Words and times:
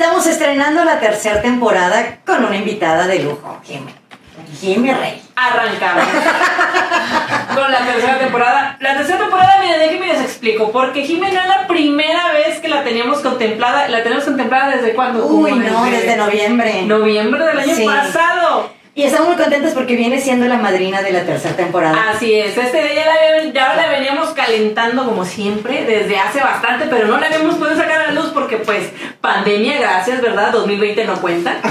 estamos 0.00 0.26
estrenando 0.26 0.82
la 0.82 0.98
tercera 0.98 1.42
temporada 1.42 2.20
con 2.24 2.42
una 2.42 2.56
invitada 2.56 3.06
de 3.06 3.18
lujo, 3.18 3.60
Jimmy. 3.62 3.94
Jimmy 4.58 4.92
Rey. 4.94 5.22
Arrancamos 5.36 6.04
con 7.54 7.70
la 7.70 7.78
tercera 7.80 8.18
temporada. 8.18 8.78
La 8.80 8.96
tercera 8.96 9.18
temporada, 9.18 9.60
mire, 9.60 9.78
déjenme 9.78 10.06
les 10.06 10.22
explico. 10.22 10.72
Porque 10.72 11.04
Jimmy 11.04 11.30
no 11.30 11.38
es 11.40 11.46
la 11.46 11.66
primera 11.66 12.32
vez 12.32 12.60
que 12.60 12.68
la 12.68 12.82
teníamos 12.82 13.20
contemplada. 13.20 13.88
La 13.88 14.02
tenemos 14.02 14.24
contemplada 14.24 14.74
desde 14.74 14.94
cuándo? 14.94 15.26
Uy, 15.26 15.52
no, 15.52 15.84
desde 15.84 16.16
noviembre. 16.16 16.82
Noviembre 16.86 17.44
del 17.44 17.58
año 17.58 17.74
Sí. 17.74 17.84
pasado. 17.84 18.70
Y 18.94 19.04
estamos 19.04 19.28
muy 19.28 19.36
contentos 19.36 19.72
porque 19.72 19.94
viene 19.96 20.20
siendo 20.20 20.46
la 20.46 20.56
madrina 20.56 21.00
de 21.02 21.12
la 21.12 21.24
tercera 21.24 21.56
temporada. 21.56 22.10
Así 22.10 22.34
es, 22.34 22.56
este 22.56 22.82
día 22.82 22.94
ya 22.94 23.06
la, 23.06 23.52
ya 23.52 23.74
la 23.74 23.88
veníamos 23.88 24.30
calentando 24.30 25.04
como 25.04 25.24
siempre 25.24 25.84
desde 25.84 26.18
hace 26.18 26.40
bastante, 26.40 26.86
pero 26.90 27.06
no 27.06 27.18
la 27.18 27.26
habíamos 27.26 27.54
podido 27.54 27.76
sacar 27.76 28.00
a 28.00 28.06
la 28.08 28.12
luz 28.12 28.30
porque 28.34 28.56
pues 28.56 28.90
pandemia, 29.20 29.78
gracias, 29.78 30.20
¿verdad? 30.20 30.52
2020 30.52 31.04
no 31.04 31.20
cuenta. 31.20 31.56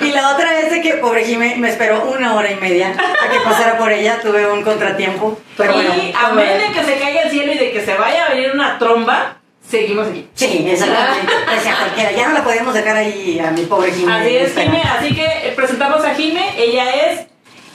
Y 0.00 0.12
la 0.12 0.32
otra 0.32 0.52
vez 0.52 0.70
de 0.70 0.80
que, 0.80 0.94
pobre 0.94 1.24
Jimmy, 1.24 1.54
me 1.56 1.70
esperó 1.70 2.04
una 2.04 2.34
hora 2.34 2.50
y 2.50 2.56
media 2.56 2.90
a 2.90 3.30
que 3.30 3.40
pasara 3.40 3.78
por 3.78 3.90
ella. 3.90 4.18
Tuve 4.20 4.50
un 4.50 4.62
contratiempo. 4.62 5.38
Pero 5.56 5.72
y 5.72 5.76
bueno, 5.76 6.18
a 6.18 6.32
menos 6.32 6.58
de 6.58 6.72
que 6.72 6.84
se 6.84 6.98
caiga 6.98 7.22
el 7.22 7.30
cielo 7.30 7.52
y 7.52 7.58
de 7.58 7.72
que 7.72 7.80
se 7.84 7.94
vaya 7.94 8.26
a 8.26 8.28
venir 8.30 8.50
una 8.52 8.78
tromba, 8.78 9.36
seguimos 9.68 10.08
aquí. 10.08 10.28
Sí, 10.34 10.66
exactamente. 10.68 11.32
Cualquiera. 11.78 12.12
Ya 12.12 12.28
no 12.28 12.34
la 12.34 12.44
podemos 12.44 12.74
dejar 12.74 12.96
ahí 12.96 13.38
a 13.38 13.50
mi 13.50 13.62
pobre 13.62 13.92
Jimmy. 13.92 14.12
Así 14.12 14.36
es. 14.36 14.54
Jime, 14.54 14.82
así 14.82 15.14
que 15.14 15.24
eh, 15.24 15.52
presentamos 15.56 16.04
a 16.04 16.14
Jime, 16.14 16.54
ella 16.56 16.90
es 16.90 17.26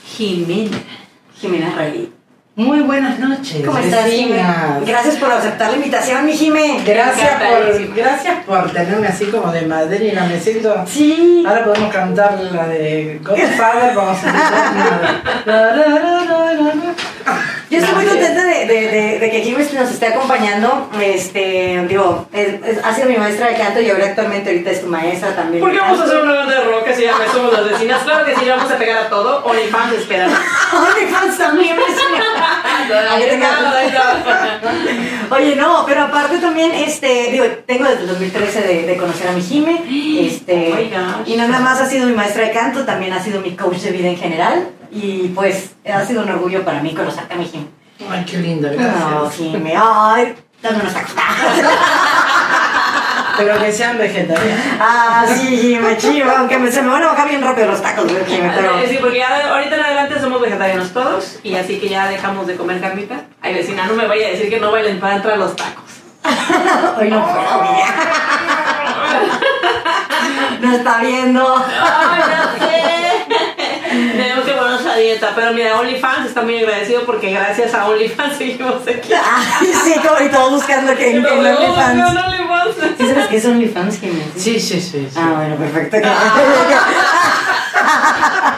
Jimena. 0.04 0.78
Jimena 1.40 1.74
Rey. 1.76 2.12
Muy 2.56 2.80
buenas 2.80 3.18
noches. 3.18 3.64
¿Cómo 3.64 3.78
estás, 3.78 4.04
vecinas. 4.04 4.84
Gracias 4.84 5.16
por 5.16 5.32
aceptar 5.32 5.70
la 5.70 5.76
invitación, 5.76 6.26
mi 6.26 6.34
Jimmy. 6.34 6.82
Gracias 6.84 7.30
por, 7.40 7.94
gracias 7.94 8.44
por 8.44 8.70
tenerme 8.70 9.06
así 9.06 9.24
como 9.26 9.50
de 9.50 9.62
madrina, 9.62 10.26
me 10.26 10.38
siento... 10.38 10.84
Sí. 10.86 11.42
Ahora 11.46 11.64
podemos 11.64 11.90
cantar 11.90 12.38
la 12.38 12.66
de 12.66 13.18
Godfather, 13.24 13.94
vamos 13.94 14.18
a 14.24 15.22
Yo 17.70 17.78
estoy 17.78 17.94
muy 17.94 18.04
Gracias. 18.04 18.26
contenta 18.26 18.44
de, 18.44 18.66
de, 18.66 18.88
de, 18.88 19.18
de 19.20 19.30
que 19.30 19.40
Jimmy 19.42 19.62
nos 19.74 19.90
esté 19.90 20.08
acompañando. 20.08 20.88
Este, 21.00 21.84
digo, 21.88 22.26
es- 22.32 22.54
es- 22.66 22.84
ha 22.84 22.92
sido 22.94 23.08
mi 23.08 23.16
maestra 23.16 23.46
de 23.48 23.54
canto 23.54 23.80
y 23.80 23.88
ahora 23.90 24.06
actualmente 24.06 24.50
ahorita 24.50 24.70
es 24.72 24.80
tu 24.82 24.88
maestra 24.88 25.36
también. 25.36 25.62
¿Por 25.62 25.70
qué 25.70 25.78
vamos 25.78 26.00
a 26.00 26.04
hacer 26.04 26.18
una 26.20 26.34
banda 26.34 26.54
de 26.56 26.64
rock 26.64 26.84
que 26.84 26.94
se 26.94 27.02
llama 27.04 27.24
Somos 27.32 27.52
las 27.52 27.70
vecinas? 27.70 28.02
Claro 28.02 28.24
que 28.26 28.34
sí, 28.34 28.44
le 28.44 28.50
vamos 28.50 28.70
a 28.72 28.76
pegar 28.76 29.04
a 29.04 29.08
todo. 29.08 29.44
OnlyFans 29.44 29.92
espera. 29.94 30.26
OnlyFans 30.72 31.38
también. 31.38 31.76
Oye, 35.30 35.54
no, 35.56 35.84
pero 35.86 36.02
aparte 36.02 36.38
también, 36.38 36.72
este, 36.72 37.30
digo, 37.30 37.44
tengo 37.66 37.84
desde 37.84 38.00
el 38.02 38.08
2013 38.08 38.62
de, 38.62 38.82
de 38.86 38.96
conocer 38.96 39.28
a 39.28 39.32
mi 39.32 39.42
Jime, 39.42 39.82
este, 40.26 40.72
Oh 40.72 41.22
y 41.24 41.36
no 41.36 41.46
nada 41.48 41.60
más 41.62 41.80
ha 41.80 41.86
sido 41.86 42.06
mi 42.06 42.12
maestra 42.14 42.44
de 42.46 42.50
canto, 42.50 42.84
también 42.84 43.12
ha 43.12 43.22
sido 43.22 43.40
mi 43.40 43.54
coach 43.54 43.78
de 43.78 43.92
vida 43.92 44.08
en 44.08 44.16
general, 44.16 44.68
y 44.90 45.28
pues 45.34 45.72
ha 45.92 46.04
sido 46.04 46.22
un 46.22 46.30
orgullo 46.30 46.64
para 46.64 46.80
mí 46.82 46.94
conocerte 46.94 47.34
a 47.34 47.36
mi 47.36 47.44
Jime. 47.46 47.66
Ay, 48.10 48.24
qué 48.24 48.38
lindo, 48.38 48.68
No, 48.70 48.76
gracias. 48.76 49.34
Jime, 49.36 49.74
ay, 49.76 50.34
dame 50.62 50.80
unos 50.80 50.94
tacos. 50.94 51.12
Pero 53.36 53.58
que 53.58 53.72
sean 53.72 53.96
vegetarianos. 53.96 54.64
Ah, 54.80 55.24
sí, 55.26 55.56
Jime, 55.58 55.96
chivo, 55.96 56.30
aunque 56.36 56.58
me- 56.58 56.70
se 56.70 56.82
me 56.82 56.90
van 56.90 57.02
a 57.04 57.06
bajar 57.06 57.26
bien 57.28 57.42
rápido 57.42 57.68
los 57.68 57.80
tacos, 57.80 58.04
pero... 58.12 58.26
Sí, 58.86 58.98
porque 59.00 59.16
ya 59.18 59.52
ahorita 59.54 59.76
en 59.76 59.82
adelante 59.82 60.20
somos 60.20 60.42
vegetarianos 60.42 60.90
todos 60.92 61.38
y 61.42 61.54
así 61.54 61.78
que 61.78 61.88
ya 61.88 62.06
dejamos 62.08 62.46
de 62.46 62.56
comer 62.56 62.80
carnita. 62.82 63.22
Ay, 63.40 63.54
vecina, 63.54 63.86
no 63.86 63.94
me 63.94 64.06
vaya 64.06 64.26
a 64.26 64.30
decir 64.30 64.50
que 64.50 64.60
no 64.60 64.70
bailen 64.70 65.00
para 65.00 65.16
entrar 65.16 65.38
los 65.38 65.56
tacos. 65.56 65.84
Hoy 66.98 67.08
no 67.08 67.24
puedo, 67.24 67.62
mira. 67.62 67.86
No 70.60 70.72
está 70.74 70.98
viendo. 70.98 71.56
Ay, 71.56 72.22
ya 72.28 72.54
sé. 72.58 72.82
Tenemos 73.88 74.44
que 74.44 74.52
ponernos 74.52 74.84
a 74.86 74.89
dieta. 75.00 75.32
Pero 75.34 75.52
mira, 75.52 75.78
OnlyFans 75.80 76.26
está 76.28 76.42
muy 76.42 76.58
agradecido 76.58 77.04
porque 77.06 77.30
gracias 77.32 77.74
a 77.74 77.86
OnlyFans 77.88 78.36
seguimos 78.38 78.82
aquí. 78.82 79.12
Ay, 79.12 79.72
sí, 79.84 79.94
como 80.06 80.20
y 80.24 80.28
todos 80.30 80.52
buscando 80.52 80.94
que 80.96 81.10
en, 81.10 81.16
en 81.18 81.26
OnlyFans. 81.26 82.08
OnlyFans. 82.16 82.96
¿Sí 82.98 83.08
sabes 83.08 83.26
qué 83.28 83.36
es 83.36 83.44
OnlyFans, 83.46 83.98
Jime? 84.00 84.22
Sí, 84.36 84.60
sí, 84.60 84.80
sí. 84.80 85.08
sí. 85.10 85.16
Ah, 85.16 85.32
bueno, 85.36 85.56
perfecto. 85.56 85.96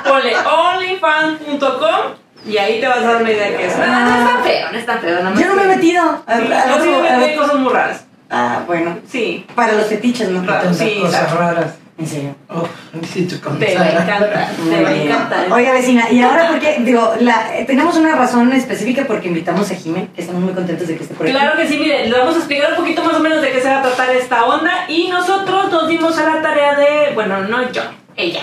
Ponle 0.08 0.36
onlyfans.com 0.36 2.22
y 2.44 2.58
ahí 2.58 2.80
te 2.80 2.88
vas 2.88 2.98
a 2.98 3.02
dar 3.02 3.16
una 3.22 3.30
idea 3.30 3.50
de 3.50 3.56
qué 3.56 3.66
es. 3.66 3.78
No, 3.78 3.86
no 3.86 4.16
es 4.16 4.24
tan 4.34 4.42
feo, 4.44 4.72
no 4.72 4.78
es 4.78 4.86
tan 4.86 5.00
feo. 5.00 5.14
nada 5.18 5.30
más 5.30 5.38
Yo 5.40 5.46
no 5.46 5.54
me 5.54 5.62
he 5.62 5.66
metido. 5.76 6.02
A- 6.26 6.36
Sí, 6.38 6.52
a- 6.52 6.68
yo 6.76 6.82
sí 6.82 6.88
me 6.88 7.08
a- 7.08 7.16
metí 7.18 7.32
en 7.32 7.38
cosas 7.38 7.54
muy 7.56 7.72
raras. 7.72 8.04
Ah, 8.30 8.60
bueno. 8.66 8.98
Sí. 9.08 9.46
Para 9.54 9.74
los 9.74 9.86
fetiches, 9.86 10.28
¿no? 10.30 10.42
Claro. 10.42 10.72
Sí, 10.74 10.98
cosas 11.00 11.30
raras. 11.32 11.66
En 11.98 12.06
serio. 12.06 12.34
Oh, 12.48 12.66
necesito 12.94 13.36
Te 13.58 13.74
va 13.76 13.82
a 13.84 13.88
contar. 13.88 14.22
encantar. 14.22 14.50
Te 14.50 14.82
va 14.82 14.88
a 14.88 14.96
encantar. 14.96 15.52
Oiga, 15.52 15.72
vecina, 15.72 16.10
y 16.10 16.22
ahora 16.22 16.48
porque, 16.48 16.78
digo, 16.80 17.14
la, 17.20 17.56
eh, 17.56 17.64
tenemos 17.66 17.96
una 17.96 18.16
razón 18.16 18.50
específica 18.52 19.04
porque 19.06 19.28
invitamos 19.28 19.70
a 19.70 19.74
Jime, 19.74 20.08
que 20.14 20.22
estamos 20.22 20.42
muy 20.42 20.54
contentos 20.54 20.88
de 20.88 20.96
que 20.96 21.02
esté 21.02 21.14
por 21.14 21.26
aquí. 21.26 21.34
Claro 21.36 21.56
que 21.56 21.68
sí, 21.68 21.78
mire, 21.78 22.06
le 22.08 22.18
vamos 22.18 22.34
a 22.34 22.38
explicar 22.38 22.70
un 22.70 22.78
poquito 22.78 23.04
más 23.04 23.14
o 23.14 23.20
menos 23.20 23.42
de 23.42 23.52
qué 23.52 23.60
se 23.60 23.68
va 23.68 23.80
a 23.80 23.82
tratar 23.82 24.10
esta 24.10 24.44
onda 24.46 24.86
y 24.88 25.08
nosotros 25.08 25.70
nos 25.70 25.86
dimos 25.86 26.18
a 26.18 26.34
la 26.34 26.42
tarea 26.42 26.74
de, 26.76 27.14
bueno, 27.14 27.42
no 27.42 27.70
yo, 27.70 27.82
ella, 28.16 28.40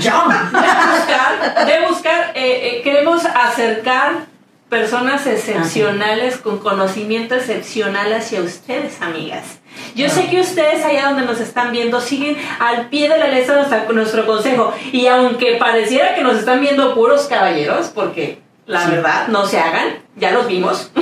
¡Yo! 0.00 0.12
de 0.28 0.88
buscar, 0.96 1.66
de 1.66 1.86
buscar, 1.88 2.32
eh, 2.34 2.60
eh, 2.62 2.80
queremos 2.82 3.24
acercar 3.24 4.27
personas 4.68 5.26
excepcionales 5.26 6.36
con 6.36 6.58
conocimiento 6.58 7.34
excepcional 7.34 8.12
hacia 8.12 8.40
ustedes, 8.40 9.00
amigas. 9.00 9.58
Yo 9.94 10.08
sé 10.08 10.26
que 10.28 10.40
ustedes 10.40 10.84
allá 10.84 11.06
donde 11.10 11.24
nos 11.24 11.40
están 11.40 11.72
viendo 11.72 12.00
siguen 12.00 12.36
al 12.58 12.88
pie 12.88 13.08
de 13.08 13.18
la 13.18 13.28
letra 13.28 13.66
nuestro 13.92 14.26
consejo 14.26 14.72
y 14.92 15.06
aunque 15.06 15.56
pareciera 15.56 16.14
que 16.14 16.22
nos 16.22 16.36
están 16.38 16.60
viendo 16.60 16.94
puros 16.94 17.26
caballeros, 17.26 17.88
porque 17.88 18.38
la 18.66 18.84
Sí. 18.84 18.90
verdad 18.90 19.28
no 19.28 19.46
se 19.46 19.58
hagan, 19.58 19.98
ya 20.16 20.32
los 20.32 20.46
vimos. 20.46 20.90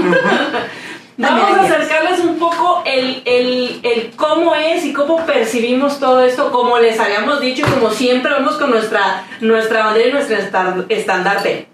Vamos 1.19 1.51
a 1.59 1.63
acercarles 1.63 2.21
un 2.21 2.39
poco 2.39 2.83
el, 2.85 3.23
el, 3.25 3.81
el 3.83 4.11
cómo 4.17 4.55
es 4.55 4.85
y 4.85 4.93
cómo 4.93 5.25
percibimos 5.25 5.99
todo 5.99 6.21
esto, 6.23 6.53
como 6.53 6.79
les 6.79 7.01
habíamos 7.01 7.41
dicho 7.41 7.65
y 7.67 7.71
como 7.71 7.91
siempre 7.91 8.35
vemos 8.35 8.57
con 8.57 8.69
nuestra, 8.69 9.25
nuestra 9.41 9.87
bandera 9.87 10.09
y 10.11 10.13
nuestro 10.13 10.37
estandarte. 10.91 11.69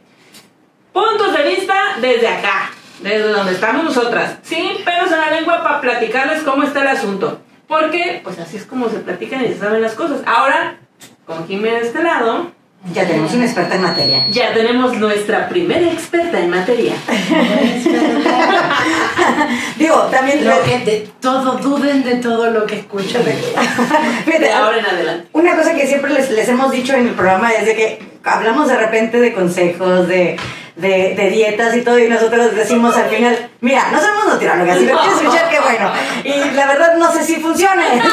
Puntos 0.93 1.33
de 1.33 1.43
vista 1.45 1.75
desde 2.01 2.29
acá, 2.29 2.71
desde 3.01 3.29
donde 3.29 3.53
estamos 3.53 3.85
nosotras, 3.85 4.37
sin 4.43 4.85
pelos 4.85 5.11
en 5.11 5.19
la 5.19 5.31
lengua 5.31 5.63
para 5.63 5.81
platicarles 5.81 6.43
cómo 6.43 6.65
está 6.65 6.83
el 6.83 6.89
asunto. 6.89 7.41
Porque, 7.67 8.21
pues 8.23 8.39
así 8.39 8.59
es 8.59 8.67
como 8.67 8.91
se 8.91 8.99
platican 8.99 9.43
y 9.45 9.49
se 9.49 9.59
saben 9.59 9.81
las 9.81 9.95
cosas. 9.95 10.21
Ahora, 10.27 10.77
con 11.25 11.47
Jimé 11.49 11.71
de 11.71 11.81
este 11.81 12.03
lado, 12.03 12.53
Ya 12.93 13.07
tenemos 13.07 13.33
una 13.33 13.45
experta 13.45 13.77
en 13.77 13.83
materia. 13.83 14.27
ya 14.29 14.53
tenemos 14.53 14.95
nuestra 14.99 15.49
primera 15.49 15.87
experta 15.93 16.41
en 16.41 16.51
materia. 16.51 16.95
Digo, 19.79 19.97
también... 20.11 20.45
Lo 20.45 20.63
que 20.65 20.79
de 20.81 21.09
todo, 21.21 21.53
duden 21.59 22.03
de 22.03 22.17
todo 22.17 22.51
lo 22.51 22.67
que 22.67 22.81
escuchan. 22.81 23.23
De 24.27 24.53
ahora 24.53 24.79
en 24.79 24.87
adelante. 24.87 25.29
Una 25.33 25.57
cosa 25.57 25.75
que 25.75 25.87
siempre 25.87 26.13
les, 26.13 26.29
les 26.31 26.49
hemos 26.49 26.71
dicho 26.73 26.95
en 26.95 27.07
el 27.09 27.15
programa 27.15 27.53
es 27.53 27.67
de 27.67 27.77
que 27.77 28.12
hablamos 28.25 28.69
de 28.69 28.77
repente 28.77 29.21
de 29.21 29.33
consejos, 29.33 30.09
de, 30.09 30.37
de, 30.77 31.15
de 31.15 31.31
dietas 31.31 31.77
y 31.77 31.83
todo, 31.83 31.99
y 31.99 32.09
nosotros 32.09 32.55
decimos 32.55 32.97
al 32.97 33.09
final, 33.09 33.51
mira, 33.61 33.91
no 33.91 34.01
somos 34.01 34.33
nutriólogas, 34.33 34.79
si 34.79 34.87
lo 34.87 34.99
quieres 34.99 35.21
escuchar, 35.21 35.51
qué 35.51 35.61
bueno. 35.61 35.93
Y 36.25 36.55
la 36.55 36.67
verdad 36.67 36.97
no 36.97 37.13
sé 37.13 37.25
si 37.25 37.37
funcione. 37.37 38.03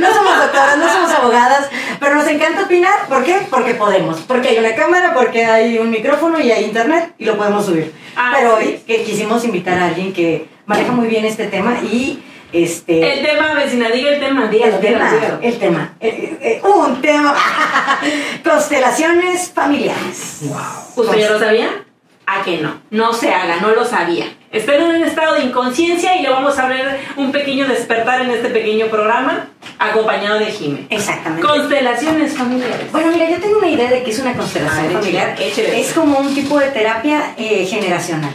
No 0.00 0.12
somos 0.12 0.36
doctoras, 0.36 0.78
no 0.78 0.92
somos 0.92 1.10
abogadas, 1.12 1.68
pero 2.00 2.16
nos 2.16 2.26
encanta 2.26 2.62
opinar. 2.62 3.06
¿Por 3.08 3.22
qué? 3.24 3.46
Porque 3.48 3.74
podemos. 3.74 4.20
Porque 4.20 4.48
hay 4.48 4.58
una 4.58 4.74
cámara, 4.74 5.14
porque 5.14 5.44
hay 5.44 5.78
un 5.78 5.90
micrófono 5.90 6.40
y 6.40 6.50
hay 6.50 6.64
internet 6.64 7.12
y 7.18 7.24
lo 7.24 7.36
podemos 7.36 7.66
subir. 7.66 7.92
Ah, 8.16 8.32
pero 8.34 8.58
sí. 8.58 8.64
hoy 8.64 8.82
que 8.86 9.04
quisimos 9.04 9.44
invitar 9.44 9.78
a 9.78 9.86
alguien 9.86 10.12
que 10.12 10.48
maneja 10.66 10.92
muy 10.92 11.08
bien 11.08 11.24
este 11.24 11.46
tema 11.46 11.78
y 11.82 12.22
este... 12.52 13.14
El 13.20 13.26
tema, 13.26 13.54
vecina, 13.54 13.88
diga 13.90 14.10
el 14.10 14.20
tema, 14.20 14.46
dígalo, 14.46 14.74
El 14.76 14.80
tema, 14.80 15.12
dígalo. 15.12 15.38
el 15.42 15.58
tema, 15.58 15.94
eh, 16.00 16.38
eh, 16.40 16.60
un 16.64 17.00
tema, 17.00 17.34
constelaciones 18.44 19.50
familiares. 19.54 20.38
Wow. 20.42 21.04
¿Usted 21.04 21.18
ya 21.18 21.30
lo 21.30 21.38
sabía? 21.38 21.68
¿A 22.26 22.42
que 22.44 22.58
no? 22.58 22.74
No 22.90 23.12
se 23.12 23.32
haga, 23.34 23.56
no 23.60 23.70
lo 23.70 23.84
sabía. 23.84 24.26
Está 24.52 24.74
en 24.76 24.82
un 24.84 25.02
estado 25.02 25.34
de 25.34 25.42
inconsciencia 25.44 26.16
y 26.16 26.22
le 26.22 26.28
vamos 26.30 26.58
a 26.58 26.64
abrir 26.64 26.84
un 27.16 27.32
pequeño 27.32 27.66
despertar 27.66 28.20
en 28.22 28.30
este 28.30 28.48
pequeño 28.48 28.86
programa, 28.86 29.48
acompañado 29.78 30.38
de 30.38 30.46
Jimé. 30.46 30.86
Exactamente. 30.90 31.46
Constelaciones 31.46 32.34
familiares. 32.36 32.92
Bueno, 32.92 33.10
mira, 33.12 33.28
yo 33.30 33.38
tengo 33.38 33.58
una 33.58 33.68
idea 33.68 33.90
de 33.90 34.02
que 34.02 34.10
es 34.10 34.18
una 34.18 34.34
constelación 34.34 34.78
A 34.84 34.88
ver, 34.88 34.92
familiar. 34.98 35.34
échale. 35.40 35.80
Es 35.80 35.92
como 35.92 36.18
un 36.18 36.34
tipo 36.34 36.58
de 36.58 36.68
terapia 36.68 37.34
eh, 37.36 37.66
generacional, 37.66 38.34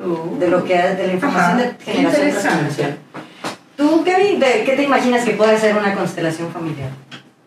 Uh. 0.00 0.38
de 0.38 0.48
lo 0.48 0.64
que 0.64 0.74
de 0.76 1.06
la 1.08 1.12
información 1.12 1.58
Ajá, 1.58 1.62
de 1.70 1.76
qué 1.84 1.92
generación 1.92 2.30
tras 2.30 2.44
generación. 2.44 2.98
¿Tú, 3.78 4.02
Kevin, 4.02 4.40
de 4.40 4.64
qué 4.64 4.72
te 4.72 4.82
imaginas 4.82 5.24
que 5.24 5.30
puede 5.30 5.56
ser 5.56 5.76
una 5.76 5.94
constelación 5.94 6.52
familiar? 6.52 6.90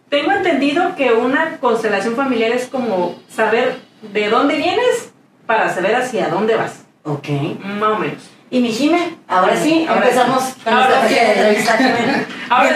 Tengo 0.09 0.31
entendido 0.31 0.95
que 0.95 1.11
una 1.11 1.57
constelación 1.57 2.15
familiar 2.15 2.51
es 2.51 2.67
como 2.67 3.19
saber 3.29 3.79
de 4.13 4.29
dónde 4.29 4.55
vienes 4.55 5.11
para 5.45 5.73
saber 5.73 5.93
hacia 5.93 6.29
dónde 6.29 6.55
vas. 6.55 6.83
Ok. 7.03 7.27
Más 7.61 7.89
o 7.89 7.97
menos. 7.99 8.23
Y 8.49 8.61
mi 8.61 8.71
Jime, 8.71 9.17
ahora 9.27 9.57
sí, 9.57 9.85
Ahora 9.87 10.03
empezamos 10.03 10.43
sí. 10.43 10.53
con 10.63 10.73
Ahora 10.73 11.07
sí. 11.09 11.13
de. 11.15 12.25
Ahora, 12.49 12.69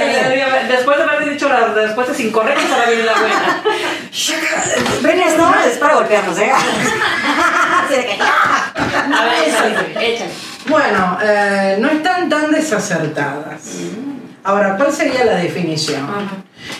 después 0.69 0.97
de 0.97 1.03
haber 1.03 1.29
dicho 1.29 1.47
las 1.49 1.73
respuestas 1.73 2.17
incorrectas, 2.21 2.71
ahora 2.71 2.87
viene 2.89 3.03
la 3.03 3.13
buena. 3.13 3.61
Brenes, 5.01 5.37
no, 5.37 5.53
es 5.65 5.77
para 5.77 5.95
golpearnos, 5.95 6.37
¿eh? 6.39 6.51
Que, 7.89 8.17
A 8.21 9.25
ver, 9.25 9.49
échale. 9.49 10.44
Bueno, 10.67 11.19
eh, 11.21 11.77
no 11.79 11.89
están 11.89 12.29
tan 12.29 12.51
desacertadas. 12.51 13.61
Ahora, 14.43 14.77
¿cuál 14.77 14.91
sería 14.91 15.25
la 15.25 15.35
definición? 15.35 16.07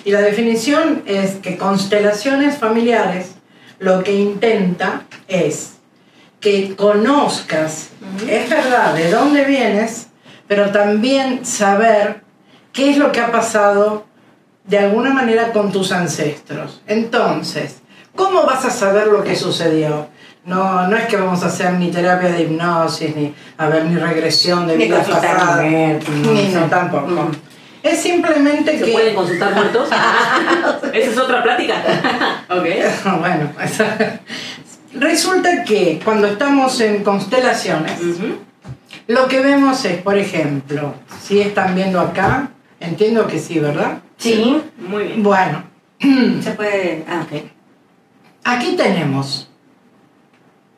Y 0.04 0.12
la 0.12 0.22
definición 0.22 1.04
es 1.06 1.36
que 1.36 1.58
constelaciones 1.58 2.58
familiares 2.58 3.36
lo 3.80 4.04
que 4.04 4.14
intenta 4.14 5.04
es 5.28 5.74
que 6.40 6.76
conozcas, 6.76 7.90
es 8.28 8.50
verdad, 8.50 8.94
de 8.94 9.12
dónde 9.12 9.46
vienes, 9.46 10.08
pero 10.48 10.72
también 10.72 11.46
saber 11.46 12.22
qué 12.72 12.92
es 12.92 12.98
lo 12.98 13.12
que 13.12 13.20
ha 13.20 13.32
pasado 13.32 14.06
de 14.64 14.80
alguna 14.80 15.12
manera 15.12 15.52
con 15.52 15.72
tus 15.72 15.92
ancestros. 15.92 16.82
Entonces, 16.88 17.82
¿cómo 18.16 18.44
vas 18.46 18.66
a 18.66 18.72
saber 18.72 19.08
lo 19.08 19.24
que 19.24 19.36
sucedió? 19.36 20.08
No, 20.46 20.88
no 20.88 20.96
es 20.96 21.06
que 21.06 21.18
vamos 21.18 21.44
a 21.44 21.48
hacer 21.48 21.74
ni 21.74 21.90
terapia 21.90 22.30
de 22.30 22.44
hipnosis, 22.44 23.16
ni 23.16 23.34
a 23.58 23.68
ver 23.68 23.86
ni 23.86 23.98
regresión 23.98 24.68
de 24.68 24.78
muertos, 24.78 26.10
no 26.10 26.32
ni 26.34 26.50
no 26.50 26.62
tampoco. 26.66 27.12
Ujú. 27.12 27.32
Es 27.82 28.02
simplemente 28.02 28.78
¿Se 28.80 28.86
que 28.86 28.92
pueden 28.92 29.16
consultar 29.16 29.54
muertos? 29.56 29.90
Esa 30.94 31.12
es 31.12 31.18
otra 31.18 31.44
plática. 31.44 31.76
Ok. 32.50 32.66
bueno, 33.20 33.52
resulta 34.94 35.64
que 35.64 36.00
cuando 36.06 36.28
estamos 36.28 36.80
en 36.80 37.04
constelaciones, 37.04 38.00
lo 39.08 39.28
que 39.28 39.40
vemos 39.40 39.84
es, 39.86 40.02
por 40.02 40.18
ejemplo, 40.18 40.94
si 41.22 41.42
están 41.42 41.74
viendo 41.76 42.00
acá, 42.00 42.50
entiendo 42.80 43.26
que 43.26 43.40
sí, 43.40 43.60
¿verdad? 43.60 43.98
Sí, 44.18 44.62
Muy 44.78 45.04
bien. 45.06 45.24
Bueno, 45.24 45.64
se 46.42 46.52
puede. 46.52 47.04
Ah, 47.10 47.24
ok. 47.24 47.44
aquí 48.44 48.76
tenemos 48.76 49.50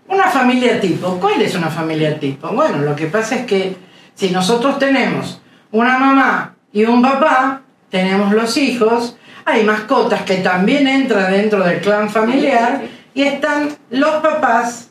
una 0.07 0.29
familia 0.29 0.79
tipo. 0.79 1.17
¿Cuál 1.19 1.41
es 1.41 1.55
una 1.55 1.69
familia 1.69 2.19
tipo? 2.19 2.49
Bueno, 2.49 2.79
lo 2.79 2.95
que 2.95 3.07
pasa 3.07 3.35
es 3.35 3.45
que 3.45 3.75
si 4.15 4.29
nosotros 4.29 4.79
tenemos 4.79 5.41
una 5.71 5.97
mamá 5.97 6.55
y 6.71 6.85
un 6.85 7.01
papá, 7.01 7.61
tenemos 7.89 8.33
los 8.33 8.57
hijos, 8.57 9.17
hay 9.45 9.63
mascotas 9.63 10.23
que 10.23 10.37
también 10.37 10.87
entran 10.87 11.31
dentro 11.31 11.63
del 11.63 11.79
clan 11.79 12.09
familiar 12.09 12.81
y 13.13 13.23
están 13.23 13.77
los 13.89 14.15
papás 14.15 14.89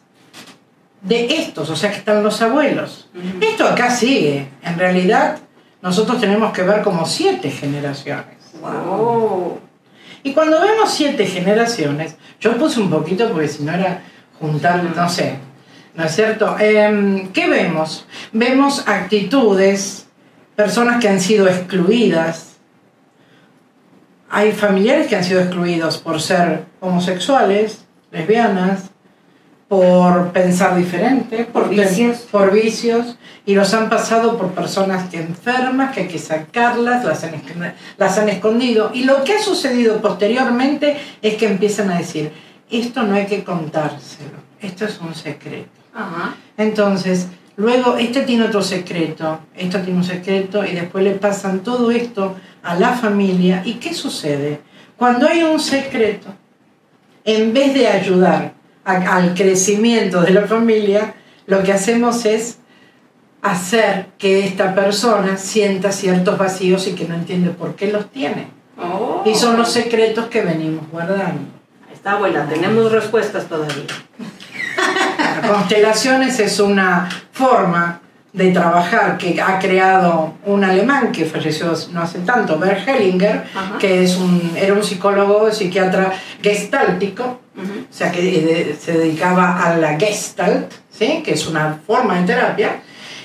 de 1.02 1.26
estos, 1.26 1.70
o 1.70 1.76
sea 1.76 1.90
que 1.90 1.98
están 1.98 2.22
los 2.22 2.40
abuelos. 2.42 3.08
Esto 3.40 3.66
acá 3.68 3.90
sigue. 3.90 4.48
En 4.62 4.78
realidad, 4.78 5.38
nosotros 5.82 6.20
tenemos 6.20 6.52
que 6.52 6.62
ver 6.62 6.82
como 6.82 7.06
siete 7.06 7.50
generaciones. 7.50 8.36
Oh. 8.62 9.58
Y 10.22 10.32
cuando 10.32 10.60
vemos 10.60 10.92
siete 10.92 11.26
generaciones, 11.26 12.16
yo 12.40 12.56
puse 12.56 12.80
un 12.80 12.90
poquito 12.90 13.30
porque 13.30 13.46
si 13.46 13.62
no 13.62 13.72
era 13.72 14.02
juntar, 14.40 14.82
no 14.82 15.08
sé, 15.08 15.36
¿no 15.94 16.04
es 16.04 16.14
cierto? 16.14 16.56
Em, 16.58 17.28
¿Qué 17.28 17.48
vemos? 17.48 18.06
Vemos 18.32 18.86
actitudes, 18.86 20.06
personas 20.54 21.00
que 21.00 21.08
han 21.08 21.20
sido 21.20 21.48
excluidas. 21.48 22.56
Hay 24.28 24.52
familiares 24.52 25.06
que 25.06 25.16
han 25.16 25.24
sido 25.24 25.40
excluidos 25.40 25.98
por 25.98 26.20
ser 26.20 26.64
homosexuales, 26.80 27.84
lesbianas, 28.10 28.90
por 29.68 30.30
pensar 30.32 30.76
diferente, 30.76 31.44
Por 31.44 31.68
vicios. 31.68 32.18
por 32.30 32.52
vicios, 32.52 33.18
y 33.44 33.54
los 33.54 33.74
han 33.74 33.88
pasado 33.88 34.38
por 34.38 34.52
personas 34.52 35.08
que 35.08 35.18
enfermas, 35.18 35.92
que 35.92 36.02
hay 36.02 36.08
que 36.08 36.18
sacarlas, 36.18 37.04
las 37.04 37.24
han, 37.24 37.42
las 37.96 38.18
han 38.18 38.28
escondido. 38.28 38.90
Y 38.94 39.04
lo 39.04 39.24
que 39.24 39.34
ha 39.34 39.42
sucedido 39.42 40.00
posteriormente 40.00 40.96
es 41.20 41.34
que 41.34 41.46
empiezan 41.46 41.90
a 41.90 41.98
decir, 41.98 42.30
esto 42.70 43.02
no 43.02 43.14
hay 43.14 43.26
que 43.26 43.44
contárselo, 43.44 44.38
esto 44.60 44.84
es 44.84 45.00
un 45.00 45.14
secreto. 45.14 45.68
Ajá. 45.94 46.34
Entonces, 46.56 47.28
luego 47.56 47.96
este 47.96 48.22
tiene 48.22 48.44
otro 48.44 48.62
secreto, 48.62 49.40
esto 49.54 49.80
tiene 49.80 49.98
un 49.98 50.04
secreto 50.04 50.64
y 50.64 50.72
después 50.74 51.04
le 51.04 51.12
pasan 51.12 51.60
todo 51.60 51.90
esto 51.90 52.36
a 52.62 52.74
la 52.74 52.90
familia. 52.92 53.62
¿Y 53.64 53.74
qué 53.74 53.94
sucede? 53.94 54.60
Cuando 54.96 55.28
hay 55.28 55.42
un 55.42 55.60
secreto, 55.60 56.28
en 57.24 57.52
vez 57.52 57.74
de 57.74 57.86
ayudar 57.88 58.52
a- 58.84 59.16
al 59.16 59.34
crecimiento 59.34 60.20
de 60.22 60.30
la 60.32 60.42
familia, 60.46 61.14
lo 61.46 61.62
que 61.62 61.72
hacemos 61.72 62.24
es 62.24 62.58
hacer 63.42 64.06
que 64.18 64.44
esta 64.44 64.74
persona 64.74 65.36
sienta 65.36 65.92
ciertos 65.92 66.36
vacíos 66.38 66.86
y 66.88 66.92
que 66.92 67.06
no 67.06 67.14
entiende 67.14 67.50
por 67.50 67.74
qué 67.76 67.92
los 67.92 68.10
tiene. 68.10 68.48
Oh. 68.78 69.22
Y 69.24 69.34
son 69.34 69.56
los 69.56 69.70
secretos 69.70 70.26
que 70.26 70.42
venimos 70.42 70.88
guardando. 70.90 71.55
Está 72.06 72.18
buena, 72.20 72.46
tenemos 72.46 72.92
respuestas 72.92 73.46
todavía. 73.46 73.82
Constelaciones 75.44 76.38
es 76.38 76.60
una 76.60 77.08
forma 77.32 78.00
de 78.32 78.52
trabajar 78.52 79.18
que 79.18 79.40
ha 79.42 79.58
creado 79.58 80.34
un 80.44 80.62
alemán 80.62 81.10
que 81.10 81.24
falleció 81.24 81.74
no 81.90 82.02
hace 82.02 82.20
tanto, 82.20 82.60
Bert 82.60 82.86
Hellinger, 82.86 83.46
Ajá. 83.52 83.78
que 83.80 84.04
es 84.04 84.16
un, 84.18 84.52
era 84.56 84.74
un 84.74 84.84
psicólogo 84.84 85.50
psiquiatra 85.50 86.12
gestáltico, 86.40 87.40
o 87.56 87.92
sea 87.92 88.12
que 88.12 88.20
eh, 88.70 88.76
se 88.80 88.92
dedicaba 88.92 89.64
a 89.64 89.76
la 89.76 89.98
gestalt, 89.98 90.72
¿sí? 90.88 91.24
que 91.24 91.32
es 91.32 91.44
una 91.48 91.80
forma 91.84 92.20
de 92.20 92.26
terapia, 92.26 92.82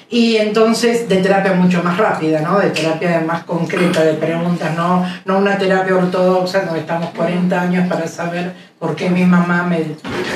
y 0.10 0.38
entonces 0.38 1.08
de 1.08 1.18
terapia 1.18 1.54
mucho 1.54 1.84
más 1.84 2.00
rápida, 2.00 2.42
¿no? 2.42 2.58
de 2.58 2.72
terapia 2.72 3.22
más 3.26 3.44
concreta, 3.44 4.04
de 4.04 4.16
preguntas, 4.16 4.76
no, 4.76 5.06
no 5.26 5.38
una 5.38 5.56
terapia 5.60 5.96
ortodoxa 5.96 6.66
donde 6.66 6.80
estamos 6.80 7.12
40 7.12 7.62
años 7.62 7.88
para 7.88 8.08
saber 8.08 8.71
por 8.82 8.96
qué 8.96 9.12
mi 9.12 9.24
mamá 9.26 9.62
me 9.62 9.78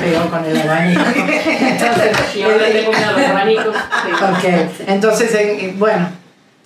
pegó 0.00 0.30
con 0.30 0.44
el 0.44 0.56
abanico. 0.56 1.02
Entonces, 1.16 2.16
Y 2.36 2.42
ahora 2.42 2.68
le 2.68 2.84
comen 2.84 3.02
a 3.02 3.10
los 3.12 3.26
abanicos. 3.26 3.74
Ok, 3.76 4.44
entonces, 4.86 5.34
en- 5.34 5.76
bueno, 5.80 6.08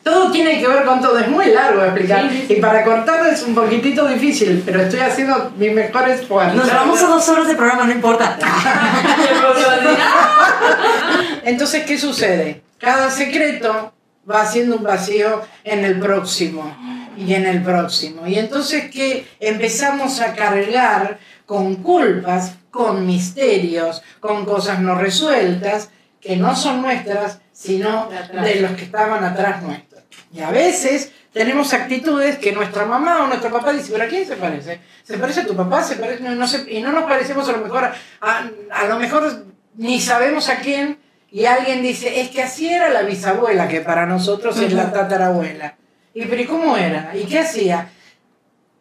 todo 0.02 0.30
tiene 0.30 0.60
que 0.60 0.68
ver 0.68 0.84
con 0.84 1.00
todo, 1.00 1.18
es 1.18 1.28
muy 1.28 1.46
largo 1.46 1.82
explicar. 1.82 2.28
Sí, 2.28 2.40
sí, 2.40 2.44
sí. 2.48 2.54
Y 2.58 2.60
para 2.60 2.84
cortarlo 2.84 3.30
es 3.30 3.42
un 3.44 3.54
poquitito 3.54 4.06
difícil, 4.06 4.62
pero 4.66 4.82
estoy 4.82 5.00
haciendo 5.00 5.52
mi 5.56 5.70
mejor 5.70 6.06
esfuerzo. 6.10 6.54
Nos 6.54 6.70
vamos 6.70 7.02
a 7.02 7.06
dos 7.06 7.26
horas 7.30 7.48
de 7.48 7.54
programa, 7.54 7.84
no 7.84 7.92
importa. 7.92 8.36
Entonces, 11.44 11.84
¿qué 11.86 11.96
sucede? 11.96 12.60
Cada 12.78 13.10
secreto 13.10 13.94
va 14.30 14.42
haciendo 14.42 14.76
un 14.76 14.82
vacío 14.82 15.40
en 15.64 15.86
el 15.86 15.98
próximo 15.98 16.76
y 17.16 17.32
en 17.34 17.46
el 17.46 17.62
próximo. 17.62 18.26
Y 18.26 18.38
entonces 18.38 18.90
que 18.90 19.26
empezamos 19.40 20.20
a 20.20 20.34
cargar 20.34 21.18
con 21.50 21.82
culpas, 21.82 22.58
con 22.70 23.04
misterios, 23.04 24.04
con 24.20 24.44
cosas 24.44 24.78
no 24.78 24.94
resueltas, 24.94 25.90
que 26.20 26.36
no 26.36 26.54
son 26.54 26.80
nuestras, 26.80 27.40
sino 27.50 28.08
De 28.08 28.60
los 28.60 28.70
que 28.76 28.84
estaban 28.84 29.24
atrás 29.24 29.60
nuestros. 29.60 30.04
Y 30.32 30.42
a 30.42 30.52
veces 30.52 31.10
tenemos 31.32 31.74
actitudes 31.74 32.38
que 32.38 32.52
nuestra 32.52 32.86
mamá 32.86 33.24
o 33.24 33.26
nuestro 33.26 33.50
papá 33.50 33.72
dice, 33.72 33.90
pero 33.90 34.04
¿a 34.04 34.06
quién 34.06 34.28
se 34.28 34.36
parece? 34.36 34.80
¿Se 35.02 35.18
parece 35.18 35.40
a 35.40 35.46
tu 35.46 35.56
papá? 35.56 35.82
¿Se 35.82 35.96
parece? 35.96 36.22
No, 36.22 36.36
no 36.36 36.46
sé, 36.46 36.64
y 36.70 36.80
no 36.82 36.92
nos 36.92 37.02
parecemos 37.02 37.48
a 37.48 37.52
lo 37.52 37.64
mejor, 37.64 37.82
a, 38.20 38.50
a 38.70 38.84
lo 38.84 38.96
mejor 39.00 39.44
ni 39.74 40.00
sabemos 40.00 40.48
a 40.50 40.60
quién, 40.60 41.00
y 41.32 41.46
alguien 41.46 41.82
dice, 41.82 42.20
es 42.20 42.28
que 42.28 42.44
así 42.44 42.68
era 42.68 42.90
la 42.90 43.02
bisabuela, 43.02 43.66
que 43.66 43.80
para 43.80 44.06
nosotros 44.06 44.56
es 44.60 44.72
la 44.72 44.92
tatarabuela. 44.92 45.74
Y 46.14 46.26
pero 46.26 46.42
¿y 46.42 46.46
cómo 46.46 46.76
era? 46.76 47.10
¿Y 47.16 47.24
qué 47.24 47.40
hacía? 47.40 47.90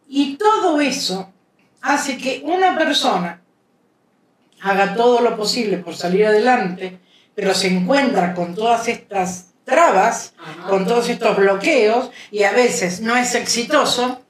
Y 0.07 0.37
todo 0.37 0.79
eso 0.79 1.33
hace 1.81 2.17
que 2.17 2.41
una 2.45 2.77
persona 2.77 3.41
haga 4.61 4.93
todo 4.95 5.21
lo 5.21 5.37
posible 5.37 5.77
por 5.77 5.95
salir 5.95 6.25
adelante, 6.25 6.99
pero 7.35 7.53
se 7.53 7.67
encuentra 7.67 8.33
con 8.33 8.53
todas 8.55 8.87
estas 8.87 9.47
trabas, 9.63 10.33
con 10.67 10.85
todos 10.85 11.07
estos 11.09 11.37
bloqueos, 11.37 12.11
y 12.31 12.43
a 12.43 12.51
veces 12.51 13.01
no 13.01 13.15
es 13.15 13.35
exitoso, 13.35 14.21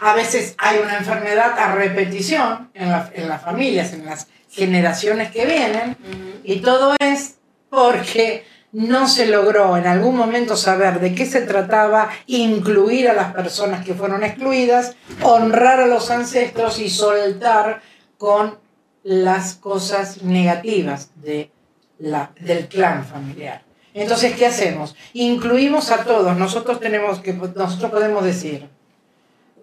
a 0.00 0.14
veces 0.14 0.54
hay 0.58 0.78
una 0.78 0.98
enfermedad 0.98 1.58
a 1.58 1.72
repetición 1.74 2.70
en, 2.74 2.90
la- 2.90 3.10
en 3.14 3.28
las 3.28 3.42
familias, 3.42 3.92
en 3.92 4.04
las 4.06 4.26
generaciones 4.50 5.30
que 5.30 5.44
vienen, 5.46 5.96
y 6.42 6.56
todo 6.60 6.94
es 6.98 7.36
porque 7.70 8.44
no 8.76 9.08
se 9.08 9.24
logró 9.24 9.78
en 9.78 9.86
algún 9.86 10.14
momento 10.14 10.54
saber 10.54 11.00
de 11.00 11.14
qué 11.14 11.24
se 11.24 11.40
trataba, 11.40 12.10
incluir 12.26 13.08
a 13.08 13.14
las 13.14 13.32
personas 13.32 13.82
que 13.82 13.94
fueron 13.94 14.22
excluidas, 14.22 14.96
honrar 15.22 15.80
a 15.80 15.86
los 15.86 16.10
ancestros 16.10 16.78
y 16.78 16.90
soltar 16.90 17.80
con 18.18 18.58
las 19.02 19.54
cosas 19.54 20.22
negativas 20.22 21.08
de 21.14 21.50
la, 21.98 22.32
del 22.38 22.68
clan 22.68 23.06
familiar. 23.06 23.62
Entonces, 23.94 24.36
¿qué 24.36 24.44
hacemos? 24.44 24.94
Incluimos 25.14 25.90
a 25.90 26.04
todos. 26.04 26.36
Nosotros 26.36 26.78
tenemos 26.78 27.20
que, 27.20 27.32
nosotros 27.32 27.90
podemos 27.90 28.24
decir, 28.24 28.68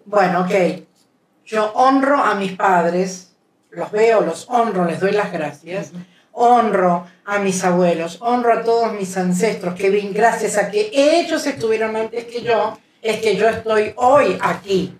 bueno, 0.06 0.40
ok, 0.40 0.82
yo 1.46 1.70
honro 1.74 2.16
a 2.16 2.34
mis 2.34 2.56
padres, 2.56 3.36
los 3.70 3.92
veo, 3.92 4.22
los 4.22 4.48
honro, 4.48 4.84
les 4.86 4.98
doy 4.98 5.12
las 5.12 5.30
gracias, 5.30 5.92
honro 6.32 7.06
a 7.24 7.38
mis 7.38 7.64
abuelos, 7.64 8.18
honro 8.20 8.52
a 8.52 8.62
todos 8.62 8.92
mis 8.92 9.16
ancestros, 9.16 9.74
que 9.74 9.90
bien, 9.90 10.12
gracias 10.12 10.58
a 10.58 10.70
que 10.70 10.90
ellos 10.92 11.46
estuvieron 11.46 11.96
antes 11.96 12.24
que 12.24 12.42
yo, 12.42 12.78
es 13.00 13.20
que 13.20 13.36
yo 13.36 13.48
estoy 13.48 13.92
hoy 13.96 14.38
aquí. 14.40 14.96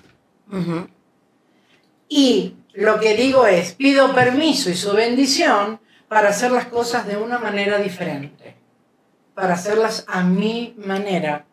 Y 2.09 2.55
lo 2.73 3.01
que 3.01 3.15
digo 3.17 3.47
es, 3.47 3.73
pido 3.73 4.15
permiso 4.15 4.71
y 4.71 4.75
su 4.75 4.93
bendición 4.93 5.81
para 6.09 6.29
hacer 6.29 6.53
las 6.53 6.67
cosas 6.67 7.07
de 7.07 7.17
una 7.17 7.39
manera 7.39 7.79
diferente, 7.79 8.57
para 9.35 9.55
hacerlas 9.55 10.05
a 10.07 10.23
mi 10.23 10.75
manera. 10.79 11.45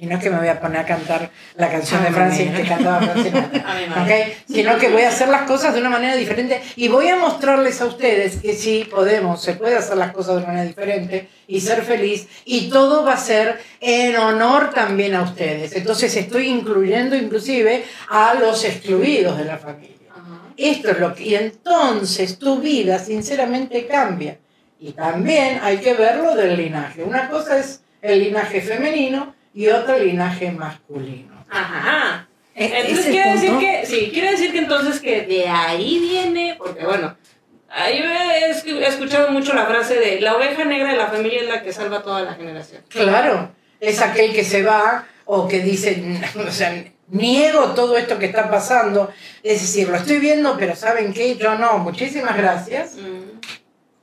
Y 0.00 0.06
no 0.06 0.16
es 0.16 0.22
que 0.22 0.30
me 0.30 0.38
voy 0.38 0.46
a 0.46 0.60
poner 0.60 0.78
a 0.78 0.86
cantar 0.86 1.28
la 1.56 1.68
canción 1.68 2.04
de 2.04 2.12
Francis 2.12 2.52
que 2.52 2.62
cantaba 2.62 3.00
Francis 3.00 3.24
Sinatra, 3.32 3.72
A 3.72 3.80
mi 3.80 3.86
manera. 3.86 4.26
¿ok? 4.26 4.32
Sino 4.48 4.78
que 4.78 4.90
voy 4.90 5.02
a 5.02 5.08
hacer 5.08 5.28
las 5.28 5.42
cosas 5.42 5.74
de 5.74 5.80
una 5.80 5.90
manera 5.90 6.14
diferente 6.14 6.62
y 6.76 6.86
voy 6.86 7.08
a 7.08 7.16
mostrarles 7.16 7.80
a 7.80 7.86
ustedes 7.86 8.36
que 8.36 8.54
sí 8.54 8.86
podemos, 8.88 9.42
se 9.42 9.54
puede 9.54 9.76
hacer 9.76 9.96
las 9.96 10.12
cosas 10.12 10.36
de 10.36 10.42
una 10.42 10.46
manera 10.48 10.66
diferente 10.66 11.28
y 11.48 11.60
ser 11.60 11.82
feliz 11.82 12.28
y 12.44 12.70
todo 12.70 13.04
va 13.04 13.14
a 13.14 13.16
ser 13.16 13.60
en 13.80 14.14
honor 14.16 14.70
también 14.72 15.16
a 15.16 15.22
ustedes. 15.22 15.74
Entonces 15.74 16.16
estoy 16.16 16.46
incluyendo 16.46 17.16
inclusive 17.16 17.84
a 18.08 18.34
los 18.34 18.64
excluidos 18.64 19.36
de 19.36 19.44
la 19.46 19.58
familia. 19.58 19.96
Esto 20.56 20.90
es 20.90 20.98
lo 20.98 21.14
que... 21.14 21.24
Y 21.24 21.34
entonces 21.34 22.38
tu 22.38 22.60
vida 22.60 23.00
sinceramente 23.00 23.86
cambia. 23.86 24.38
Y 24.80 24.92
también 24.92 25.60
hay 25.62 25.78
que 25.78 25.94
verlo 25.94 26.36
del 26.36 26.56
linaje. 26.56 27.02
Una 27.02 27.28
cosa 27.28 27.58
es 27.58 27.82
el 28.00 28.20
linaje 28.20 28.60
femenino 28.60 29.37
y 29.58 29.66
otra 29.68 29.96
el 29.96 30.06
linaje 30.06 30.52
masculino. 30.52 31.44
Ajá. 31.50 32.28
E- 32.54 32.80
Entonces 32.80 33.06
quiere 33.06 33.32
decir 33.32 33.48
punto- 33.50 33.60
que, 33.66 33.86
sí, 33.86 34.10
quiere 34.12 34.30
decir 34.32 34.52
que 34.52 34.58
entonces 34.58 35.00
que 35.00 35.22
de 35.22 35.48
ahí 35.48 35.98
viene, 35.98 36.54
porque 36.58 36.84
bueno, 36.84 37.16
ahí 37.68 37.98
he 37.98 38.50
es- 38.50 38.64
he 38.64 38.86
escuchado 38.86 39.30
mucho 39.32 39.54
la 39.54 39.66
frase 39.66 39.94
de 39.96 40.20
la 40.20 40.36
oveja 40.36 40.64
negra 40.64 40.92
de 40.92 40.96
la 40.96 41.08
familia 41.08 41.40
es 41.40 41.48
la 41.48 41.62
que 41.62 41.72
salva 41.72 41.98
a 41.98 42.02
toda 42.02 42.22
la 42.22 42.34
generación. 42.34 42.82
Claro, 42.88 43.50
es 43.80 44.00
aquel 44.00 44.32
que 44.32 44.44
se 44.44 44.62
va 44.62 45.06
o 45.24 45.48
que 45.48 45.60
dice, 45.60 46.02
o 46.48 46.50
sea, 46.52 46.84
niego 47.08 47.72
todo 47.74 47.96
esto 47.96 48.18
que 48.18 48.26
está 48.26 48.48
pasando. 48.50 49.10
Es 49.42 49.60
decir, 49.62 49.88
lo 49.88 49.96
estoy 49.96 50.18
viendo, 50.18 50.56
pero 50.56 50.76
¿saben 50.76 51.12
qué? 51.12 51.36
Yo 51.36 51.56
no, 51.58 51.78
muchísimas 51.78 52.36
gracias. 52.36 52.94
Mm. 52.94 53.38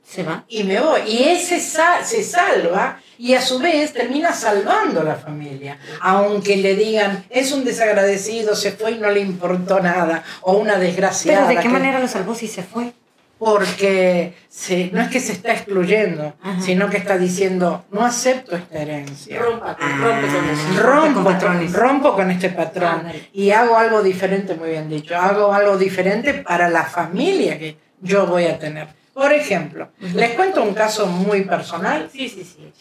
Se 0.02 0.22
va. 0.22 0.44
y 0.48 0.64
me 0.64 0.80
voy. 0.80 1.00
Y 1.06 1.24
ese 1.24 1.60
sa- 1.60 2.02
se 2.04 2.22
salva 2.22 3.00
y 3.18 3.34
a 3.34 3.40
su 3.40 3.58
vez 3.58 3.92
termina 3.92 4.32
salvando 4.32 5.00
a 5.00 5.04
la 5.04 5.14
familia. 5.16 5.78
Aunque 6.00 6.56
le 6.56 6.74
digan, 6.76 7.24
es 7.30 7.52
un 7.52 7.64
desagradecido, 7.64 8.54
se 8.56 8.72
fue 8.72 8.92
y 8.92 8.98
no 8.98 9.10
le 9.10 9.20
importó 9.20 9.80
nada, 9.80 10.22
o 10.42 10.54
una 10.58 10.76
desgraciada. 10.78 11.46
Pero 11.46 11.48
¿de 11.48 11.56
qué 11.56 11.62
que- 11.62 11.68
manera 11.68 11.98
lo 11.98 12.08
salvó 12.08 12.34
si 12.34 12.48
se 12.48 12.62
fue? 12.62 12.92
Porque 13.38 14.34
se, 14.48 14.90
no 14.94 15.02
es 15.02 15.08
que 15.08 15.20
se 15.20 15.32
está 15.32 15.52
excluyendo, 15.52 16.34
Ajá. 16.42 16.60
sino 16.62 16.88
que 16.88 16.96
está 16.96 17.18
diciendo, 17.18 17.84
no 17.90 18.04
acepto 18.04 18.56
esta 18.56 18.78
herencia. 18.80 19.38
Rompa, 19.38 19.76
rompe 19.78 20.26
con 20.28 20.48
eso. 20.48 20.82
Rompo 20.82 21.22
con 21.24 21.72
rompo 21.74 22.14
con 22.14 22.30
este 22.30 22.48
patrón 22.48 23.02
y 23.34 23.50
hago 23.50 23.76
algo 23.76 24.02
diferente, 24.02 24.54
muy 24.54 24.70
bien 24.70 24.88
dicho, 24.88 25.14
hago 25.16 25.52
algo 25.52 25.76
diferente 25.76 26.32
para 26.34 26.70
la 26.70 26.84
familia 26.84 27.58
que 27.58 27.76
yo 28.00 28.26
voy 28.26 28.46
a 28.46 28.58
tener. 28.58 28.88
Por 29.12 29.32
ejemplo, 29.32 29.90
les 30.14 30.30
cuento 30.30 30.62
un 30.62 30.72
caso 30.74 31.06
muy 31.06 31.42
personal. 31.42 32.08
Sí, 32.12 32.28
sí, 32.30 32.42
sí. 32.42 32.72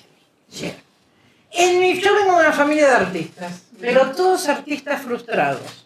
Sí. 0.55 0.73
En 1.51 1.79
mi, 1.79 1.99
yo 1.99 2.15
vengo 2.15 2.35
de 2.35 2.39
una 2.39 2.53
familia 2.53 2.87
de 2.87 2.95
artistas, 2.95 3.63
pero 3.79 4.11
todos 4.11 4.47
artistas 4.47 5.01
frustrados. 5.01 5.85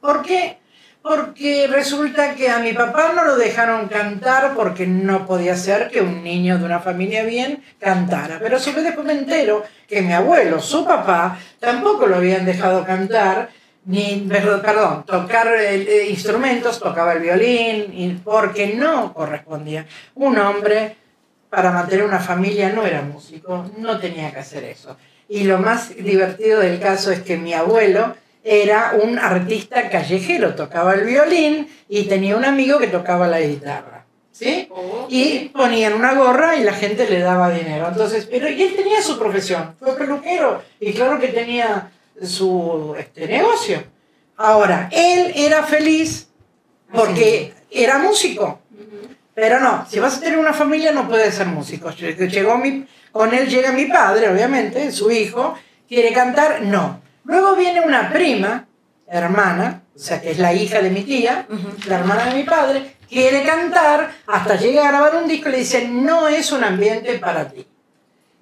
¿Por 0.00 0.22
qué? 0.22 0.58
Porque 1.02 1.66
resulta 1.66 2.34
que 2.34 2.48
a 2.48 2.60
mi 2.60 2.72
papá 2.72 3.12
no 3.14 3.24
lo 3.24 3.36
dejaron 3.36 3.88
cantar 3.88 4.54
porque 4.54 4.86
no 4.86 5.26
podía 5.26 5.56
ser 5.56 5.90
que 5.90 6.00
un 6.00 6.22
niño 6.22 6.58
de 6.58 6.64
una 6.64 6.80
familia 6.80 7.24
bien 7.24 7.62
cantara. 7.78 8.38
Pero 8.40 8.58
vez 8.58 8.84
después 8.84 9.04
me 9.06 9.12
entero 9.12 9.64
que 9.88 10.02
mi 10.02 10.12
abuelo, 10.12 10.60
su 10.60 10.84
papá, 10.84 11.38
tampoco 11.58 12.06
lo 12.06 12.16
habían 12.16 12.46
dejado 12.46 12.84
cantar, 12.84 13.50
ni, 13.86 14.26
perdón, 14.30 15.04
tocar 15.04 15.48
eh, 15.58 16.06
instrumentos, 16.08 16.78
tocaba 16.78 17.12
el 17.12 17.20
violín, 17.20 18.22
porque 18.24 18.74
no 18.74 19.12
correspondía. 19.12 19.84
Un 20.14 20.38
hombre 20.38 20.96
para 21.54 21.70
mantener 21.70 22.04
una 22.04 22.20
familia 22.20 22.70
no 22.70 22.84
era 22.84 23.02
músico, 23.02 23.70
no 23.78 23.98
tenía 23.98 24.32
que 24.32 24.40
hacer 24.40 24.64
eso. 24.64 24.96
Y 25.28 25.44
lo 25.44 25.58
más 25.58 25.94
divertido 25.96 26.60
del 26.60 26.80
caso 26.80 27.10
es 27.10 27.20
que 27.22 27.36
mi 27.36 27.54
abuelo 27.54 28.14
era 28.42 28.94
un 29.02 29.18
artista 29.18 29.88
callejero, 29.88 30.54
tocaba 30.54 30.94
el 30.94 31.04
violín 31.04 31.68
y 31.88 32.04
tenía 32.04 32.36
un 32.36 32.44
amigo 32.44 32.78
que 32.78 32.88
tocaba 32.88 33.26
la 33.26 33.40
guitarra. 33.40 34.04
¿Sí? 34.30 34.66
Oh, 34.70 35.06
Y 35.08 35.50
ponían 35.50 35.92
una 35.92 36.14
gorra 36.14 36.56
y 36.56 36.64
la 36.64 36.72
gente 36.72 37.08
le 37.08 37.20
daba 37.20 37.52
dinero. 37.52 37.86
Entonces, 37.88 38.26
pero 38.28 38.48
y 38.48 38.60
él 38.60 38.74
tenía 38.74 39.00
su 39.00 39.16
profesión, 39.16 39.76
fue 39.78 39.96
peluquero 39.96 40.60
y 40.80 40.92
claro 40.92 41.20
que 41.20 41.28
tenía 41.28 41.92
su 42.20 42.96
este, 42.98 43.28
negocio. 43.28 43.82
Ahora, 44.36 44.88
él 44.92 45.32
era 45.36 45.62
feliz 45.62 46.28
porque 46.92 47.54
era 47.70 47.98
músico. 47.98 48.60
Pero 49.34 49.58
no, 49.58 49.84
si 49.88 49.98
vas 49.98 50.16
a 50.16 50.20
tener 50.20 50.38
una 50.38 50.52
familia 50.52 50.92
no 50.92 51.08
puedes 51.08 51.34
ser 51.34 51.46
músico. 51.46 51.90
Llegó 51.90 52.56
mi, 52.56 52.86
con 53.10 53.34
él 53.34 53.48
llega 53.48 53.72
mi 53.72 53.86
padre, 53.86 54.28
obviamente, 54.28 54.92
su 54.92 55.10
hijo, 55.10 55.54
quiere 55.88 56.12
cantar, 56.12 56.62
no. 56.62 57.00
Luego 57.24 57.56
viene 57.56 57.80
una 57.80 58.12
prima, 58.12 58.66
hermana, 59.06 59.82
o 59.94 59.98
sea 59.98 60.20
que 60.20 60.30
es 60.30 60.38
la 60.38 60.52
hija 60.52 60.80
de 60.80 60.90
mi 60.90 61.02
tía, 61.02 61.46
la 61.86 61.98
hermana 61.98 62.26
de 62.26 62.34
mi 62.34 62.44
padre, 62.44 62.96
quiere 63.08 63.42
cantar, 63.44 64.12
hasta 64.26 64.56
llega 64.56 64.84
a 64.84 64.90
grabar 64.90 65.16
un 65.16 65.28
disco 65.28 65.48
y 65.48 65.52
le 65.52 65.58
dice, 65.58 65.88
no 65.88 66.28
es 66.28 66.52
un 66.52 66.64
ambiente 66.64 67.18
para 67.18 67.48
ti. 67.48 67.66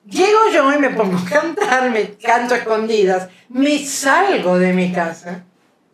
Llego 0.05 0.51
yo 0.53 0.73
y 0.73 0.79
me 0.79 0.91
pongo 0.91 1.17
a 1.17 1.25
cantar, 1.25 1.91
me 1.91 2.15
canto 2.15 2.55
a 2.55 2.59
escondidas, 2.59 3.29
me 3.49 3.79
salgo 3.85 4.59
de 4.59 4.73
mi 4.73 4.93
casa, 4.93 5.45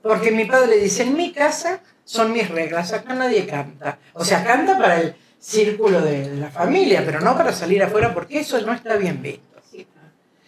porque 0.02 0.30
mi 0.30 0.46
padre 0.46 0.78
dice, 0.78 1.02
en 1.02 1.14
mi 1.14 1.32
casa 1.32 1.80
son 2.08 2.32
mis 2.32 2.48
reglas, 2.48 2.94
acá 2.94 3.12
nadie 3.12 3.46
canta. 3.46 3.98
O 4.14 4.24
sea, 4.24 4.42
canta 4.42 4.78
para 4.78 4.98
el 4.98 5.14
círculo 5.38 6.00
de, 6.00 6.30
de 6.30 6.36
la 6.36 6.50
familia, 6.50 7.02
pero 7.04 7.20
no 7.20 7.36
para 7.36 7.52
salir 7.52 7.82
afuera, 7.82 8.14
porque 8.14 8.40
eso 8.40 8.58
no 8.62 8.72
está 8.72 8.96
bien 8.96 9.20
visto. 9.20 9.60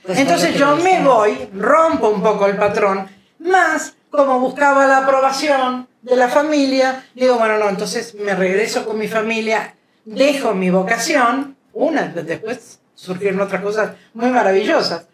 Pues 0.02 0.18
Entonces 0.18 0.54
yo 0.54 0.74
me 0.76 1.02
voy, 1.02 1.50
rompo 1.52 2.08
un 2.08 2.22
poco 2.22 2.46
el 2.46 2.56
patrón, 2.56 3.06
más 3.40 3.94
como 4.08 4.40
buscaba 4.40 4.86
la 4.86 4.98
aprobación 4.98 5.86
de 6.00 6.16
la 6.16 6.28
familia, 6.28 7.04
digo, 7.14 7.36
bueno, 7.36 7.58
no, 7.58 7.68
entonces 7.68 8.14
me 8.14 8.34
regreso 8.34 8.86
con 8.86 8.98
mi 8.98 9.06
familia, 9.06 9.74
dejo 10.06 10.54
mi 10.54 10.70
vocación, 10.70 11.58
una, 11.74 12.04
después 12.06 12.80
surgieron 12.94 13.42
otras 13.42 13.60
cosas 13.60 13.92
muy 14.14 14.30
maravillosas. 14.30 15.08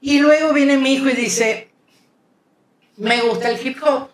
Y 0.00 0.18
luego 0.18 0.52
viene 0.52 0.76
mi 0.76 0.94
hijo 0.94 1.08
y 1.08 1.12
dice, 1.12 1.70
me 2.96 3.20
gusta 3.20 3.48
el 3.48 3.64
hip 3.64 3.78
hop, 3.84 4.08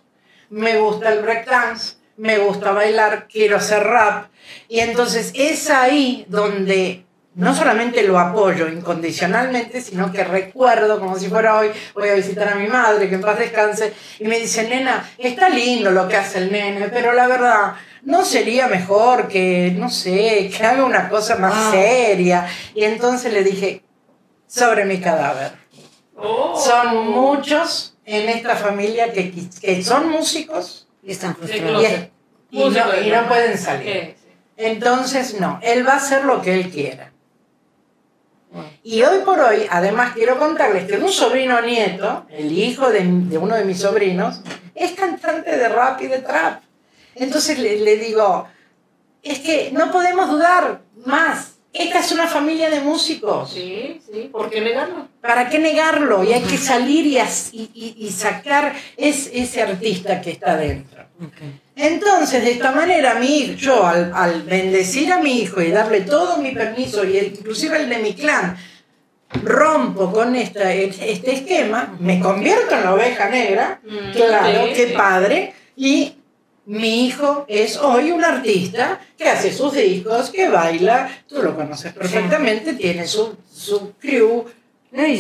me 0.51 0.79
gusta 0.79 1.13
el 1.13 1.21
breakdance, 1.23 1.97
me 2.17 2.39
gusta 2.39 2.73
bailar, 2.73 3.29
quiero 3.31 3.57
hacer 3.57 3.83
rap. 3.85 4.27
Y 4.69 4.81
entonces 4.81 5.33
es 5.35 5.71
ahí 5.71 6.25
donde 6.29 7.05
no 7.35 7.55
solamente 7.55 8.03
lo 8.03 8.19
apoyo 8.19 8.67
incondicionalmente, 8.69 9.81
sino 9.81 10.11
que 10.11 10.25
recuerdo 10.25 10.99
como 10.99 11.17
si 11.17 11.29
fuera 11.29 11.57
hoy, 11.57 11.71
voy 11.95 12.09
a 12.09 12.15
visitar 12.15 12.49
a 12.49 12.57
mi 12.57 12.67
madre, 12.67 13.09
que 13.09 13.15
en 13.15 13.21
paz 13.21 13.39
descanse, 13.39 13.93
y 14.19 14.25
me 14.25 14.41
dice, 14.41 14.69
nena, 14.69 15.09
está 15.19 15.49
lindo 15.49 15.93
lo 15.93 16.09
que 16.09 16.17
hace 16.17 16.39
el 16.39 16.51
nene, 16.51 16.89
pero 16.89 17.13
la 17.13 17.29
verdad, 17.29 17.75
¿no 18.03 18.25
sería 18.25 18.67
mejor 18.67 19.29
que, 19.29 19.73
no 19.79 19.89
sé, 19.89 20.51
que 20.57 20.67
haga 20.67 20.83
una 20.83 21.09
cosa 21.09 21.37
más 21.37 21.53
Ah. 21.55 21.71
seria? 21.71 22.49
Y 22.75 22.83
entonces 22.83 23.33
le 23.33 23.45
dije, 23.45 23.85
sobre 24.49 24.85
mi 24.85 24.99
cadáver. 24.99 25.53
Oh. 26.17 26.59
Son 26.59 27.09
muchos 27.11 27.98
en 28.09 28.29
esta 28.31 28.57
familia 28.57 29.13
que, 29.13 29.33
que 29.61 29.83
son 29.83 30.09
músicos 30.09 30.89
Y 31.03 31.13
están 31.13 31.37
frustrados. 31.37 31.85
y, 32.51 32.69
no, 32.71 33.01
y 33.03 33.11
no 33.11 33.29
pueden 33.29 33.59
salir. 33.59 34.17
Entonces, 34.57 35.39
no, 35.41 35.61
él 35.63 35.87
va 35.87 35.93
a 35.93 35.97
hacer 35.97 36.25
lo 36.25 36.41
que 36.41 36.55
él 36.55 36.71
quiera. 36.71 37.13
Y 38.83 39.03
hoy 39.03 39.19
por 39.27 39.39
hoy, 39.39 39.67
además, 39.71 40.15
quiero 40.15 40.39
contarles 40.39 40.87
que 40.87 40.97
un 40.97 41.13
sobrino 41.13 41.61
nieto, 41.61 42.27
el 42.31 42.51
hijo 42.51 42.89
de, 42.89 43.01
de 43.05 43.37
uno 43.37 43.55
de 43.55 43.65
mis 43.67 43.81
sobrinos, 43.81 44.41
es 44.75 44.93
cantante 44.93 45.57
de 45.57 45.69
rap 45.69 46.01
y 46.01 46.07
de 46.07 46.19
trap. 46.21 46.63
Entonces 47.15 47.59
le, 47.59 47.79
le 47.81 47.97
digo, 47.97 48.49
es 49.23 49.41
que 49.41 49.71
no 49.73 49.93
podemos 49.93 50.31
dudar 50.31 50.81
más. 51.05 51.48
Esta 51.73 51.99
es 52.01 52.13
una 52.13 52.27
familia 52.27 52.71
de 52.71 52.81
músicos. 52.81 53.51
Sí, 53.53 54.01
sí, 54.11 54.29
¿por 54.33 54.49
qué 54.51 54.61
negarlo? 54.61 55.07
¿Para 55.21 55.49
qué 55.49 55.59
negarlo? 55.59 56.25
Y 56.25 56.33
hay 56.33 56.43
que 56.43 56.57
salir 56.57 57.07
y, 57.07 58.11
sacar 58.11 58.75
es, 58.97 59.31
ese 59.33 59.63
artista 59.63 60.21
que 60.21 60.31
está 60.31 60.57
dentro. 60.57 61.05
Entonces, 61.77 62.43
de 62.43 62.53
esta 62.53 62.73
manera, 62.73 63.15
mi, 63.17 63.55
yo 63.57 63.87
al, 63.87 64.13
al 64.15 64.43
bendecir 64.43 65.13
a 65.13 65.19
mi 65.19 65.41
hijo 65.43 65.61
y 65.61 65.71
darle 65.71 66.01
todo 66.01 66.39
mi 66.39 66.53
permiso, 66.53 67.05
y 67.05 67.17
el- 67.19 67.27
inclusive 67.39 67.77
el 67.77 67.89
de 67.89 67.99
mi 67.99 68.15
clan, 68.15 68.57
rompo 69.45 70.11
con 70.11 70.35
esta, 70.37 70.73
este 70.73 71.33
esquema, 71.35 71.97
me 72.01 72.19
convierto 72.19 72.75
en 72.75 72.83
la 72.85 72.95
oveja 72.95 73.29
negra, 73.29 73.81
Mm, 73.85 74.13
claro, 74.13 74.67
sí, 74.69 74.73
qué 74.75 74.87
sí. 74.89 74.93
padre, 74.95 75.55
y 75.77 76.15
mi 76.69 77.07
hijo 77.07 77.47
es 77.49 77.79
hoy 77.79 78.11
un 78.11 78.23
artista 78.23 79.01
que 79.17 79.27
hace 79.27 79.55
sus 79.55 79.73
discos, 79.73 80.29
que 80.29 80.51
baila, 80.51 81.11
tú 81.27 81.43
lo 81.43 81.57
conoces 81.57 81.95
perfectamente, 81.95 82.75
tiene 82.75 83.07
su, 83.07 83.39
su 83.51 83.95
crew, 83.95 84.45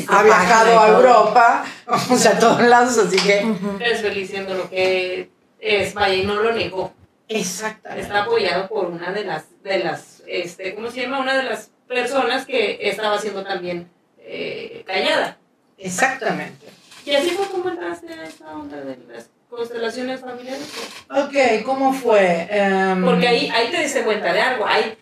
ha 0.08 0.22
viajado 0.22 0.78
a. 0.78 0.88
Europa, 0.88 1.64
o 1.86 2.16
sea, 2.16 2.32
a 2.32 2.38
todos 2.38 2.60
lados, 2.60 2.98
así 2.98 3.16
que... 3.16 3.50
Es 3.80 4.02
feliz 4.02 4.28
siendo 4.28 4.54
lo 4.54 4.68
que 4.68 5.30
es, 5.58 5.94
vaya, 5.94 6.14
y 6.16 6.26
no 6.26 6.34
lo 6.34 6.52
negó. 6.52 6.92
Exactamente. 7.28 8.02
Está 8.02 8.24
apoyado 8.24 8.68
por 8.68 8.84
una 8.84 9.10
de 9.12 9.24
las, 9.24 9.46
de 9.62 9.78
las, 9.78 10.22
este, 10.26 10.74
¿cómo 10.74 10.90
se 10.90 11.00
llama? 11.00 11.20
Una 11.20 11.34
de 11.34 11.44
las 11.44 11.70
personas 11.88 12.44
que 12.44 12.78
estaba 12.82 13.18
siendo 13.18 13.42
también 13.42 13.88
eh, 14.18 14.84
callada. 14.86 15.38
Exactamente. 15.78 16.66
Y 17.06 17.14
así 17.14 17.30
fue 17.30 17.46
como 17.46 17.70
entraste 17.70 18.12
a 18.12 18.24
esta 18.24 18.54
onda 18.54 18.76
de 18.76 18.98
las 19.08 19.30
constelaciones 19.48 20.20
familiares. 20.20 20.68
Ok, 21.10 21.64
¿cómo 21.64 21.92
fue? 21.92 22.46
Em, 22.50 23.04
Porque 23.04 23.28
ahí, 23.28 23.50
ahí 23.50 23.70
te 23.70 23.82
diste 23.82 24.02
cuenta 24.02 24.32
de 24.32 24.40
algo, 24.40 24.66
ahí 24.66 24.96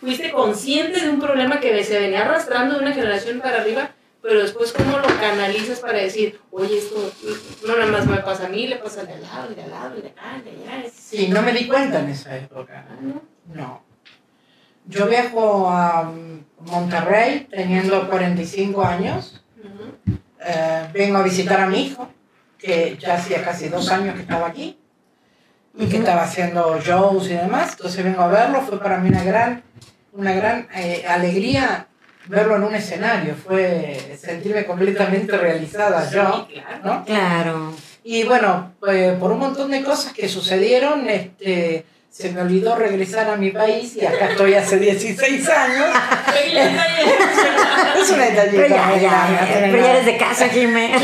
fuiste 0.00 0.30
consciente 0.30 1.00
de 1.00 1.10
un 1.10 1.20
problema 1.20 1.60
que 1.60 1.82
se 1.84 1.98
venía 1.98 2.22
arrastrando 2.22 2.76
de 2.76 2.82
una 2.82 2.92
generación 2.92 3.40
para 3.40 3.60
arriba, 3.60 3.90
pero 4.22 4.40
después 4.40 4.72
cómo 4.72 4.98
lo 4.98 5.06
canalizas 5.20 5.80
para 5.80 5.98
decir, 5.98 6.40
oye, 6.50 6.78
esto 6.78 7.12
no 7.66 7.76
nada 7.76 7.90
más 7.90 8.06
me 8.06 8.18
pasa 8.18 8.46
a 8.46 8.48
mí, 8.48 8.66
le 8.66 8.76
pasa 8.76 9.04
de 9.04 9.14
al 9.14 9.22
lado, 9.22 9.54
de 9.54 9.62
al 9.62 9.70
lado, 9.70 9.96
de 10.00 10.08
acá, 10.08 10.40
de 10.44 10.50
allá. 10.50 10.90
Sí, 10.92 11.28
no 11.28 11.42
me 11.42 11.52
di 11.52 11.66
cuenta 11.66 12.00
en 12.00 12.10
esa 12.10 12.36
época. 12.36 12.86
Ah, 12.88 12.96
¿no? 13.00 13.22
No. 13.54 13.82
Yo 14.86 15.06
viajo 15.06 15.68
a 15.68 16.12
Monterrey 16.60 17.46
teniendo 17.50 18.08
45 18.08 18.82
años. 18.82 19.42
Ujú. 19.58 20.16
Eh, 20.40 20.88
vengo 20.92 21.18
a 21.18 21.22
visitar 21.22 21.60
a 21.60 21.66
mi 21.66 21.86
hijo, 21.86 22.08
que 22.58 22.98
ya 23.00 23.14
hacía 23.14 23.42
casi 23.44 23.68
dos 23.68 23.90
años 23.90 24.14
que 24.14 24.22
estaba 24.22 24.48
aquí 24.48 24.78
y 25.78 25.86
que 25.86 25.98
estaba 25.98 26.24
haciendo 26.24 26.80
shows 26.80 27.30
y 27.30 27.34
demás. 27.34 27.72
Entonces 27.72 28.04
vengo 28.04 28.22
a 28.22 28.28
verlo. 28.28 28.60
Fue 28.62 28.80
para 28.80 28.98
mí 28.98 29.08
una 29.08 29.22
gran, 29.22 29.62
una 30.12 30.32
gran 30.32 30.68
eh, 30.74 31.04
alegría 31.08 31.86
verlo 32.26 32.56
en 32.56 32.64
un 32.64 32.74
escenario. 32.74 33.34
Fue 33.34 34.16
sentirme 34.20 34.66
completamente 34.66 35.36
realizada 35.36 36.10
yo. 36.10 36.46
Sí, 36.48 36.54
claro. 36.54 36.80
¿no? 36.84 37.04
Claro. 37.04 37.72
Y 38.04 38.24
bueno, 38.24 38.72
pues, 38.80 39.18
por 39.18 39.30
un 39.32 39.38
montón 39.38 39.70
de 39.70 39.82
cosas 39.82 40.12
que 40.12 40.28
sucedieron, 40.28 41.08
este, 41.08 41.84
se 42.10 42.30
me 42.32 42.40
olvidó 42.40 42.74
regresar 42.74 43.30
a 43.30 43.36
mi 43.36 43.50
país 43.50 43.94
y 43.96 44.04
acá 44.04 44.30
estoy 44.30 44.54
hace 44.54 44.78
16 44.78 45.48
años. 45.48 45.86
Es 47.96 48.10
una 48.10 48.24
detallita. 48.24 48.56
Pero 48.62 48.68
ya, 48.68 48.82
muy 48.86 49.00
ya, 49.00 49.08
grande, 49.08 49.68
pero 49.70 49.82
ya 49.82 49.90
eres 49.92 50.06
de 50.06 50.16
casa, 50.16 50.48
Jimé. 50.48 50.94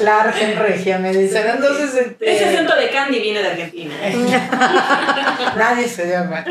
La 0.00 0.20
Argen 0.22 0.58
Regia, 0.58 0.98
me 0.98 1.12
dicen. 1.12 1.46
Entonces, 1.48 1.94
este, 1.94 2.34
Ese 2.36 2.44
acento 2.46 2.76
de 2.76 2.90
Candy 2.90 3.20
viene 3.20 3.42
de 3.42 3.48
Argentina. 3.50 3.94
nadie 5.56 5.88
se 5.88 6.06
dio 6.06 6.24
cuenta. 6.28 6.50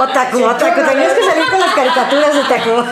Otaku, 0.00 0.36
Sí, 0.38 0.42
otaku. 0.42 0.80
no, 0.80 0.88
Tenías 0.88 1.08
no. 1.12 1.18
que 1.18 1.24
salir 1.24 1.50
con 1.50 1.60
las 1.60 1.74
caricaturas 1.74 2.34
de 2.34 2.40
otaku. 2.40 2.84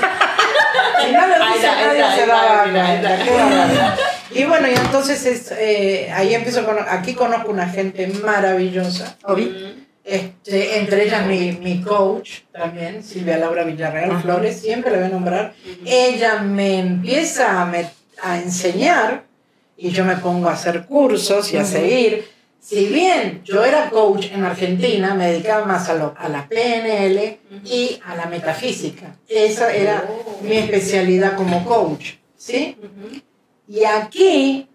Si 1.04 1.12
no 1.12 1.26
lo 1.26 1.46
dice, 1.46 1.66
nadie 1.66 2.04
se 2.14 2.32
ahí 2.32 3.00
cuenta. 3.02 3.96
Y 4.32 4.44
bueno, 4.44 4.68
y 4.68 4.72
entonces 4.74 5.26
es, 5.26 5.50
eh, 5.52 6.10
ahí 6.14 6.34
empiezo, 6.34 6.64
con, 6.64 6.76
aquí 6.88 7.14
conozco 7.14 7.50
una 7.50 7.68
gente 7.68 8.06
maravillosa. 8.24 9.16
Obi. 9.24 9.86
Este, 10.04 10.78
entre 10.78 11.04
ellas 11.04 11.26
mi, 11.26 11.52
mi 11.52 11.82
coach 11.82 12.40
también, 12.52 13.02
Silvia 13.04 13.36
Laura 13.38 13.64
Villarreal 13.64 14.10
Ajá. 14.12 14.20
Flores, 14.22 14.60
siempre 14.60 14.90
la 14.92 14.98
voy 14.98 15.06
a 15.06 15.10
nombrar. 15.10 15.54
Ella 15.84 16.38
me 16.42 16.78
empieza 16.78 17.60
a, 17.62 17.70
met- 17.70 17.92
a 18.22 18.38
enseñar 18.38 19.24
y 19.76 19.90
yo 19.90 20.04
me 20.04 20.16
pongo 20.16 20.48
a 20.48 20.54
hacer 20.54 20.86
cursos 20.86 21.52
y 21.52 21.58
a 21.58 21.64
seguir. 21.64 22.28
Si 22.60 22.86
bien 22.86 23.42
yo 23.44 23.64
era 23.64 23.88
coach 23.90 24.26
en 24.32 24.44
Argentina, 24.44 25.14
me 25.14 25.28
dedicaba 25.32 25.64
más 25.66 25.88
a, 25.88 25.94
lo- 25.94 26.14
a 26.18 26.28
la 26.28 26.48
PNL 26.48 27.38
y 27.64 28.00
a 28.04 28.16
la 28.16 28.26
metafísica. 28.26 29.16
Esa 29.28 29.72
era 29.72 30.04
mi 30.42 30.56
especialidad 30.56 31.36
como 31.36 31.64
coach, 31.64 32.14
¿sí? 32.36 32.76
Y 33.70 33.84
aquí 33.84 34.68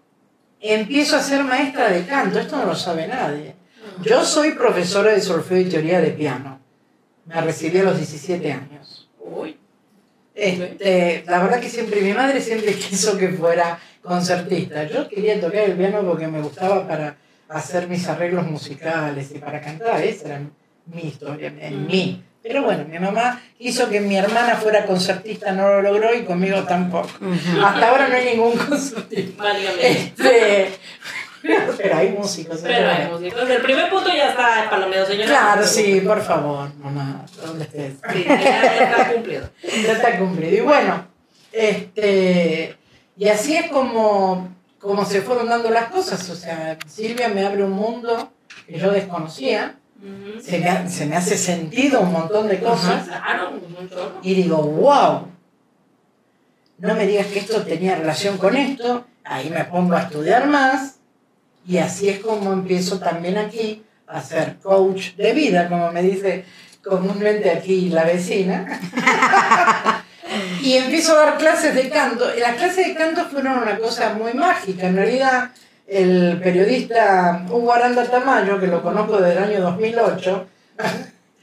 empiezo 0.58 1.16
a 1.16 1.22
ser 1.22 1.44
maestra 1.44 1.90
de 1.90 2.06
canto, 2.06 2.38
esto 2.38 2.56
no 2.56 2.64
lo 2.64 2.74
sabe 2.74 3.06
nadie. 3.06 3.54
Yo 4.02 4.24
soy 4.24 4.52
profesora 4.52 5.12
de 5.12 5.20
solfeo 5.20 5.58
y 5.60 5.66
teoría 5.66 6.00
de 6.00 6.12
piano. 6.12 6.58
Me 7.26 7.38
recibí 7.42 7.76
a 7.78 7.82
los 7.82 7.98
17 7.98 8.50
años. 8.52 9.10
Uy. 9.20 9.58
Este, 10.34 11.24
la 11.26 11.42
verdad 11.42 11.60
que 11.60 11.68
siempre, 11.68 12.00
mi 12.00 12.14
madre 12.14 12.40
siempre 12.40 12.72
quiso 12.74 13.18
que 13.18 13.28
fuera 13.28 13.78
concertista. 14.00 14.84
Yo 14.84 15.06
quería 15.10 15.38
tocar 15.38 15.60
el 15.64 15.76
piano 15.76 16.00
porque 16.02 16.26
me 16.28 16.40
gustaba 16.40 16.88
para 16.88 17.16
hacer 17.50 17.88
mis 17.88 18.08
arreglos 18.08 18.46
musicales 18.50 19.30
y 19.34 19.38
para 19.38 19.60
cantar. 19.60 20.02
Esa 20.02 20.26
era 20.28 20.40
mi 20.86 21.02
historia, 21.02 21.52
en 21.60 21.84
Mm. 21.84 21.86
mí. 21.86 22.24
Pero 22.46 22.62
bueno, 22.62 22.84
mi 22.88 22.98
mamá 22.98 23.42
quiso 23.58 23.88
que 23.88 24.00
mi 24.00 24.16
hermana 24.16 24.54
fuera 24.54 24.86
concertista, 24.86 25.50
no 25.50 25.68
lo 25.68 25.82
logró 25.82 26.14
y 26.14 26.22
conmigo 26.22 26.62
tampoco. 26.62 27.10
Hasta 27.64 27.88
ahora 27.88 28.06
no 28.08 28.14
hay 28.14 28.36
ningún 28.36 28.56
concertista. 28.56 29.44
Este, 29.80 30.70
pero 31.76 31.96
hay 31.96 32.10
músicos. 32.10 32.60
Pero 32.62 32.88
hay 32.88 33.08
música. 33.08 33.28
Entonces, 33.28 33.56
el 33.56 33.62
primer 33.62 33.90
punto 33.90 34.08
ya 34.14 34.30
está 34.30 34.70
palomeado, 34.70 35.06
señora. 35.06 35.26
Claro, 35.26 35.66
sí, 35.66 36.00
por 36.06 36.22
favor, 36.22 36.72
mamá, 36.76 37.24
¿dónde 37.44 37.64
estés? 37.64 37.94
Sí, 38.12 38.24
ya, 38.26 38.40
ya 38.40 38.90
está 38.90 39.12
cumplido. 39.12 39.50
Ya 39.62 39.92
está 39.92 40.18
cumplido. 40.18 40.56
Y 40.56 40.60
bueno, 40.60 41.06
este, 41.50 42.76
y 43.16 43.28
así 43.28 43.56
es 43.56 43.70
como, 43.70 44.54
como 44.78 45.04
se 45.04 45.20
fueron 45.20 45.48
dando 45.48 45.70
las 45.70 45.86
cosas. 45.88 46.28
O 46.30 46.36
sea, 46.36 46.78
Silvia 46.86 47.28
me 47.28 47.44
abre 47.44 47.64
un 47.64 47.72
mundo 47.72 48.32
que 48.68 48.78
yo 48.78 48.92
desconocía, 48.92 49.76
Ujú. 50.02 50.40
se 50.40 50.58
me, 50.58 50.88
se 50.90 51.06
me 51.06 51.16
hace 51.16 51.36
sentido 51.36 52.00
un 52.00 52.12
montón 52.12 52.48
de 52.48 52.60
cosas 52.60 53.06
Claro, 53.06 53.50
un 53.78 53.88
chorro. 53.88 54.18
y 54.22 54.34
digo, 54.34 54.58
wow, 54.62 55.28
no 56.78 56.94
me 56.94 57.06
digas 57.06 57.26
que 57.28 57.38
esto 57.40 57.62
tenía 57.62 57.96
relación 57.96 58.36
con 58.38 58.56
esto, 58.56 59.06
ahí 59.24 59.48
me 59.50 59.64
pongo 59.64 59.94
a 59.94 60.02
estudiar 60.02 60.46
más 60.46 60.96
y 61.66 61.78
así 61.78 62.08
es 62.08 62.20
como 62.20 62.52
empiezo 62.52 62.98
también 62.98 63.38
aquí 63.38 63.82
a 64.06 64.20
ser 64.22 64.56
coach 64.62 65.14
de 65.16 65.32
vida, 65.32 65.68
como 65.68 65.90
me 65.90 66.02
dice 66.02 66.44
comúnmente 66.84 67.50
aquí 67.50 67.88
la 67.88 68.04
vecina. 68.04 68.78
y 70.62 70.74
empiezo 70.74 71.18
a 71.18 71.24
dar 71.26 71.38
clases 71.38 71.74
de 71.74 71.88
canto. 71.88 72.24
Y 72.36 72.38
las 72.40 72.54
clases 72.56 72.86
de 72.86 72.94
canto 72.94 73.24
fueron 73.24 73.58
una 73.58 73.76
cosa 73.78 74.14
muy 74.14 74.32
mágica. 74.34 74.86
En 74.86 74.94
realidad, 74.94 75.50
el 75.86 76.40
periodista 76.42 77.46
Hugo 77.50 77.72
Aranda 77.72 78.04
Tamayo, 78.04 78.58
que 78.60 78.66
lo 78.66 78.82
conozco 78.82 79.18
desde 79.18 79.38
el 79.38 79.44
año 79.44 79.60
2008, 79.62 80.46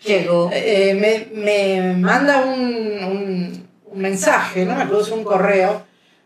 Llegó. 0.06 0.50
eh, 0.54 0.94
me, 1.00 1.42
me 1.42 1.94
manda 1.96 2.42
un, 2.42 2.60
un- 2.60 3.68
un 3.86 4.00
mensaje, 4.02 4.66
no 4.66 4.76
me 4.76 5.04
si 5.06 5.12
un 5.12 5.24
correo, 5.24 5.84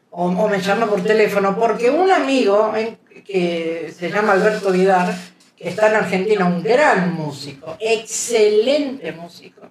o, 0.10 0.25
o 0.27 0.47
me 0.47 0.60
llama 0.62 0.88
por 0.88 1.03
teléfono, 1.03 1.56
porque 1.58 1.89
un 1.89 2.10
amigo 2.10 2.73
que 3.25 3.93
se 3.95 4.10
llama 4.10 4.34
Alberto 4.34 4.71
Vidar, 4.71 5.13
que 5.56 5.69
está 5.69 5.89
en 5.89 5.95
Argentina, 5.97 6.45
un 6.45 6.63
gran 6.63 7.13
músico, 7.13 7.75
excelente 7.80 9.12
músico, 9.12 9.62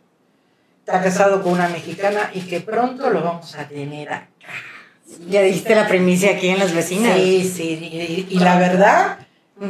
está 0.80 1.02
casado 1.02 1.42
con 1.42 1.52
una 1.54 1.68
mexicana 1.68 2.30
y 2.34 2.40
que 2.42 2.60
pronto 2.60 3.08
lo 3.10 3.22
vamos 3.22 3.56
a 3.56 3.66
tener. 3.66 4.08
Ya 5.28 5.42
dijiste 5.42 5.74
la 5.74 5.86
primicia 5.88 6.32
aquí 6.32 6.48
en 6.48 6.58
las 6.58 6.74
vecinas. 6.74 7.16
Sí, 7.16 7.44
sí, 7.44 8.26
y, 8.30 8.34
y 8.34 8.38
la 8.38 8.58
verdad 8.58 9.18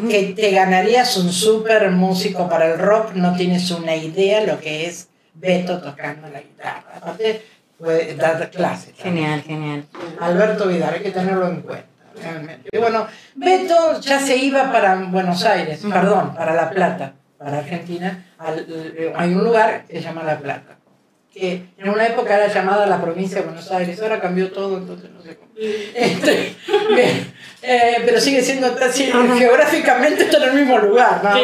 que 0.09 0.33
te 0.37 0.51
ganarías 0.51 1.17
un 1.17 1.33
súper 1.33 1.91
músico 1.91 2.49
para 2.49 2.67
el 2.73 2.79
rock, 2.79 3.13
no 3.15 3.37
tienes 3.37 3.71
una 3.71 3.95
idea 3.95 4.41
lo 4.43 4.59
que 4.61 4.87
es 4.87 5.09
Beto 5.35 5.81
tocando 5.81 6.29
la 6.29 6.41
guitarra. 6.41 6.85
Aparte, 6.97 7.43
puede 7.79 8.15
dar 8.17 8.51
clases. 8.51 8.95
Genial, 8.97 9.43
genial. 9.43 9.85
Alberto 10.21 10.67
Vidal, 10.69 10.95
hay 10.95 11.01
que 11.03 11.11
tenerlo 11.11 11.47
en 11.49 11.61
cuenta, 11.61 11.87
realmente. 12.21 12.69
Y 12.73 12.79
bueno, 12.79 13.07
Beto 13.35 14.01
ya 14.01 14.19
se 14.19 14.37
iba 14.39 14.73
para 14.73 14.95
Buenos 14.97 15.45
Aires, 15.45 15.81
perdón, 15.93 16.35
para 16.35 16.55
La 16.55 16.71
Plata, 16.71 17.13
para 17.39 17.59
Argentina. 17.59 18.27
al- 18.39 18.67
hay 19.15 19.35
un 19.35 19.45
lugar 19.45 19.85
que 19.87 19.99
se 19.99 20.03
llama 20.03 20.23
La 20.25 20.39
Plata, 20.39 20.79
que 21.37 21.67
en 21.77 21.89
una 21.91 22.07
época 22.07 22.35
era 22.35 22.53
llamada 22.53 22.87
la 22.87 23.03
provincia 23.03 23.39
de 23.41 23.45
Buenos 23.45 23.71
Aires, 23.71 24.01
ahora 24.01 24.21
cambió 24.23 24.51
todo, 24.53 24.79
entonces 24.79 25.11
no 25.11 25.23
sé 25.23 25.37
cómo. 25.37 25.51
Este, 25.59 26.55
bien, 26.95 27.35
eh, 27.63 27.97
pero 28.07 28.19
sigue 28.21 28.41
siendo 28.43 28.75
así, 28.83 29.13
geográficamente 29.39 30.23
está 30.25 30.39
en 30.39 30.43
el 30.45 30.55
mismo 30.55 30.79
lugar. 30.79 31.21
¿no? 31.23 31.35
Sí. 31.35 31.43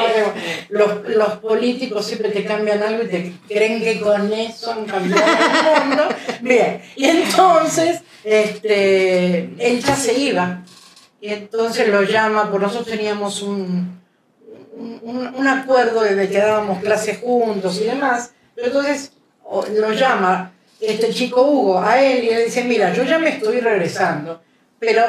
Los, 0.70 1.08
los 1.08 1.28
políticos 1.40 2.06
siempre 2.06 2.30
te 2.30 2.42
cambian 2.44 2.82
algo 2.82 3.02
y 3.02 3.08
te 3.08 3.32
creen 3.46 3.82
que 3.82 4.00
con 4.00 4.32
eso 4.32 4.72
han 4.72 4.86
cambiado 4.86 5.30
el 5.76 5.88
mundo. 5.88 6.08
Bien, 6.40 6.80
y 6.96 7.04
entonces 7.04 8.00
este, 8.24 9.38
él 9.58 9.82
ya 9.82 9.94
se 9.96 10.18
iba. 10.18 10.62
Y 11.20 11.28
entonces 11.28 11.86
lo 11.88 12.02
llama, 12.02 12.50
por 12.50 12.60
nosotros 12.62 12.88
teníamos 12.96 13.42
un, 13.42 14.00
un, 14.76 15.00
un- 15.02 15.34
un 15.36 15.46
acuerdo 15.48 16.00
de 16.00 16.28
que 16.28 16.38
dábamos 16.38 16.82
clases 16.82 17.18
juntos 17.18 17.78
y 17.80 17.84
demás. 17.84 18.32
Pero 18.54 18.68
entonces 18.68 19.12
o- 19.44 19.66
lo 19.66 19.92
llama 19.92 20.52
este 20.80 21.10
chico 21.10 21.42
Hugo 21.42 21.80
a 21.80 22.00
él 22.02 22.24
y 22.24 22.30
le 22.30 22.44
dice, 22.44 22.64
mira, 22.64 22.92
yo 22.92 23.04
ya 23.04 23.18
me 23.18 23.30
estoy 23.30 23.60
regresando, 23.60 24.42
pero 24.78 25.02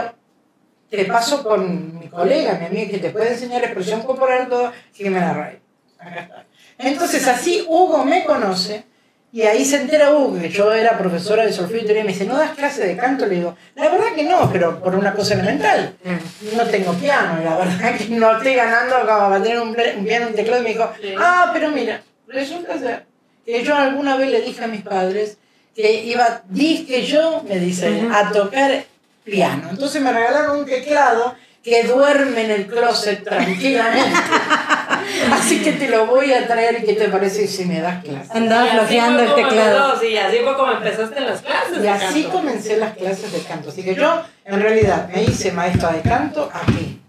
te 0.89 1.06
paso 1.06 1.43
con 1.43 2.00
mi 2.00 2.08
colega, 2.08 2.54
mi 2.60 2.65
amiga, 2.67 2.91
que 2.91 3.00
te 3.00 3.10
puede 3.10 3.30
enseñar 3.34 3.63
expresión 3.63 4.02
corporal, 4.04 4.48
todo, 4.48 4.72
Jimena 4.93 5.34
Ray. 5.34 5.60
Acá 5.98 6.19
está. 6.19 6.46
Entonces 6.78 7.28
así 7.28 7.65
Hugo 7.67 8.04
me 8.06 8.24
conoce 8.26 8.84
Y 9.32 9.41
ahí 9.41 9.65
se 9.65 9.78
entera 9.78 10.12
Hugo, 10.12 10.39
que 10.39 10.50
yo 10.50 10.72
era 10.72 10.96
profesora 10.96 11.43
de 11.43 11.52
solfeo 11.52 11.82
y 11.82 12.04
me 12.04 12.10
dice, 12.13 12.26
¿no 12.26 12.38
das 12.38 12.52
clase 12.52 12.86
de 12.86 12.96
canto? 12.96 13.26
Le 13.26 13.36
digo, 13.38 13.56
la 13.74 13.89
verdad 13.89 14.13
que 14.15 14.26
no, 14.26 14.52
pero 14.52 14.80
por 14.80 14.93
una 14.93 15.15
cosa 15.15 15.34
elemental. 15.34 15.96
No 16.56 16.63
tengo 16.65 16.93
piano, 16.93 17.43
la 17.43 17.58
verdad 17.58 17.98
que 17.98 18.10
no 18.10 18.38
estoy 18.38 18.54
ganando, 18.54 18.96
acabo 18.96 19.34
de 19.34 19.41
tener 19.41 19.60
un, 19.60 19.74
piano, 20.06 20.28
un 20.28 20.36
teclado, 20.36 20.62
y 20.62 20.63
me 20.65 20.69
dijo, 20.69 20.88
ah, 21.17 21.50
pero 21.52 21.72
mira, 21.72 22.04
resulta 22.28 22.78
ser 22.78 23.08
que 23.45 23.63
yo 23.63 23.75
alguna 23.75 24.15
vez 24.17 24.29
le 24.32 24.41
dije 24.41 24.63
a 24.63 24.67
mis 24.67 24.82
padres 24.82 25.38
que 25.75 26.03
iba, 26.06 26.43
que 26.56 27.06
yo, 27.06 27.43
me 27.47 27.60
dice, 27.60 27.89
Ujú. 28.06 28.13
a 28.13 28.32
tocar 28.32 28.86
piano. 29.23 29.69
Entonces 29.71 30.01
me 30.01 30.12
regalaron 30.13 30.60
un 30.60 30.65
teclado 30.65 31.36
que 31.63 31.84
duerme 31.86 32.43
en 32.45 32.51
el 32.51 32.67
closet 32.67 33.23
tranquilamente. 33.23 34.19
Así 35.32 35.62
que 35.63 35.71
te 35.73 35.88
lo 35.89 36.06
voy 36.08 36.32
a 36.34 36.45
traer 36.47 36.79
y 36.82 36.86
qué 36.86 36.93
te 36.93 37.08
parece 37.10 37.47
si 37.47 37.65
me 37.65 37.79
das 37.82 38.03
clases. 38.03 38.32
Andaba 38.32 38.65
Y 38.65 38.67
así 38.69 38.77
flojeando 38.77 39.19
fue 39.25 39.41
el 39.41 39.47
teclado. 39.47 39.86
empezó, 39.93 40.01
Sí, 40.01 40.17
así 40.17 40.38
fue 40.43 40.56
como 40.58 40.71
empezaste 40.73 41.19
las 41.21 41.41
clases 41.41 41.77
Y 41.77 41.82
de 41.82 41.89
así 41.89 42.23
canto. 42.23 42.38
comencé 42.38 42.77
las 42.77 42.93
clases 42.97 43.32
de 43.32 43.39
canto. 43.39 43.69
Así 43.69 43.84
que 43.84 43.95
yo, 43.95 44.21
en 44.45 44.62
realidad, 44.62 45.10
me 45.13 45.23
hice 45.23 45.51
maestra 45.51 45.91
de 45.93 46.01
canto 46.01 46.49
aquí. 46.53 46.99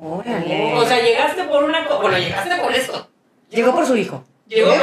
Órale. 0.00 0.74
O 0.74 0.84
sea, 0.86 1.00
llegaste 1.02 1.44
por 1.44 1.64
una 1.64 1.84
cosa. 1.86 2.00
Bueno, 2.00 2.18
llegaste 2.18 2.56
por 2.56 2.72
eso. 2.72 3.08
Llegó 3.50 3.74
por 3.74 3.86
su 3.86 3.96
hijo. 3.96 4.24
Llegó 4.50 4.72
tu 4.72 4.78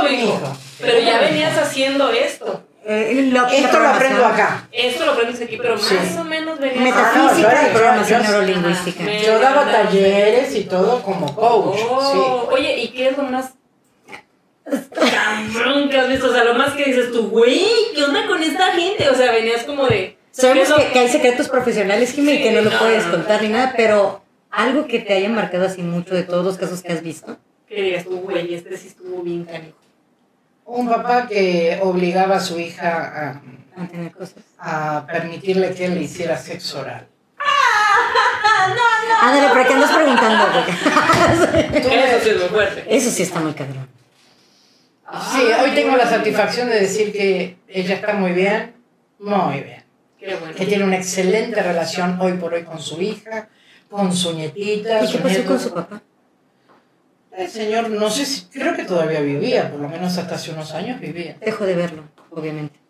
por 0.00 0.10
mi 0.10 0.16
hijo. 0.16 0.24
hijo. 0.26 0.56
Pero 0.80 0.98
ya 0.98 1.20
venías 1.20 1.56
haciendo 1.56 2.10
esto. 2.10 2.62
Eh, 2.88 3.30
lo- 3.32 3.46
Esto 3.48 3.80
lo 3.80 3.88
aprendo 3.88 4.24
acá. 4.24 4.68
Esto 4.70 5.06
lo 5.06 5.12
aprendes 5.12 5.40
aquí, 5.40 5.56
pero 5.56 5.76
Sí. 5.78 5.94
más 5.94 6.16
o 6.18 6.24
menos 6.24 6.58
venías 6.60 6.80
Metafísica 6.84 7.50
Ah, 7.50 7.62
no, 7.62 7.68
y 7.68 7.70
programación 7.72 8.22
yo- 8.22 8.28
neurolingüística. 8.30 9.04
Yo 9.24 9.38
daba 9.40 9.64
talleres 9.72 10.54
y 10.54 10.64
todo 10.64 11.02
como 11.02 11.34
coach. 11.34 11.80
Oh, 11.88 12.48
Oye, 12.52 12.78
¿y 12.78 12.88
qué 12.88 13.08
es 13.08 13.16
lo 13.16 13.24
más 13.24 13.54
cabrón 14.94 15.88
que 15.88 15.98
has 15.98 16.08
visto? 16.08 16.28
O 16.28 16.32
sea, 16.32 16.44
lo 16.44 16.54
más 16.54 16.74
que 16.74 16.84
dices 16.84 17.12
tú, 17.12 17.28
güey, 17.28 17.66
¿qué 17.94 18.04
onda 18.04 18.26
con 18.26 18.42
esta 18.42 18.66
gente? 18.72 19.08
O 19.08 19.14
sea, 19.14 19.32
venías 19.32 19.64
como 19.64 19.86
de. 19.86 20.16
Sabemos 20.30 20.58
¿qué 20.58 20.62
es 20.64 20.70
lo- 20.70 20.76
que, 20.76 20.92
que 20.92 20.98
hay 21.00 21.08
secretos 21.08 21.48
profesionales, 21.48 22.12
Jimmy, 22.12 22.36
Sí, 22.36 22.42
que 22.42 22.50
no 22.52 22.60
lo 22.60 22.70
no, 22.70 22.78
puedes 22.78 23.04
contar 23.04 23.42
ni 23.42 23.48
nada, 23.48 23.74
pero 23.76 24.22
algo 24.50 24.86
que 24.86 24.98
te 25.00 25.14
haya 25.14 25.28
marcado 25.28 25.66
así 25.66 25.82
mucho 25.82 26.14
de 26.14 26.22
todos 26.24 26.44
los 26.44 26.56
casos 26.58 26.82
que 26.82 26.92
has 26.92 27.02
visto. 27.02 27.36
Que 27.68 27.82
digas 27.82 28.04
tú, 28.04 28.20
güey, 28.20 28.54
este 28.54 28.76
sí 28.76 28.88
estuvo 28.88 29.22
bien 29.22 29.44
canijo. 29.44 29.76
Un 30.64 30.88
papá 30.88 31.26
que 31.28 31.78
obligaba 31.82 32.36
a 32.36 32.40
su 32.40 32.58
hija 32.58 33.40
A 33.76 33.86
tener 33.88 34.12
cosas. 34.12 34.42
a, 34.58 34.98
a 34.98 35.06
permitirle 35.06 35.74
que 35.74 35.84
él 35.86 35.94
le 35.94 36.02
hiciera 36.02 36.36
sexo 36.38 36.80
oral. 36.80 37.06
Ándale, 39.22 39.48
¿para 39.48 39.66
qué 39.66 39.74
andas 39.74 39.92
preguntando? 39.92 40.44
Eso 41.88 42.20
sí 42.24 42.30
es 42.30 42.38
muy 42.40 42.48
fuerte. 42.48 42.84
Eso 42.88 43.10
sí 43.10 43.22
está 43.22 43.40
muy 43.40 43.52
cabrón. 43.52 43.88
Sí, 45.32 45.40
hoy 45.62 45.70
tengo 45.74 45.96
la 45.96 46.06
satisfacción 46.08 46.68
de 46.68 46.80
decir 46.80 47.12
que 47.12 47.56
ella 47.68 47.94
está 47.94 48.14
muy 48.14 48.32
bien, 48.32 48.74
muy 49.20 49.60
bien. 49.60 49.84
Qué 50.18 50.34
bueno. 50.34 50.54
Que 50.54 50.66
tiene 50.66 50.84
una 50.84 50.96
excelente 50.96 51.62
relación 51.62 52.20
hoy 52.20 52.32
por 52.34 52.52
hoy 52.54 52.64
con 52.64 52.80
su 52.80 53.00
hija, 53.00 53.48
con 53.88 54.12
su 54.12 54.32
nietita. 54.34 55.04
¿Y 55.04 55.06
qué 55.06 55.12
su 55.12 55.18
pasó 55.18 55.28
nieto. 55.28 55.48
con 55.48 55.60
su 55.60 55.72
papá? 55.72 56.02
El 57.36 57.50
señor, 57.50 57.90
no 57.90 58.08
sé 58.08 58.24
si, 58.24 58.46
creo 58.46 58.74
que 58.74 58.84
todavía 58.84 59.20
vivía, 59.20 59.70
por 59.70 59.80
lo 59.80 59.88
menos 59.90 60.16
hasta 60.16 60.36
hace 60.36 60.52
unos 60.52 60.72
años 60.72 60.98
vivía. 60.98 61.36
Dejó 61.38 61.66
de 61.66 61.74
verlo, 61.74 62.04
obviamente. 62.30 62.80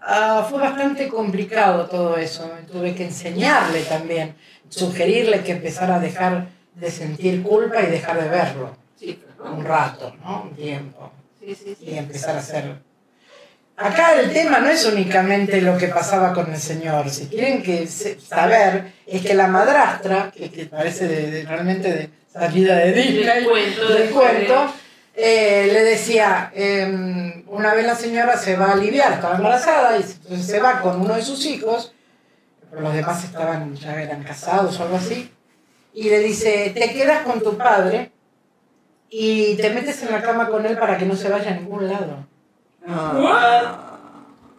Ah, 0.00 0.46
fue 0.48 0.60
bastante 0.60 1.08
complicado 1.08 1.86
todo 1.86 2.16
eso. 2.16 2.48
Tuve 2.70 2.94
que 2.94 3.04
enseñarle 3.04 3.82
también, 3.82 4.36
sugerirle 4.68 5.42
que 5.42 5.52
empezara 5.52 5.96
a 5.96 5.98
dejar 5.98 6.46
de 6.76 6.88
sentir 6.88 7.42
culpa 7.42 7.82
y 7.82 7.86
dejar 7.86 8.22
de 8.22 8.28
verlo. 8.28 8.76
Sí, 8.94 9.20
Un 9.40 9.64
rato, 9.64 10.14
¿no? 10.22 10.42
Un 10.42 10.54
tiempo. 10.54 11.10
Sí, 11.40 11.54
sí, 11.56 11.76
Y 11.80 11.98
empezar 11.98 12.36
a 12.36 12.38
hacer. 12.38 12.85
Acá 13.76 14.18
el 14.18 14.32
tema 14.32 14.58
no 14.60 14.68
es 14.68 14.86
únicamente 14.86 15.60
lo 15.60 15.76
que 15.76 15.88
pasaba 15.88 16.32
con 16.32 16.50
el 16.52 16.58
señor. 16.58 17.10
Si 17.10 17.26
quieren 17.26 17.62
que 17.62 17.86
saber, 17.86 18.92
es 19.06 19.22
que 19.22 19.34
la 19.34 19.48
madrastra, 19.48 20.32
que, 20.34 20.50
que 20.50 20.64
parece 20.66 21.06
de, 21.06 21.30
de- 21.30 21.42
realmente 21.44 21.92
de 21.92 22.10
salida 22.32 22.76
de 22.76 22.92
Disney, 22.92 23.24
Del 23.24 23.44
cuento, 23.44 23.88
del 23.88 23.98
del 24.02 24.10
cuento, 24.10 24.72
eh, 25.14 25.68
le 25.72 25.82
decía, 25.84 26.50
em, 26.54 27.44
una 27.48 27.74
vez 27.74 27.86
la 27.86 27.94
señora 27.96 28.36
se 28.38 28.56
va 28.56 28.66
a 28.66 28.72
aliviar, 28.72 29.12
estaba 29.12 29.36
embarazada, 29.36 29.98
y 29.98 30.02
entonces 30.02 30.46
se 30.46 30.58
va 30.60 30.80
con 30.80 31.00
uno 31.00 31.14
de 31.14 31.22
sus 31.22 31.44
hijos, 31.46 31.92
pero 32.70 32.82
los 32.82 32.94
demás 32.94 33.24
estaban, 33.24 33.74
ya 33.76 34.00
eran 34.02 34.22
casados 34.22 34.78
o 34.80 34.84
algo 34.84 34.96
así, 34.96 35.30
y 35.94 36.08
le 36.10 36.20
dice, 36.20 36.72
te 36.74 36.92
quedas 36.92 37.24
con 37.24 37.42
tu 37.42 37.56
padre 37.58 38.10
y 39.08 39.54
te 39.56 39.70
metes 39.70 40.02
en 40.02 40.12
la 40.12 40.20
cama 40.22 40.48
con 40.48 40.64
él 40.66 40.76
para 40.78 40.98
que 40.98 41.04
no 41.06 41.14
se 41.16 41.28
vaya 41.30 41.50
a 41.52 41.54
ningún 41.54 41.88
lado. 41.88 42.25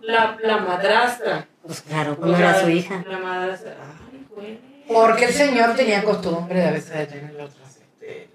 La, 0.01 0.37
la 0.41 0.57
madrastra. 0.57 1.47
Pues 1.63 1.81
claro, 1.81 2.17
como 2.17 2.35
era 2.35 2.61
su 2.61 2.69
hija. 2.69 3.03
La 3.09 3.17
madrastra. 3.19 3.75
Ay, 4.11 4.25
güey. 4.33 4.59
Porque 4.87 5.25
el 5.25 5.33
señor 5.33 5.75
tenía 5.75 6.03
costumbre 6.03 6.59
de 6.59 6.65
a 6.67 6.71
veces 6.71 6.91
de 6.97 7.05
tener 7.07 7.31
otras. 7.35 7.77
Este, 7.99 8.29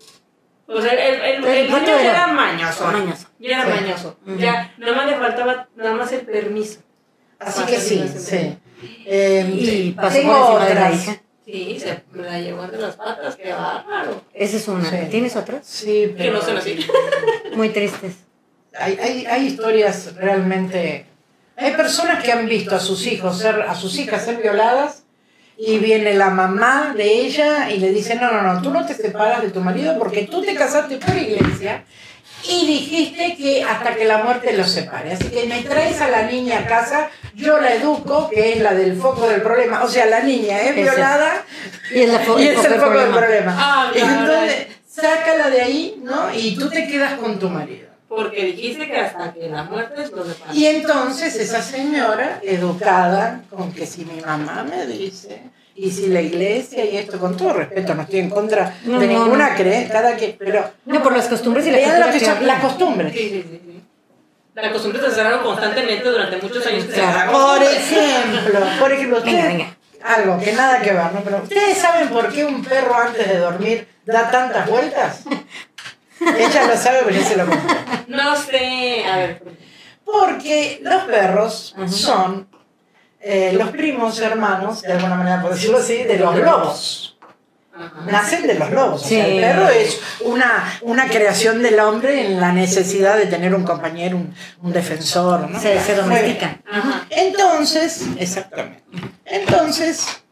O 0.67 0.81
sea, 0.83 0.93
el, 0.93 1.15
el, 1.15 1.45
el, 1.45 1.69
¿El 1.69 1.75
era? 1.75 2.01
era 2.11 2.27
mañoso. 2.27 2.87
Mañoso. 2.87 3.27
Ya 3.39 3.63
era 3.63 3.65
Sí. 3.77 3.81
mañoso. 3.83 4.19
Ya, 4.39 4.73
nada 4.79 4.97
más 4.97 5.07
le 5.11 5.17
faltaba 5.17 5.69
nada 5.77 5.93
más 5.95 6.13
el 6.13 6.21
permiso. 6.23 6.81
así 7.39 7.65
que 7.65 7.79
sí, 7.81 8.05
sí. 8.17 8.59
Eh, 9.07 9.49
Y 9.53 9.93
pasó 9.93 10.19
tengo 10.19 10.33
por 10.53 10.63
encima 10.63 10.67
de 10.67 10.75
la 10.75 10.93
hija. 10.93 11.17
Sí, 11.45 11.79
se 11.81 12.03
me 12.13 12.23
la 12.23 12.39
llevó 12.41 12.65
entre 12.65 12.81
las 12.81 12.97
patas, 12.97 13.35
qué 13.37 13.53
bárbaro. 13.53 14.23
Esa 14.33 14.57
es 14.57 14.69
una. 14.69 14.85
Sí. 14.89 14.97
¿Tienes 15.11 15.35
otras? 15.37 15.67
Sí, 15.67 15.87
Que 15.87 16.15
pero 16.19 16.33
no 16.35 16.41
son 16.43 16.57
así. 16.59 16.87
Muy 17.57 17.71
tristes. 17.71 18.17
Hay, 18.79 18.99
hay, 19.03 19.27
hay 19.27 19.47
historias 19.47 20.15
realmente. 20.17 21.07
Hay 21.57 21.73
personas 21.73 22.23
que 22.25 22.33
han 22.33 22.47
visto 22.49 22.75
a 22.75 22.81
sus 22.81 23.07
hijos 23.07 23.39
ser, 23.39 23.63
a 23.63 23.75
sus 23.75 23.99
hijas 23.99 24.25
ser 24.25 24.37
violadas 24.39 25.03
y 25.59 25.79
viene 25.79 26.15
la 26.15 26.31
mamá 26.31 26.95
de 26.97 27.05
ella 27.21 27.71
y 27.71 27.79
le 27.79 27.91
dice, 27.91 28.15
no, 28.17 28.33
no, 28.33 28.43
no, 28.43 28.63
tú 28.63 28.71
no 28.71 28.85
te 28.87 28.95
separas 28.95 29.43
de 29.43 29.51
tu 29.51 29.61
marido 29.61 29.99
porque 29.99 30.23
tú 30.23 30.43
te 30.43 30.55
casaste 30.55 30.97
por 30.97 31.15
iglesia 31.17 31.85
y 32.49 32.67
dijiste 32.67 33.37
que 33.37 33.63
hasta 33.63 33.95
que 33.95 34.05
la 34.07 34.19
muerte 34.25 34.57
los 34.57 34.69
separe. 34.71 35.13
Así 35.13 35.29
que 35.29 35.45
me 35.47 35.63
traes 35.63 36.01
a 36.01 36.09
la 36.09 36.23
niña 36.23 36.61
a 36.61 36.67
casa, 36.67 37.11
yo 37.35 37.61
la 37.61 37.75
educo, 37.75 38.29
que 38.31 38.55
es 38.55 38.61
la 38.63 38.75
del 38.75 38.97
foco 38.97 39.29
del 39.29 39.43
problema. 39.43 39.85
O 39.85 39.89
sea, 39.89 40.07
la 40.07 40.21
niña 40.21 40.59
es 40.63 40.75
violada 40.75 41.45
Y 41.95 42.01
es, 42.01 42.09
la 42.13 42.25
fo- 42.25 42.41
y 42.43 42.49
es 42.49 42.65
el 42.65 42.75
foco 42.81 42.99
del 42.99 43.11
problema. 43.11 43.55
Ah, 43.57 43.91
claro. 43.93 44.21
entonces, 44.21 44.67
sácala 44.89 45.51
de 45.51 45.61
ahí, 45.61 46.01
¿no? 46.03 46.35
Y 46.35 46.57
tú 46.57 46.69
te 46.69 46.89
quedas 46.89 47.15
con 47.21 47.39
tu 47.39 47.49
marido. 47.49 47.92
Porque 48.15 48.45
dijiste 48.45 48.87
que 48.89 48.97
hasta 48.99 49.33
que 49.33 49.49
la 49.49 49.65
muerte 49.65 50.03
los 50.15 50.29
separa. 50.29 50.53
Y 50.55 50.67
entonces 50.67 51.35
esa 51.37 51.63
señora, 51.63 52.41
educada, 52.43 53.41
con 53.49 53.73
que 53.73 53.87
si 53.87 54.05
mi 54.05 54.21
mamá 54.21 54.65
me 54.69 54.87
dice, 54.87 55.41
y 55.75 55.91
si 55.91 56.09
la 56.09 56.21
iglesia 56.21 56.85
y 56.85 56.99
esto, 56.99 57.19
con 57.19 57.37
todo 57.39 57.55
respeto, 57.55 57.95
no 57.95 58.03
estoy 58.03 58.21
en 58.21 58.29
contra 58.29 58.75
No, 58.85 58.99
de 58.99 59.07
no, 59.07 59.13
ninguna 59.25 59.51
no. 59.51 59.57
creencia, 59.57 59.93
cada 59.95 60.17
pero 60.39 60.71
No, 60.85 61.03
por 61.03 61.17
las 61.17 61.27
costumbres 61.27 61.67
y 61.67 61.71
la 61.71 61.79
lo 61.79 61.85
cultura 61.85 62.11
las 62.11 62.29
había. 62.29 62.61
costumbres. 62.61 63.13
Sí, 63.15 63.19
sí, 63.31 63.43
sí. 63.51 63.83
La 64.55 64.71
costumbre 64.71 65.01
es 65.01 65.09
hacer 65.11 65.27
algo 65.27 65.45
constantemente 65.45 66.07
durante 66.11 66.37
muchos 66.37 66.67
años. 66.67 66.85
que 66.85 66.93
se 66.93 67.01
Claro. 67.01 67.33
Por 67.33 67.41
costumbre. 67.61 67.77
ejemplo, 67.79 68.61
por 68.79 68.93
ejemplo, 68.93 69.23
Venga, 69.23 69.31
ustedes- 69.39 69.57
venga. 69.57 69.77
algo 70.05 70.39
que 70.39 70.53
nada 70.53 70.83
que 70.83 70.93
ver, 70.93 71.13
¿no? 71.15 71.21
Pero 71.25 71.43
¿ustedes 71.45 71.79
saben 71.79 72.09
por 72.11 72.31
qué 72.31 72.45
un 72.45 72.63
perro 72.63 72.95
antes 72.95 73.27
de 73.27 73.39
dormir 73.39 73.89
da 74.05 74.31
tantas 74.31 74.69
vueltas? 74.69 75.21
Ella 76.21 76.67
lo 76.69 76.77
sabe, 76.77 76.99
pero 77.05 77.17
yo 77.17 77.23
se 77.27 77.37
lo 77.37 77.47
conté. 77.47 77.75
No 78.17 78.37
sé. 78.37 79.05
A 79.05 79.17
ver. 79.17 79.43
Porque 80.05 80.81
los 80.83 81.05
perros 81.05 81.75
Ajá. 81.77 81.89
son 81.89 82.49
eh, 83.21 83.53
los 83.55 83.71
primos 83.71 84.19
hermanos, 84.21 84.83
de 84.83 84.93
alguna 84.93 85.15
manera 85.15 85.41
por 85.41 85.53
decirlo 85.55 85.79
así, 85.79 86.03
de 86.03 86.19
los 86.19 86.37
lobos. 86.37 87.19
Ajá. 87.75 88.05
Nacen 88.11 88.47
de 88.47 88.55
los 88.55 88.71
lobos. 88.71 89.03
O 89.03 89.09
sea, 89.09 89.25
Sí. 89.25 89.31
el 89.31 89.41
perro 89.41 89.69
es 89.69 90.01
una, 90.21 90.79
una 90.83 91.09
creación 91.09 91.63
del 91.63 91.79
hombre 91.81 92.27
en 92.27 92.41
la 92.41 92.53
necesidad 92.53 93.17
de 93.17 93.27
tener 93.27 93.55
un 93.55 93.65
compañero, 93.65 94.17
un, 94.19 94.35
un 94.63 94.73
defensor. 94.73 95.49
¿no? 95.49 95.59
Se, 95.61 95.95
domestican. 95.95 96.63
Ajá. 96.71 97.07
Entonces, 97.11 98.07
exactamente. 98.19 98.83
Entonces, 99.25 100.23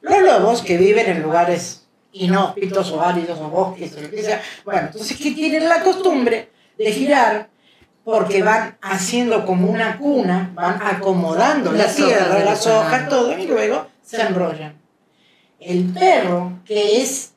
los 0.00 0.20
lobos 0.22 0.62
que 0.62 0.76
viven 0.76 1.08
en 1.08 1.22
lugares 1.22 1.86
inhóspitos 2.12 2.90
o 2.90 3.00
áridos 3.02 3.38
o 3.40 3.48
bosques 3.48 3.94
o 3.96 4.00
lo 4.00 4.10
que 4.10 4.22
sea, 4.22 4.42
bueno, 4.64 4.80
entonces 4.86 5.16
que 5.16 5.30
tienen 5.32 5.68
la 5.68 5.82
costumbre 5.82 6.50
de 6.78 6.92
girar 6.92 7.48
porque 8.04 8.42
van 8.42 8.78
haciendo 8.80 9.44
como 9.44 9.70
una 9.70 9.98
cuna, 9.98 10.50
van 10.54 10.80
acomodando 10.82 11.72
la 11.72 11.86
tierra, 11.92 12.38
las 12.38 12.64
la- 12.64 12.78
hojas, 12.78 13.08
todo, 13.08 13.36
y 13.38 13.46
luego 13.46 13.86
se 14.02 14.22
enrollan. 14.22 14.74
El 15.60 15.84
perro, 15.92 16.52
que 16.64 17.02
es 17.02 17.32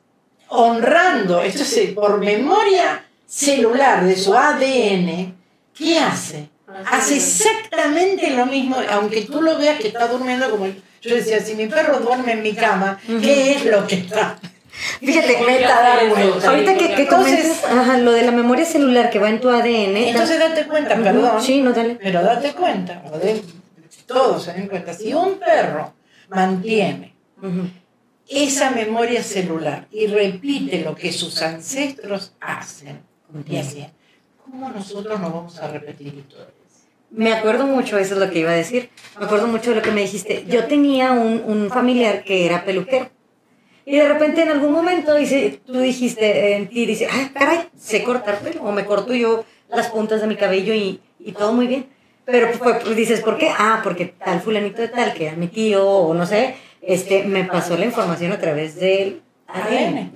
honrando, 0.48 1.42
esto 1.42 1.62
es 1.62 1.90
por 1.94 2.18
memoria 2.18 3.04
celular 3.26 4.04
de 4.04 4.16
su 4.16 4.32
ADN, 4.34 5.34
¿qué 5.76 5.98
hace? 5.98 6.48
Hace 6.90 7.16
exactamente 7.16 8.30
lo 8.30 8.46
mismo, 8.46 8.76
aunque 8.90 9.22
tú 9.22 9.42
lo 9.42 9.58
veas 9.58 9.78
que 9.78 9.88
está 9.88 10.06
durmiendo 10.08 10.50
como 10.50 10.66
yo 10.66 11.16
decía, 11.16 11.40
si 11.40 11.54
mi 11.54 11.66
perro 11.66 11.98
duerme 11.98 12.32
en 12.32 12.42
mi 12.42 12.54
cama, 12.54 12.98
¿qué 13.20 13.52
es 13.56 13.64
lo 13.66 13.86
que 13.86 13.96
está? 13.96 14.38
Fíjate, 15.00 15.34
¿Por 15.34 15.46
qué 15.46 15.52
meta 15.52 15.68
dar 15.82 15.96
hace 15.98 16.06
eso? 16.06 16.14
vuelta. 16.30 16.48
ahorita 16.50 16.74
que, 16.78 16.94
que 16.94 17.02
Entonces- 17.02 17.64
ajá, 17.64 17.98
lo 17.98 18.12
de 18.12 18.22
la 18.22 18.32
memoria 18.32 18.64
celular 18.64 19.10
que 19.10 19.18
va 19.18 19.28
en 19.28 19.40
tu 19.40 19.48
ADN. 19.48 19.96
Entonces 20.08 20.38
date 20.38 20.66
cuenta, 20.66 20.94
Ujú, 20.94 21.02
perdón. 21.04 21.42
Sí, 21.42 21.60
no, 21.62 21.72
dale. 21.72 21.96
Pero 22.02 22.22
date 22.22 22.52
cuenta, 22.52 23.02
o 23.12 23.18
de- 23.18 23.42
todos 24.06 24.42
se 24.44 24.52
den 24.52 24.68
cuenta, 24.68 24.92
si 24.92 25.14
un 25.14 25.38
perro 25.38 25.92
mantiene 26.28 27.14
Ujú. 27.40 27.68
esa 28.28 28.70
memoria 28.70 29.22
celular 29.22 29.86
y 29.90 30.06
repite 30.06 30.80
lo 30.80 30.94
que 30.94 31.12
sus 31.12 31.40
ancestros 31.42 32.32
hacen 32.40 33.00
y 33.48 33.56
hacían, 33.56 33.90
¿cómo 34.44 34.68
nosotros 34.70 35.20
no 35.20 35.30
vamos 35.30 35.58
a 35.58 35.68
repetir 35.68 36.08
historias? 36.14 36.50
Me 37.10 37.32
acuerdo 37.32 37.66
mucho, 37.66 37.98
eso 37.98 38.14
es 38.14 38.20
lo 38.20 38.30
que 38.30 38.38
iba 38.38 38.50
a 38.50 38.54
decir. 38.54 38.88
Me 39.18 39.26
acuerdo 39.26 39.46
mucho 39.46 39.70
de 39.70 39.76
lo 39.76 39.82
que 39.82 39.90
me 39.90 40.00
dijiste. 40.00 40.46
Yo 40.48 40.64
tenía 40.64 41.12
un, 41.12 41.42
un 41.46 41.68
familiar 41.68 42.24
que 42.24 42.46
era 42.46 42.64
peluquero. 42.64 43.10
Y 43.84 43.96
de 43.96 44.08
repente 44.08 44.42
en 44.42 44.50
algún 44.50 44.72
momento 44.72 45.14
dice, 45.14 45.60
tú 45.66 45.78
dijiste 45.80 46.54
en 46.56 46.68
ti, 46.68 46.86
dice, 46.86 47.08
ay, 47.10 47.30
caray, 47.34 47.68
sé 47.76 48.02
cortar 48.04 48.38
pelo. 48.38 48.62
O 48.62 48.72
me 48.72 48.84
corto 48.84 49.12
yo 49.14 49.44
las 49.68 49.88
puntas 49.88 50.20
de 50.20 50.26
mi 50.26 50.36
cabello 50.36 50.74
y, 50.74 51.00
y 51.18 51.32
todo 51.32 51.52
muy 51.52 51.66
bien. 51.66 51.86
Pero 52.24 52.50
pues, 52.58 52.96
dices, 52.96 53.20
¿por 53.20 53.38
qué? 53.38 53.50
Ah, 53.56 53.80
porque 53.82 54.06
tal 54.06 54.40
fulanito 54.40 54.80
de 54.80 54.88
tal, 54.88 55.12
que 55.12 55.26
era 55.26 55.36
mi 55.36 55.48
tío, 55.48 55.84
o 55.84 56.14
no 56.14 56.24
sé, 56.26 56.54
este, 56.80 57.24
me 57.24 57.44
pasó 57.44 57.76
la 57.76 57.84
información 57.84 58.32
a 58.32 58.38
través 58.38 58.76
del 58.76 59.22
ADN. 59.48 60.12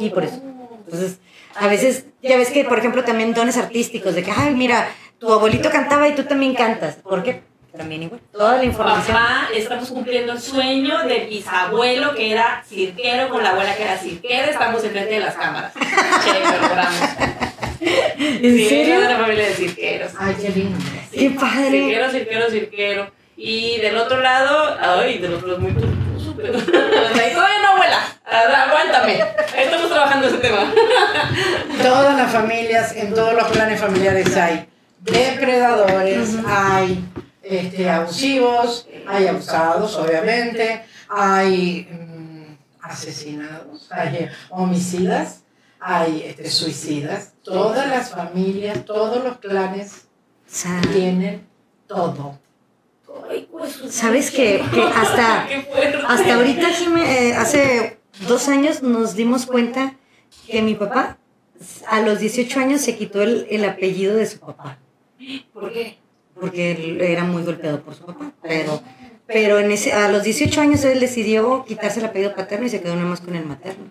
Y 0.00 0.10
por 0.10 0.24
eso. 0.24 0.42
Entonces, 0.84 1.20
a 1.54 1.68
veces, 1.68 2.06
ya 2.22 2.36
ves 2.36 2.50
que, 2.50 2.64
por 2.64 2.78
ejemplo, 2.78 3.04
también 3.04 3.34
dones 3.34 3.56
artísticos, 3.56 4.14
de 4.14 4.22
que, 4.22 4.32
ay, 4.32 4.54
mira, 4.54 4.88
tu 5.18 5.32
abuelito 5.32 5.70
cantaba 5.70 6.08
y 6.08 6.14
tú 6.14 6.24
también 6.24 6.54
cantas. 6.54 6.96
¿Por 6.96 7.22
qué? 7.22 7.42
También 7.78 8.02
igual. 8.02 8.20
Toda 8.32 8.56
la 8.56 8.64
información. 8.64 9.16
Papá, 9.16 9.48
estamos 9.54 9.88
cumpliendo 9.88 10.32
el 10.32 10.40
sueño 10.40 11.04
de 11.04 11.20
bisabuelo 11.26 12.12
que 12.14 12.32
era 12.32 12.62
cirquero 12.68 13.28
con 13.28 13.42
la 13.44 13.50
abuela 13.50 13.74
que 13.76 13.84
era 13.84 13.96
cirquera. 13.96 14.46
Estamos 14.46 14.82
enfrente 14.82 15.14
de 15.14 15.20
las 15.20 15.34
cámaras. 15.36 15.72
Che, 16.24 16.60
logramos. 16.60 17.00
¿En 17.80 18.40
Sí, 18.56 18.68
serio? 18.68 19.00
de 19.00 19.06
una 19.06 19.16
familia 19.18 19.44
de 19.46 19.54
cirqueros. 19.54 20.12
Ay, 20.18 20.36
qué 20.42 20.48
lindo. 20.50 20.78
Qué 21.12 21.30
padre. 21.30 21.70
Cirquero, 21.70 22.10
cirquero, 22.10 22.50
cirquero. 22.50 23.10
Y 23.36 23.78
del 23.78 23.96
otro 23.96 24.20
lado, 24.20 24.76
ay, 24.80 25.18
del 25.18 25.34
otro 25.34 25.46
lado 25.46 25.60
muy 25.60 25.70
turposo, 25.72 26.34
pero. 26.36 26.52
Todavía 26.58 27.34
no, 27.62 27.68
abuela. 27.74 28.00
Aguántame. 28.26 29.20
Estamos 29.56 29.88
trabajando 29.88 30.26
ese 30.26 30.38
tema. 30.38 30.72
Todas 31.80 32.16
las 32.16 32.32
familias, 32.32 32.96
en 32.96 33.14
todos 33.14 33.34
los 33.34 33.44
planes 33.48 33.80
familiares 33.80 34.36
hay 34.36 34.66
depredadores, 35.00 36.34
hay 36.46 37.04
este, 37.48 37.88
abusivos, 37.88 38.86
hay 39.06 39.26
abusados, 39.26 39.96
obviamente, 39.96 40.84
hay 41.08 41.88
mm, 41.90 42.56
asesinados, 42.82 43.90
hay 43.90 44.28
homicidas, 44.50 45.42
hay 45.80 46.22
este, 46.26 46.50
suicidas. 46.50 47.32
Todas 47.42 47.88
las 47.88 48.10
familias, 48.10 48.84
todos 48.84 49.22
los 49.24 49.38
clanes 49.38 50.08
tienen 50.92 51.46
todo. 51.86 52.38
Pues, 53.50 53.78
¿Sabes 53.90 54.30
que, 54.30 54.62
que 54.72 54.82
hasta, 54.82 55.46
hasta 56.08 56.34
ahorita, 56.34 56.68
Jime, 56.68 57.28
eh, 57.28 57.34
hace 57.34 57.98
dos 58.26 58.48
años 58.48 58.82
nos 58.82 59.14
dimos 59.14 59.46
cuenta 59.46 59.94
que 60.46 60.62
mi 60.62 60.74
papá 60.74 61.18
a 61.88 62.00
los 62.00 62.20
18 62.20 62.60
años 62.60 62.80
se 62.80 62.96
quitó 62.96 63.22
el, 63.22 63.46
el 63.50 63.64
apellido 63.64 64.16
de 64.16 64.26
su 64.26 64.38
papá. 64.38 64.78
¿Por 65.52 65.72
qué? 65.72 65.98
Porque 66.40 66.72
él 66.72 67.00
era 67.00 67.24
muy 67.24 67.42
golpeado 67.42 67.80
por 67.80 67.94
su 67.94 68.04
papá. 68.04 68.32
Pero, 68.42 68.82
pero 69.26 69.58
en 69.58 69.70
ese, 69.70 69.92
a 69.92 70.08
los 70.10 70.22
18 70.22 70.60
años 70.60 70.84
él 70.84 71.00
decidió 71.00 71.64
quitarse 71.66 72.00
el 72.00 72.06
apellido 72.06 72.34
paterno 72.34 72.66
y 72.66 72.70
se 72.70 72.80
quedó 72.80 72.94
nada 72.94 73.08
más 73.08 73.20
con 73.20 73.34
el 73.34 73.44
materno. 73.44 73.90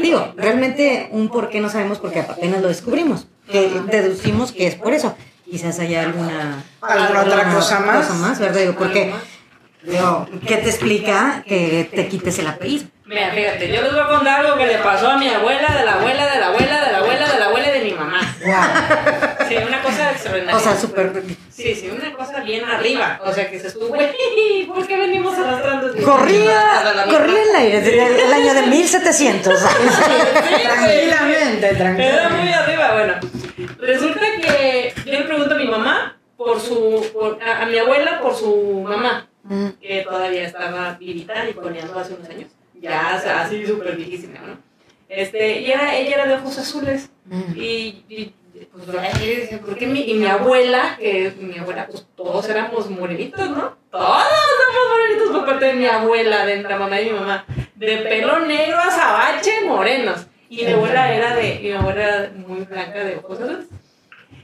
Digo, 0.00 0.32
realmente 0.36 1.08
un 1.12 1.28
por 1.28 1.48
qué 1.48 1.60
no 1.60 1.68
sabemos 1.68 1.98
porque 1.98 2.20
apenas 2.20 2.62
lo 2.62 2.68
descubrimos. 2.68 3.26
Que 3.50 3.68
deducimos 3.90 4.52
que 4.52 4.66
es 4.66 4.74
por 4.74 4.92
eso. 4.92 5.14
Quizás 5.48 5.78
haya 5.78 6.02
alguna, 6.02 6.64
¿Alguna 6.80 7.22
otra 7.22 7.52
cosa 7.52 7.80
más? 7.80 8.06
cosa 8.06 8.14
más, 8.18 8.38
¿verdad? 8.40 8.60
Digo, 8.60 8.74
porque, 8.74 9.14
digo, 9.84 10.26
¿qué 10.46 10.56
te 10.56 10.68
explica 10.70 11.44
que 11.46 11.88
te 11.92 12.08
quites 12.08 12.38
el 12.40 12.48
apellido? 12.48 12.86
Mira, 13.04 13.30
fíjate, 13.30 13.68
yo 13.72 13.82
les 13.82 13.92
voy 13.92 14.00
a 14.00 14.08
contar 14.08 14.40
algo 14.44 14.56
que 14.56 14.66
le 14.66 14.78
pasó 14.78 15.08
a 15.08 15.16
mi 15.16 15.28
abuela, 15.28 15.72
de 15.72 15.84
la 15.84 15.94
abuela, 15.94 16.26
de 16.32 16.40
la 16.40 16.46
abuela, 16.48 16.75
Wow. 18.46 19.48
Sí, 19.48 19.56
una 19.56 19.82
cosa 19.82 20.10
extraordinaria. 20.12 20.56
O 20.56 20.60
sea, 20.60 20.76
súper... 20.76 21.22
Sí, 21.50 21.74
sí, 21.74 21.90
una 21.90 22.12
cosa 22.14 22.40
bien 22.40 22.64
arriba. 22.64 23.20
O 23.24 23.32
sea, 23.32 23.50
que 23.50 23.58
se 23.58 23.68
estuvo, 23.68 23.88
güey, 23.88 24.08
¿por 24.66 24.86
qué 24.86 24.96
venimos 24.96 25.36
arrastrando? 25.38 25.92
Corría, 26.04 27.06
corría 27.10 27.42
el 27.42 27.56
aire, 27.56 27.80
desde 27.80 28.24
el 28.26 28.32
año 28.32 28.54
de 28.54 28.62
1700. 28.62 29.54
Tranquilamente, 30.62 31.66
Era 31.68 31.76
tranquilamente. 31.78 32.28
muy 32.42 32.52
arriba, 32.52 32.92
bueno. 32.94 33.14
Resulta 33.78 34.20
que 34.40 34.92
yo 35.04 35.12
le 35.12 35.22
pregunto 35.24 35.54
a 35.54 35.58
mi 35.58 35.66
mamá 35.66 36.16
por 36.36 36.60
su, 36.60 37.06
por- 37.12 37.38
a, 37.42 37.62
a 37.62 37.66
mi 37.66 37.78
abuela 37.78 38.20
por 38.20 38.34
su 38.34 38.82
mamá, 38.86 39.28
Mm. 39.48 39.68
que 39.80 40.00
todavía 40.02 40.42
estaba 40.44 40.96
vivita 40.98 41.48
y 41.48 41.52
coneando 41.54 41.96
hace 41.96 42.14
unos 42.14 42.28
años. 42.28 42.50
Ya, 42.80 43.14
o 43.16 43.22
sea, 43.22 43.42
así 43.42 43.64
súper 43.64 43.94
viejísima, 43.94 44.40
¿no? 44.40 44.58
Este, 45.08 45.60
y 45.60 45.70
era, 45.70 45.96
ella 45.96 46.14
era 46.14 46.26
de 46.26 46.34
ojos 46.34 46.58
azules. 46.58 47.10
Mm. 47.26 47.56
Y, 47.56 48.04
y, 48.08 48.34
pues, 48.72 48.88
ay, 48.98 49.12
yo 49.20 49.40
dije, 49.40 49.58
¿por 49.58 49.76
qué 49.76 49.86
mi, 49.86 50.00
y 50.00 50.14
mi 50.14 50.26
abuela, 50.26 50.96
que 50.98 51.32
mi 51.38 51.58
abuela, 51.58 51.86
pues 51.86 52.06
todos 52.16 52.48
éramos 52.48 52.90
morenitos, 52.90 53.50
¿no? 53.50 53.76
Todos 53.90 54.24
éramos 54.24 54.88
morenitos 54.90 55.30
por 55.30 55.46
parte 55.46 55.64
de 55.66 55.74
mi 55.74 55.86
abuela, 55.86 56.46
de 56.46 56.62
la 56.62 56.78
mamá 56.78 56.96
de 56.96 57.04
mi 57.04 57.12
mamá. 57.12 57.44
De 57.74 57.98
pelo 57.98 58.40
negro, 58.40 58.78
azabache, 58.78 59.62
morenos. 59.66 60.26
Y 60.48 60.64
mi 60.64 60.72
abuela 60.72 61.12
era 61.12 61.34
de, 61.34 61.58
mi 61.62 61.72
abuela 61.72 62.04
era 62.04 62.32
muy 62.32 62.60
blanca 62.64 63.04
de 63.04 63.16
ojos 63.16 63.40
azules. 63.40 63.66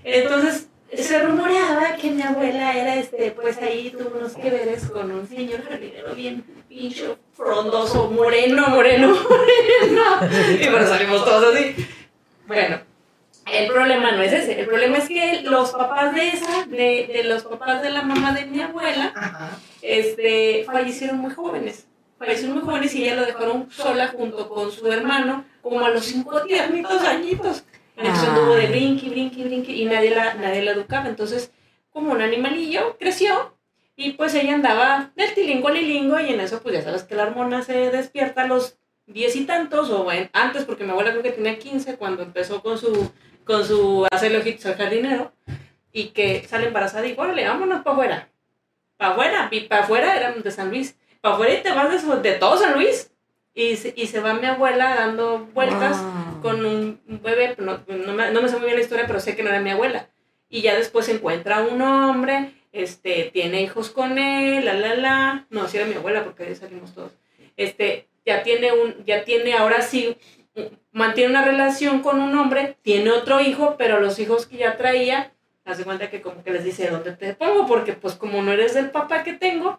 Entonces, 0.05 0.69
se 0.97 1.19
rumoreaba 1.23 1.97
que 1.97 2.11
mi 2.11 2.23
abuela 2.23 2.77
era, 2.77 2.97
este, 2.97 3.31
pues 3.31 3.57
ahí 3.59 3.91
tuvo 3.91 4.19
unos 4.19 4.35
que 4.35 4.51
veres 4.51 4.91
con 4.91 5.11
un 5.11 5.27
señor 5.27 5.63
jardinero 5.65 6.15
bien 6.15 6.45
pincho, 6.69 7.19
frondoso, 7.35 8.11
moreno, 8.11 8.69
moreno, 8.69 9.09
moreno. 9.31 10.03
Y 10.61 10.69
bueno, 10.69 10.87
salimos 10.87 11.25
todos 11.25 11.55
así. 11.55 11.75
Bueno, 12.47 12.81
el 13.51 13.69
problema 13.69 14.13
no 14.13 14.23
es 14.23 14.33
ese. 14.33 14.61
El 14.61 14.67
problema 14.67 14.99
es 14.99 15.09
que 15.09 15.41
los 15.43 15.71
papás 15.71 16.15
de 16.15 16.29
esa, 16.29 16.67
de, 16.67 17.11
de 17.13 17.25
los 17.25 17.43
papás 17.45 17.83
de 17.83 17.91
la 17.91 18.03
mamá 18.03 18.33
de 18.33 18.47
mi 18.47 18.61
abuela, 18.61 19.13
Ajá. 19.15 19.59
este, 19.81 20.65
fallecieron 20.65 21.19
muy 21.19 21.33
jóvenes. 21.33 21.87
Fallecieron 22.19 22.57
muy 22.57 22.65
jóvenes 22.65 22.95
y 22.95 23.03
ella 23.05 23.17
lo 23.17 23.27
dejaron 23.27 23.69
sola 23.71 24.09
junto 24.09 24.49
con 24.49 24.71
su 24.71 24.91
hermano, 24.93 25.45
como 25.63 25.85
a 25.85 25.91
los 25.91 26.05
cinco 26.05 26.43
tiernitos 26.43 27.03
añitos. 27.03 27.65
Entonces 27.97 28.25
Ah. 28.25 28.29
anduvo 28.33 28.55
de 28.55 28.67
brinqui, 28.69 29.09
brinqui, 29.11 29.45
brinqui 29.45 29.83
y 29.83 29.85
nadie 29.85 30.11
la, 30.11 30.35
nadie 30.35 30.63
la 30.63 30.73
educaba. 30.73 31.09
Entonces, 31.09 31.53
como 31.93 32.13
un 32.13 32.23
animalillo, 32.23 32.97
creció 32.99 33.55
y 33.97 34.13
pues 34.13 34.35
ella 34.35 34.55
andaba 34.55 35.11
del 35.17 35.35
tilingo 35.35 35.69
al 35.69 35.75
lilingo 35.75 36.19
y 36.19 36.33
en 36.33 36.41
eso 36.41 36.63
pues 36.63 36.75
ya 36.75 36.83
sabes 36.83 37.03
que 37.05 37.15
la 37.15 37.25
hormona 37.25 37.63
se 37.63 37.91
despierta 37.91 38.43
a 38.43 38.47
los 38.47 38.79
diez 39.07 39.37
y 39.37 39.45
tantos 39.45 39.91
o 39.91 40.05
bueno, 40.05 40.29
antes 40.33 40.65
porque 40.65 40.85
mi 40.85 40.91
abuela 40.91 41.11
creo 41.11 41.23
que 41.23 41.33
tenía 41.33 41.59
15 41.59 41.97
cuando 41.97 42.23
empezó 42.23 42.63
con 42.63 42.79
su, 42.79 43.11
con 43.45 43.65
su 43.67 44.07
hacerle 44.11 44.39
ojitos 44.39 44.65
al 44.67 44.77
jardinero 44.77 45.33
y 45.93 46.07
que 46.09 46.47
sale 46.49 46.69
embarazada 46.69 47.07
y 47.07 47.15
órale, 47.19 47.47
vámonos 47.47 47.83
para 47.83 47.93
afuera. 47.95 48.29
Para 48.97 49.13
afuera, 49.13 49.49
y 49.51 49.61
para 49.61 49.83
afuera 49.83 50.17
éramos 50.17 50.43
de 50.43 50.51
San 50.51 50.71
Luis. 50.71 50.97
Para 51.21 51.35
afuera 51.35 51.53
y 51.55 51.63
te 51.63 51.73
vas 51.73 52.07
de, 52.07 52.17
de 52.31 52.39
todo 52.39 52.57
San 52.57 52.73
Luis. 52.75 53.11
Y 53.55 53.77
se, 53.77 53.93
y 53.95 54.07
se 54.07 54.21
va 54.21 54.33
mi 54.33 54.47
abuela 54.47 54.95
dando 54.95 55.41
vueltas 55.53 56.01
Wow. 56.01 56.32
Con 56.43 56.65
un 56.67 57.01
bebé, 57.23 57.55
no, 57.59 57.81
no, 57.87 58.13
me, 58.13 58.31
no 58.31 58.43
me 58.43 58.49
sé 58.49 58.57
muy 58.57 58.67
bien 58.67 58.77
la 58.77 58.83
historia, 58.83 59.07
pero 59.07 59.21
sé 59.21 59.35
que 59.35 59.43
no 59.43 59.51
era 59.51 59.61
mi 59.61 59.71
abuela. 59.71 60.09
Y 60.49 60.61
ya 60.61 60.75
después 60.75 61.09
encuentra 61.09 61.63
un 61.63 61.81
hombre, 61.81 62.53
este, 62.73 63.31
tiene 63.33 63.63
hijos 63.63 63.91
con 63.91 64.19
él, 64.19 64.65
la, 64.65 64.75
la, 64.75 64.95
la. 64.95 65.47
No, 65.51 65.69
sí 65.69 65.79
era 65.79 65.87
mi 65.87 65.95
abuela 65.95 66.25
porque 66.25 66.45
ahí 66.45 66.55
salimos 66.55 66.95
todos. 66.95 67.13
Este, 67.57 68.09
ya 68.27 68.43
tiene 68.43 68.73
un, 68.73 69.05
ya 69.05 69.25
tiene 69.25 69.55
ahora 69.55 69.83
sí, 69.83 70.17
mantiene 70.93 71.31
una 71.31 71.45
relación 71.45 72.01
con 72.01 72.21
un 72.21 72.37
hombre, 72.37 72.77
tiene 72.83 73.11
otro 73.11 73.41
hijo, 73.41 73.77
pero 73.79 74.01
los 74.01 74.19
hijos 74.19 74.47
que 74.47 74.59
ya 74.59 74.77
traía, 74.77 75.33
hace 75.65 75.85
cuenta 75.85 76.11
que 76.11 76.21
como 76.21 76.43
que 76.43 76.51
les 76.51 76.65
dice, 76.65 76.91
¿dónde 76.91 77.13
te 77.13 77.35
pongo? 77.35 77.67
Porque 77.67 77.93
pues 77.95 78.15
como 78.15 78.43
no 78.43 78.53
eres 78.53 78.75
del 78.75 78.91
papá 78.91 79.23
que 79.23 79.33
tengo, 79.33 79.79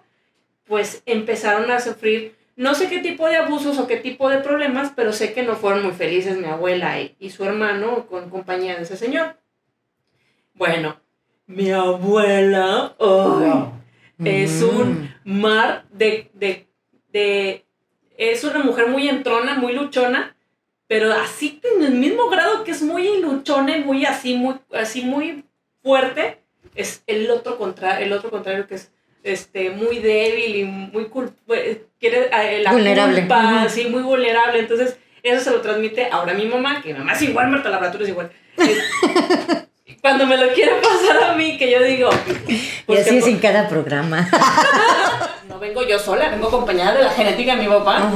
pues 0.66 1.04
empezaron 1.06 1.70
a 1.72 1.80
sufrir 1.80 2.36
no 2.56 2.76
sé 2.76 2.88
qué 2.90 3.00
tipo 3.00 3.28
de 3.28 3.38
abusos 3.38 3.78
o 3.80 3.88
qué 3.88 3.98
tipo 3.98 4.30
de 4.30 4.38
problemas, 4.40 4.92
pero 4.96 5.12
sé 5.14 5.34
que 5.34 5.44
no 5.44 5.56
fueron 5.56 5.84
muy 5.84 5.94
felices 5.94 6.38
mi 6.38 6.46
abuela 6.46 7.00
y, 7.02 7.16
y 7.20 7.30
su 7.32 7.44
hermano 7.46 8.06
con 8.08 8.30
compañía 8.30 8.76
de 8.76 8.84
ese 8.84 8.98
señor. 8.98 9.38
Bueno, 10.54 11.00
mi 11.48 11.72
abuela 11.72 12.96
es 14.24 14.62
Mm. 14.62 14.80
un 14.80 15.10
mar 15.24 15.86
de, 15.92 16.30
de, 16.34 16.68
de... 17.12 17.66
Es 18.18 18.44
una 18.44 18.60
mujer 18.60 18.88
muy 18.88 19.10
entrona, 19.10 19.56
muy 19.56 19.74
luchona, 19.74 20.36
pero 20.88 21.12
así 21.12 21.60
en 21.76 21.84
el 21.84 21.94
mismo 21.96 22.30
grado 22.30 22.64
que 22.64 22.72
es 22.72 22.84
muy 22.84 23.20
luchona 23.20 23.76
y 23.78 23.84
muy 23.84 24.06
así, 24.06 24.36
muy, 24.36 24.56
así 24.72 25.02
muy 25.02 25.44
fuerte, 25.82 26.40
es 26.76 27.04
el 27.08 27.30
otro, 27.32 27.58
contra, 27.58 28.00
el 28.02 28.14
otro 28.14 28.30
contrario 28.30 28.68
que 28.68 28.76
es 28.76 28.92
este, 29.24 29.70
muy 29.72 30.00
débil 30.00 30.56
y 30.56 30.64
muy 30.66 31.06
cul- 31.06 31.34
eh, 31.50 31.86
quiere 32.00 32.30
eh, 32.32 32.62
la 32.62 32.72
Vulnerable. 32.74 33.20
culpa, 33.22 33.62
Ujú. 33.66 33.70
sí, 33.70 33.86
muy 33.90 34.02
vulnerable. 34.04 34.60
Entonces, 34.60 34.98
Eso 35.24 35.42
se 35.42 35.52
lo 35.52 35.62
transmite 35.62 36.10
ahora 36.12 36.34
mi 36.34 36.46
mamá, 36.46 36.82
que 36.82 36.92
mi 36.92 37.00
mamá 37.00 37.14
es 37.14 37.22
igual, 37.22 37.48
Marta 37.50 37.70
Labratura 37.70 38.04
es 38.04 38.10
igual. 38.10 38.30
Es- 38.58 38.84
Cuando 40.02 40.26
me 40.28 40.36
lo 40.36 40.52
quiere 40.54 40.74
pasar 40.82 41.24
a 41.32 41.34
mí, 41.36 41.58
que 41.58 41.72
yo 41.72 41.82
digo... 41.82 42.10
Y 42.50 42.84
pues 42.86 43.00
así 43.02 43.10
que 43.12 43.18
es 43.20 43.28
en 43.28 43.40
cada 43.40 43.70
programa. 43.70 44.28
No 45.48 45.60
vengo 45.60 45.82
yo 45.88 45.98
sola, 46.00 46.30
vengo 46.30 46.48
acompañada 46.48 46.94
de 46.98 47.04
la 47.04 47.10
genética 47.12 47.56
de 47.56 47.62
mi 47.64 47.68
papá. 47.70 48.10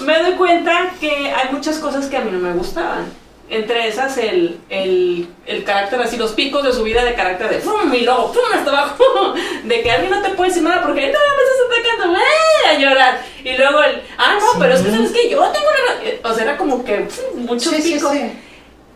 Me 0.00 0.18
doy 0.22 0.32
cuenta 0.32 0.90
que 1.00 1.30
hay 1.32 1.52
muchas 1.52 1.78
cosas 1.78 2.06
que 2.06 2.16
a 2.16 2.20
mí 2.20 2.30
no 2.30 2.38
me 2.38 2.52
gustaban. 2.52 3.06
Entre 3.48 3.86
esas, 3.86 4.18
el, 4.18 4.58
el, 4.70 5.28
el 5.46 5.62
carácter 5.64 6.00
así, 6.00 6.16
los 6.16 6.32
picos 6.32 6.64
de 6.64 6.72
su 6.72 6.82
vida 6.82 7.04
de 7.04 7.14
carácter 7.14 7.48
de 7.48 7.58
¡fum! 7.60 7.94
y 7.94 8.00
luego 8.00 8.32
¡fum! 8.32 8.42
hasta 8.52 8.70
abajo. 8.70 9.04
De 9.64 9.82
que 9.82 9.90
a 9.92 9.98
mí 9.98 10.08
no 10.10 10.20
te 10.20 10.30
puede 10.30 10.50
decir 10.50 10.64
nada 10.64 10.82
porque 10.82 11.02
no 11.02 11.06
me 11.06 11.12
estás 11.12 11.94
atacando, 11.94 12.18
¡eh! 12.18 12.68
a 12.68 12.78
llorar. 12.78 13.22
Y 13.44 13.56
luego 13.56 13.82
el 13.84 14.02
¡ah, 14.18 14.36
no! 14.40 14.58
Pero 14.60 14.74
es 14.74 14.82
que 14.82 14.90
sabes 14.90 15.12
que 15.12 15.30
yo 15.30 15.38
tengo 15.52 15.66
una. 15.66 16.28
O 16.30 16.34
sea, 16.34 16.42
era 16.44 16.56
como 16.56 16.84
que 16.84 17.04
¡fum! 17.08 17.44
muchos 17.46 17.72
Sí, 17.72 17.92
picos. 17.94 18.12
sí. 18.12 18.32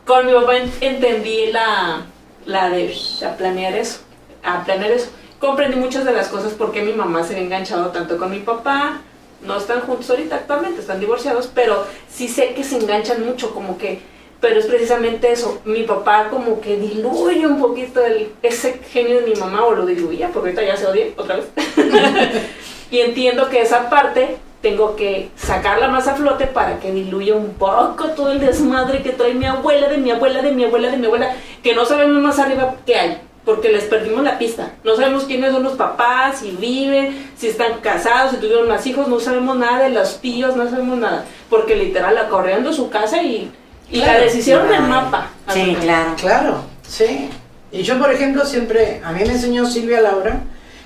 Con 0.04 0.26
mi 0.26 0.32
papá 0.32 0.56
en- 0.56 0.72
entendí 0.80 1.52
la, 1.52 2.02
la 2.46 2.70
de 2.70 2.92
a 3.24 3.36
planear 3.36 3.74
eso, 3.74 4.00
a 4.42 4.64
planear 4.64 4.90
eso. 4.90 5.10
Comprendí 5.38 5.76
muchas 5.76 6.04
de 6.04 6.12
las 6.12 6.26
cosas 6.28 6.52
porque 6.58 6.82
mi 6.82 6.92
mamá 6.92 7.22
se 7.22 7.34
había 7.34 7.44
enganchado 7.44 7.90
tanto 7.90 8.18
con 8.18 8.30
mi 8.32 8.40
papá. 8.40 9.00
No 9.42 9.56
están 9.56 9.80
juntos 9.82 10.10
ahorita 10.10 10.34
actualmente, 10.34 10.80
están 10.80 10.98
divorciados, 11.00 11.48
pero 11.54 11.86
sí 12.12 12.26
sé 12.28 12.52
que 12.54 12.62
se 12.64 12.76
enganchan 12.76 13.24
mucho, 13.24 13.54
como 13.54 13.78
que, 13.78 14.02
pero 14.40 14.58
es 14.58 14.66
precisamente 14.66 15.30
eso. 15.30 15.60
Mi 15.64 15.82
papá 15.82 16.28
como 16.30 16.60
que 16.60 16.76
diluye 16.76 17.46
un 17.46 17.60
poquito 17.60 18.04
el, 18.04 18.32
ese 18.42 18.80
genio 18.90 19.20
de 19.20 19.26
mi 19.26 19.34
mamá 19.34 19.64
o 19.64 19.74
lo 19.74 19.86
diluía, 19.86 20.30
porque 20.32 20.50
ahorita 20.50 20.64
ya 20.64 20.76
se 20.76 20.86
odia 20.86 21.06
otra 21.16 21.36
vez. 21.36 21.46
y 22.90 23.00
entiendo 23.00 23.48
que 23.48 23.60
esa 23.60 23.90
parte 23.90 24.38
tengo 24.62 24.94
que 24.96 25.30
sacarla 25.36 25.88
más 25.88 26.06
a 26.06 26.14
flote 26.14 26.46
para 26.46 26.80
que 26.80 26.92
diluya 26.92 27.34
un 27.34 27.54
poco 27.54 28.08
todo 28.10 28.32
el 28.32 28.40
desmadre 28.40 29.02
que 29.02 29.10
trae 29.10 29.34
mi 29.34 29.46
abuela, 29.46 29.88
de 29.88 29.98
mi 29.98 30.10
abuela, 30.10 30.42
de 30.42 30.52
mi 30.52 30.64
abuela, 30.64 30.90
de 30.90 30.96
mi 30.96 31.06
abuela, 31.06 31.34
que 31.62 31.74
no 31.74 31.84
sabemos 31.84 32.22
más 32.22 32.38
arriba 32.38 32.76
qué 32.84 32.94
hay, 32.94 33.18
porque 33.44 33.70
les 33.70 33.84
perdimos 33.84 34.22
la 34.22 34.38
pista. 34.38 34.72
No 34.84 34.96
sabemos 34.96 35.24
quiénes 35.24 35.52
son 35.52 35.62
los 35.62 35.74
papás, 35.74 36.40
si 36.40 36.50
viven, 36.50 37.30
si 37.36 37.48
están 37.48 37.80
casados, 37.80 38.32
si 38.32 38.36
tuvieron 38.36 38.68
más 38.68 38.86
hijos, 38.86 39.08
no 39.08 39.18
sabemos 39.18 39.56
nada 39.56 39.84
de 39.84 39.90
los 39.90 40.20
tíos, 40.20 40.56
no 40.56 40.68
sabemos 40.68 40.98
nada, 40.98 41.24
porque 41.48 41.74
literal 41.74 42.14
la 42.14 42.28
corrieron 42.28 42.72
su 42.74 42.90
casa 42.90 43.22
y, 43.22 43.50
y 43.90 43.98
la 43.98 44.04
Claro. 44.04 44.24
deshicieron 44.24 44.68
del 44.68 44.82
mapa. 44.82 45.28
Sí, 45.52 45.76
claro. 45.80 46.14
Claro, 46.16 46.60
sí. 46.86 47.28
Y 47.72 47.82
yo, 47.82 47.98
por 47.98 48.10
ejemplo, 48.12 48.44
siempre, 48.44 49.00
a 49.04 49.12
mí 49.12 49.20
me 49.24 49.32
enseñó 49.32 49.66
Silvia 49.66 50.00
Laura 50.00 50.40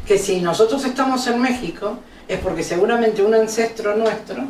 que 0.06 0.18
si 0.18 0.40
nosotros 0.40 0.84
estamos 0.84 1.26
en 1.26 1.40
México 1.40 1.98
es 2.28 2.38
porque 2.40 2.62
seguramente 2.62 3.22
un 3.22 3.34
ancestro 3.34 3.96
nuestro 3.96 4.44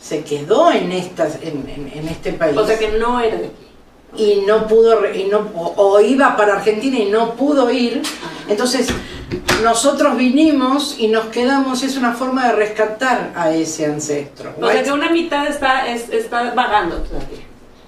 se 0.00 0.24
quedó 0.24 0.72
en, 0.72 0.90
estas, 0.90 1.36
en, 1.42 1.64
en- 1.68 1.92
en 1.94 2.08
este 2.08 2.32
país 2.32 2.56
O 2.56 2.66
sea 2.66 2.76
que 2.78 2.88
no 2.98 3.20
era 3.20 3.36
de 3.36 3.46
aquí. 3.46 3.66
y 4.16 4.42
no 4.46 4.66
pudo, 4.66 5.00
re- 5.00 5.16
y 5.16 5.24
no, 5.24 5.38
o, 5.54 5.74
o 5.76 6.00
iba 6.00 6.36
para 6.36 6.54
Argentina 6.54 6.98
y 6.98 7.04
no 7.10 7.34
pudo 7.34 7.70
ir. 7.70 8.02
Entonces, 8.48 8.88
nosotros 9.62 10.16
vinimos 10.16 10.96
y 10.98 11.06
nos 11.08 11.26
quedamos, 11.26 11.82
es 11.84 11.96
una 11.96 12.12
forma 12.12 12.48
de 12.48 12.52
rescatar 12.54 13.30
a 13.36 13.50
ese 13.52 13.86
ancestro. 13.86 14.52
O 14.60 14.68
sea 14.68 14.82
que 14.82 14.90
una 14.92 15.10
mitad 15.10 15.46
está, 15.46 15.86
es- 15.86 16.08
está 16.10 16.52
vagando 16.54 16.96
todavía. 16.96 17.38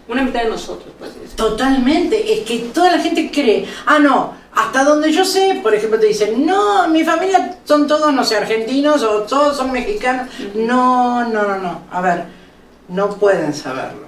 Una 0.08 0.22
mitad 0.22 0.42
de 0.42 0.50
nosotros, 0.50 0.92
pues. 0.98 1.10
es- 1.24 1.34
Totalmente, 1.36 2.32
es 2.34 2.40
que 2.40 2.58
toda 2.74 2.92
la 2.92 2.98
gente 3.02 3.30
cree, 3.32 3.66
ah, 3.86 3.98
no, 3.98 4.34
hasta 4.54 4.84
donde 4.84 5.10
yo 5.12 5.24
sé, 5.24 5.58
por 5.62 5.74
ejemplo, 5.74 5.98
te 5.98 6.06
dicen, 6.06 6.44
no, 6.46 6.86
mi 6.88 7.02
familia 7.04 7.56
son 7.64 7.86
todos, 7.86 8.12
no 8.12 8.22
sé, 8.24 8.36
argentinos 8.36 9.02
o 9.02 9.22
todos 9.22 9.56
son 9.56 9.72
mexicanos. 9.72 10.28
No, 10.54 11.26
no, 11.28 11.42
no, 11.42 11.58
no, 11.58 11.80
a 11.90 12.00
ver, 12.00 12.24
no 12.88 13.08
pueden 13.16 13.52
saberlo. 13.54 14.04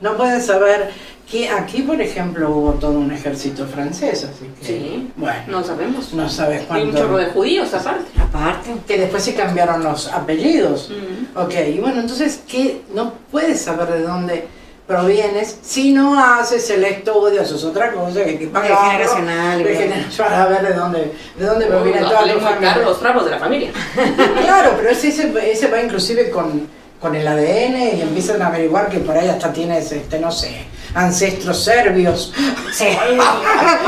No 0.00 0.16
pueden 0.16 0.40
saber 0.40 0.90
que 1.30 1.48
aquí, 1.50 1.82
por 1.82 2.00
ejemplo, 2.00 2.50
hubo 2.50 2.72
todo 2.72 2.92
un 2.98 3.12
ejército 3.12 3.66
francés, 3.66 4.24
así 4.24 4.46
que, 4.58 4.66
Sí. 4.66 5.10
bueno, 5.16 5.38
No 5.46 5.62
sabemos. 5.62 6.12
no 6.14 6.28
sabes 6.28 6.62
Hay 6.70 6.82
un 6.84 6.92
chorro 6.92 7.12
cuánto. 7.12 7.18
de 7.18 7.26
judíos 7.26 7.72
aparte. 7.74 8.10
Aparte. 8.20 8.70
Que 8.88 8.98
después 8.98 9.22
se 9.22 9.34
cambiaron 9.34 9.84
los 9.84 10.08
apellidos. 10.08 10.90
Mm. 10.90 11.38
Ok, 11.38 11.52
y 11.76 11.78
bueno, 11.78 12.00
entonces, 12.00 12.40
¿qué? 12.48 12.82
No 12.94 13.12
puedes 13.30 13.60
saber 13.60 13.88
de 13.92 14.02
dónde 14.02 14.48
provienes 14.90 15.56
si 15.62 15.92
no 15.92 16.20
haces 16.20 16.68
el 16.70 16.82
estudio, 16.82 17.42
eso 17.42 17.54
es 17.54 17.62
otra 17.62 17.92
cosa 17.92 18.24
que, 18.24 18.36
que 18.36 18.46
De 18.46 18.60
generacional, 18.60 19.62
de 19.62 19.76
generacional, 19.76 20.34
a 20.34 20.46
ver 20.46 20.62
de 20.62 20.74
dónde, 20.74 21.12
de 21.38 21.46
dónde 21.46 21.66
proviene 21.66 22.00
La 22.00 22.08
toda 22.08 22.20
tu 22.22 22.26
lengua 22.26 22.48
familia. 22.50 22.72
cara, 22.74 22.84
los 22.84 22.98
trapos 22.98 23.24
de 23.24 23.30
la 23.30 23.38
familia. 23.38 23.70
Claro, 24.42 24.72
pero 24.76 24.90
ese, 24.90 25.08
ese, 25.08 25.68
va 25.68 25.80
inclusive 25.80 26.28
con, 26.30 26.68
con 27.00 27.14
el 27.14 27.28
ADN 27.28 27.98
y 27.98 28.00
empiezan 28.02 28.42
a 28.42 28.48
averiguar 28.48 28.88
que 28.88 28.98
por 28.98 29.16
ahí 29.16 29.28
hasta 29.28 29.52
tienes, 29.52 29.92
este, 29.92 30.18
no 30.18 30.32
sé, 30.32 30.64
ancestros 30.92 31.62
serbios. 31.62 32.34
Sí. 32.72 32.88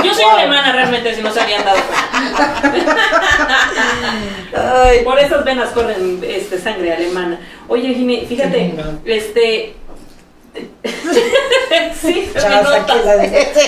Yo 0.05 0.15
soy 0.15 0.25
alemana 0.25 0.71
realmente, 0.71 1.17
si 1.17 1.21
no 1.21 1.33
se 1.33 1.41
habían 1.41 1.65
dado 1.65 1.79
cuenta. 1.81 2.63
Ay, 4.85 5.03
Por 5.03 5.19
esas 5.19 5.45
venas 5.45 5.71
corren 5.71 6.21
este, 6.25 6.61
sangre 6.61 6.95
alemana. 6.95 7.41
Oye, 7.67 7.93
Jimmy, 7.93 8.25
fíjate, 8.25 8.75
este... 9.05 9.82
sí, 11.95 12.29
se 12.35 12.49
me 12.49 12.63
nota. 12.63 12.95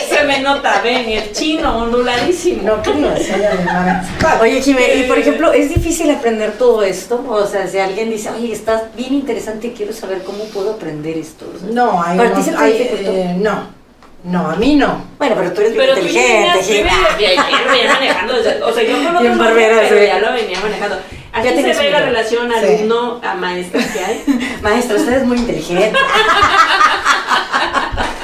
Se 0.08 0.24
me 0.24 0.40
nota, 0.40 0.80
ven, 0.82 1.08
el 1.08 1.32
chino 1.32 1.78
onduladísimo. 1.78 2.62
No 2.62 2.82
creo, 2.82 3.16
soy 3.16 3.44
alemana. 3.44 4.06
Oye, 4.40 4.60
Jimé, 4.60 4.94
y 4.96 5.02
por 5.04 5.18
ejemplo, 5.18 5.52
¿es 5.52 5.68
difícil 5.74 6.10
aprender 6.10 6.52
todo 6.52 6.82
esto? 6.82 7.24
O 7.28 7.46
sea, 7.46 7.66
si 7.66 7.78
alguien 7.78 8.10
dice, 8.10 8.30
oye, 8.30 8.52
está 8.52 8.90
bien 8.96 9.14
interesante, 9.14 9.72
quiero 9.72 9.92
saber 9.92 10.22
cómo 10.22 10.44
puedo 10.44 10.72
aprender 10.72 11.16
esto. 11.16 11.46
O 11.54 11.58
sea, 11.58 11.68
No, 11.70 12.02
hay, 12.02 12.18
¿Para 12.18 12.34
ti 12.34 12.50
no, 12.50 12.58
hay, 12.58 12.72
eh, 12.78 13.36
no, 13.38 13.83
no, 14.24 14.50
a 14.50 14.56
mí 14.56 14.74
no. 14.76 15.04
Bueno, 15.18 15.34
pero 15.38 15.52
tú 15.52 15.60
eres 15.60 15.72
bien 15.74 15.84
Pero 15.86 15.94
tú 16.00 16.06
inteligente, 16.06 16.46
ya 16.46 16.62
Jimé. 16.62 16.90
venías- 17.18 17.36
ya, 17.36 17.58
lo 17.60 17.70
venía 17.70 17.92
manejando, 17.94 18.32
desde- 18.34 18.62
o 18.62 18.72
sea, 18.74 18.82
yo 18.82 18.92
con 18.92 19.02
Bien 19.02 19.16
otros 19.16 19.38
barbera, 19.38 19.76
pero 19.88 20.00
sí. 20.00 20.06
ya 20.06 20.18
lo 20.18 20.32
venía 20.32 20.60
manejando. 20.60 20.96
Aquí 21.32 21.48
Ya 21.48 21.74
se 21.74 21.82
ve 21.82 21.90
la 21.90 22.00
relación 22.00 22.48
Sí. 22.48 22.54
alumno 22.56 23.20
a 23.22 23.34
maestra 23.34 23.80
que 23.92 23.98
hay. 24.04 24.24
Maestro, 24.62 24.96
usted 24.96 25.12
es 25.14 25.24
muy 25.26 25.36
inteligente. 25.38 25.92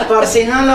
Por 0.09 0.27
si 0.27 0.45
no 0.45 0.63
lo. 0.63 0.75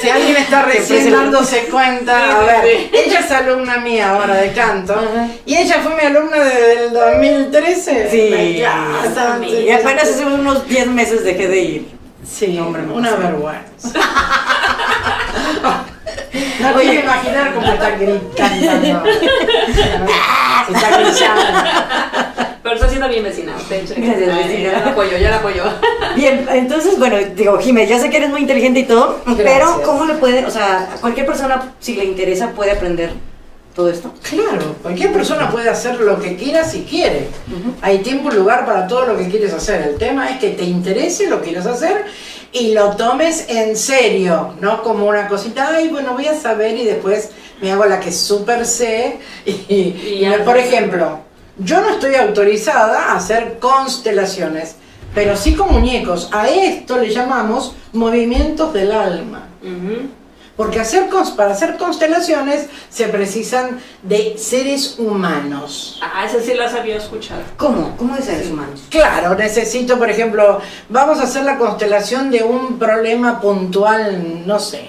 Si 0.00 0.08
alguien 0.08 0.36
está 0.36 0.62
recién 0.62 1.02
se 1.04 1.10
lo- 1.10 1.16
dándose 1.18 1.64
cuenta, 1.66 2.36
a 2.36 2.44
ver, 2.44 2.88
ella 2.92 3.20
es 3.20 3.30
alumna 3.32 3.78
mía 3.78 4.10
ahora 4.10 4.34
de 4.36 4.52
canto. 4.52 4.94
Y 5.44 5.56
ella 5.56 5.80
fue 5.82 5.94
mi 5.96 6.02
alumna 6.02 6.36
desde 6.44 6.84
el 6.86 6.92
2013. 6.92 8.08
Sí. 8.10 8.58
Ya, 8.58 8.86
Y 9.48 9.70
apenas 9.70 10.04
hace 10.08 10.24
unos 10.24 10.66
10 10.68 10.86
meses 10.86 11.24
dejé 11.24 11.48
de 11.48 11.58
ir. 11.60 11.88
Sí, 12.28 12.58
Hombre, 12.58 12.82
una 12.82 13.16
vergüenza. 13.16 13.92
No 16.60 16.72
quiero 16.74 17.00
imaginar 17.00 17.54
cómo 17.54 17.66
está 17.66 17.90
gritando. 17.90 19.04
Está 20.68 20.98
gritando. 20.98 21.42
Pero 22.62 22.74
está 22.74 22.88
siendo 22.88 23.08
bien 23.08 23.22
vecina. 23.22 23.52
Gracias, 23.68 23.90
vecina. 23.96 24.72
Ya 24.72 24.80
la 24.80 24.90
apoyo, 24.90 25.16
ya 25.16 25.30
la 25.30 25.36
apoyo. 25.36 25.62
Bien, 26.16 26.46
entonces, 26.50 26.98
bueno, 26.98 27.16
digo, 27.36 27.58
Jimé, 27.58 27.86
ya 27.86 28.00
sé 28.00 28.10
que 28.10 28.16
eres 28.16 28.30
muy 28.30 28.40
inteligente 28.40 28.80
y 28.80 28.84
todo, 28.84 29.20
pero. 29.36 29.82
¿cómo 29.84 30.06
le 30.06 30.14
puede, 30.14 30.44
o 30.44 30.50
sea, 30.50 30.88
cualquier 31.00 31.26
persona, 31.26 31.74
si 31.78 31.94
le 31.94 32.04
interesa, 32.04 32.50
puede 32.50 32.72
aprender 32.72 33.12
todo 33.76 33.90
esto? 33.90 34.10
Claro, 34.22 34.74
cualquier 34.82 35.12
persona 35.12 35.50
puede 35.50 35.68
hacer 35.68 36.00
lo 36.00 36.18
que 36.18 36.34
quiera 36.34 36.64
si 36.64 36.84
quiere. 36.84 37.28
Hay 37.82 37.98
tiempo 37.98 38.32
y 38.32 38.34
lugar 38.34 38.64
para 38.64 38.86
todo 38.86 39.04
lo 39.04 39.18
que 39.18 39.28
quieres 39.28 39.52
hacer. 39.52 39.82
El 39.82 39.96
tema 39.98 40.30
es 40.30 40.38
que 40.38 40.50
te 40.50 40.64
interese 40.64 41.28
lo 41.28 41.40
que 41.40 41.48
quieras 41.48 41.66
hacer 41.66 42.06
y 42.52 42.72
lo 42.72 42.96
tomes 42.96 43.50
en 43.50 43.76
serio, 43.76 44.54
no 44.62 44.82
como 44.82 45.06
una 45.06 45.28
cosita, 45.28 45.72
ay, 45.74 45.88
bueno, 45.88 46.14
voy 46.14 46.26
a 46.26 46.34
saber 46.34 46.74
y 46.74 46.86
después 46.86 47.30
me 47.60 47.70
hago 47.70 47.84
la 47.84 48.00
que 48.00 48.10
súper 48.10 48.64
sé. 48.64 49.18
Y, 49.44 50.24
por 50.42 50.56
ejemplo, 50.56 51.20
yo 51.58 51.82
no 51.82 51.90
estoy 51.90 52.14
autorizada 52.14 53.12
a 53.12 53.16
hacer 53.16 53.58
constelaciones, 53.60 54.76
pero 55.14 55.36
sí 55.36 55.54
con 55.54 55.70
muñecos. 55.70 56.30
A 56.32 56.48
esto 56.48 56.96
le 56.96 57.12
llamamos 57.12 57.74
movimientos 57.92 58.72
del 58.72 58.92
alma. 58.92 59.48
Porque 60.56 60.80
hacer 60.80 61.10
para 61.36 61.52
hacer 61.52 61.76
constelaciones 61.76 62.66
se 62.88 63.08
precisan 63.08 63.78
de 64.02 64.38
seres 64.38 64.98
humanos. 64.98 66.00
Ah, 66.02 66.24
esa 66.24 66.40
sí 66.40 66.54
las 66.54 66.72
había 66.74 66.96
escuchado. 66.96 67.42
¿Cómo? 67.58 67.94
¿Cómo 67.98 68.16
de 68.16 68.22
seres 68.22 68.50
humanos? 68.50 68.84
Claro, 68.88 69.34
necesito, 69.34 69.98
por 69.98 70.08
ejemplo, 70.08 70.60
vamos 70.88 71.18
a 71.20 71.24
hacer 71.24 71.44
la 71.44 71.58
constelación 71.58 72.30
de 72.30 72.42
un 72.42 72.78
problema 72.78 73.40
puntual, 73.40 74.46
no 74.46 74.58
sé, 74.58 74.88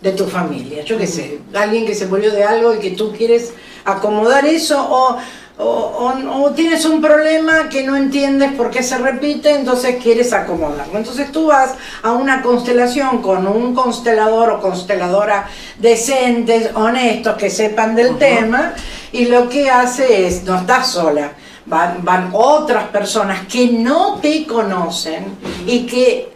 de 0.00 0.12
tu 0.12 0.26
familia, 0.26 0.84
yo 0.84 0.98
qué 0.98 1.06
sé, 1.06 1.40
alguien 1.54 1.86
que 1.86 1.94
se 1.94 2.06
murió 2.06 2.30
de 2.30 2.44
algo 2.44 2.74
y 2.74 2.78
que 2.78 2.90
tú 2.90 3.12
quieres 3.12 3.52
acomodar 3.84 4.44
eso 4.44 4.86
o, 4.90 5.18
o, 5.58 5.64
o- 5.64 6.42
o 6.44 6.50
tienes 6.50 6.84
un 6.84 7.00
problema 7.00 7.68
que 7.68 7.84
no 7.84 7.94
entiendes 7.96 8.52
por 8.54 8.70
qué 8.70 8.82
se 8.82 8.98
repite, 8.98 9.50
entonces 9.54 9.96
quieres 10.02 10.32
acomodarlo. 10.32 10.98
Entonces 10.98 11.30
tú 11.30 11.46
vas 11.46 11.74
a 12.02 12.12
una 12.12 12.42
constelación 12.42 13.22
con 13.22 13.46
un 13.46 13.74
constelador 13.74 14.50
o 14.50 14.60
consteladora 14.60 15.46
decentes, 15.78 16.70
honestos, 16.74 17.36
que 17.36 17.50
sepan 17.50 17.94
del 17.94 18.18
tema 18.18 18.74
y 19.12 19.26
lo 19.26 19.48
que 19.48 19.70
hace 19.70 20.26
es, 20.26 20.42
no 20.42 20.56
estás 20.56 20.88
sola, 20.88 21.32
van, 21.66 22.04
van 22.04 22.30
otras 22.32 22.88
personas 22.88 23.46
que 23.46 23.68
no 23.68 24.16
te 24.20 24.46
conocen 24.46 25.24
y 25.66 25.86
que 25.86 26.33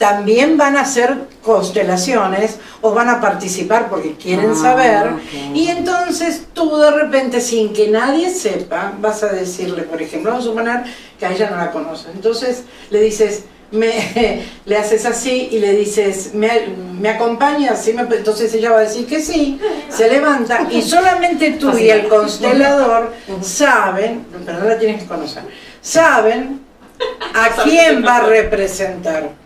también 0.00 0.56
van 0.56 0.78
a 0.78 0.80
hacer 0.80 1.14
constelaciones 1.42 2.56
o 2.80 2.94
van 2.94 3.10
a 3.10 3.20
participar 3.20 3.90
porque 3.90 4.14
quieren 4.14 4.52
Ah, 4.52 4.62
saber. 4.62 5.10
Y 5.54 5.68
entonces 5.68 6.44
tú 6.54 6.74
de 6.78 6.90
repente, 6.90 7.42
sin 7.42 7.74
que 7.74 7.88
nadie 7.88 8.30
sepa, 8.30 8.94
vas 8.98 9.22
a 9.22 9.26
decirle, 9.28 9.82
por 9.82 10.00
ejemplo, 10.00 10.30
vamos 10.30 10.46
a 10.46 10.48
suponer 10.48 10.82
que 11.18 11.26
a 11.26 11.32
ella 11.32 11.50
no 11.50 11.58
la 11.58 11.70
conoces. 11.70 12.06
Entonces 12.14 12.62
le 12.88 13.02
dices, 13.02 13.44
me, 13.72 14.42
le 14.64 14.76
haces 14.78 15.04
así 15.04 15.50
y 15.52 15.58
le 15.58 15.72
dices, 15.74 16.32
¿me, 16.32 16.48
me 16.98 17.10
acompañas? 17.10 17.82
Sí, 17.84 17.92
me- 17.92 18.00
entonces 18.16 18.54
ella 18.54 18.70
va 18.70 18.78
a 18.78 18.88
decir 18.88 19.06
que 19.06 19.20
sí, 19.20 19.60
se 19.90 20.08
levanta 20.08 20.66
y 20.70 20.80
solamente 20.94 21.50
tú 21.60 21.76
y 21.76 21.90
el 21.90 22.08
constelador 22.08 23.12
saben, 23.42 24.24
pero 24.46 24.60
no 24.60 24.64
la 24.64 24.78
tienes 24.78 25.02
que 25.02 25.06
conocer, 25.08 25.42
saben 25.82 26.62
a 27.34 27.62
quién 27.64 28.02
va 28.02 28.16
a 28.16 28.20
representar. 28.22 29.38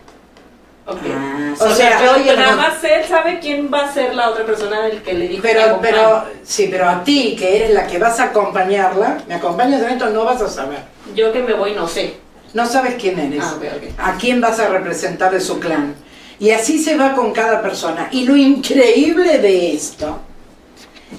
Ok. 0.87 0.97
Ah, 1.11 1.53
O 1.59 1.63
O 1.65 1.71
sea, 1.71 1.97
sea, 1.99 2.11
oye, 2.15 2.35
nada 2.35 2.49
pero- 2.49 2.57
más 2.57 2.83
él 2.83 3.03
sabe 3.07 3.39
quién 3.39 3.71
va 3.73 3.85
a 3.85 3.93
ser 3.93 4.13
la 4.13 4.29
otra 4.29 4.45
persona 4.45 4.81
del 4.81 5.01
que 5.01 5.13
le 5.13 5.27
dijo 5.27 5.41
que 5.41 5.47
Pero, 5.47 5.61
acompañe. 5.61 5.91
pero, 5.93 6.23
sí, 6.43 6.67
pero 6.69 6.87
a 6.89 7.03
ti, 7.03 7.35
que 7.37 7.55
eres 7.57 7.71
la 7.71 7.87
que 7.87 7.97
vas 7.97 8.19
a 8.19 8.25
acompañarla, 8.25 9.17
me 9.27 9.35
acompañas 9.35 9.81
en 9.81 9.89
esto, 9.91 10.09
no 10.11 10.25
vas 10.25 10.41
a 10.41 10.47
saber. 10.49 10.79
Yo 11.15 11.31
que 11.33 11.41
me 11.41 11.53
voy 11.53 11.73
no 11.73 11.87
sé. 11.87 12.17
No 12.53 12.65
sabes 12.67 12.95
quién 13.01 13.17
eres. 13.19 13.43
Ah, 13.43 13.53
ok, 13.57 13.63
ok. 13.77 13.83
A 13.97 14.13
quién 14.17 14.39
vas 14.41 14.59
a 14.59 14.69
representar 14.69 15.31
de 15.31 15.41
su 15.41 15.59
clan. 15.59 15.95
Y 16.39 16.51
así 16.51 16.81
se 16.83 16.95
va 16.97 17.13
con 17.13 17.31
cada 17.33 17.61
persona. 17.61 18.07
Y 18.11 18.25
lo 18.25 18.35
increíble 18.35 19.39
de 19.39 19.73
esto 19.73 20.19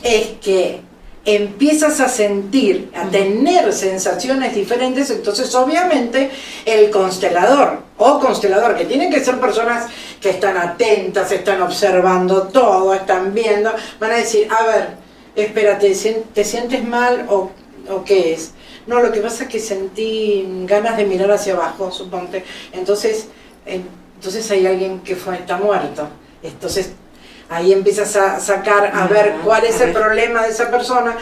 es 0.02 0.26
que 0.42 0.80
empiezas 1.26 2.00
a 2.00 2.08
sentir, 2.08 2.90
a 2.94 3.08
tener 3.10 3.72
sensaciones 3.72 4.54
diferentes, 4.54 5.10
entonces 5.10 5.54
obviamente 5.54 6.30
el 6.64 6.88
constelador 6.90 7.80
o 7.98 8.18
constelador, 8.20 8.76
que 8.76 8.84
tienen 8.86 9.10
que 9.10 9.22
ser 9.24 9.38
personas 9.40 9.86
que 10.20 10.30
están 10.30 10.56
atentas, 10.56 11.30
están 11.32 11.60
observando 11.62 12.44
todo, 12.44 12.94
están 12.94 13.34
viendo, 13.34 13.72
van 14.00 14.12
a 14.12 14.16
decir, 14.16 14.48
a 14.50 14.66
ver, 14.66 14.88
espérate, 15.34 15.92
¿sien- 15.94 16.22
¿te 16.32 16.44
sientes 16.44 16.82
mal 16.86 17.26
o, 17.28 17.50
o 17.90 18.04
qué 18.04 18.32
es? 18.32 18.52
No, 18.86 19.00
lo 19.00 19.10
que 19.10 19.20
pasa 19.20 19.44
es 19.44 19.48
que 19.50 19.58
sentí 19.58 20.46
ganas 20.64 20.96
de 20.96 21.04
mirar 21.06 21.30
hacia 21.32 21.54
abajo, 21.54 21.90
suponte. 21.90 22.44
Entonces, 22.72 23.26
entonces 23.66 24.48
hay 24.52 24.64
alguien 24.66 25.00
que 25.00 25.16
fue, 25.16 25.34
está 25.34 25.56
muerto. 25.56 26.08
Entonces 26.42 26.92
ahí 27.48 27.72
empiezas 27.72 28.14
a 28.16 28.40
sacar, 28.40 28.86
a 28.86 29.04
Ah, 29.04 29.06
ver 29.06 29.36
cuál 29.44 29.64
es 29.64 29.80
el 29.80 29.92
ver. 29.92 30.02
problema 30.02 30.42
de 30.42 30.50
esa 30.50 30.70
persona. 30.70 31.16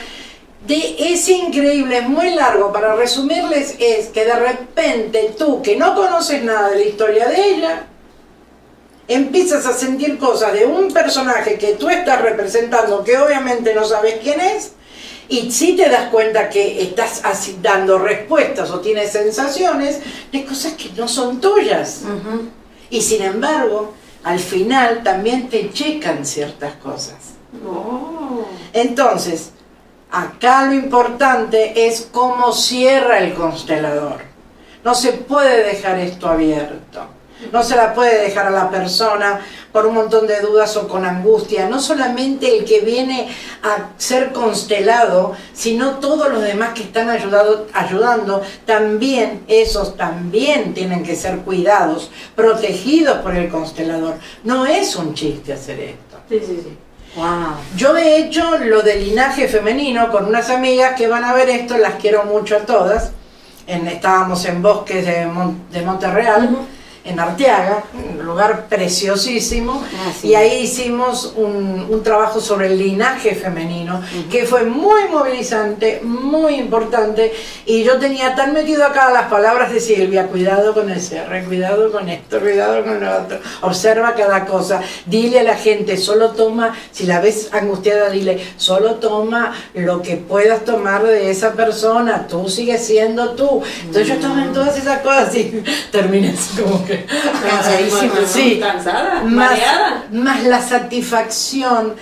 De, 0.66 0.96
es 0.98 1.28
increíble, 1.28 1.98
es 1.98 2.08
muy 2.08 2.30
largo. 2.34 2.72
Para 2.72 2.94
resumirles, 2.96 3.74
es 3.78 4.06
que 4.08 4.24
de 4.24 4.34
repente 4.34 5.34
tú, 5.38 5.60
que 5.62 5.76
no 5.76 5.94
conoces 5.94 6.42
nada 6.42 6.70
de 6.70 6.76
la 6.76 6.84
historia 6.84 7.28
de 7.28 7.44
ella, 7.50 7.86
empiezas 9.06 9.66
a 9.66 9.74
sentir 9.74 10.18
cosas 10.18 10.54
de 10.54 10.64
un 10.64 10.90
personaje 10.92 11.58
que 11.58 11.74
tú 11.74 11.88
estás 11.90 12.22
representando, 12.22 13.04
que 13.04 13.18
obviamente 13.18 13.74
no 13.74 13.84
sabes 13.84 14.16
quién 14.22 14.40
es, 14.40 14.72
y 15.28 15.50
si 15.50 15.76
te 15.76 15.88
das 15.88 16.08
cuenta 16.10 16.48
que 16.48 16.82
estás 16.82 17.20
así 17.24 17.58
dando 17.60 17.98
respuestas 17.98 18.70
o 18.70 18.80
tienes 18.80 19.12
sensaciones 19.12 20.00
de 20.32 20.44
cosas 20.44 20.72
que 20.74 20.90
no 20.96 21.08
son 21.08 21.40
tuyas. 21.40 22.00
Y 22.90 23.00
sin 23.02 23.22
embargo, 23.22 23.94
al 24.24 24.40
final 24.40 25.02
también 25.02 25.48
te 25.48 25.70
checan 25.70 26.24
ciertas 26.24 26.74
cosas. 26.76 27.16
No. 27.62 28.46
Entonces, 28.72 29.50
acá 30.10 30.64
lo 30.66 30.72
importante 30.74 31.86
es 31.86 32.08
cómo 32.10 32.52
cierra 32.52 33.18
el 33.18 33.34
constelador. 33.34 34.22
No 34.82 34.94
se 34.94 35.12
puede 35.12 35.64
dejar 35.64 35.98
esto 35.98 36.28
abierto. 36.28 37.06
No 37.52 37.62
se 37.62 37.76
la 37.76 37.94
puede 37.94 38.20
dejar 38.22 38.46
a 38.46 38.50
la 38.50 38.70
persona 38.70 39.40
por 39.72 39.86
un 39.86 39.94
montón 39.94 40.26
de 40.26 40.40
dudas 40.40 40.76
o 40.76 40.86
con 40.88 41.04
angustia. 41.04 41.68
No 41.68 41.80
solamente 41.80 42.56
el 42.58 42.64
que 42.64 42.80
viene 42.80 43.28
a 43.62 43.90
ser 43.98 44.32
constelado, 44.32 45.32
sino 45.52 45.98
todos 45.98 46.30
los 46.32 46.42
demás 46.42 46.70
que 46.74 46.82
están 46.82 47.10
ayudado- 47.10 47.66
ayudando. 47.72 48.42
También, 48.66 49.42
esos 49.48 49.96
también 49.96 50.74
tienen 50.74 51.02
que 51.02 51.16
ser 51.16 51.38
cuidados, 51.38 52.10
protegidos 52.34 53.18
por 53.18 53.34
el 53.36 53.48
constelador. 53.48 54.14
No 54.44 54.66
es 54.66 54.94
un 54.96 55.14
chiste 55.14 55.52
hacer 55.52 55.80
esto. 55.80 56.16
Sí, 56.28 56.38
sí, 56.40 56.60
sí. 56.62 56.78
Wow. 57.16 57.54
Yo 57.76 57.96
he 57.96 58.16
hecho 58.18 58.58
lo 58.58 58.82
del 58.82 59.04
linaje 59.04 59.46
femenino 59.46 60.10
con 60.10 60.24
unas 60.26 60.50
amigas 60.50 60.94
que 60.96 61.06
van 61.06 61.22
a 61.24 61.32
ver 61.32 61.48
esto, 61.48 61.78
las 61.78 61.94
quiero 61.94 62.24
mucho 62.24 62.56
a 62.56 62.60
todas. 62.60 63.12
En- 63.66 63.86
estábamos 63.86 64.44
en 64.46 64.60
bosques 64.60 65.06
de, 65.06 65.24
Mon- 65.26 65.62
de 65.70 65.82
Monterreal. 65.82 66.56
En 67.04 67.20
Arteaga, 67.20 67.84
un 68.18 68.24
lugar 68.24 68.66
preciosísimo, 68.68 69.82
Ah, 69.84 70.12
sí. 70.18 70.28
y 70.28 70.34
ahí 70.34 70.62
hicimos 70.62 71.34
un, 71.36 71.86
un 71.90 72.02
trabajo 72.02 72.40
sobre 72.40 72.68
el 72.68 72.78
linaje 72.78 73.34
femenino, 73.34 74.00
que 74.30 74.44
fue 74.46 74.64
muy 74.64 75.02
movilizante, 75.10 76.00
muy 76.02 76.54
importante, 76.54 77.32
y 77.66 77.82
yo 77.84 77.98
tenía 77.98 78.34
tan 78.34 78.52
metido 78.54 78.84
acá 78.84 79.10
las 79.10 79.28
palabras 79.30 79.70
de 79.72 79.80
Silvia, 79.80 80.28
cuidado 80.28 80.72
con 80.72 80.90
el 80.90 81.00
cierre, 81.00 81.44
cuidado 81.44 81.92
con 81.92 82.08
esto, 82.08 82.40
cuidado 82.40 82.82
con 82.84 82.98
lo 83.00 83.18
otro, 83.18 83.38
observa 83.60 84.14
cada 84.14 84.46
cosa, 84.46 84.80
dile 85.06 85.40
a 85.40 85.42
la 85.42 85.56
gente, 85.56 85.96
solo 85.98 86.30
toma, 86.30 86.74
si 86.90 87.04
la 87.04 87.20
ves 87.20 87.50
angustiada, 87.52 88.08
dile, 88.10 88.42
solo 88.56 88.94
toma 88.94 89.52
lo 89.74 90.00
que 90.00 90.16
puedas 90.16 90.64
tomar 90.64 91.02
de 91.04 91.30
esa 91.30 91.52
persona, 91.52 92.26
tú 92.26 92.48
sigues 92.48 92.84
siendo 92.86 93.30
tú. 93.32 93.62
Entonces 93.80 94.08
yo 94.08 94.14
estaba 94.14 94.42
en 94.42 94.52
todas 94.52 94.76
esas 94.78 95.00
cosas 95.00 95.34
y 95.34 95.62
terminé 95.92 96.30
así 96.30 96.62
como 96.62 96.84
que... 96.84 96.93
Cansadísima, 97.50 98.14
¿no? 98.20 98.26
Sí. 98.26 98.58
Cansada, 98.60 99.22
Más, 99.22 99.32
mareada. 99.50 100.04
más 100.12 100.44
la 100.44 100.60
satisfacción 100.62 101.94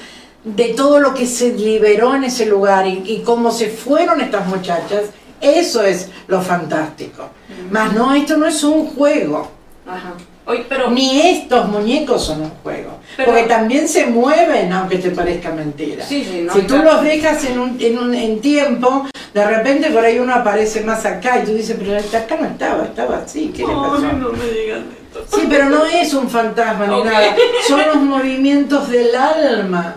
de 0.44 0.68
todo 0.70 0.98
lo 0.98 1.14
que 1.14 1.26
se 1.26 1.52
liberó 1.52 2.14
en 2.14 2.24
ese 2.24 2.46
lugar 2.46 2.86
y, 2.86 3.02
y 3.06 3.22
cómo 3.24 3.50
se 3.52 3.68
fueron 3.68 4.20
estas 4.20 4.46
muchachas, 4.46 5.02
eso 5.40 5.82
es 5.82 6.08
lo 6.26 6.40
fantástico. 6.42 7.30
Más 7.70 7.92
no, 7.92 8.12
esto 8.14 8.36
no 8.36 8.46
es 8.46 8.62
un 8.64 8.86
juego. 8.88 9.50
Ajá. 9.86 10.14
Oye, 10.52 10.66
pero. 10.68 10.90
Ni 10.90 11.20
estos 11.20 11.68
muñecos 11.68 12.24
son 12.24 12.42
un 12.42 12.50
juego. 12.62 12.98
Pero- 13.16 13.30
porque 13.30 13.44
también 13.44 13.88
se 13.88 14.06
mueven, 14.06 14.72
aunque 14.72 14.98
te 14.98 15.10
parezca 15.10 15.50
mentira. 15.50 16.04
Sí, 16.04 16.24
sí, 16.24 16.42
no, 16.42 16.52
si 16.54 16.62
tú 16.62 16.74
claro. 16.74 16.92
los 16.94 17.02
dejas 17.04 17.44
en 17.44 17.58
un, 17.58 17.76
en 17.80 17.98
un 17.98 18.14
en 18.14 18.40
tiempo, 18.40 19.06
de 19.34 19.44
repente 19.46 19.90
por 19.90 20.04
ahí 20.04 20.18
uno 20.18 20.34
aparece 20.34 20.82
más 20.82 21.04
acá 21.04 21.40
y 21.42 21.46
tú 21.46 21.52
dices, 21.52 21.76
pero 21.78 21.96
acá 21.98 22.36
no 22.40 22.46
estaba, 22.46 22.84
estaba 22.84 23.18
así, 23.18 23.52
¿qué 23.54 23.62
le 23.62 23.68
pasó? 23.74 23.98
No 24.00 24.32
me 24.32 24.44
digan 24.50 24.84
esto. 25.12 25.36
Sí, 25.36 25.46
pero 25.48 25.68
no 25.68 25.84
es 25.84 26.14
un 26.14 26.28
fantasma 26.30 26.86
ni 26.86 27.02
nada. 27.02 27.36
Son 27.68 27.80
los 27.86 27.96
movimientos 28.02 28.88
del 28.88 29.14
alma. 29.14 29.96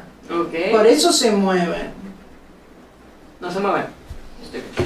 Por 0.72 0.88
eso 0.88 1.14
se 1.14 1.32
mueven. 1.32 1.93
No 3.39 3.51
se 3.51 3.60
mueven. 3.60 3.86
Estoy. 4.43 4.85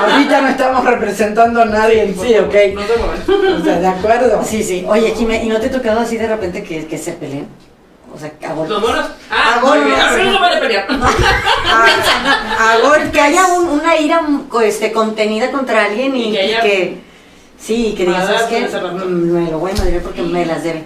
Ahorita 0.00 0.40
no 0.40 0.48
estamos 0.48 0.84
representando 0.84 1.62
a 1.62 1.64
nadie 1.66 2.04
en 2.04 2.14
sí, 2.18 2.34
¿ok? 2.38 2.54
No 2.74 2.82
se 2.82 2.96
mueven. 3.36 3.60
O 3.60 3.64
sea, 3.64 3.78
¿de 3.80 3.86
acuerdo? 3.86 4.42
Sí, 4.44 4.62
sí. 4.62 4.84
Oye, 4.88 5.14
Jimé, 5.16 5.44
¿y 5.44 5.48
no 5.48 5.60
te 5.60 5.66
ha 5.66 5.70
tocado 5.70 6.00
así 6.00 6.16
de 6.16 6.26
repente 6.26 6.62
que, 6.62 6.86
que 6.86 6.98
se 6.98 7.12
peleen? 7.12 7.48
O 8.14 8.18
sea, 8.18 8.32
a 8.48 8.52
golpes. 8.54 8.70
¿Los 8.72 8.82
monos? 8.82 9.06
Ah, 9.30 9.60
bueno, 9.62 9.84
bien. 9.86 10.00
A 10.00 10.10
mí 10.16 10.22
sí. 10.24 10.28
no 10.30 10.44
a 10.44 10.60
pelear. 10.60 10.86
A, 11.70 12.72
a 12.72 12.78
golpes. 12.80 13.10
Que 13.10 13.20
haya 13.20 13.46
un- 13.46 13.68
una 13.68 13.96
ira 13.96 14.20
este, 14.64 14.92
contenida 14.92 15.50
contra 15.50 15.84
alguien 15.84 16.14
y, 16.16 16.28
Y 16.28 16.32
que 16.32 16.46
y 16.46 16.48
haya- 16.50 16.60
que, 16.60 16.98
sí, 17.58 17.94
que 17.96 18.06
digas, 18.06 18.26
¿sabes 18.26 18.42
qué? 18.42 18.68
Mm, 18.78 19.32
Me 19.44 19.50
lo 19.50 19.58
voy 19.60 19.70
a 19.70 19.74
madrear 19.74 20.02
porque 20.02 20.22
me 20.22 20.44
las 20.44 20.62
debe. 20.64 20.84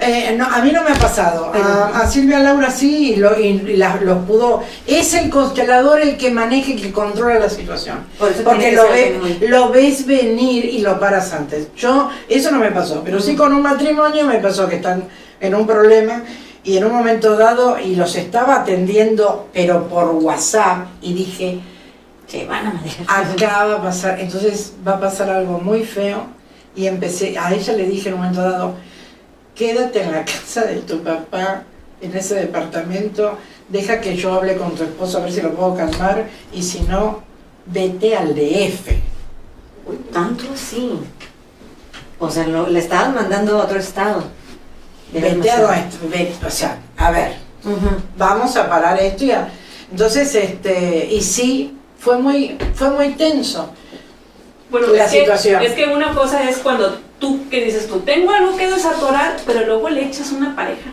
Eh, 0.00 0.34
no, 0.38 0.44
a 0.46 0.60
mí 0.62 0.70
no 0.70 0.84
me 0.84 0.92
ha 0.92 0.94
pasado. 0.94 1.52
A, 1.52 2.00
a 2.00 2.06
Silvia 2.08 2.38
Laura 2.38 2.70
sí, 2.70 3.14
y, 3.14 3.16
lo, 3.16 3.38
y 3.38 3.76
la- 3.76 3.98
pudo. 4.26 4.62
Es 4.86 5.12
el 5.14 5.28
constelador 5.28 6.00
el 6.00 6.16
que 6.16 6.30
maneja 6.30 6.70
y 6.70 6.76
que 6.76 6.92
controla 6.92 7.40
la 7.40 7.50
situación. 7.50 7.98
Por 8.18 8.32
Porque 8.44 8.72
lo, 8.72 8.84
ve- 8.84 9.38
lo 9.48 9.70
ves 9.70 10.06
venir 10.06 10.64
y 10.66 10.78
lo 10.82 11.00
paras 11.00 11.32
antes. 11.32 11.68
Yo, 11.76 12.10
eso 12.28 12.50
no 12.52 12.58
me 12.58 12.70
pasó, 12.70 13.02
pero 13.04 13.18
sí 13.20 13.34
con 13.34 13.52
un 13.52 13.62
matrimonio 13.62 14.24
me 14.24 14.38
pasó 14.38 14.68
que 14.68 14.76
están 14.76 15.04
en 15.40 15.54
un 15.54 15.66
problema 15.66 16.22
y 16.62 16.76
en 16.76 16.84
un 16.84 16.92
momento 16.92 17.36
dado 17.36 17.78
y 17.80 17.96
los 17.96 18.14
estaba 18.14 18.60
atendiendo, 18.60 19.48
pero 19.52 19.88
por 19.88 20.10
WhatsApp, 20.10 20.86
y 21.02 21.14
dije, 21.14 21.58
Se 22.28 22.44
van 22.46 22.66
a 23.08 23.20
acá 23.20 23.64
va 23.64 23.74
a 23.76 23.82
pasar, 23.82 24.20
entonces 24.20 24.74
va 24.86 24.92
a 24.92 25.00
pasar 25.00 25.30
algo 25.30 25.58
muy 25.58 25.82
feo 25.82 26.26
y 26.76 26.86
empecé, 26.86 27.36
a 27.38 27.52
ella 27.54 27.72
le 27.72 27.86
dije 27.86 28.10
en 28.10 28.14
un 28.16 28.20
momento 28.20 28.42
dado, 28.42 28.74
quédate 29.58 30.02
en 30.02 30.12
la 30.12 30.24
casa 30.24 30.62
de 30.64 30.76
tu 30.76 31.02
papá, 31.02 31.64
en 32.00 32.16
ese 32.16 32.36
departamento, 32.36 33.36
deja 33.68 34.00
que 34.00 34.16
yo 34.16 34.32
hable 34.34 34.56
con 34.56 34.74
tu 34.76 34.84
esposo 34.84 35.18
a 35.18 35.22
ver 35.22 35.32
si 35.32 35.40
lo 35.42 35.52
puedo 35.54 35.74
calmar 35.76 36.26
y 36.54 36.62
si 36.62 36.80
no, 36.82 37.22
vete 37.66 38.16
al 38.16 38.34
DF. 38.34 38.88
Uy, 39.86 39.96
tanto 40.12 40.44
así. 40.54 40.92
O 42.20 42.30
sea, 42.30 42.46
lo- 42.46 42.68
le 42.68 42.78
estabas 42.78 43.14
mandando 43.14 43.58
a 43.60 43.64
otro 43.64 43.78
estado. 43.78 44.22
Vete 45.12 45.26
a 45.26 45.30
demasiado. 45.30 45.68
donde- 45.68 46.16
ve- 46.16 46.32
o 46.46 46.50
sea, 46.50 46.78
a 46.96 47.10
ver, 47.10 47.32
vamos 48.16 48.56
a 48.56 48.68
parar 48.68 49.00
esto 49.00 49.24
y 49.24 49.30
a- 49.32 49.48
entonces 49.90 50.34
este 50.34 51.08
y 51.10 51.20
sí 51.22 51.76
fue 51.98 52.18
muy, 52.18 52.56
fue 52.74 52.90
muy 52.90 53.10
tenso. 53.14 53.70
Bueno, 54.70 54.88
La 54.88 55.06
es 55.06 55.10
que- 55.10 55.20
situación. 55.20 55.62
es 55.62 55.72
que 55.72 55.86
una 55.86 56.14
cosa 56.14 56.48
es 56.48 56.58
cuando 56.58 56.98
tú, 57.18 57.48
que 57.50 57.64
dices 57.64 57.88
tú, 57.88 58.00
tengo 58.00 58.32
algo 58.32 58.56
que 58.56 58.70
desatorar, 58.70 59.36
pero 59.46 59.64
luego 59.66 59.88
le 59.88 60.06
echas 60.06 60.32
una 60.32 60.54
pareja. 60.54 60.90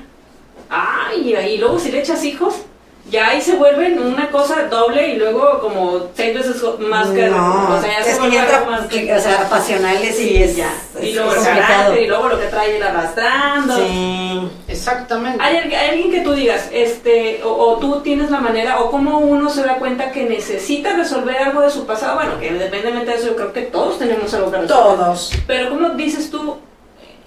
Ay, 0.70 1.36
y 1.36 1.58
luego 1.58 1.80
si 1.80 1.92
le 1.92 2.00
echas 2.00 2.24
hijos, 2.24 2.56
ya 3.10 3.28
ahí 3.30 3.42
se 3.42 3.56
vuelven 3.56 4.00
una 4.00 4.30
cosa 4.32 4.64
doble 4.64 5.10
y 5.10 5.16
luego 5.18 5.60
como 5.60 6.08
seis 6.16 6.34
veces 6.36 6.56
más 6.80 7.08
que... 7.10 7.28
No, 7.30 7.76
o 7.76 7.82
sea, 7.82 8.00
ya 8.00 8.04
se 8.04 8.20
vuelve 8.20 8.40
algo 8.40 8.54
entra, 8.54 8.70
más 8.72 8.88
que- 8.88 9.14
o 9.14 9.20
sea, 9.20 9.48
pasionales 9.50 10.20
y 10.20 10.42
es, 10.42 10.56
ya. 10.56 10.70
Y 11.02 11.14
luego 11.14 11.32
es 11.32 11.38
el 11.38 11.44
complicado. 11.44 11.68
carácter 11.68 12.02
y 12.04 12.08
luego 12.08 12.28
lo 12.30 12.40
que 12.40 12.46
trae 12.48 12.78
él 12.78 12.84
arrastrando. 12.84 13.78
Sí. 13.78 14.50
Exactamente. 14.68 15.44
¿Hay, 15.44 15.58
al- 15.58 15.72
hay 15.72 15.90
alguien 15.90 16.12
que 16.12 16.22
tú 16.22 16.34
digas, 16.34 16.70
este, 16.72 17.42
o, 17.44 17.50
o 17.50 17.78
tú 17.78 18.02
tienes 18.02 18.32
la 18.32 18.40
manera, 18.40 18.80
o 18.80 18.90
cómo 18.92 19.20
uno 19.20 19.50
se 19.50 19.64
da 19.64 19.76
cuenta 19.76 20.12
que 20.12 20.24
necesita 20.24 20.94
resolver 20.96 21.38
algo 21.38 21.62
de 21.62 21.70
su 21.70 21.86
pasado? 21.86 22.16
Bueno, 22.16 22.40
que 22.40 22.48
independientemente 22.48 23.12
de 23.12 23.18
eso, 23.18 23.28
yo 23.28 23.36
creo 23.36 23.54
que 23.54 23.62
todos 23.64 24.00
tenemos 24.00 24.34
algo 24.34 24.52
que 24.52 24.58
resolver. 24.58 24.84
Todos. 24.98 25.32
Pero 25.48 25.70
¿cómo 25.70 25.90
dices 25.92 26.30
tú, 26.32 26.58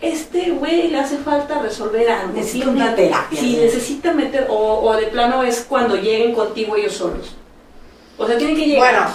este 0.01 0.51
güey 0.51 0.88
le 0.88 1.01
hace 1.01 1.18
falta 1.18 1.61
resolver 1.61 2.09
algo? 2.09 2.32
Necesita 2.32 2.68
una 2.68 2.94
terapia. 2.94 3.40
Sí, 3.40 3.59
necesita 3.61 4.12
meter, 4.12 4.46
o, 4.49 4.80
o 4.80 4.96
de 4.96 5.07
plano 5.07 5.42
es 5.42 5.64
cuando 5.68 5.96
lleguen 5.96 6.34
contigo 6.34 6.76
ellos 6.76 6.94
solos. 6.94 7.36
O 8.16 8.26
sea, 8.26 8.38
tienen 8.38 8.57
que 8.57 8.66
llegar. 8.66 8.92
Bueno, 8.92 9.11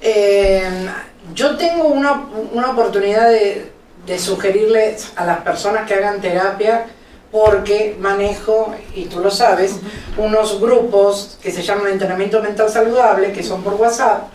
eh, 0.00 0.88
yo 1.34 1.56
tengo 1.56 1.88
una, 1.88 2.28
una 2.52 2.70
oportunidad 2.70 3.30
de, 3.30 3.70
de 4.06 4.18
sugerirles 4.18 5.12
a 5.16 5.24
las 5.24 5.40
personas 5.40 5.86
que 5.86 5.94
hagan 5.94 6.20
terapia 6.20 6.86
porque 7.30 7.96
manejo, 8.00 8.74
y 8.94 9.04
tú 9.04 9.20
lo 9.20 9.30
sabes, 9.30 9.76
unos 10.16 10.60
grupos 10.60 11.38
que 11.42 11.50
se 11.50 11.62
llaman 11.62 11.88
entrenamiento 11.88 12.42
mental 12.42 12.70
saludable, 12.70 13.32
que 13.32 13.42
son 13.42 13.62
por 13.62 13.74
WhatsApp. 13.74 14.28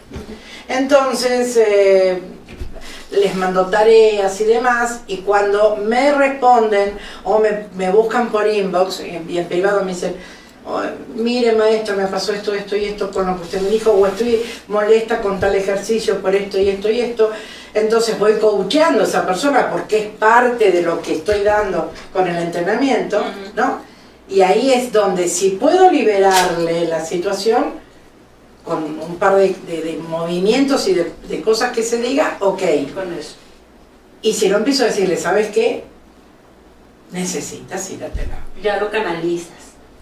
Entonces, 0.67 1.57
eh, 1.57 2.21
les 3.13 3.35
mando 3.35 3.67
tareas 3.67 4.39
y 4.41 4.45
demás, 4.45 5.01
y 5.07 5.17
cuando 5.17 5.77
me 5.77 6.11
responden 6.13 6.97
o 7.23 7.39
me, 7.39 7.67
me 7.75 7.91
buscan 7.91 8.29
por 8.29 8.47
inbox 8.47 9.01
y 9.01 9.15
en, 9.15 9.29
y 9.29 9.37
en 9.37 9.45
privado 9.45 9.83
me 9.83 9.93
dicen, 9.93 10.15
"Oh, 10.65 10.81
mire 11.15 11.53
maestro, 11.53 11.95
me 11.95 12.07
pasó 12.07 12.33
esto, 12.33 12.53
esto 12.53 12.75
y 12.75 12.85
esto 12.85 13.11
con 13.11 13.27
lo 13.27 13.35
que 13.35 13.43
usted 13.43 13.61
me 13.61 13.69
dijo, 13.69 13.91
o 13.91 14.07
estoy 14.07 14.41
molesta 14.67 15.21
con 15.21 15.39
tal 15.39 15.55
ejercicio 15.55 16.21
por 16.21 16.33
esto 16.33 16.57
y 16.59 16.69
esto 16.69 16.89
y 16.89 17.01
esto, 17.01 17.31
entonces 17.73 18.17
voy 18.17 18.33
coacheando 18.33 19.01
a 19.01 19.07
esa 19.07 19.25
persona 19.25 19.69
porque 19.71 19.97
es 19.97 20.07
parte 20.07 20.71
de 20.71 20.81
lo 20.81 21.01
que 21.01 21.13
estoy 21.13 21.43
dando 21.43 21.91
con 22.11 22.27
el 22.27 22.37
entrenamiento. 22.37 23.23
¿no? 23.55 23.79
Y 24.29 24.41
ahí 24.41 24.71
es 24.71 24.91
donde 24.91 25.27
si 25.27 25.51
puedo 25.51 25.91
liberarle 25.91 26.87
la 26.87 27.03
situación, 27.05 27.82
con 28.63 28.83
un 28.99 29.15
par 29.17 29.35
de, 29.35 29.55
de- 29.67 29.81
de 29.81 29.97
movimientos 29.97 30.87
y 30.87 30.93
de, 30.93 31.11
de 31.27 31.41
cosas 31.41 31.71
que 31.71 31.83
se 31.83 32.01
diga, 32.01 32.37
ok. 32.39 32.61
con 32.93 33.13
eso. 33.13 33.35
Y 34.21 34.33
si 34.33 34.47
no 34.49 34.57
empiezo 34.57 34.83
a 34.83 34.87
decirle, 34.87 35.17
¿sabes 35.17 35.47
qué? 35.49 35.83
Necesitas 37.11 37.89
ir 37.91 38.03
a 38.03 38.07
terapia. 38.07 38.37
Ya 38.63 38.77
lo 38.79 38.89
canalizas. 38.89 39.51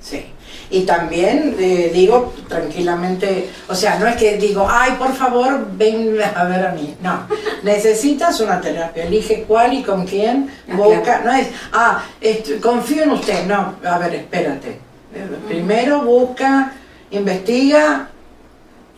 Sí. 0.01 0.25
Y 0.69 0.81
también 0.83 1.55
eh, 1.59 1.91
digo 1.93 2.33
tranquilamente, 2.47 3.49
o 3.67 3.75
sea, 3.75 3.99
no 3.99 4.07
es 4.07 4.15
que 4.15 4.37
digo, 4.37 4.65
ay, 4.69 4.93
por 4.97 5.13
favor, 5.13 5.67
ven 5.73 6.17
a 6.35 6.43
ver 6.45 6.65
a 6.65 6.71
mí. 6.71 6.95
No, 7.01 7.27
necesitas 7.63 8.39
una 8.39 8.61
terapia. 8.61 9.03
Elige 9.05 9.43
cuál 9.47 9.73
y 9.73 9.83
con 9.83 10.05
quién. 10.05 10.49
Ah, 10.69 10.75
Busca, 10.75 11.01
claro. 11.03 11.23
no 11.25 11.33
es, 11.33 11.47
ah, 11.73 12.03
confío 12.61 13.03
en 13.03 13.11
usted. 13.11 13.45
No, 13.47 13.75
a 13.83 13.97
ver, 13.97 14.15
espérate. 14.15 14.79
Primero 15.47 16.03
busca, 16.03 16.73
investiga 17.11 18.09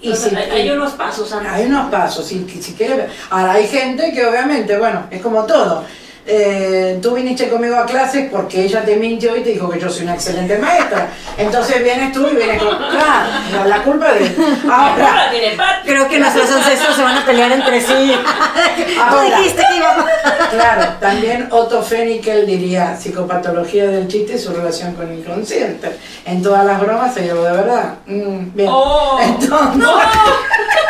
y 0.03 0.15
si 0.15 0.35
hay, 0.35 0.49
hay 0.51 0.69
unos 0.69 0.91
pasos 0.93 1.31
antes. 1.31 1.51
hay 1.51 1.65
unos 1.65 1.89
pasos, 1.89 2.25
si, 2.27 2.45
si 2.61 2.73
quiere 2.73 2.95
ver. 2.95 3.09
Ahora, 3.29 3.53
hay 3.53 3.67
gente 3.67 4.11
que 4.11 4.25
obviamente, 4.25 4.77
bueno, 4.77 5.07
es 5.09 5.21
como 5.21 5.45
todo. 5.45 5.85
Eh, 6.25 6.99
tú 7.01 7.15
viniste 7.15 7.49
conmigo 7.49 7.75
a 7.75 7.85
clases 7.85 8.29
porque 8.31 8.63
ella 8.63 8.85
te 8.85 8.95
mintió 8.95 9.35
y 9.35 9.41
te 9.41 9.49
dijo 9.49 9.69
que 9.69 9.77
yo 9.79 9.89
soy 9.89 10.03
una 10.03 10.13
excelente 10.15 10.57
maestra. 10.57 11.09
Entonces 11.37 11.83
vienes 11.83 12.13
tú 12.13 12.25
y 12.31 12.35
vienes 12.35 12.61
con. 12.63 12.77
Claro, 12.77 13.29
no, 13.51 13.65
la 13.65 13.83
culpa 13.83 14.13
de. 14.13 14.31
Ahora, 14.71 15.07
Ahora 15.09 15.31
tiene 15.31 15.51
parte. 15.57 15.89
Creo 15.91 16.07
que 16.07 16.19
nuestros 16.19 16.49
ancestros 16.49 16.95
se 16.95 17.01
van 17.03 17.17
a 17.17 17.25
pelear 17.25 17.51
entre 17.51 17.81
sí. 17.81 18.13
Tú 18.95 19.01
Ahora. 19.01 19.37
dijiste 19.37 19.63
que 19.69 19.77
íbamos. 19.77 20.05
claro, 20.51 20.93
también 21.01 21.47
Otto 21.51 21.81
Fenikel 21.83 22.45
diría 22.45 22.95
psicopatología 22.95 23.87
del 23.87 24.07
chiste 24.07 24.35
y 24.35 24.39
su 24.39 24.53
relación 24.53 24.93
con 24.93 25.09
el 25.11 25.19
inconsciente. 25.19 25.97
En 26.25 26.41
todas 26.41 26.65
las 26.65 26.79
bromas 26.79 27.15
hay 27.17 27.29
algo 27.29 27.43
de 27.43 27.51
verdad. 27.51 27.95
Mm, 28.05 28.55
bien. 28.55 28.69
Oh. 28.71 29.19
Entonces, 29.21 29.83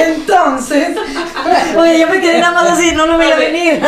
entonces, 0.00 0.96
Oye, 1.76 2.00
yo 2.00 2.08
me 2.08 2.20
quedé 2.20 2.40
nada 2.40 2.62
más 2.62 2.72
así, 2.72 2.92
no, 2.92 3.06
me 3.18 3.26
iba 3.26 3.36
a 3.36 3.38
venir. 3.38 3.80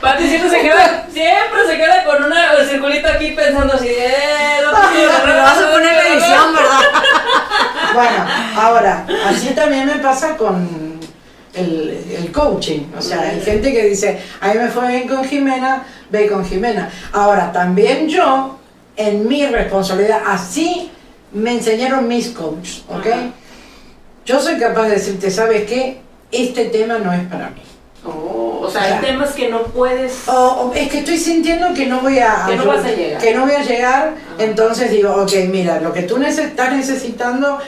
Pati 0.00 0.28
siempre 0.28 0.50
se 0.50 0.60
queda, 0.60 1.06
siempre 1.12 1.66
se 1.66 1.76
queda 1.76 2.04
con 2.04 2.24
una 2.24 2.52
el 2.54 2.68
circulito 2.68 3.08
aquí 3.08 3.30
pensando 3.32 3.74
así, 3.74 3.88
eh, 3.88 4.58
no 4.64 4.70
te 4.70 5.06
vas 5.06 5.58
a 5.58 5.70
poner 5.70 5.94
la 5.94 6.08
edición, 6.08 6.54
¿verdad? 6.54 6.80
Bueno, 7.94 8.26
ahora, 8.56 9.06
así 9.26 9.48
también 9.48 9.84
me 9.84 9.96
pasa 9.96 10.34
con 10.38 10.98
el, 11.52 12.04
el 12.18 12.32
coaching. 12.32 12.86
O 12.96 13.02
sea, 13.02 13.20
hay 13.20 13.40
gente 13.42 13.70
que 13.70 13.84
dice, 13.84 14.18
a 14.40 14.48
mí 14.48 14.58
me 14.58 14.68
fue 14.68 14.88
bien 14.88 15.06
con 15.06 15.22
Jimena, 15.22 15.84
ve 16.08 16.26
con 16.26 16.42
Jimena. 16.42 16.88
Ahora, 17.12 17.52
también 17.52 18.08
yo, 18.08 18.58
en 18.96 19.28
mi 19.28 19.44
responsabilidad, 19.44 20.22
así 20.26 20.90
me 21.32 21.52
enseñaron 21.52 22.08
mis 22.08 22.30
coaches, 22.30 22.82
¿ok? 22.88 23.06
Ajá. 23.06 23.30
Yo 24.24 24.40
soy 24.40 24.58
capaz 24.58 24.84
de 24.84 24.90
decirte, 24.92 25.30
¿sabes 25.30 25.64
qué? 25.64 25.98
Este 26.30 26.66
tema 26.66 26.98
no 26.98 27.12
es 27.12 27.22
para 27.28 27.50
mí. 27.50 27.62
Oh, 28.04 28.60
o 28.62 28.70
sea, 28.70 28.88
Ya. 28.88 28.98
hay 28.98 29.04
temas 29.06 29.30
que 29.32 29.48
no 29.48 29.62
puedes. 29.64 30.26
O, 30.28 30.32
o 30.32 30.74
es 30.74 30.88
que 30.90 30.98
estoy 31.00 31.18
sintiendo 31.18 31.72
que 31.74 31.86
no 31.86 32.00
voy 32.00 32.18
a 32.18 32.44
Que 32.48 32.56
no 32.56 32.64
vas 32.66 32.84
a 32.84 32.90
llegar. 32.90 33.20
que 33.20 33.34
no 33.34 33.42
voy 33.42 33.52
a 33.54 33.62
llegar, 33.62 34.14
Ah. 34.16 34.34
entonces 34.42 34.90
digo, 34.90 35.14
ok, 35.22 35.32
mira, 35.50 35.80
lo 35.80 35.92
que 35.92 36.02
tú 36.02 36.16
nece- 36.18 36.46
estás 36.46 36.72
necesitando, 36.74 37.58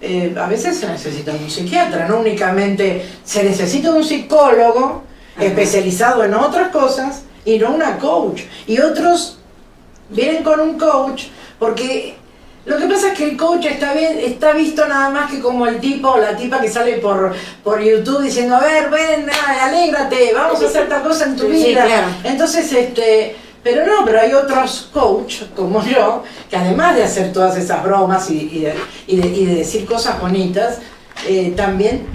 eh, 0.00 0.34
a 0.40 0.46
veces 0.46 0.78
se 0.78 0.86
necesita 0.86 1.32
un 1.32 1.50
psiquiatra, 1.50 2.06
no 2.06 2.20
únicamente 2.20 3.04
se 3.24 3.42
necesita 3.42 3.90
un 3.92 4.04
psicólogo 4.04 5.02
Ajá. 5.36 5.44
especializado 5.44 6.22
en 6.24 6.34
otras 6.34 6.68
cosas 6.68 7.22
y 7.44 7.58
no 7.58 7.70
una 7.72 7.98
coach. 7.98 8.42
Y 8.66 8.78
otros 8.80 9.38
vienen 10.08 10.42
con 10.44 10.60
un 10.60 10.78
coach 10.78 11.24
porque 11.58 12.16
lo 12.66 12.76
que 12.76 12.86
pasa 12.86 13.08
es 13.08 13.18
que 13.18 13.24
el 13.30 13.36
coach 13.36 13.64
está 13.66 13.94
bien, 13.94 14.18
está 14.18 14.52
visto 14.52 14.86
nada 14.86 15.10
más 15.10 15.30
que 15.30 15.40
como 15.40 15.66
el 15.66 15.80
tipo 15.80 16.08
o 16.10 16.18
la 16.18 16.36
tipa 16.36 16.60
que 16.60 16.68
sale 16.70 16.94
por, 16.98 17.34
por 17.64 17.80
YouTube 17.82 18.22
diciendo, 18.22 18.56
a 18.56 18.60
ver, 18.60 18.90
ven, 18.90 19.26
alégrate, 19.60 20.32
vamos 20.34 20.62
a 20.62 20.66
hacer 20.66 20.88
tal 20.88 21.02
cosa 21.02 21.24
en 21.24 21.36
tu 21.36 21.44
Sí, 21.50 21.52
vida. 21.68 21.84
claro. 21.84 22.06
Entonces, 22.24 22.70
este, 22.72 23.34
pero 23.62 23.86
no, 23.86 24.04
pero 24.04 24.20
hay 24.20 24.32
otros 24.34 24.88
coach 24.92 25.42
como 25.56 25.82
yo, 25.86 26.22
que 26.48 26.56
además 26.56 26.96
de 26.96 27.04
hacer 27.04 27.32
todas 27.32 27.56
esas 27.56 27.82
bromas 27.82 28.30
y, 28.30 28.38
y 28.52 28.58
de, 28.60 28.74
y 29.06 29.16
de- 29.16 29.28
y 29.28 29.44
de 29.46 29.54
decir 29.56 29.86
cosas 29.86 30.20
bonitas, 30.20 30.78
eh, 31.26 31.52
también 31.56 32.06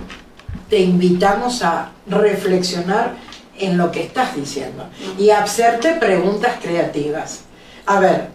te 0.70 0.80
invitamos 0.80 1.62
a 1.64 1.92
reflexionar 2.08 3.14
en 3.58 3.78
lo 3.78 3.92
que 3.92 4.02
estás 4.04 4.36
diciendo 4.36 4.86
y 5.18 5.30
a 5.30 5.44
hacerte 5.44 5.94
preguntas 5.94 6.54
creativas. 6.62 7.42
A 7.86 8.00
ver, 8.00 8.35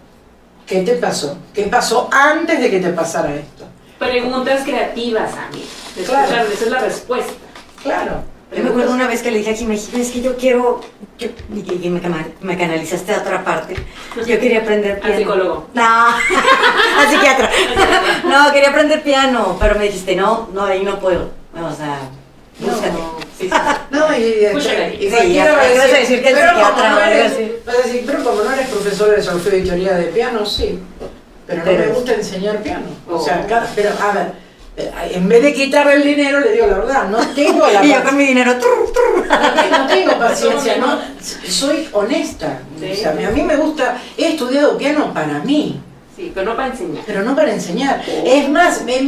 ¿qué 0.65 0.81
te 0.81 0.93
pasó? 0.93 1.37
¿Qué 1.53 1.63
pasó 1.63 2.09
antes 2.11 2.59
de 2.59 2.69
que 2.69 2.79
te 2.79 2.89
pasara 2.89 3.33
esto? 3.35 3.65
Preguntas 3.99 4.61
creativas, 4.63 5.31
a 5.33 5.49
mí. 5.55 5.63
Claro. 6.05 6.47
Esa 6.51 6.65
es 6.65 6.71
la 6.71 6.79
respuesta. 6.79 7.33
Claro. 7.83 8.23
Yo 8.55 8.63
me 8.63 8.69
acuerdo 8.71 8.91
una 8.91 9.07
vez 9.07 9.21
que 9.21 9.31
le 9.31 9.37
dije 9.37 9.51
a 9.51 9.55
Jimmy, 9.55 9.77
Jimmy, 9.77 10.01
es 10.01 10.11
que 10.11 10.21
yo 10.21 10.35
quiero, 10.35 10.81
yo, 11.17 11.27
y 11.81 11.89
me, 11.89 12.01
cana- 12.01 12.27
me 12.41 12.57
canalizaste 12.57 13.13
a 13.13 13.19
otra 13.19 13.45
parte. 13.45 13.75
Yo 14.17 14.25
quería 14.25 14.59
aprender 14.59 14.95
Al 14.95 14.99
piano. 14.99 15.17
psicólogo. 15.17 15.67
No, 15.73 15.83
al 16.99 17.09
psiquiatra. 17.09 17.49
No, 18.25 18.51
quería 18.51 18.69
aprender 18.71 19.03
piano, 19.03 19.55
pero 19.57 19.75
me 19.75 19.85
dijiste, 19.85 20.17
no, 20.17 20.49
no, 20.53 20.65
ahí 20.65 20.83
no 20.83 20.99
puedo. 20.99 21.29
O 21.55 21.73
sea, 21.75 21.99
búscate. 22.59 22.91
No, 22.91 23.19
sí, 23.41 23.49
sí. 23.49 23.55
No, 23.91 24.17
y, 24.17 24.21
y, 24.21 24.45
Escúchale. 24.45 24.95
y 24.95 25.09
Sí, 25.09 25.37
va 25.37 25.61
a 25.61 25.87
decir, 25.87 26.21
que 26.23 26.29
el 26.29 26.35
pero 26.35 26.49
psiquiatra 26.51 26.89
no 26.89 26.99
eres, 27.01 27.65
vas 27.65 27.75
a 27.75 27.81
decir, 27.81 28.03
pero 28.05 28.23
como 28.23 28.43
no 28.43 28.51
eres 28.53 28.67
profesor 28.67 29.15
de 29.15 29.21
solfeo 29.21 29.57
y 29.57 29.63
teoría 29.63 29.93
de 29.93 30.03
piano, 30.05 30.45
sí, 30.45 30.79
pero 31.47 31.65
no 31.65 31.71
me 31.71 31.87
gusta 31.87 32.13
enseñar 32.13 32.57
piano. 32.63 32.85
O 33.09 33.19
sea, 33.23 33.41
Oh. 33.43 33.49
cada- 33.49 33.69
pero 33.75 33.89
a 34.01 34.11
ver, 34.13 34.27
eh, 34.77 34.91
en 35.15 35.27
vez 35.27 35.41
de 35.43 35.53
quitarle 35.53 35.95
el 35.95 36.03
dinero, 36.03 36.39
le 36.39 36.53
digo 36.53 36.67
la 36.67 36.77
verdad, 36.79 37.09
no 37.09 37.19
tengo 37.35 37.67
la 37.67 37.83
Y 37.85 37.89
yo 37.93 38.03
con 38.03 38.15
mi 38.15 38.25
dinero, 38.25 38.53
trrr, 38.57 38.91
trrr. 38.93 39.27
No 39.27 39.53
tengo, 39.61 39.77
no 39.77 39.87
tengo 39.93 40.19
paciencia, 40.19 40.77
no, 40.77 40.99
soy 41.47 41.89
honesta. 41.91 42.59
O 42.77 42.95
sea, 42.95 43.11
a 43.11 43.31
mí 43.31 43.41
me 43.43 43.55
gusta, 43.57 43.97
he 44.17 44.29
estudiado 44.29 44.77
piano 44.77 45.13
para 45.13 45.39
mí, 45.39 45.79
Sí, 46.15 46.31
pero 46.35 46.45
no 46.51 46.55
para 46.57 46.67
enseñar. 46.69 47.03
pero 47.07 47.21
no 47.23 47.35
para 47.35 47.51
enseñar. 47.53 48.01
Es 48.25 48.49
más, 48.49 48.83
me- 48.83 49.01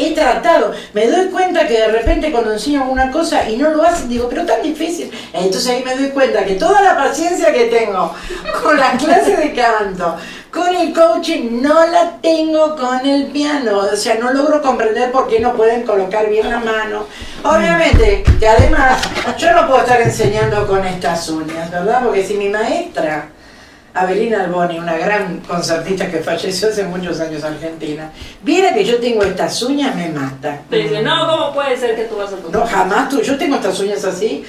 he 0.00 0.12
tratado, 0.14 0.72
me 0.94 1.06
doy 1.06 1.26
cuenta 1.26 1.66
que 1.66 1.74
de 1.74 1.88
repente 1.88 2.30
cuando 2.32 2.52
enseño 2.52 2.84
una 2.90 3.10
cosa 3.10 3.48
y 3.50 3.56
no 3.56 3.68
lo 3.70 3.82
hacen, 3.82 4.08
digo, 4.08 4.28
pero 4.30 4.46
tan 4.46 4.62
difícil. 4.62 5.10
Entonces 5.32 5.68
ahí 5.68 5.82
me 5.84 5.94
doy 5.94 6.08
cuenta 6.10 6.44
que 6.44 6.54
toda 6.54 6.80
la 6.80 6.96
paciencia 6.96 7.52
que 7.52 7.64
tengo 7.66 8.14
con 8.62 8.78
las 8.78 9.02
clases 9.02 9.36
de 9.38 9.52
canto, 9.52 10.16
con 10.50 10.74
el 10.74 10.94
coaching, 10.94 11.60
no 11.60 11.86
la 11.86 12.12
tengo 12.22 12.74
con 12.76 13.04
el 13.04 13.26
piano. 13.26 13.80
O 13.92 13.96
sea, 13.96 14.14
no 14.14 14.32
logro 14.32 14.62
comprender 14.62 15.12
por 15.12 15.28
qué 15.28 15.40
no 15.40 15.52
pueden 15.54 15.82
colocar 15.84 16.30
bien 16.30 16.48
la 16.48 16.60
mano. 16.60 17.04
Obviamente, 17.44 18.24
que 18.40 18.48
además, 18.48 19.02
yo 19.36 19.52
no 19.52 19.66
puedo 19.66 19.80
estar 19.80 20.00
enseñando 20.00 20.66
con 20.66 20.84
estas 20.86 21.28
uñas, 21.28 21.70
¿verdad? 21.70 22.00
Porque 22.04 22.24
si 22.26 22.34
mi 22.34 22.48
maestra, 22.48 23.28
Avelina 23.94 24.44
Alboni, 24.44 24.78
una 24.78 24.96
gran 24.96 25.40
concertista 25.40 26.10
que 26.10 26.18
falleció 26.18 26.68
hace 26.68 26.84
muchos 26.84 27.20
años 27.20 27.42
argentina, 27.42 28.12
viera 28.42 28.72
que 28.74 28.84
yo 28.84 28.98
tengo 28.98 29.22
estas 29.22 29.62
uñas, 29.62 29.94
me 29.96 30.08
mata. 30.10 30.60
Te 30.68 30.76
dice, 30.76 31.02
no, 31.02 31.26
¿cómo 31.26 31.54
puede 31.54 31.76
ser 31.76 31.96
que 31.96 32.04
tú 32.04 32.16
vas 32.16 32.30
a 32.32 32.36
No, 32.50 32.66
jamás 32.66 33.08
tú. 33.08 33.20
Yo 33.22 33.36
tengo 33.36 33.56
estas 33.56 33.80
uñas 33.80 34.04
así 34.04 34.44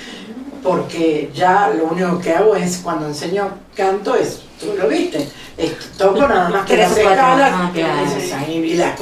porque 0.61 1.29
ya 1.33 1.71
lo 1.75 1.85
único 1.85 2.19
que 2.19 2.33
hago 2.33 2.55
es 2.55 2.77
cuando 2.77 3.07
enseño 3.07 3.49
canto 3.75 4.15
es, 4.15 4.41
tú 4.59 4.73
lo 4.77 4.87
viste, 4.87 5.27
es, 5.57 5.71
toco 5.97 6.27
nada 6.27 6.49
más 6.49 6.65
que 6.65 6.77
las 6.77 6.97
escalas 6.97 7.51
ah, 7.53 7.71
claro. 7.73 8.51
y, 8.51 8.73
las 8.75 8.99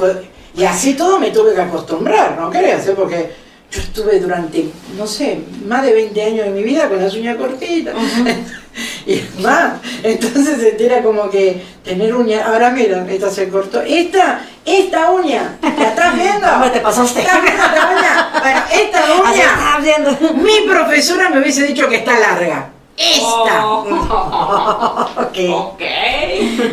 y 0.54 0.64
así 0.64 0.94
todo 0.94 1.18
me 1.18 1.30
tuve 1.30 1.54
que 1.54 1.60
acostumbrar, 1.60 2.38
¿no 2.38 2.50
creas? 2.50 2.86
eh? 2.86 2.94
Porque 2.96 3.32
yo 3.70 3.80
estuve 3.80 4.18
durante, 4.20 4.70
no 4.96 5.06
sé, 5.06 5.40
más 5.66 5.82
de 5.84 5.92
20 5.92 6.22
años 6.22 6.46
de 6.46 6.50
mi 6.52 6.62
vida 6.62 6.88
con 6.88 7.02
las 7.02 7.14
uñas 7.14 7.36
cortitas. 7.36 7.94
Y 9.06 9.22
más, 9.40 9.74
entonces 10.02 10.74
era 10.78 11.02
como 11.02 11.28
que 11.30 11.62
tener 11.84 12.14
uñas, 12.14 12.46
ahora 12.46 12.70
mira, 12.70 13.04
esta 13.08 13.30
se 13.30 13.48
cortó, 13.48 13.80
esta, 13.82 14.40
esta 14.64 15.10
uña, 15.10 15.56
¿la 15.62 15.88
estás 15.88 16.14
viendo? 16.14 16.46
Hombre, 16.54 16.70
te 16.70 16.80
pasaste. 16.80 17.20
¿Estás 17.20 17.42
viendo 17.42 17.62
esta 17.64 17.90
uña? 17.90 18.30
Bueno, 18.40 18.60
esta 18.72 19.00
uña, 19.22 19.42
estás 19.44 19.82
viendo. 19.82 20.34
mi 20.42 20.68
profesora 20.68 21.30
me 21.30 21.40
hubiese 21.40 21.64
dicho 21.66 21.88
que 21.88 21.96
está 21.96 22.18
larga. 22.18 22.70
Esta. 22.96 23.64
Oh, 23.66 25.08
Ok. 25.22 25.38
ok. 25.54 25.82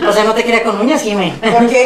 O 0.07 0.11
sea, 0.11 0.23
no 0.23 0.33
te 0.33 0.43
quería 0.43 0.63
con 0.63 0.79
uñas, 0.81 1.01
Jimé. 1.03 1.33
Porque, 1.39 1.85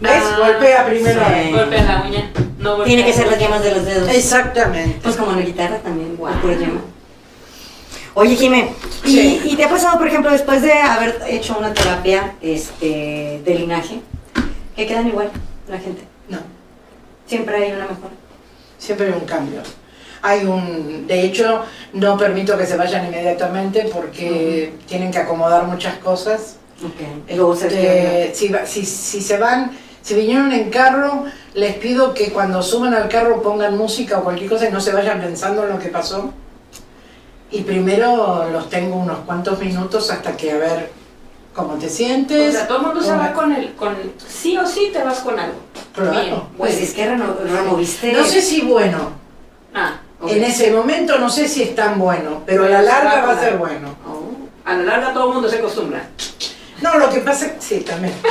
¿ves? 0.00 0.22
Ah, 0.24 0.36
Golpea 0.38 0.86
primero. 0.86 1.20
sí. 1.20 1.52
Golpea 1.52 1.82
la 1.84 2.02
uña. 2.08 2.30
No 2.58 2.70
golpea 2.76 2.86
Tiene 2.86 3.04
que 3.04 3.12
ser 3.12 3.26
las 3.26 3.36
uña. 3.36 3.46
yemas 3.46 3.62
de 3.62 3.70
los 3.72 3.84
dedos. 3.84 4.08
Exactamente. 4.08 5.00
Pues 5.02 5.16
como 5.16 5.32
en 5.32 5.40
la 5.40 5.44
guitarra 5.44 5.76
también, 5.78 6.18
la 6.22 6.40
pura 6.40 6.54
yema. 6.54 6.80
Oye, 8.18 8.34
Jimé, 8.34 8.72
¿y, 9.04 9.10
Sí. 9.10 9.40
y 9.44 9.56
te 9.56 9.64
ha 9.64 9.68
pasado, 9.68 9.98
por 9.98 10.08
ejemplo, 10.08 10.30
después 10.32 10.62
de 10.62 10.72
haber 10.72 11.20
hecho 11.28 11.54
una 11.58 11.74
terapia 11.74 12.34
este, 12.40 13.42
de 13.44 13.54
linaje, 13.54 14.00
que 14.74 14.86
quedan 14.86 15.06
igual 15.08 15.30
la 15.68 15.78
gente? 15.78 16.02
No, 16.30 16.38
Siempre 17.26 17.56
hay 17.56 17.72
una 17.72 17.82
mejora. 17.82 18.14
siempre 18.78 19.06
hay 19.08 19.12
un 19.12 19.26
cambio. 19.26 19.60
Hay 20.22 20.46
un, 20.46 21.06
de 21.06 21.22
hecho, 21.24 21.62
no 21.92 22.16
permito 22.16 22.56
que 22.56 22.64
se 22.64 22.78
vayan 22.78 23.04
inmediatamente 23.06 23.86
porque 23.92 24.72
tienen 24.88 25.10
que 25.10 25.18
acomodar 25.18 25.64
muchas 25.66 25.98
cosas. 25.98 26.56
Ok. 26.82 27.30
Y 27.30 27.34
luego 27.36 27.54
se 27.54 27.66
Este, 27.66 28.34
si, 28.34 28.54
si, 28.64 28.86
si 28.86 29.20
se 29.20 29.36
van, 29.36 29.72
si 30.02 30.14
vinieron 30.14 30.52
en 30.52 30.70
carro, 30.70 31.24
les 31.52 31.74
pido 31.74 32.14
que 32.14 32.32
cuando 32.32 32.62
suban 32.62 32.94
al 32.94 33.08
carro 33.08 33.42
pongan 33.42 33.76
música 33.76 34.18
o 34.18 34.24
cualquier 34.24 34.48
cosa 34.48 34.68
y 34.68 34.72
no 34.72 34.80
se 34.80 34.92
vayan 34.92 35.20
pensando 35.20 35.64
en 35.64 35.68
lo 35.70 35.78
que 35.78 35.88
pasó. 35.88 36.32
Y 37.50 37.62
primero 37.62 38.48
los 38.50 38.68
tengo 38.68 38.96
unos 38.96 39.18
cuantos 39.20 39.58
minutos 39.60 40.10
hasta 40.10 40.36
que 40.36 40.50
a 40.52 40.56
ver 40.56 40.90
cómo 41.54 41.74
te 41.74 41.86
O 41.86 41.90
sientes. 41.90 42.52
sea, 42.54 42.66
todo 42.66 42.78
el 42.78 42.84
mundo 42.86 43.02
se 43.02 43.12
va 43.16 43.32
con 43.32 43.52
el, 43.52 43.72
con, 43.74 43.96
sí 44.26 44.58
o 44.58 44.66
sí 44.66 44.90
te 44.92 45.02
vas 45.02 45.20
con 45.20 45.38
algo. 45.38 45.54
Claro. 45.94 46.10
Bien, 46.12 46.34
Pues 46.58 46.72
bueno. 46.72 46.84
es 46.86 46.92
que 46.92 47.06
reno- 47.06 47.36
removiste. 47.44 48.12
No 48.12 48.24
sé 48.24 48.42
si 48.42 48.62
bueno, 48.62 49.12
Ah, 49.74 49.94
ok. 50.20 50.30
en 50.32 50.44
ese 50.44 50.70
momento 50.72 51.18
no 51.18 51.30
sé 51.30 51.46
si 51.48 51.62
es 51.62 51.74
tan 51.74 51.98
bueno, 51.98 52.42
pero 52.44 52.64
a 52.64 52.68
la 52.68 52.82
larga 52.82 53.24
va 53.24 53.32
a 53.32 53.40
ser 53.40 53.56
bueno. 53.58 53.94
Oh, 54.06 54.24
A 54.64 54.74
la 54.74 54.82
larga 54.82 55.12
todo 55.14 55.28
el 55.28 55.34
mundo 55.34 55.48
se 55.48 55.58
acostumbra. 55.58 56.08
No, 56.82 56.98
lo 56.98 57.08
que 57.08 57.20
pasa 57.20 57.52
sí, 57.58 57.80
también. 57.80 58.12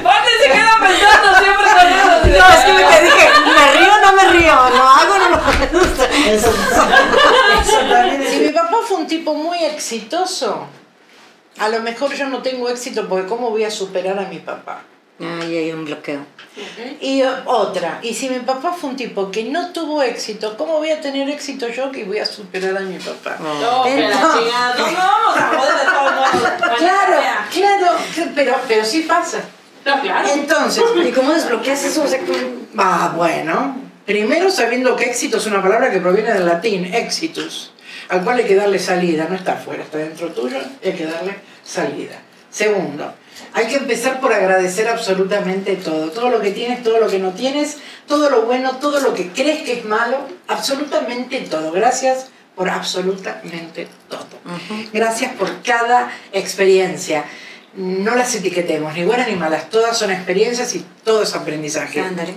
Aparte 0.00 0.30
se 0.42 0.50
queda 0.50 0.76
pensando 0.80 1.38
siempre 1.38 1.66
con 1.74 1.86
eso. 1.92 2.04
No, 2.38 2.48
es 2.48 2.64
que 2.64 2.72
me 2.72 3.00
dije, 3.04 3.28
¿me 3.64 3.72
río 3.80 3.88
o 3.94 4.00
no 4.06 4.12
me 4.12 4.28
río? 4.38 4.54
¿Lo 4.54 4.82
hago 4.88 5.14
o 5.14 5.18
no 5.18 5.28
lo 5.30 5.78
gusta? 5.80 6.04
Eso, 6.10 6.50
eso 6.50 7.78
también. 7.90 8.24
Si 8.28 8.38
mi 8.40 8.48
papá 8.50 8.76
fue 8.86 8.96
un 8.98 9.06
tipo 9.06 9.34
muy 9.34 9.62
exitoso, 9.64 10.66
a 11.58 11.68
lo 11.68 11.80
mejor 11.80 12.12
yo 12.14 12.26
no 12.28 12.42
tengo 12.42 12.68
éxito 12.68 13.08
porque 13.08 13.26
¿cómo 13.26 13.50
voy 13.50 13.64
a 13.64 13.70
superar 13.70 14.18
a 14.18 14.22
mi 14.28 14.38
papá? 14.40 14.82
Ahí 15.20 15.56
hay 15.56 15.72
un 15.72 15.84
bloqueo. 15.84 16.26
Y 17.00 17.22
eh, 17.22 17.28
otra, 17.46 18.00
y 18.02 18.12
si 18.14 18.28
mi 18.28 18.40
papá 18.40 18.72
fue 18.72 18.90
un 18.90 18.96
tipo 18.96 19.30
que 19.30 19.44
no 19.44 19.70
tuvo 19.72 20.02
éxito, 20.02 20.56
¿cómo 20.56 20.78
voy 20.78 20.90
a 20.90 21.00
tener 21.00 21.30
éxito 21.30 21.68
yo 21.68 21.92
que 21.92 22.04
voy 22.04 22.18
a 22.18 22.26
superar 22.26 22.76
a 22.76 22.80
mi 22.80 22.98
papá? 22.98 23.36
No, 23.40 23.84
que 23.84 23.96
la 23.96 24.10
Entonces- 24.10 24.40
chingada. 24.42 24.74
No, 24.76 24.90
no 24.90 24.96
vamos 24.98 25.36
a 25.36 25.48
joder 25.56 25.74
de 25.74 25.84
todos 25.84 26.14
modos. 26.14 26.78
Claro, 26.78 27.20
sea. 27.20 27.48
claro, 27.52 27.96
pero, 28.34 28.56
pero 28.66 28.84
sí 28.84 29.02
pasa. 29.02 29.38
No, 29.38 29.44
claro. 29.84 30.28
Entonces, 30.34 30.82
¿Y 31.06 31.10
cómo 31.12 31.32
desbloqueas 31.32 31.84
eso? 31.84 32.02
O 32.02 32.08
sea, 32.08 32.18
¿cómo- 32.20 32.38
Ah, 32.76 33.12
bueno. 33.16 33.76
Primero 34.06 34.50
sabiendo 34.50 34.96
que 34.96 35.04
éxito 35.04 35.38
es 35.38 35.46
una 35.46 35.62
palabra 35.62 35.90
que 35.90 35.98
proviene 35.98 36.32
del 36.32 36.44
latín, 36.44 36.84
exitus, 36.92 37.72
al 38.08 38.22
cual 38.22 38.38
hay 38.38 38.44
que 38.44 38.54
darle 38.54 38.78
salida, 38.78 39.26
no 39.28 39.34
está 39.34 39.52
afuera, 39.54 39.82
está 39.82 39.96
dentro 39.98 40.28
tuyo, 40.32 40.58
hay 40.84 40.92
que 40.92 41.06
darle 41.06 41.36
salida. 41.64 42.16
Segundo, 42.50 43.14
hay 43.54 43.66
que 43.66 43.76
empezar 43.76 44.20
por 44.20 44.32
agradecer 44.32 44.88
absolutamente 44.88 45.76
todo, 45.76 46.10
todo 46.10 46.28
lo 46.28 46.40
que 46.40 46.50
tienes, 46.50 46.82
todo 46.82 46.98
lo 47.00 47.06
que 47.08 47.18
no 47.18 47.30
tienes, 47.30 47.78
todo 48.06 48.28
lo 48.28 48.42
bueno, 48.42 48.76
todo 48.76 49.00
lo 49.00 49.14
que 49.14 49.30
crees 49.30 49.62
que 49.62 49.72
es 49.78 49.84
malo, 49.86 50.18
absolutamente 50.48 51.38
todo. 51.40 51.72
Gracias 51.72 52.26
por 52.54 52.68
absolutamente 52.68 53.88
todo. 54.10 54.26
Gracias 54.92 55.32
por 55.32 55.62
cada 55.62 56.10
experiencia. 56.32 57.24
No 57.76 58.14
las 58.14 58.34
etiquetemos, 58.34 58.94
ni 58.94 59.04
buenas 59.04 59.28
ni 59.28 59.34
malas, 59.34 59.68
todas 59.68 59.98
son 59.98 60.10
experiencias 60.12 60.74
y 60.76 60.84
todo 61.02 61.22
es 61.22 61.34
aprendizaje. 61.34 62.00
Ándale. 62.00 62.34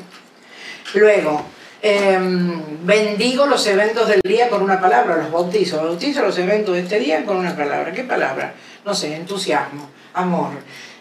Luego, 0.96 1.44
em, 1.82 2.60
bendigo 2.86 3.46
los 3.46 3.66
eventos 3.68 4.08
del 4.08 4.22
día 4.24 4.50
con 4.50 4.64
una 4.64 4.80
palabra, 4.82 5.18
los 5.18 5.32
bautizo. 5.32 5.78
Bautizo 5.84 6.24
los 6.24 6.38
eventos 6.40 6.74
de 6.74 6.82
este 6.82 7.00
día 7.00 7.24
con 7.24 7.38
una 7.38 7.56
palabra. 7.56 7.92
¿Qué 7.92 8.04
palabra? 8.04 8.54
No 8.84 8.96
sé, 8.96 9.16
entusiasmo, 9.16 9.90
amor, 10.14 10.52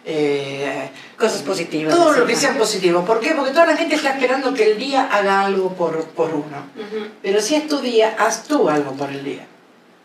eh, 0.05 0.91
Cosas 1.17 1.43
positivas. 1.43 1.95
todo 1.95 2.13
lo 2.13 2.27
que 2.27 2.37
sea 2.37 2.53
positivo. 2.59 3.05
¿Por 3.05 3.21
qué? 3.21 3.35
Porque 3.35 3.53
toda 3.53 3.67
la 3.67 3.77
gente 3.77 3.95
está 3.95 4.11
esperando 4.11 4.53
que 4.53 4.71
el 4.73 4.79
día 4.79 5.09
haga 5.11 5.41
algo 5.47 5.73
por, 5.73 6.05
por 6.09 6.35
uno. 6.35 6.67
Pero 7.23 7.41
si 7.41 7.55
es 7.55 7.67
tu 7.69 7.79
día, 7.81 8.15
haz 8.19 8.45
tú 8.45 8.69
algo 8.69 8.93
por 8.93 9.09
el 9.11 9.25
día. 9.25 9.47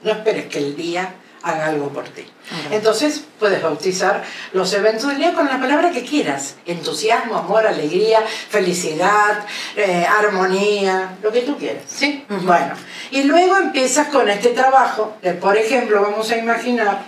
No 0.04 0.12
esperes 0.12 0.46
que 0.46 0.58
el 0.60 0.76
día 0.76 1.14
haga 1.44 1.68
algo 1.68 1.89
por 1.89 2.06
ti. 2.10 2.26
Entonces 2.72 3.24
puedes 3.39 3.62
bautizar 3.62 4.24
los 4.54 4.74
eventos 4.74 5.08
del 5.10 5.18
día 5.18 5.34
con 5.34 5.46
la 5.48 5.60
palabra 5.60 5.92
que 5.92 6.04
quieras. 6.04 6.56
Entusiasmo, 6.66 7.38
amor, 7.38 7.66
alegría, 7.66 8.22
felicidad, 8.50 9.46
eh, 9.76 10.06
armonía, 10.06 11.16
lo 11.22 11.32
que 11.32 11.42
tú 11.42 11.58
quieras. 11.58 11.84
¿sí? 11.88 12.26
Bueno, 12.30 12.76
y 13.12 13.24
luego 13.24 13.58
empiezas 13.58 14.08
con 14.08 14.30
este 14.30 14.50
trabajo. 14.50 15.18
de, 15.22 15.34
por 15.34 15.58
ejemplo, 15.58 16.02
vamos 16.02 16.30
a 16.32 16.38
imaginar, 16.38 17.04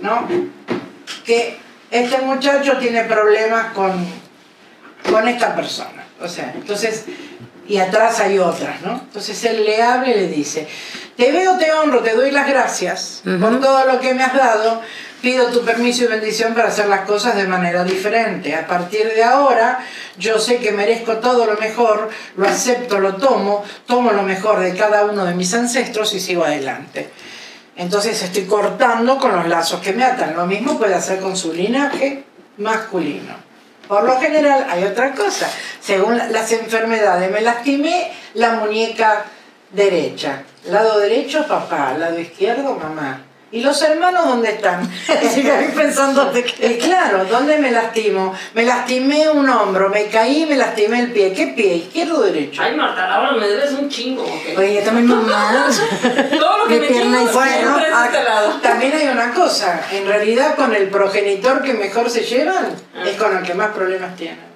¿no? 0.00 0.26
Que 1.24 1.58
este 1.90 2.18
muchacho 2.18 2.78
tiene 2.78 3.04
problemas 3.04 3.72
con, 3.72 4.06
con 5.10 5.28
esta 5.28 5.54
persona. 5.54 6.04
O 6.20 6.28
sea, 6.28 6.52
entonces, 6.54 7.04
y 7.68 7.78
atrás 7.78 8.18
hay 8.20 8.38
otras, 8.38 8.80
¿no? 8.82 8.92
Entonces 8.92 9.44
él 9.44 9.64
le 9.64 9.82
habla 9.82 10.08
y 10.10 10.14
le 10.14 10.28
dice, 10.28 10.66
te 11.16 11.30
veo, 11.30 11.58
te 11.58 11.70
honro, 11.72 12.00
te 12.00 12.14
doy 12.14 12.30
las 12.30 12.48
gracias 12.48 13.20
por 13.24 13.52
Ujú. 13.52 13.60
todo 13.60 13.84
lo 13.84 14.00
que 14.00 14.14
me 14.14 14.22
has 14.22 14.34
dado, 14.34 14.80
pido 15.20 15.46
tu 15.48 15.64
permiso 15.64 16.04
y 16.04 16.06
bendición 16.06 16.54
para 16.54 16.68
hacer 16.68 16.86
las 16.86 17.00
cosas 17.00 17.36
de 17.36 17.44
manera 17.46 17.84
diferente. 17.84 18.54
A 18.54 18.66
partir 18.66 19.04
de 19.14 19.22
ahora, 19.22 19.80
yo 20.16 20.38
sé 20.38 20.58
que 20.58 20.70
merezco 20.72 21.18
todo 21.18 21.44
lo 21.44 21.56
mejor, 21.58 22.08
lo 22.36 22.48
acepto, 22.48 22.98
lo 23.00 23.16
tomo, 23.16 23.64
tomo 23.86 24.12
lo 24.12 24.22
mejor 24.22 24.60
de 24.60 24.74
cada 24.74 25.04
uno 25.04 25.24
de 25.24 25.34
mis 25.34 25.52
ancestros 25.54 26.14
y 26.14 26.20
sigo 26.20 26.44
adelante. 26.44 27.10
Entonces 27.76 28.22
estoy 28.22 28.44
cortando 28.44 29.18
con 29.18 29.34
los 29.36 29.46
lazos 29.46 29.80
que 29.80 29.92
me 29.92 30.04
atan. 30.04 30.34
Lo 30.36 30.46
mismo 30.46 30.78
puede 30.78 30.94
hacer 30.94 31.20
con 31.20 31.36
su 31.36 31.52
linaje 31.52 32.24
masculino. 32.56 33.47
Por 33.88 34.04
lo 34.04 34.20
general 34.20 34.66
hay 34.68 34.84
otra 34.84 35.12
cosa. 35.12 35.50
Según 35.80 36.18
la- 36.18 36.28
las 36.28 36.52
enfermedades, 36.52 37.30
me 37.30 37.40
lastimé 37.40 38.12
la 38.34 38.50
muñeca 38.52 39.24
derecha. 39.70 40.42
Lado 40.66 40.98
derecho, 41.00 41.46
papá. 41.46 41.94
Lado 41.98 42.18
izquierdo, 42.18 42.74
mamá. 42.74 43.22
¿Y 43.50 43.62
los 43.62 43.80
hermanos 43.80 44.26
dónde 44.26 44.50
están? 44.50 44.86
Sigo 45.34 45.52
ahí 45.52 45.72
pensando 45.74 46.26
de 46.32 46.44
que... 46.44 46.66
Y 46.66 46.78
claro, 46.78 47.24
¿dónde 47.24 47.56
me 47.56 47.70
lastimo? 47.70 48.34
Me 48.52 48.64
lastimé 48.64 49.30
un 49.30 49.48
hombro, 49.48 49.88
me 49.88 50.06
caí, 50.08 50.44
me 50.44 50.56
lastimé 50.56 51.00
el 51.00 51.12
pie. 51.12 51.32
¿Qué 51.32 51.46
pie? 51.48 51.76
¿Izquierdo 51.76 52.18
o 52.18 52.22
derecho? 52.22 52.60
Ay, 52.62 52.76
Marta, 52.76 53.10
ahora 53.14 53.32
me 53.32 53.48
debes 53.48 53.72
un 53.72 53.88
chingo, 53.88 54.22
¿ok? 54.22 54.58
Oye, 54.58 54.74
yo 54.74 54.80
también 54.82 55.06
mamá. 55.06 55.66
Todo 56.38 56.58
lo 56.58 56.66
que 56.66 56.74
mi 56.74 56.80
me 56.80 56.86
pierna 56.88 57.18
chingo, 57.20 57.42
siempre 57.42 57.88
es 57.88 57.98
de 57.98 58.04
este 58.04 58.24
lado. 58.24 58.52
También 58.60 58.92
hay 58.92 59.08
una 59.08 59.32
cosa, 59.32 59.80
en 59.92 60.06
realidad 60.06 60.54
con 60.54 60.74
el 60.74 60.88
progenitor 60.88 61.62
que 61.62 61.72
mejor 61.72 62.10
se 62.10 62.22
llevan 62.22 62.76
Ah. 62.94 63.08
es 63.08 63.16
con 63.16 63.36
el 63.36 63.42
que 63.44 63.54
más 63.54 63.70
problemas 63.70 64.16
tienen. 64.16 64.48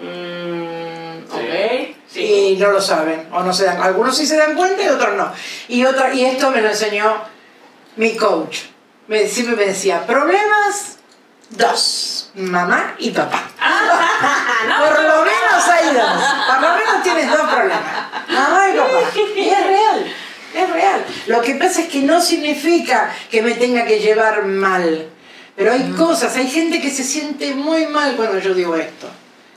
Mm, 0.00 1.24
ok, 1.32 1.94
sí. 2.06 2.20
Y 2.22 2.56
no 2.56 2.70
lo 2.70 2.80
saben, 2.80 3.26
o 3.32 3.42
no 3.42 3.52
se 3.52 3.64
dan, 3.64 3.80
algunos 3.80 4.16
sí 4.16 4.26
se 4.26 4.36
dan 4.36 4.54
cuenta 4.54 4.82
y 4.82 4.88
otros 4.88 5.16
no. 5.16 5.32
Y 5.68 5.84
otra, 5.84 6.12
y 6.12 6.24
esto 6.24 6.50
me 6.50 6.60
lo 6.60 6.68
enseñó 6.68 7.16
mi 7.96 8.16
coach. 8.16 8.58
me, 9.08 9.26
siempre 9.26 9.56
me 9.56 9.66
decía, 9.66 10.06
problemas, 10.06 10.98
dos, 11.50 12.30
mamá 12.34 12.94
y 12.98 13.10
papá. 13.10 13.50
por 14.78 15.02
lo 15.02 15.22
menos 15.22 15.68
hay 15.68 15.94
dos, 15.94 16.22
por 16.48 16.62
lo 16.62 16.76
menos 16.76 17.02
tienes 17.02 17.30
dos 17.30 17.40
problemas, 17.40 17.82
mamá 18.28 18.68
y 18.72 18.78
papá. 18.78 19.18
Y 19.36 19.48
es 19.48 19.66
real, 19.66 20.14
es 20.54 20.70
real. 20.70 21.04
Lo 21.26 21.42
que 21.42 21.54
pasa 21.56 21.82
es 21.82 21.88
que 21.88 22.00
no 22.00 22.20
significa 22.20 23.14
que 23.30 23.42
me 23.42 23.54
tenga 23.54 23.84
que 23.84 24.00
llevar 24.00 24.44
mal, 24.44 25.08
pero 25.56 25.72
hay 25.72 25.90
cosas, 25.92 26.36
hay 26.36 26.48
gente 26.48 26.80
que 26.80 26.90
se 26.90 27.04
siente 27.04 27.54
muy 27.54 27.86
mal 27.86 28.16
cuando 28.16 28.38
yo 28.38 28.54
digo 28.54 28.76
esto. 28.76 29.08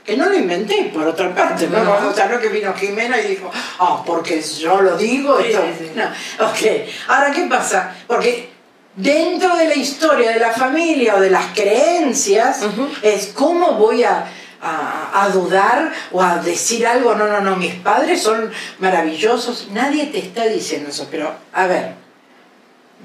Que 0.06 0.16
no 0.16 0.26
lo 0.28 0.34
inventé, 0.38 0.90
por 0.94 1.06
otra 1.06 1.34
parte, 1.34 1.66
¿no? 1.68 1.82
No. 1.82 2.08
O 2.08 2.14
sea, 2.14 2.26
no 2.26 2.38
que 2.38 2.48
vino 2.48 2.72
Jimena 2.74 3.18
y 3.20 3.26
dijo, 3.28 3.50
ah, 3.80 4.02
porque 4.06 4.40
yo 4.40 4.80
lo 4.80 4.96
digo, 4.96 5.38
Sí, 5.40 5.46
esto. 5.48 5.62
sí, 5.78 5.84
sí. 5.86 5.92
No, 5.96 6.04
ok. 6.46 6.88
Ahora, 7.08 7.32
¿qué 7.32 7.42
pasa? 7.46 7.92
Porque 8.06 8.50
dentro 8.94 9.56
de 9.56 9.66
la 9.66 9.74
historia 9.74 10.30
de 10.30 10.38
la 10.38 10.52
familia 10.52 11.16
o 11.16 11.20
de 11.20 11.30
las 11.30 11.46
creencias, 11.54 12.60
es 13.02 13.32
cómo 13.34 13.72
voy 13.72 14.04
a, 14.04 14.26
a- 14.62 15.24
a 15.24 15.28
dudar 15.30 15.92
o 16.12 16.22
a 16.22 16.36
decir 16.36 16.86
algo. 16.86 17.14
No, 17.16 17.26
no, 17.26 17.40
no, 17.40 17.56
mis 17.56 17.74
padres 17.74 18.22
son 18.22 18.50
maravillosos. 18.78 19.68
Nadie 19.72 20.06
te 20.06 20.18
está 20.18 20.44
diciendo 20.44 20.90
eso, 20.90 21.08
pero 21.10 21.34
a 21.52 21.66
ver, 21.66 21.94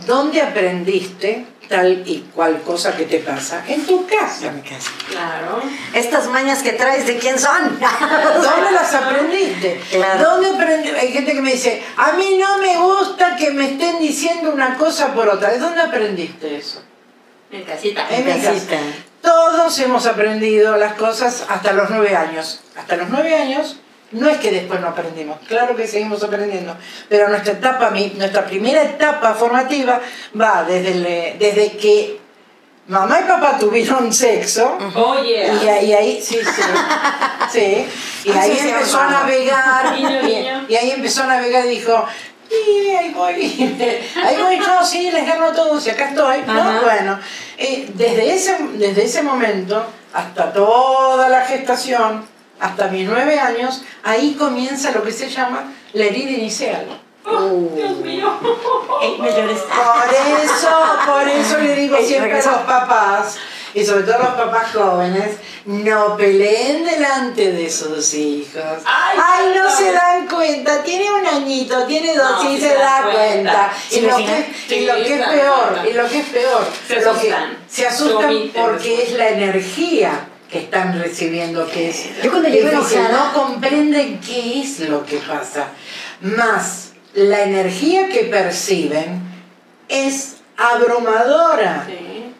¿dónde 0.05 0.41
aprendiste 0.41 1.45
tal 1.67 2.03
y 2.05 2.19
cual 2.35 2.61
cosa 2.61 2.95
que 2.95 3.05
te 3.05 3.19
pasa? 3.19 3.63
En 3.67 3.85
tu 3.85 4.05
casa. 4.05 4.47
En 4.47 4.55
mi 4.57 4.61
casa. 4.61 4.91
Claro. 5.09 5.61
Estas 5.93 6.27
mañas 6.27 6.61
que 6.63 6.73
traes, 6.73 7.07
¿de 7.07 7.17
quién 7.17 7.39
son? 7.39 7.79
¿Dónde 7.79 8.71
las 8.73 8.93
aprendiste? 8.93 9.81
Claro. 9.91 10.31
¿Dónde 10.31 10.49
aprendí? 10.49 10.89
Hay 10.89 11.11
gente 11.11 11.33
que 11.33 11.41
me 11.41 11.53
dice, 11.53 11.81
a 11.97 12.13
mí 12.13 12.37
no 12.39 12.57
me 12.57 12.77
gusta 12.77 13.35
que 13.37 13.51
me 13.51 13.71
estén 13.71 13.99
diciendo 13.99 14.51
una 14.51 14.77
cosa 14.77 15.13
por 15.13 15.29
otra. 15.29 15.51
¿De 15.51 15.59
dónde 15.59 15.81
aprendiste 15.81 16.57
eso? 16.57 16.81
En 17.51 17.63
casita. 17.63 18.07
En 18.09 18.25
mi 18.25 18.31
casita. 18.31 18.75
casa. 18.75 18.83
Todos 19.21 19.77
hemos 19.79 20.07
aprendido 20.07 20.77
las 20.77 20.93
cosas 20.93 21.45
hasta 21.47 21.73
los 21.73 21.89
nueve 21.89 22.15
años. 22.15 22.61
Hasta 22.75 22.97
los 22.97 23.09
nueve 23.09 23.35
años 23.35 23.77
no 24.11 24.29
es 24.29 24.37
que 24.39 24.51
después 24.51 24.79
no 24.81 24.87
aprendimos, 24.89 25.37
claro 25.47 25.75
que 25.75 25.87
seguimos 25.87 26.23
aprendiendo, 26.23 26.75
pero 27.09 27.29
nuestra 27.29 27.53
etapa, 27.53 27.91
nuestra 27.91 28.45
primera 28.45 28.83
etapa 28.83 29.33
formativa 29.33 29.99
va 30.39 30.63
desde, 30.63 30.91
el- 30.91 31.39
desde 31.39 31.71
que 31.77 32.19
mamá 32.87 33.21
y 33.21 33.23
papá 33.29 33.57
tuvieron 33.59 34.11
sexo. 34.11 34.77
Oye. 34.95 35.49
Y 35.63 35.67
ahí, 35.67 35.93
ahí, 35.93 36.21
sí, 36.21 36.39
sí. 36.43 36.61
Sí. 37.51 37.87
Y 38.25 38.31
ahí 38.31 38.55
se 38.57 38.69
empezó 38.69 38.99
a 38.99 39.07
navegar. 39.09 39.97
Y, 39.97 40.75
ahí 40.75 40.91
empezó 40.91 41.23
a 41.23 41.27
navegar 41.27 41.65
y 41.65 41.69
dijo, 41.69 42.05
y 42.49 42.89
ahí 42.89 43.11
voy. 43.13 43.33
Ahí 44.25 44.37
voy 44.41 44.59
yo, 44.59 44.83
sí, 44.85 45.09
les 45.09 45.25
gano 45.25 45.45
a 45.47 45.53
todos 45.53 45.87
y 45.87 45.89
acá 45.89 46.09
estoy. 46.09 46.41
Bueno, 46.83 47.17
eh, 47.57 47.89
desde, 47.93 48.33
ese, 48.33 48.57
desde 48.73 49.05
ese 49.05 49.21
momento 49.23 49.85
hasta 50.13 50.51
toda 50.51 51.29
la 51.29 51.41
gestación, 51.45 52.25
hasta 52.61 52.87
mis 52.87 53.07
nueve 53.07 53.39
años, 53.39 53.81
ahí 54.03 54.35
comienza 54.39 54.91
lo 54.91 55.03
que 55.03 55.11
se 55.11 55.29
llama 55.29 55.73
la 55.93 56.05
herida 56.05 56.31
inicial. 56.31 56.85
Oh, 57.25 57.69
Dios 57.75 57.97
mío. 57.97 58.33
Ey, 59.01 59.17
me 59.19 59.29
llores. 59.31 59.59
Por 59.59 60.43
eso, 60.43 60.69
por 61.05 61.27
eso 61.27 61.57
le 61.59 61.75
digo 61.75 61.97
siempre 62.01 62.33
a 62.33 62.35
los 62.45 62.61
papás, 62.61 63.37
y 63.73 63.85
sobre 63.85 64.03
todo 64.03 64.15
a 64.15 64.19
los 64.19 64.33
papás 64.33 64.67
jóvenes, 64.73 65.35
no 65.65 66.17
peleen 66.17 66.83
delante 66.83 67.51
de 67.51 67.69
sus 67.69 68.13
hijos. 68.15 68.63
Ay, 68.85 69.53
no 69.55 69.63
no. 69.65 69.75
se 69.75 69.91
dan 69.91 70.27
cuenta, 70.27 70.81
tiene 70.83 71.11
un 71.11 71.25
añito, 71.25 71.83
tiene 71.85 72.15
dos, 72.15 72.43
No, 72.43 72.49
y 72.51 72.55
sí 72.55 72.61
se, 72.63 72.69
se 72.69 72.75
da 72.75 73.01
dan 73.01 73.11
cuenta. 73.11 73.73
Y, 73.91 74.01
lo 74.01 74.17
sí, 74.17 74.25
que, 74.25 74.75
y 74.75 74.85
lo 74.85 74.95
que 74.95 75.19
es 75.21 75.27
peor, 75.27 75.79
y 75.89 75.93
lo 75.93 76.07
que 76.09 76.19
es 76.19 76.25
peor, 76.29 76.67
Se 76.87 76.95
lo 76.95 77.01
que- 77.13 77.31
asustan. 77.33 77.57
se 77.69 77.87
asustan 77.87 78.51
porque 78.55 79.03
es 79.03 79.11
la 79.13 79.29
energía 79.29 80.27
que 80.51 80.59
están 80.59 80.99
recibiendo 80.99 81.65
que 81.69 81.89
es 81.89 82.21
Yo 82.21 82.29
cuando 82.29 82.49
llego 82.49 82.69
enojada- 82.69 83.09
no 83.09 83.33
comprenden 83.33 84.19
qué 84.19 84.61
es 84.61 84.79
lo 84.81 85.05
que 85.05 85.17
pasa. 85.17 85.69
Más 86.21 86.91
la 87.13 87.41
energía 87.43 88.09
que 88.09 88.25
perciben 88.25 89.21
es 89.87 90.37
abrumadora 90.57 91.87
Sí. 91.87 92.33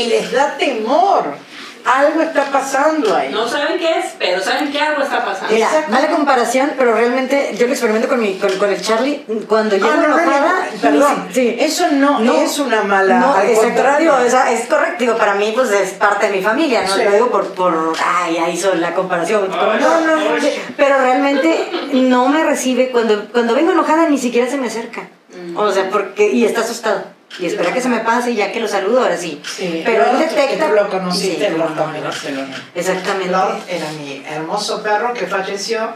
y 0.00 0.06
les 0.06 0.30
da 0.32 0.56
temor. 0.58 1.36
Algo 1.84 2.20
está 2.22 2.44
pasando 2.46 3.14
ahí. 3.16 3.30
No 3.32 3.48
saben 3.48 3.78
qué 3.78 3.98
es, 3.98 4.06
pero 4.18 4.40
saben 4.42 4.70
que 4.70 4.80
algo 4.80 5.02
está 5.02 5.24
pasando. 5.24 5.52
Mira, 5.54 5.68
mala 5.88 6.08
comparación, 6.10 6.72
pero 6.76 6.92
realmente 6.94 7.54
yo 7.58 7.66
lo 7.66 7.72
experimento 7.72 8.08
con, 8.08 8.20
mi, 8.20 8.34
con, 8.38 8.50
con 8.58 8.70
el 8.70 8.80
Charlie. 8.82 9.24
Cuando 9.48 9.76
llego 9.76 9.88
Ah, 9.90 9.96
no, 9.96 10.08
no, 10.08 10.18
enojada, 10.18 10.66
no, 10.74 10.80
perdón, 10.80 11.28
sí, 11.32 11.56
eso 11.58 11.86
no, 11.92 12.20
es 12.20 12.58
una 12.58 12.82
mala. 12.82 13.18
No, 13.18 13.34
al 13.34 13.48
es 13.48 13.58
contrario. 13.58 14.10
contrario, 14.12 14.26
o 14.26 14.30
sea, 14.30 14.52
es 14.52 14.66
correcto. 14.66 14.96
Digo, 14.98 15.16
para 15.16 15.34
mí, 15.34 15.52
pues 15.54 15.70
es 15.70 15.90
parte 15.92 16.26
de 16.28 16.36
mi 16.36 16.42
familia, 16.42 16.82
no 16.82 16.94
Sí. 16.94 17.02
lo 17.04 17.10
digo 17.12 17.30
por, 17.30 17.46
por. 17.54 17.92
Ay, 18.04 18.34
ya 18.34 18.48
hizo 18.50 18.74
la 18.74 18.94
comparación. 18.94 19.48
Ay, 19.52 19.80
no, 19.80 20.00
no, 20.00 20.40
sí, 20.40 20.50
pero 20.76 20.98
realmente 20.98 21.70
no 21.92 22.28
me 22.28 22.44
recibe. 22.44 22.90
Cuando, 22.90 23.28
cuando 23.32 23.54
vengo 23.54 23.72
enojada, 23.72 24.08
ni 24.08 24.18
siquiera 24.18 24.48
se 24.50 24.56
me 24.56 24.66
acerca. 24.68 25.08
Mm. 25.34 25.56
O 25.56 25.70
sea, 25.72 25.88
porque. 25.90 26.28
Y 26.30 26.44
está 26.44 26.60
asustado. 26.62 27.04
Y 27.38 27.46
espera 27.46 27.72
que 27.72 27.80
se 27.80 27.88
me 27.88 27.98
pase 28.00 28.34
ya 28.34 28.50
que 28.50 28.58
lo 28.60 28.66
saludo, 28.68 29.02
ahora 29.02 29.16
sí. 29.16 29.40
Sí, 29.44 29.82
pero 29.84 30.10
él 30.10 30.18
detecta. 30.18 30.48
que 30.48 30.56
tú 30.56 30.72
lo 30.74 30.88
conociste, 30.88 31.48
Sí, 31.50 31.56
Lord 31.56 31.76
no, 31.76 31.86
no. 31.92 32.00
Barcelona. 32.02 32.64
Exactamente. 32.74 33.30
Lord 33.30 33.58
era 33.68 33.86
mi 33.92 34.22
hermoso 34.26 34.82
perro 34.82 35.12
que 35.14 35.26
falleció 35.26 35.90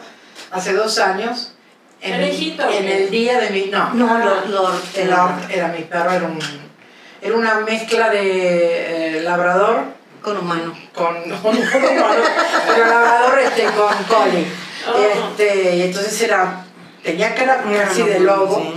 hace 0.50 0.72
dos 0.74 0.98
años. 0.98 1.54
En, 2.00 2.14
¿El 2.14 2.60
en 2.60 2.88
el 2.88 3.10
día 3.10 3.40
de 3.40 3.50
mi. 3.50 3.66
No, 3.70 3.94
No, 3.94 4.18
Lord, 4.18 4.48
Lord. 4.50 4.74
el 4.96 5.10
Lord 5.10 5.50
era 5.50 5.68
mi 5.68 5.82
perro, 5.84 6.10
era, 6.12 6.24
un, 6.26 6.38
era 7.22 7.34
una 7.36 7.60
mezcla 7.60 8.10
de 8.10 9.18
eh, 9.18 9.22
labrador 9.22 9.84
Con 10.20 10.36
humano. 10.36 10.74
con, 10.94 11.14
con 11.42 11.56
humano, 11.56 12.22
pero 12.66 12.86
labrador 12.86 13.38
este, 13.38 13.64
con 13.66 13.94
collie. 14.04 14.46
Oh. 14.88 14.98
Este, 14.98 15.76
y 15.76 15.82
entonces 15.82 16.20
era, 16.22 16.64
tenía 17.04 17.34
cara 17.36 17.62
casi 17.62 18.02
de 18.02 18.18
lobo 18.20 18.74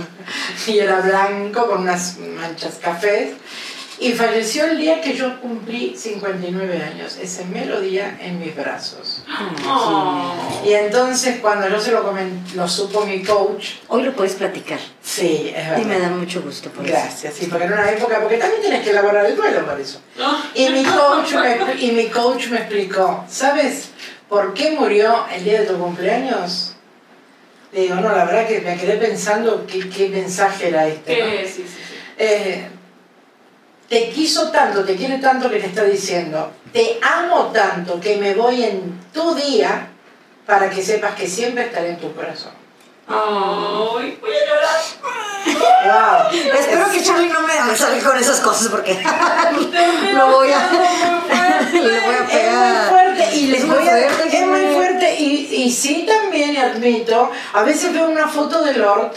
y 0.66 0.78
era 0.78 1.00
blanco 1.00 1.66
con 1.66 1.82
unas 1.82 2.18
manchas 2.18 2.78
cafés. 2.80 3.34
Y 3.98 4.12
falleció 4.12 4.66
el 4.66 4.76
día 4.76 5.00
que 5.00 5.14
yo 5.14 5.40
cumplí 5.40 5.96
59 5.96 6.82
años, 6.82 7.16
ese 7.16 7.46
mero 7.46 7.80
día 7.80 8.18
en 8.20 8.38
mis 8.38 8.54
brazos. 8.54 9.24
Oh. 9.66 10.34
Y 10.66 10.74
entonces 10.74 11.38
cuando 11.40 11.66
yo 11.70 11.80
se 11.80 11.92
lo 11.92 12.02
comenté, 12.02 12.56
lo 12.56 12.68
supo 12.68 13.06
mi 13.06 13.22
coach, 13.22 13.76
Hoy 13.88 14.02
lo 14.02 14.12
puedes 14.12 14.34
platicar. 14.34 14.78
sí, 15.00 15.50
es 15.56 15.66
verdad. 15.66 15.78
Y 15.80 15.84
me 15.86 15.98
da 15.98 16.10
mucho 16.10 16.42
gusto 16.42 16.68
por 16.68 16.84
eso. 16.84 16.92
Gracias, 16.92 17.34
sí, 17.34 17.46
porque 17.46 17.64
en 17.64 17.72
una 17.72 17.90
época, 17.90 18.20
porque 18.20 18.36
también 18.36 18.60
tienes 18.60 18.84
que 18.84 18.90
elaborar 18.90 19.24
el 19.24 19.34
duelo 19.34 19.64
por 19.64 19.80
eso. 19.80 19.98
No. 20.18 20.42
Y 20.54 20.68
mi 20.68 20.84
coach 20.84 21.32
me, 21.32 21.82
y 21.82 21.92
mi 21.92 22.08
coach 22.08 22.48
me 22.48 22.58
explicó, 22.58 23.24
¿sabes 23.30 23.88
por 24.28 24.52
qué 24.52 24.72
murió 24.72 25.24
el 25.34 25.42
día 25.42 25.60
de 25.62 25.66
tu 25.68 25.78
cumpleaños? 25.78 26.75
Le 27.72 27.80
digo, 27.82 27.94
no, 27.96 28.08
la 28.14 28.24
verdad 28.24 28.46
que 28.46 28.60
me 28.60 28.76
quedé 28.76 28.96
pensando 28.96 29.66
qué, 29.66 29.88
qué 29.90 30.08
mensaje 30.08 30.68
era 30.68 30.86
este. 30.86 31.46
sí, 31.46 31.62
sí, 31.62 31.68
sí. 31.68 31.94
Eh, 32.18 32.68
te 33.88 34.08
quiso 34.10 34.50
tanto, 34.50 34.84
te 34.84 34.96
quiere 34.96 35.18
tanto 35.18 35.48
que 35.50 35.58
te 35.60 35.66
está 35.66 35.84
diciendo, 35.84 36.52
te 36.72 36.98
amo 37.02 37.52
tanto 37.52 38.00
que 38.00 38.16
me 38.16 38.34
voy 38.34 38.64
en 38.64 39.00
tu 39.12 39.34
día 39.34 39.88
para 40.46 40.68
que 40.70 40.82
sepas 40.82 41.14
que 41.14 41.26
siempre 41.26 41.64
estaré 41.66 41.90
en 41.90 41.98
tu 41.98 42.12
corazón. 42.14 42.52
Ay, 43.08 44.18
voy 44.20 44.32
a 44.32 44.46
llorar. 44.48 46.30
¡Wow! 46.32 46.40
Espero 46.58 46.90
que 46.90 47.02
Charlie 47.04 47.28
no 47.28 47.40
me 47.42 47.76
salga 47.76 48.10
con 48.10 48.18
esas 48.18 48.40
cosas 48.40 48.68
porque 48.68 48.94
lo 50.14 50.26
voy 50.32 50.50
a, 50.50 50.68
le 51.72 51.80
voy 51.80 52.14
a 52.14 52.18
Es 52.18 52.24
muy 52.24 52.32
pegar. 52.32 52.88
fuerte 52.88 53.36
y 53.36 53.46
les 53.48 53.66
voy 53.68 53.88
a 53.88 53.94
y, 55.50 55.54
y 55.64 55.70
sí 55.72 56.06
también 56.06 56.54
y 56.54 56.56
admito, 56.58 57.30
a 57.52 57.62
veces 57.62 57.92
veo 57.92 58.08
una 58.08 58.28
foto 58.28 58.62
de 58.62 58.74
Lord 58.74 59.12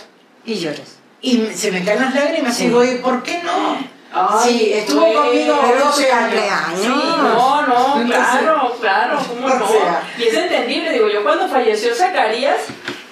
Y 0.45 0.55
lloras. 0.55 0.97
y 1.22 1.47
se 1.53 1.72
me 1.72 1.84
caen 1.84 2.01
las 2.01 2.14
lágrimas 2.16 2.53
y 2.53 2.57
Sí. 2.57 2.64
digo, 2.66 2.84
¿y 2.84 2.95
por 2.95 3.22
qué 3.24 3.41
no? 3.43 3.78
Ay, 4.12 4.39
sí, 4.43 4.74
estuvo 4.74 5.01
güey. 5.01 5.14
conmigo 5.14 5.60
Pero 5.62 5.78
es 5.78 5.84
12 5.84 6.03
tu 6.07 6.14
años. 6.14 6.22
cumpleaños. 6.24 6.82
Sí, 6.82 6.88
no, 6.88 7.62
no, 7.68 8.05
claro, 8.07 8.76
claro, 8.82 9.20
¿cómo 9.28 9.45
O 9.47 9.60
no? 9.60 9.68
sea. 9.68 10.03
y 10.18 10.24
es 10.24 10.34
entendible, 10.34 10.91
digo, 10.93 11.07
yo 11.10 11.22
cuando 11.24 11.47
falleció 11.47 11.93
Zacarías, 11.93 12.57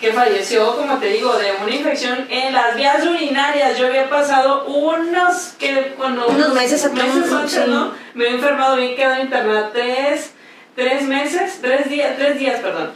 que 0.02 0.12
falleció, 0.14 0.76
como 0.78 0.98
te 1.00 1.08
digo, 1.08 1.36
de 1.38 1.54
una 1.64 1.74
infección 1.76 2.26
en 2.30 2.54
las 2.54 2.76
vías 2.76 3.04
urinarias, 3.04 3.78
yo 3.78 3.88
había 3.88 4.10
pasado 4.10 4.66
unos, 4.66 5.54
que 5.60 5.94
cuando... 5.98 6.28
Unos 6.28 6.54
meses 6.54 6.84
atrás, 6.86 7.08
meses 7.16 7.52
sí. 7.52 7.60
¿no? 7.68 7.92
Me 8.14 8.26
había 8.26 8.38
enfermado 8.38 8.76
bien, 8.78 8.96
quedado 8.96 9.22
internada 9.22 9.70
tres, 9.74 10.32
tres 10.78 11.02
meses, 11.02 11.58
tres 11.60 11.90
días, 11.90 12.16
tres 12.18 12.38
días, 12.38 12.60
perdón. 12.60 12.92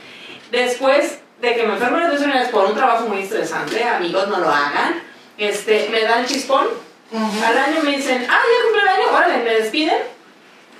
Después 0.52 1.18
de 1.42 1.56
que 1.56 1.64
me 1.64 1.74
enfermo 1.74 1.98
en 1.98 2.04
las 2.04 2.12
vías 2.12 2.22
urinarias 2.22 2.50
por 2.50 2.66
un 2.66 2.76
trabajo 2.76 3.08
muy 3.08 3.24
estresante, 3.24 3.84
amigos, 3.84 4.28
no 4.28 4.40
lo 4.40 4.50
hagan, 4.50 5.02
este, 5.40 5.90
me 5.92 6.02
dan 6.04 6.28
chispón, 6.28 6.68
Ujú. 7.12 7.44
al 7.44 7.58
año 7.58 7.82
me 7.84 7.98
dicen, 7.98 8.28
ah, 8.30 8.40
ya 8.40 8.64
cumplió 8.64 8.84
el 8.84 8.88
año, 8.88 9.18
órale, 9.18 9.44
me 9.44 9.54
despiden. 9.56 9.98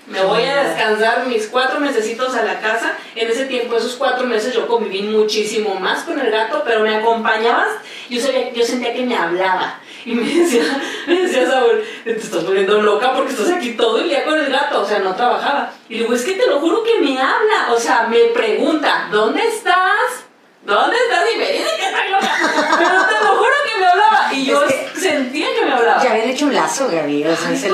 Me 0.08 0.22
voy 0.22 0.43
a 0.43 0.64
descansar 0.64 1.26
mis 1.26 1.47
cuatro 1.47 1.80
mesecitos 1.80 2.36
a 2.36 2.43
la 2.43 2.60
casa. 2.60 2.97
En 3.16 3.30
ese 3.30 3.45
tiempo, 3.45 3.78
esos 3.78 3.95
cuatro 3.95 4.28
meses, 4.28 4.54
yo 4.54 4.68
conviví 4.68 5.04
muchísimo 5.04 5.76
más 5.76 6.04
con 6.04 6.20
el 6.20 6.30
gato, 6.30 6.64
pero 6.66 6.82
me 6.82 6.95
acompañabas. 6.95 7.70
Yo, 8.10 8.20
sabía, 8.20 8.52
yo 8.52 8.64
sentía 8.66 8.93
que 8.93 9.04
me 9.04 9.16
hablaba. 9.16 9.80
Y 10.06 10.14
me 10.16 10.24
decía, 10.28 10.64
me 11.08 11.22
decía 11.22 11.45
Saúl, 11.49 11.84
te 12.04 12.12
estás 12.12 12.43
poniendo 12.43 12.82
loca 12.82 13.14
porque 13.14 13.32
estás 13.34 13.49
aquí 13.52 13.74
todo 13.74 13.99
el 13.99 14.10
día 14.10 14.26
con 14.26 14.39
el 14.39 14.52
gato. 14.52 14.82
O 14.82 14.86
sea, 14.86 14.99
no 14.99 15.14
trabajaba. 15.16 15.72
Y 15.89 15.99
digo, 15.99 16.14
es 16.14 16.24
que 16.24 16.34
te 16.34 16.47
lo 16.47 16.60
juro 16.60 16.84
que 16.84 16.99
me 17.02 17.20
habla. 17.22 17.72
O 17.72 17.80
sea, 17.80 18.08
me 18.08 18.20
pregunta, 18.34 19.08
¿dónde 19.12 19.45
estás? 19.47 20.26
¿Dónde 20.66 20.95
estás? 20.97 21.24
Y 21.34 21.38
me 21.38 21.52
dice 21.52 21.70
que 21.78 21.86
está 21.86 22.08
loca. 22.10 22.32
Pero 22.78 23.06
te 23.06 23.26
lo 23.26 23.36
juro 23.38 23.54
que 23.72 23.80
me 23.80 23.86
hablaba. 23.86 24.34
Y 24.34 24.45
yo 24.45 24.64
Es 24.64 24.74
que- 24.74 24.99
sentía 24.99 25.47
que 25.58 25.66
me 25.66 25.74
hablaba. 25.74 26.04
Ya 26.04 26.12
habían 26.12 26.30
hecho 26.30 26.45
un 26.45 26.54
lazo, 26.56 26.88
Gaby. 26.89 27.24
O 27.26 27.36
sea, 27.36 27.52
es 27.52 27.64
el... 27.66 27.74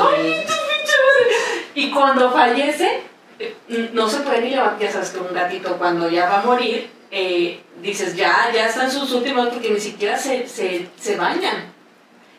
Y 1.76 1.92
cuando 1.92 2.32
fallece, 2.32 3.02
eh, 3.40 3.56
no 3.94 4.10
se 4.10 4.18
puede 4.22 4.42
ni 4.42 4.50
levantar, 4.50 4.80
ya 4.80 4.92
sabes 4.92 5.10
que 5.12 5.20
un 5.20 5.34
gatito 5.34 5.78
cuando 5.78 6.10
ya 6.10 6.28
va 6.28 6.40
a 6.40 6.44
morir, 6.44 6.90
eh, 7.12 7.62
dices, 7.82 8.16
ya, 8.16 8.50
ya 8.54 8.68
están 8.68 8.90
sus 8.92 9.12
últimos 9.12 9.50
porque 9.50 9.70
ni 9.70 9.80
siquiera 9.80 10.18
se, 10.18 10.48
se, 10.48 10.88
se 11.00 11.16
bañan. 11.16 11.72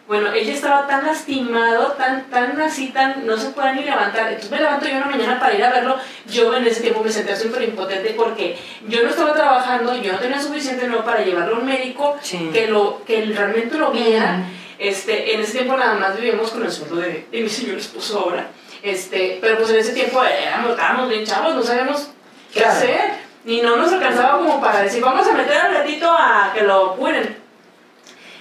Bueno, 0.08 0.32
ella 0.32 0.54
estaba 0.54 0.86
tan 0.86 1.04
lastimado, 1.04 1.92
tan, 1.92 2.30
tan 2.30 2.58
así, 2.62 2.88
tan, 2.88 3.26
no 3.26 3.36
se 3.36 3.50
puede 3.50 3.74
ni 3.74 3.82
levantar. 3.84 4.28
Entonces 4.28 4.50
me 4.50 4.56
levanto 4.58 4.88
yo 4.88 4.96
una 4.96 5.06
mañana 5.06 5.38
para 5.38 5.54
ir 5.54 5.62
a 5.62 5.70
verlo. 5.70 5.96
Yo 6.26 6.56
en 6.56 6.66
ese 6.66 6.80
tiempo 6.80 7.04
me 7.04 7.12
sentía 7.12 7.36
súper 7.36 7.62
impotente 7.62 8.14
porque 8.16 8.56
yo 8.88 9.02
no 9.02 9.10
estaba 9.10 9.34
trabajando, 9.34 9.94
yo 10.00 10.12
no 10.12 10.18
tenía 10.18 10.40
suficiente 10.40 10.88
no 10.88 11.04
para 11.04 11.20
llevarlo 11.22 11.56
a 11.56 11.58
un 11.58 11.66
médico 11.66 12.16
Sí. 12.22 12.48
que, 12.54 12.68
lo, 12.68 13.04
que 13.04 13.22
realmente 13.26 13.76
lo 13.76 13.90
viera. 13.90 14.44
Este, 14.78 15.34
en 15.34 15.40
ese 15.42 15.52
tiempo 15.52 15.76
nada 15.76 15.94
más 15.94 16.16
vivíamos 16.16 16.52
con 16.52 16.64
el 16.64 16.72
sueldo 16.72 16.96
de, 16.96 17.26
de 17.30 17.40
mi 17.42 17.48
señor 17.50 17.76
esposo 17.76 18.20
ahora. 18.20 18.46
Este, 18.82 19.38
pero 19.42 19.58
pues 19.58 19.68
en 19.70 19.76
ese 19.76 19.92
tiempo 19.92 20.24
éramos, 20.24 20.70
estábamos 20.70 21.10
bien 21.10 21.24
chavos, 21.26 21.54
no 21.54 21.62
sabíamos 21.62 22.08
qué 22.54 22.60
Claro. 22.60 22.72
hacer. 22.78 23.28
Y 23.44 23.60
no 23.60 23.76
nos 23.76 23.92
alcanzaba 23.92 24.38
como 24.38 24.60
para 24.60 24.80
decir, 24.82 25.02
vamos 25.02 25.26
a 25.28 25.32
meter 25.32 25.56
al 25.58 25.74
gatito 25.74 26.10
a 26.10 26.50
que 26.54 26.62
lo 26.62 26.96
curen. 26.96 27.37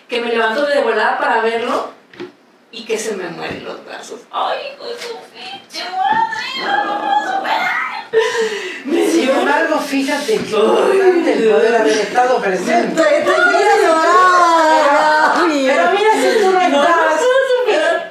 Que 0.08 0.22
me 0.22 0.28
levanto 0.30 0.66
de 0.66 0.82
volada 0.82 1.18
para 1.18 1.42
verlo 1.42 1.92
y 2.72 2.86
que 2.86 2.98
se 2.98 3.16
me 3.16 3.28
mueren 3.30 3.64
los 3.66 3.84
brazos. 3.86 4.22
¡Ay, 4.32 4.58
hijo 4.74 4.86
de 4.86 4.94
su 4.94 5.18
pinche 5.34 5.84
madre! 5.90 6.66
No 6.66 6.86
lo 6.86 7.00
puedo 7.02 7.38
superar. 7.38 7.72
Me 8.86 9.06
Sin 9.08 9.22
dio 9.22 9.34
embargo, 9.34 9.80
fíjate 9.80 10.26
que 10.28 10.34
importante 10.36 11.34
el 11.34 11.50
poder 11.50 11.76
haber 11.76 11.98
estado 11.98 12.42
presente. 12.42 13.02
Te- 13.02 13.10
te 13.20 13.24
quiero 13.26 13.82
llorar. 13.84 15.34
Pero 15.50 15.92
mira 15.92 16.12
si 16.14 16.42
tú 16.44 16.52
no 16.52 16.62
estabas. 16.62 17.22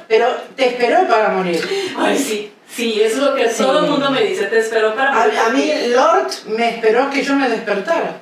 Pero 0.07 0.27
te 0.55 0.67
esperó 0.67 1.07
para 1.07 1.29
morir. 1.29 1.95
Ay, 1.97 2.17
sí, 2.17 2.53
sí, 2.73 3.01
eso 3.01 3.17
es 3.17 3.23
lo 3.23 3.35
que 3.35 3.49
Sí. 3.49 3.63
todo 3.63 3.79
el 3.79 3.89
mundo 3.91 4.09
me 4.11 4.21
dice, 4.21 4.45
te 4.45 4.59
espero 4.59 4.95
para 4.95 5.11
A, 5.11 5.25
morir. 5.25 5.39
a 5.39 5.49
mí, 5.49 5.73
Lord 5.89 6.27
me 6.45 6.69
esperó 6.69 7.09
que 7.09 7.23
yo 7.23 7.35
me 7.35 7.49
despertara. 7.49 8.21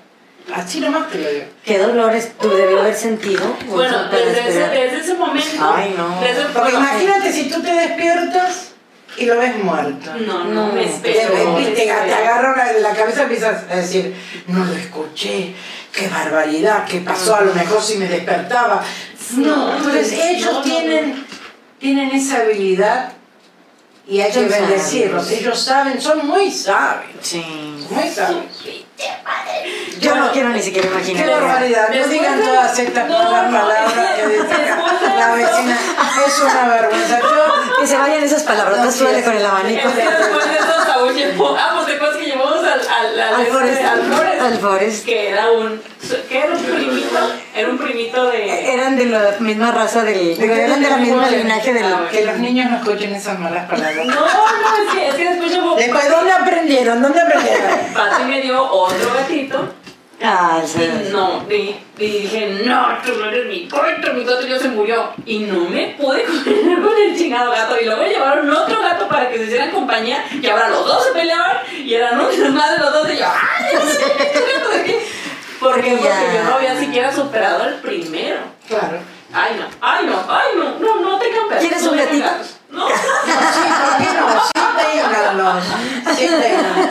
Así 0.54 0.80
nomás 0.80 1.10
te 1.10 1.18
lo 1.18 1.30
digo. 1.30 1.46
¿Qué 1.64 1.80
dolores 1.80 2.32
tú 2.40 2.50
debió 2.50 2.82
haber 2.82 2.96
sentido? 2.96 3.56
Bueno, 3.68 4.04
desde 4.10 4.48
ese, 4.50 4.60
desde 4.70 4.98
ese 5.00 5.14
momento. 5.16 5.50
Ay, 5.76 5.96
no. 5.98 6.22
desde- 6.22 6.44
Porque 6.54 6.72
bueno, 6.72 6.80
imagínate 6.80 7.34
si 7.34 7.50
tú 7.50 7.62
te 7.62 7.72
despiertas 7.74 8.72
y 9.18 9.26
lo 9.26 9.38
ves 9.40 9.58
muerto. 9.64 10.12
No, 10.16 10.44
no, 10.44 10.68
No, 10.68 10.74
me 10.74 10.86
espero. 10.86 11.56
te- 11.74 11.92
agarra 11.92 12.56
la, 12.74 12.80
la 12.90 12.96
cabeza 12.96 13.22
y 13.22 13.24
empiezas 13.24 13.64
a 13.72 13.76
decir, 13.78 14.14
no 14.48 14.64
lo 14.66 14.74
escuché, 14.74 15.54
qué 15.92 16.08
barbaridad, 16.10 16.86
qué 16.86 17.00
pasó, 17.00 17.36
a 17.36 17.42
lo 17.42 17.54
mejor 17.54 17.82
si 17.82 17.98
me 17.98 18.08
despertaba. 18.08 18.84
No, 19.38 19.56
No, 19.56 19.78
entonces 19.78 20.12
ellos 20.14 20.52
no, 20.52 20.60
no, 20.60 20.62
tienen, 20.62 21.26
tienen 21.80 22.12
esa 22.12 22.38
habilidad 22.42 23.14
y 24.08 24.22
hay 24.22 24.28
que 24.32 24.34
Son 24.40 24.50
bendecirlos. 24.50 25.24
sabios. 25.24 25.42
Ellos 25.42 25.60
saben, 25.60 26.02
son 26.02 26.28
muy 26.28 26.52
sabios, 26.52 27.12
Sí. 27.22 27.44
muy 27.90 28.10
sabios. 28.10 28.44
Yo 30.00 30.12
Bueno, 30.12 30.26
no 30.28 30.32
quiero 30.32 30.50
ni 30.50 30.62
siquiera 30.62 30.88
Qué 30.90 30.94
imaginar. 31.12 31.42
barbaridad, 31.42 31.90
no 31.90 32.08
digan 32.08 32.38
de- 32.40 32.46
todas 32.46 32.80
estas 32.80 33.08
No, 33.10 33.18
malas 33.24 33.52
no, 33.52 33.60
palabras 33.60 33.94
que 34.16 34.28
dice 34.28 34.42
acá 34.44 34.58
después 34.58 35.02
de 35.02 35.08
la 35.20 35.36
vecina. 35.36 35.80
Es 36.28 36.40
una 36.40 36.68
vergüenza. 36.68 37.20
Yo, 37.22 37.80
Que 37.80 37.88
se 37.88 37.98
vayan 37.98 38.24
esas 38.24 38.44
palabrotas, 38.44 38.86
No, 38.86 38.92
suele 38.92 39.24
con 39.24 39.34
el 39.36 39.46
abanico. 39.46 39.88
Es 39.90 39.96
que 39.96 40.02
después 40.10 40.46
de 40.46 40.54
eso, 40.56 40.86
Saúl 40.86 41.14
llevó, 41.14 41.56
ah, 41.58 41.72
pues 41.76 41.88
después 41.88 42.16
que 42.18 42.26
llevamos 42.26 42.64
al, 43.20 43.34
al, 43.34 43.34
al, 43.34 43.36
Al 43.36 43.42
este, 43.42 43.54
Forest. 43.54 43.82
al 43.86 44.02
Forest, 44.14 44.42
Al 44.42 44.58
Forest. 44.60 45.06
que 45.06 45.30
era 45.30 45.52
un, 45.52 45.82
que 46.30 46.38
era 46.38 46.54
un 46.54 46.64
primito, 46.64 47.20
era 47.56 47.70
un 47.70 47.78
primito 47.78 48.26
de, 48.32 48.74
Eran 48.74 48.98
de 48.98 49.06
la 49.06 49.36
misma 49.40 49.72
raza 49.72 50.04
del. 50.04 50.38
Digo, 50.38 50.54
eran 50.54 50.82
de 50.82 50.90
la 50.90 50.98
misma 50.98 51.30
linaje 51.30 51.74
del. 51.74 51.84
Ah, 51.86 52.08
que 52.12 52.26
los 52.26 52.38
niños 52.38 52.70
no 52.72 52.78
escuchen 52.78 53.14
esas 53.16 53.40
malas 53.40 53.70
palabras. 53.70 54.06
no, 54.06 54.14
no, 54.16 54.26
es 54.26 54.94
que, 54.94 55.08
es 55.10 55.16
que 55.16 55.30
después 55.30 55.52
llevó, 55.52 55.76
Después, 55.76 56.10
¿dónde 56.10 56.32
aprendieron? 56.32 57.02
¿Dónde 57.02 57.20
aprendieron? 57.22 57.70
Pati 57.94 58.24
me 58.26 58.42
dio 58.42 58.64
otro 58.64 59.14
gatito, 59.14 59.74
Ah, 60.24 60.62
y 60.64 60.68
sí. 60.68 60.90
no, 61.12 61.44
y, 61.50 61.76
y 61.98 62.08
dije, 62.22 62.62
no, 62.66 62.88
tú 63.06 63.12
no 63.20 63.26
eres 63.26 63.46
mi 63.48 63.68
gato, 63.68 64.14
mi 64.14 64.24
gato 64.24 64.48
ya 64.48 64.58
se 64.58 64.70
murió, 64.70 65.12
y 65.26 65.40
no 65.40 65.70
me 65.70 65.96
pude 66.00 66.24
coger 66.24 66.82
con 66.82 66.98
el 66.98 67.18
chingado 67.18 67.52
gato, 67.52 67.76
y 67.80 67.86
luego 67.86 68.02
llevaron 68.04 68.50
otro 68.50 68.82
gato 68.82 69.08
para 69.10 69.30
que 69.30 69.38
se 69.40 69.44
hicieran 69.46 69.72
compañía, 69.72 70.24
y 70.32 70.48
ahora 70.48 70.70
los 70.70 70.86
dos 70.86 71.04
se 71.06 71.12
peleaban, 71.12 71.58
y 71.74 71.94
eran 71.94 72.20
un 72.20 72.30
desmadre 72.30 72.80
los 72.80 72.94
dos, 72.94 73.10
y 73.12 73.18
yo, 73.18 73.26
¡ay, 73.26 73.66
ya 73.74 73.82
sé, 73.82 74.54
gato 74.56 74.70
de 74.70 74.80
aquí! 74.82 74.96
¿Por 75.60 75.82
qué? 75.82 75.92
Porque 75.92 76.04
ya- 76.04 76.34
yo 76.34 76.44
no 76.44 76.56
había 76.56 76.80
siquiera 76.80 77.14
superado 77.14 77.66
el 77.68 77.76
primero. 77.76 78.38
Claro. 78.68 79.00
Ay, 79.34 79.58
no, 79.60 79.66
ay, 79.82 80.06
no, 80.06 80.24
ay, 80.30 80.48
no, 80.56 80.80
no, 80.80 81.02
no 81.02 81.20
tengan 81.20 81.48
perros. 81.50 81.62
¿Quieres 81.62 81.84
no 81.84 81.92
un 81.92 81.98
gatito? 81.98 82.24
gatos. 82.26 82.56
No. 82.70 82.88
Sí, 82.88 82.94
¿por 82.94 83.98
qué 83.98 84.14
no? 84.20 84.42
Sí, 84.46 84.52
Sí. 86.16 86.28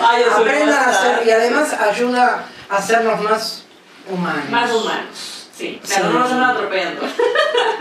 Ay, 0.02 0.22
Aprendan 0.32 0.78
a 0.78 0.90
hacer 0.90 1.26
y 1.26 1.30
además 1.30 1.72
ayuda 1.72 2.44
a 2.68 2.76
hacernos 2.76 3.20
más 3.22 3.64
humanos. 4.08 4.50
Más 4.50 4.72
humanos. 4.72 5.48
Sí, 5.56 5.80
Sí. 5.84 5.94
pero 5.96 6.10
no 6.10 6.18
nos 6.20 6.30
van 6.30 6.42
atropellando. 6.50 7.02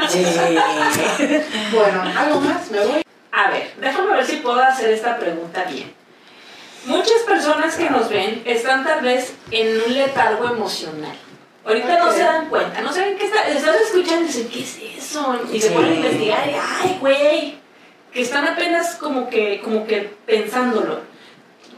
Sí. 0.09 0.25
Bueno, 1.71 2.03
¿algo 2.17 2.41
más? 2.41 2.69
¿Me 2.71 2.86
voy? 2.86 3.01
A 3.31 3.49
ver, 3.49 3.73
déjame 3.79 4.13
ver 4.13 4.25
si 4.25 4.36
puedo 4.38 4.61
hacer 4.61 4.91
esta 4.91 5.17
pregunta 5.17 5.63
bien. 5.63 5.91
Muchas 6.86 7.21
personas 7.25 7.75
que 7.75 7.89
nos 7.89 8.09
ven 8.09 8.43
están 8.45 8.84
tal 8.84 9.01
vez 9.01 9.34
en 9.51 9.81
un 9.88 9.93
letargo 9.93 10.49
emocional. 10.49 11.15
Ahorita 11.65 11.97
no 11.97 12.11
se 12.11 12.19
dan 12.19 12.49
cuenta, 12.49 12.81
no 12.81 12.91
saben 12.91 13.17
qué 13.17 13.25
está, 13.25 13.47
están 13.47 13.75
escuchando 13.75 14.23
y 14.23 14.27
dicen, 14.27 14.49
¿qué 14.49 14.59
es 14.63 14.77
eso? 14.97 15.39
Y 15.51 15.61
se 15.61 15.69
Sí. 15.69 15.73
ponen 15.73 15.93
a 15.93 15.95
investigar 15.95 16.47
y, 16.49 16.55
ay, 16.55 16.97
güey, 16.99 17.57
que 18.14 18.22
están 18.22 18.47
apenas 18.47 18.95
como 18.95 19.30
que, 19.30 19.61
como 19.61 19.86
que 19.88 20.14
pensándolo. 20.26 21.01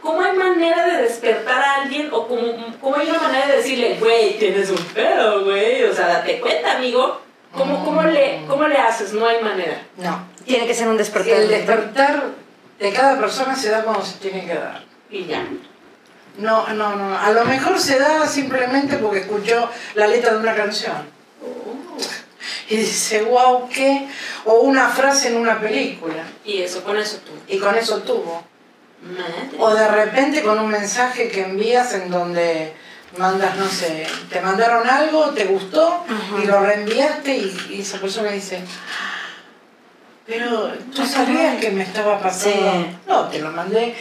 ¿Cómo 0.01 0.21
hay 0.21 0.37
manera 0.37 0.85
de 0.85 1.01
despertar 1.03 1.63
a 1.63 1.75
alguien 1.81 2.09
o 2.11 2.27
cómo, 2.27 2.75
cómo 2.79 2.97
hay 2.97 3.09
una 3.09 3.21
manera 3.21 3.47
de 3.47 3.57
decirle, 3.57 3.97
güey, 3.99 4.37
tienes 4.37 4.69
un 4.69 4.77
pedo, 4.77 5.45
güey? 5.45 5.83
O 5.83 5.93
sea, 5.93 6.07
date 6.07 6.39
cuenta, 6.39 6.75
amigo. 6.77 7.21
¿Cómo, 7.53 7.83
cómo, 7.85 8.03
le, 8.03 8.41
¿Cómo 8.47 8.67
le 8.67 8.77
haces? 8.77 9.13
No 9.13 9.25
hay 9.25 9.41
manera. 9.41 9.81
No. 9.97 10.27
Tiene 10.45 10.67
que 10.67 10.73
ser 10.73 10.89
un 10.89 10.97
despertar. 10.97 11.39
El 11.39 11.47
despertar 11.47 12.23
de 12.79 12.91
cada 12.91 13.17
persona 13.17 13.55
se 13.55 13.69
da 13.69 13.83
cuando 13.83 14.03
se 14.03 14.17
tiene 14.17 14.45
que 14.45 14.53
dar. 14.53 14.83
Y 15.09 15.25
ya. 15.25 15.43
No, 16.37 16.67
no, 16.73 16.95
no. 16.95 17.17
A 17.17 17.31
lo 17.31 17.45
mejor 17.45 17.79
se 17.79 17.97
da 17.97 18.27
simplemente 18.27 18.97
porque 18.97 19.19
escuchó 19.19 19.69
la 19.95 20.07
letra 20.07 20.33
de 20.33 20.39
una 20.39 20.53
canción. 20.53 21.15
Y 22.69 22.77
dice, 22.77 23.23
wow, 23.23 23.67
¿qué? 23.69 24.07
O 24.45 24.61
una 24.61 24.89
frase 24.89 25.29
en 25.29 25.37
una 25.37 25.59
película. 25.59 26.23
Y 26.43 26.61
eso, 26.61 26.83
con 26.83 26.97
eso 26.97 27.17
tú. 27.25 27.31
Y 27.47 27.57
con 27.59 27.75
eso 27.75 27.99
tuvo. 27.99 28.43
Madre. 29.01 29.57
O 29.59 29.73
de 29.73 29.87
repente 29.87 30.41
con 30.41 30.57
un 30.59 30.69
mensaje 30.69 31.29
que 31.29 31.41
envías 31.43 31.93
en 31.93 32.09
donde 32.09 32.73
mandas, 33.17 33.55
no 33.55 33.67
sé, 33.69 34.05
te 34.29 34.41
mandaron 34.41 34.89
algo, 34.89 35.29
te 35.29 35.45
gustó 35.45 36.03
Ajá. 36.07 36.43
y 36.43 36.45
lo 36.47 36.59
reenviaste 36.59 37.37
y, 37.37 37.67
y 37.69 37.81
esa 37.81 37.99
persona 37.99 38.31
dice, 38.31 38.61
pero 40.25 40.73
tú 40.93 41.05
sabías 41.05 41.57
que 41.61 41.69
me 41.71 41.83
estaba 41.83 42.19
pasando. 42.19 42.71
Sí. 42.71 42.97
No, 43.07 43.27
te 43.29 43.39
lo 43.39 43.51
mandé, 43.51 43.95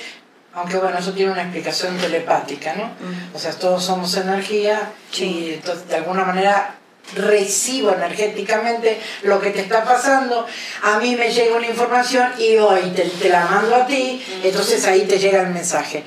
aunque 0.54 0.78
bueno, 0.78 0.98
eso 0.98 1.12
tiene 1.12 1.32
una 1.32 1.42
explicación 1.42 1.96
telepática, 1.98 2.74
¿no? 2.74 2.84
Mm. 2.86 3.34
O 3.36 3.38
sea, 3.38 3.52
todos 3.52 3.84
somos 3.84 4.16
energía 4.16 4.90
Sí. 5.10 5.24
y 5.26 5.54
entonces 5.54 5.86
de 5.86 5.96
alguna 5.96 6.24
manera 6.24 6.76
recibo 7.16 7.92
energéticamente 7.92 8.98
lo 9.22 9.40
que 9.40 9.50
te 9.50 9.60
está 9.60 9.84
pasando, 9.84 10.46
a 10.82 10.98
mí 10.98 11.14
me 11.16 11.30
llega 11.32 11.56
una 11.56 11.66
información 11.66 12.32
y 12.38 12.56
hoy 12.56 12.90
te, 12.96 13.02
te 13.02 13.28
la 13.28 13.44
mando 13.46 13.76
a 13.76 13.86
ti, 13.86 14.24
entonces 14.42 14.84
ahí 14.86 15.02
te 15.02 15.18
llega 15.18 15.42
el 15.42 15.48
mensaje. 15.50 16.02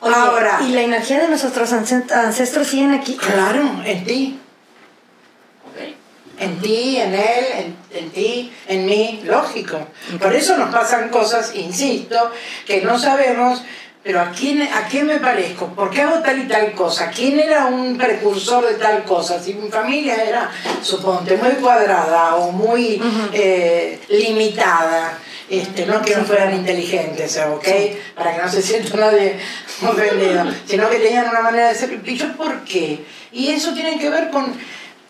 Oye, 0.00 0.14
Ahora, 0.14 0.60
¿Y 0.66 0.72
la 0.72 0.82
energía 0.82 1.20
de 1.20 1.28
nuestros 1.28 1.72
ancest- 1.72 2.10
ancestros 2.12 2.66
siguen 2.66 2.92
aquí? 2.92 3.16
claro, 3.16 3.82
en 3.84 4.04
ti, 4.04 4.38
en 6.38 6.58
ti, 6.60 6.96
en 6.96 7.14
él, 7.14 7.44
en, 7.56 7.76
en 7.98 8.10
ti, 8.10 8.52
en 8.66 8.84
mí, 8.86 9.20
lógico. 9.24 9.78
Por 10.20 10.34
eso 10.34 10.56
nos 10.56 10.74
pasan 10.74 11.08
cosas, 11.08 11.54
insisto, 11.54 12.32
que 12.66 12.80
no 12.82 12.98
sabemos, 12.98 13.62
pero 14.02 14.20
¿a 14.20 14.30
quién, 14.30 14.62
¿a 14.62 14.86
quién 14.88 15.06
me 15.06 15.18
parezco? 15.18 15.68
¿Por 15.68 15.90
qué 15.90 16.02
hago 16.02 16.20
tal 16.22 16.38
y 16.40 16.48
tal 16.48 16.72
cosa? 16.72 17.10
¿Quién 17.10 17.38
era 17.38 17.66
un 17.66 17.96
precursor 17.96 18.66
de 18.66 18.74
tal 18.74 19.04
cosa? 19.04 19.40
Si 19.40 19.54
mi 19.54 19.70
familia 19.70 20.16
era, 20.24 20.50
suponte, 20.82 21.36
muy 21.36 21.52
cuadrada 21.52 22.34
o 22.36 22.50
muy 22.50 23.00
eh, 23.32 24.00
limitada, 24.08 25.18
Este, 25.50 25.84
no 25.84 26.00
que 26.00 26.16
no 26.16 26.24
fueran 26.24 26.54
inteligentes, 26.54 27.36
¿ok? 27.36 27.68
Para 28.16 28.34
que 28.34 28.42
no 28.42 28.48
se 28.48 28.62
sienta 28.62 28.96
nadie 28.96 29.36
ofendido, 29.86 30.46
sino 30.66 30.88
que 30.88 30.96
tenían 30.96 31.28
una 31.28 31.42
manera 31.42 31.68
de 31.68 31.74
ser. 31.74 32.00
¿Y 32.02 32.16
yo 32.16 32.32
por 32.38 32.64
qué? 32.64 33.04
Y 33.32 33.50
eso 33.50 33.74
tiene 33.74 33.98
que 33.98 34.08
ver 34.08 34.30
con, 34.30 34.46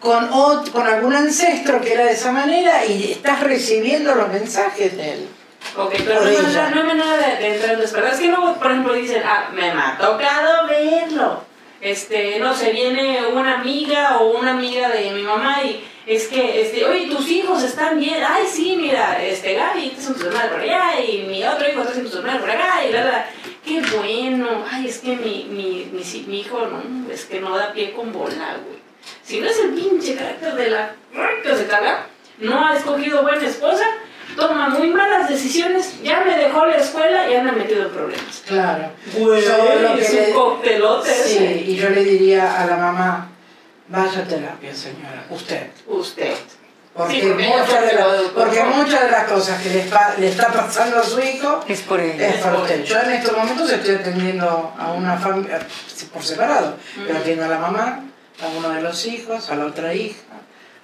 con, 0.00 0.28
con 0.72 0.86
algún 0.86 1.14
ancestro 1.14 1.80
que 1.80 1.92
era 1.92 2.06
de 2.06 2.12
esa 2.14 2.32
manera 2.32 2.84
y 2.84 3.12
estás 3.12 3.40
recibiendo 3.40 4.16
los 4.16 4.28
mensajes 4.32 4.96
de 4.96 5.12
él. 5.12 5.28
Ok, 5.76 5.94
pero 6.04 6.20
no 6.22 6.28
hay 6.28 6.36
manera, 6.36 6.70
no 6.70 6.80
hay 6.80 6.86
manera 6.86 7.16
de, 7.16 7.36
de 7.36 7.54
entrar 7.54 7.74
en 7.74 7.80
despertar. 7.80 8.12
Es 8.12 8.20
que 8.20 8.28
luego, 8.28 8.54
por 8.56 8.70
ejemplo, 8.70 8.92
dicen, 8.94 9.22
ah, 9.24 9.48
me, 9.52 9.72
me 9.74 9.80
ha 9.82 9.96
tocado 9.98 10.66
verlo. 10.68 11.44
Este, 11.80 12.38
no 12.38 12.54
sé, 12.54 12.70
viene 12.72 13.26
una 13.32 13.54
amiga 13.60 14.18
o 14.18 14.38
una 14.38 14.52
amiga 14.52 14.88
de 14.90 15.10
mi 15.10 15.22
mamá 15.22 15.62
y 15.64 15.82
es 16.06 16.28
que, 16.28 16.60
este, 16.62 16.84
oye, 16.84 17.06
tus 17.08 17.28
hijos 17.28 17.62
están 17.62 17.98
bien. 17.98 18.22
Ay, 18.26 18.44
sí, 18.46 18.76
mira, 18.80 19.20
este, 19.24 19.54
Gaby, 19.54 19.86
este 19.86 20.00
es 20.00 20.08
un 20.10 20.26
hermano 20.26 20.50
por 20.50 20.60
allá 20.60 21.00
y 21.00 21.24
mi 21.28 21.42
otro 21.44 21.68
hijo 21.68 21.80
está 21.80 21.90
haciendo 21.90 22.10
su 22.10 22.18
hermano 22.18 22.40
por 22.40 22.50
acá 22.50 22.84
y 22.88 22.92
la, 22.92 23.04
la. 23.04 23.26
Qué 23.64 23.80
bueno. 23.96 24.64
Ay, 24.70 24.86
es 24.88 24.98
que 24.98 25.16
mi, 25.16 25.46
mi, 25.50 25.88
mi, 25.92 26.04
si- 26.04 26.22
mi 26.28 26.40
hijo, 26.40 26.66
no, 26.66 27.12
es 27.12 27.24
que 27.24 27.40
no 27.40 27.56
da 27.56 27.72
pie 27.72 27.92
con 27.92 28.12
bola, 28.12 28.56
güey. 28.64 28.78
Si 29.24 29.40
no 29.40 29.48
es 29.48 29.58
el 29.58 29.70
pinche 29.70 30.14
carácter 30.14 30.54
de 30.54 30.70
la 30.70 30.94
que 31.42 31.56
se 31.56 31.66
caga, 31.66 32.06
no 32.38 32.64
ha 32.66 32.76
escogido 32.76 33.22
buena 33.22 33.44
esposa, 33.46 33.84
toma 34.36 34.68
muy 34.70 34.88
malas 34.88 35.28
decisiones, 35.28 36.02
ya 36.02 36.20
me 36.24 36.36
dejó 36.36 36.66
la 36.66 36.76
escuela 36.76 37.28
y 37.30 37.34
anda 37.34 37.52
metido 37.52 37.82
en 37.86 37.90
problemas. 37.90 38.42
Claro. 38.46 38.90
Güey, 39.18 39.42
que 39.42 40.00
es 40.02 40.12
le- 40.14 40.26
un 40.28 40.32
coctelote 40.34 41.10
Sí, 41.14 41.36
ese. 41.36 41.54
y 41.66 41.76
yo 41.76 41.88
le 41.90 42.04
diría 42.04 42.60
a 42.62 42.66
la 42.66 42.76
mamá, 42.76 43.28
vaya 43.88 44.20
a 44.20 44.24
terapia, 44.24 44.74
señora, 44.74 45.24
usted. 45.30 45.68
Usted. 45.86 46.32
Porque, 46.94 47.22
Sí, 47.22 47.26
porque 47.26 47.46
ella 47.46 47.56
muchas, 47.64 47.80
de 47.86 47.92
las- 47.94 48.14
educó. 48.20 48.40
porque 48.40 48.64
muchas 48.64 49.02
de 49.04 49.10
las 49.10 49.24
cosas 49.24 49.62
que 49.62 49.70
le, 49.70 49.80
pa- 49.84 50.14
le 50.18 50.28
está 50.28 50.48
pasando 50.52 50.98
a 50.98 51.02
su 51.02 51.20
hijo 51.20 51.64
Es 51.66 51.80
por 51.80 51.98
él. 51.98 52.20
es 52.20 52.34
por 52.36 52.52
por 52.52 52.62
usted. 52.64 52.84
Yo 52.84 52.98
en 53.00 53.12
estos 53.12 53.34
momentos 53.34 53.70
estoy 53.72 53.94
atendiendo 53.94 54.74
a 54.78 54.92
una 54.92 55.16
familia 55.16 55.60
por 56.12 56.22
separado, 56.22 56.76
pero 57.06 57.14
Mm. 57.14 57.22
atiendo 57.22 57.44
a 57.46 57.48
la 57.48 57.58
mamá, 57.58 58.00
a 58.42 58.46
uno 58.58 58.68
de 58.70 58.82
los 58.82 59.06
hijos, 59.06 59.48
a 59.48 59.56
la 59.56 59.64
otra 59.64 59.94
hija, 59.94 60.18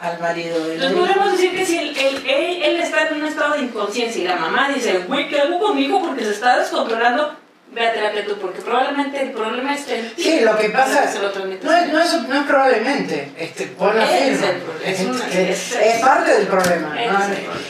al 0.00 0.18
marido 0.20 0.64
de 0.64 0.74
Entonces 0.74 0.96
podemos 0.98 1.32
decir 1.32 1.50
que 1.56 1.66
si 1.66 1.76
él, 1.78 1.96
él, 1.96 2.24
él- 2.26 2.62
él 2.62 2.80
está 2.80 3.08
en 3.08 3.14
un 3.20 3.26
estado 3.26 3.54
de 3.54 3.62
inconsciencia 3.62 4.22
y 4.22 4.26
la 4.28 4.36
mamá 4.36 4.68
dice, 4.74 4.98
güey, 5.08 5.28
¿qué 5.28 5.40
hago 5.40 5.58
con 5.58 5.74
mi 5.76 5.82
hijo? 5.86 6.00
Porque 6.00 6.22
se 6.24 6.30
está 6.30 6.56
descontrolando, 6.58 7.34
ve 7.72 7.86
a 7.86 7.92
terapia 7.92 8.24
tú, 8.24 8.38
porque 8.38 8.60
probablemente 8.62 9.20
el 9.20 9.32
problema 9.32 9.74
en 9.76 9.84
ti. 10.14 10.22
Sí, 10.22 10.40
lo 10.40 10.56
que 10.56 10.70
pasa 10.70 11.10
Se 11.10 11.18
lo 11.18 11.30
transmites. 11.32 11.64
no 11.64 11.76
es, 11.76 11.92
no 11.92 12.00
es, 12.00 12.12
no 12.28 12.40
es 12.40 12.46
probablemente, 12.46 13.32
este, 13.36 13.66
pon 13.66 13.96
la 13.98 14.04
Es 14.04 14.22
firma. 14.38 14.46
el 14.84 14.92
es 14.92 15.00
Es, 15.00 15.06
una- 15.06 15.28
es- 15.28 15.72
es- 15.72 15.76
es 15.76 16.00
parte 16.00 16.30
del 16.32 16.46
problema. 16.46 17.02
Es. 17.02 17.10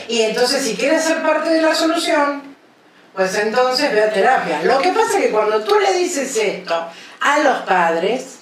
Y 0.09 0.21
entonces 0.21 0.61
si 0.63 0.75
quieres 0.75 1.03
ser 1.03 1.23
parte 1.23 1.49
de 1.49 1.61
la 1.63 1.73
solución, 1.73 2.43
pues 3.15 3.35
entonces 3.39 3.91
ve 3.91 4.03
a 4.03 4.13
terapia. 4.13 4.61
Lo 4.63 4.79
que 4.79 4.89
pasa 4.89 5.17
es 5.17 5.25
que 5.25 5.31
cuando 5.31 5.63
tú 5.63 5.79
le 5.79 5.93
dices 5.97 6.37
esto 6.37 6.85
a 7.21 7.39
los 7.39 7.57
padres, 7.63 8.35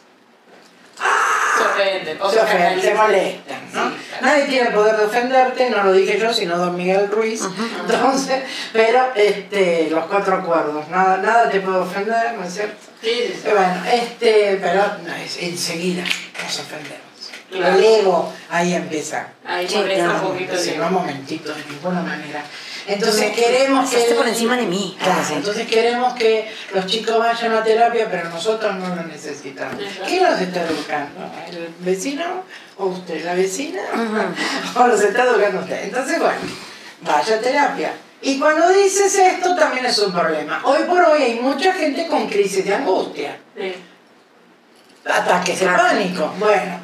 Se 1.58 1.64
ofenden. 1.64 2.22
o 2.22 2.30
se 2.30 2.39
ofenden, 2.39 2.82
se 2.82 2.93
molestan, 2.93 3.60
¿no? 3.74 3.89
Sí, 3.89 3.95
claro. 4.10 4.26
Nadie 4.26 4.45
tiene 4.45 4.68
el 4.68 4.74
poder 4.74 4.97
de 4.97 5.05
ofenderte, 5.05 5.70
no 5.70 5.84
lo 5.84 5.93
dije 5.93 6.20
yo, 6.20 6.34
sino 6.34 6.58
don 6.58 6.76
Miguel 6.76 7.10
Ruiz. 7.10 7.41
Entonces, 7.82 8.43
pero 8.74 9.08
este, 9.16 9.89
los 9.89 10.05
cuatro 10.05 10.36
acuerdos, 10.38 10.88
nada, 10.89 11.18
nada 11.18 11.49
te 11.49 11.62
puede 11.62 11.78
ofender, 11.78 12.34
¿no 12.34 12.43
es 12.43 12.53
cierto? 12.53 12.78
Sí, 13.01 13.34
sí, 13.34 13.49
Bueno, 13.49 13.84
este, 13.91 14.60
pero 14.62 14.84
no, 15.05 15.14
es, 15.16 15.38
enseguida 15.41 16.03
nos 16.03 16.60
ofendemos. 16.60 17.08
Claro. 17.49 17.78
El 17.78 17.84
ego 17.84 18.34
ahí 18.49 18.74
empieza. 18.74 19.28
Ahí 19.45 19.66
claro. 19.66 20.16
un 20.16 20.34
poquito. 20.34 20.58
Sí, 20.58 20.72
sí. 20.72 20.76
no, 20.78 20.89
momentito, 20.89 21.53
de 21.53 21.64
ninguna 21.70 22.01
manera. 22.01 22.43
Entonces 22.88 23.31
queremos 23.35 23.89
que... 23.89 24.15
por 24.15 24.27
encima 24.27 24.55
de 24.55 24.65
mí. 24.65 24.97
Claro, 25.01 25.21
Sí. 25.27 25.33
entonces 25.35 25.67
queremos 25.67 26.13
que 26.13 26.49
los 26.73 26.85
chicos 26.85 27.19
vayan 27.19 27.53
a 27.53 27.63
terapia, 27.63 28.07
pero 28.09 28.29
nosotros 28.29 28.75
no 28.75 28.95
lo 28.95 29.03
necesitamos. 29.03 29.83
¿Quién 30.07 30.23
los 30.23 30.39
está 30.39 30.63
educando? 30.63 31.19
¿El 31.49 31.69
vecino 31.79 32.43
o 32.77 32.85
usted? 32.88 33.25
¿La 33.25 33.33
vecina? 33.33 33.81
¿O 34.75 34.88
los 34.88 35.01
está 35.01 35.23
educando 35.25 35.61
usted? 35.61 35.83
Entonces, 35.83 36.17
bueno, 36.19 36.39
vaya 37.01 37.35
a 37.35 37.39
terapia. 37.39 37.91
Y 38.21 38.39
cuando 38.39 38.69
dices 38.69 39.13
esto 39.15 39.55
también 39.55 39.85
es 39.85 39.99
un 39.99 40.11
problema. 40.11 40.61
Hoy 40.63 40.83
por 40.88 41.01
hoy 41.03 41.21
hay 41.21 41.39
mucha 41.39 41.73
gente 41.73 42.07
con 42.07 42.27
crisis 42.27 42.65
de 42.65 42.73
angustia. 42.73 43.38
Sí. 43.55 43.75
Ataques 45.05 45.59
de 45.59 45.67
pánico. 45.67 46.33
Bueno, 46.38 46.79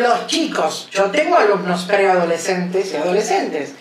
los 0.00 0.26
chicos, 0.26 0.88
yo 0.90 1.04
tengo 1.10 1.36
alumnos 1.36 1.84
preadolescentes 1.84 2.92
y 2.92 2.96
adolescentes, 2.96 3.72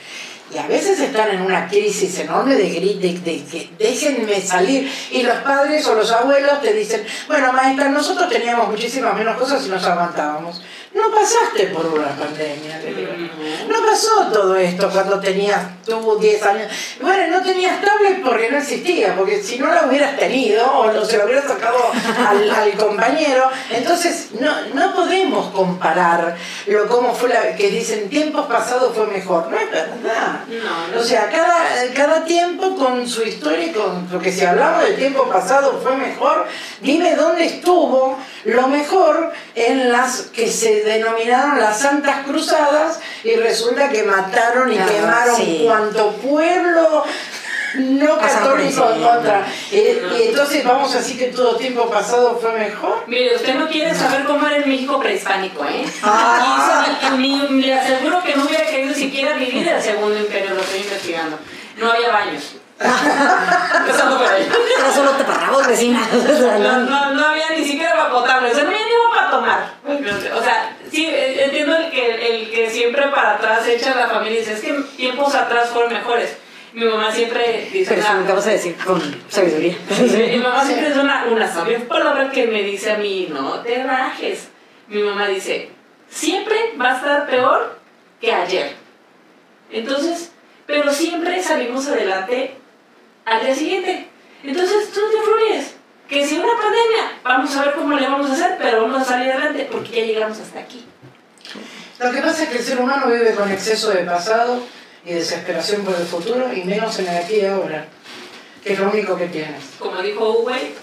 y 0.54 0.58
a 0.58 0.68
veces 0.68 1.00
están 1.00 1.30
en 1.30 1.42
una 1.42 1.68
crisis 1.68 2.20
enorme 2.20 2.56
de 2.56 2.70
de, 2.70 3.20
de 3.20 3.44
que 3.44 3.70
déjenme 3.78 4.42
salir. 4.42 4.92
Y 5.12 5.22
los 5.24 5.38
padres 5.38 5.86
o 5.88 5.96
los 5.96 6.12
abuelos 6.12 6.62
te 6.62 6.74
dicen, 6.74 7.06
bueno, 7.28 7.54
maestra, 7.54 7.90
nosotros 7.90 8.30
teníamos 8.30 8.70
muchísimas 8.70 9.16
menos 9.16 9.38
cosas 9.38 9.66
y 9.66 9.70
nos 9.70 9.86
aguantábamos. 9.86 10.62
No 10.94 11.12
pasaste 11.12 11.68
por 11.68 11.86
una 11.86 12.10
pandemia, 12.16 12.80
le 12.80 12.94
digo. 12.96 13.12
No 13.70 13.86
pasó 13.86 14.32
todo 14.34 14.56
esto 14.56 14.90
cuando 14.90 15.20
tenías 15.20 15.60
tú 15.86 16.18
10 16.20 16.44
años. 16.44 16.72
Bueno, 17.00 17.38
no 17.38 17.44
tenías 17.44 17.80
tablet 17.80 18.24
porque 18.24 18.50
no 18.50 18.58
existía, 18.58 19.16
porque 19.16 19.42
si 19.44 19.60
no 19.60 19.72
la 19.72 19.86
hubieras 19.86 20.18
tenido 20.18 20.66
o 20.66 20.92
no 20.92 21.06
se 21.06 21.18
la 21.18 21.26
hubieras 21.26 21.46
sacado 21.46 21.78
al, 22.28 22.50
al 22.50 22.72
compañero, 22.74 23.50
entonces 23.70 24.30
no, 24.40 24.50
no 24.74 24.96
podemos 24.96 25.54
comparar 25.54 26.36
lo 26.66 26.88
cómo 26.88 27.14
fue 27.14 27.30
la 27.30 27.56
que 27.56 27.70
dicen 27.70 28.10
tiempos 28.10 28.48
pasados 28.48 28.96
fue 28.96 29.06
mejor. 29.08 29.48
No 29.50 29.58
es 29.58 29.70
verdad. 29.70 30.42
No, 30.48 30.96
no. 30.96 31.00
O 31.00 31.04
sea, 31.04 31.30
cada, 31.30 31.94
cada 31.94 32.26
tiempo 32.26 32.76
con 32.76 33.08
su 33.08 33.24
historia 33.24 33.66
y 33.66 33.72
con. 33.72 34.08
Porque 34.08 34.32
si 34.32 34.44
hablamos 34.44 34.84
del 34.84 34.96
tiempo 34.96 35.30
pasado 35.30 35.80
fue 35.84 35.96
mejor, 35.96 36.48
dime 36.82 37.16
dónde 37.16 37.46
estuvo 37.46 38.18
lo 38.46 38.68
mejor 38.68 39.32
en 39.56 39.92
las 39.92 40.22
que 40.22 40.50
se 40.50 40.79
denominaron 40.84 41.60
las 41.60 41.80
Santas 41.80 42.26
Cruzadas 42.26 43.00
y 43.24 43.36
resulta 43.36 43.90
que 43.90 44.04
mataron 44.04 44.72
y 44.72 44.78
Ah, 44.78 44.86
quemaron 44.88 45.36
sí. 45.36 45.64
cuanto 45.66 46.12
pueblo 46.14 47.04
no 47.76 48.18
católico 48.18 48.82
contra. 48.84 49.46
Y, 49.72 49.76
y 49.78 50.24
entonces 50.30 50.64
vamos 50.64 50.96
así 50.96 51.16
que 51.18 51.28
todo 51.28 51.56
tiempo 51.56 51.88
pasado 51.90 52.38
fue 52.42 52.52
mejor. 52.54 53.04
Mire, 53.06 53.36
usted 53.36 53.54
no 53.56 53.68
quiere 53.68 53.94
saber 53.94 54.24
cómo 54.26 54.48
era 54.48 54.58
el 54.58 54.66
México 54.66 55.00
prehispánico, 55.00 55.64
¿eh? 55.66 55.86
Ah. 56.04 56.42
Y 56.44 57.06
eso, 57.06 57.18
ni, 57.18 57.38
ni- 57.38 57.62
le 57.68 57.74
aseguro 57.76 58.24
que 58.24 58.36
no 58.36 58.46
hubiera 58.46 58.66
querido 58.66 58.94
siquiera 58.96 59.34
vivir 59.34 59.68
el 59.68 59.82
segundo 59.82 60.18
imperio, 60.18 60.56
lo 60.56 60.62
estoy 60.62 60.80
investigando. 60.80 61.38
No 61.78 61.92
había 61.92 62.10
baños. 62.10 62.56
Ahí. 62.80 64.48
Era 64.80 64.94
solo 64.94 65.12
taparrabos, 65.12 65.68
vecina. 65.68 66.08
No, 66.60 66.80
no, 66.80 67.14
no 67.14 67.26
había 67.28 67.50
ni 67.58 67.64
siquiera 67.66 67.94
para 67.96 68.10
potable, 68.10 68.52
o 68.52 68.56
sea, 68.56 68.64
no 68.64 68.70
había 68.70 68.86
para 69.10 69.32
tomar. 69.32 69.74
O 70.36 70.44
sea, 70.44 70.76
sí, 70.92 71.08
entiendo 71.12 71.76
el 71.78 71.90
que, 71.92 72.38
el 72.42 72.52
que 72.52 72.70
siempre 72.70 73.08
para 73.10 73.36
atrás 73.36 73.68
echa 73.68 73.94
a 73.94 73.96
la 73.96 74.08
familia 74.08 74.38
y 74.38 74.40
dice, 74.40 74.54
es 74.54 74.62
que 74.62 74.74
tiempos 74.98 75.36
atrás 75.36 75.70
fueron 75.70 75.94
mejores. 75.94 76.38
Mi 76.74 76.86
mamá 76.86 77.12
siempre 77.12 77.68
dice, 77.74 77.90
Pero 77.90 78.02
eso 78.02 78.10
"Ah, 78.12 78.22
acabas 78.24 78.46
de 78.46 78.52
decir 78.52 78.76
con 78.86 79.02
sabiduría. 79.28 79.76
mi 80.32 80.38
mamá 80.38 80.64
siempre 80.64 80.90
es 80.90 80.98
una, 80.98 81.26
una 81.26 81.52
sabia 81.52 81.80
palabra 81.88 82.30
que 82.30 82.46
me 82.46 82.62
dice 82.64 82.92
a 82.92 82.98
mí, 82.98 83.28
no 83.32 83.60
te 83.62 83.84
rajes. 83.84 84.50
Mi 84.88 85.02
mamá 85.02 85.28
dice, 85.28 85.70
siempre 86.10 86.74
va 86.80 86.92
a 86.92 86.96
estar 86.98 87.28
peor 87.28 87.80
que 88.22 88.32
ayer. 88.32 88.74
Entonces, 89.72 90.32
pero 90.68 90.92
siempre 90.94 91.42
salimos 91.42 91.88
adelante 91.88 92.56
al 93.26 93.44
día 93.44 93.56
siguiente. 93.56 94.08
Entonces, 94.44 94.92
tú 94.94 95.00
no 95.02 95.10
te 95.10 95.18
influyes. 95.18 95.76
Que 96.10 96.26
si 96.26 96.40
una 96.40 96.54
pandemia, 96.54 97.20
vamos 97.24 97.56
a 97.56 97.66
ver 97.66 97.76
cómo 97.76 97.96
le 97.96 98.08
vamos 98.08 98.32
a 98.32 98.34
hacer, 98.34 98.58
pero 98.58 98.82
vamos 98.82 99.04
a 99.04 99.06
salir 99.06 99.32
adelante 99.32 99.68
porque 99.72 99.92
ya 99.92 100.06
llegamos 100.06 100.40
hasta 100.40 100.60
aquí. 100.60 100.84
Lo 102.00 102.12
que 102.12 102.22
pasa 102.22 102.44
es 102.44 102.50
que 102.50 102.58
el 102.58 102.64
ser 102.64 102.80
humano 102.80 103.08
vive 103.08 103.36
con 103.36 103.52
exceso 103.52 103.92
de 103.92 104.04
pasado 104.06 104.60
y 105.06 105.14
desesperación 105.14 105.84
por 105.84 105.94
el 105.96 106.08
futuro 106.08 106.52
y 106.52 106.64
menos 106.64 106.98
en 106.98 107.10
el 107.10 107.18
aquí 107.18 107.36
y 107.36 107.46
ahora, 107.46 107.86
que 108.64 108.74
es 108.74 108.80
lo 108.80 108.90
único 108.90 109.16
que 109.18 109.28
tienes. 109.28 109.64
Como 109.78 110.02
dijo 110.02 110.40
Uwe, 110.40 110.74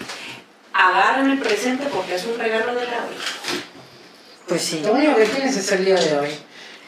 agarren 0.71 1.31
el 1.31 1.39
presente 1.39 1.87
porque 1.93 2.15
es 2.15 2.25
un 2.25 2.39
regalo 2.39 2.73
de 2.79 2.85
la 2.85 3.05
vida. 3.05 3.25
Pues 4.47 4.61
sí. 4.61 4.81
Lo 4.85 4.93
único 4.93 5.15
que 5.17 5.25
tienes 5.25 5.57
es 5.57 5.69
el 5.73 5.83
día 5.83 5.95
de 5.95 6.19
hoy. 6.19 6.29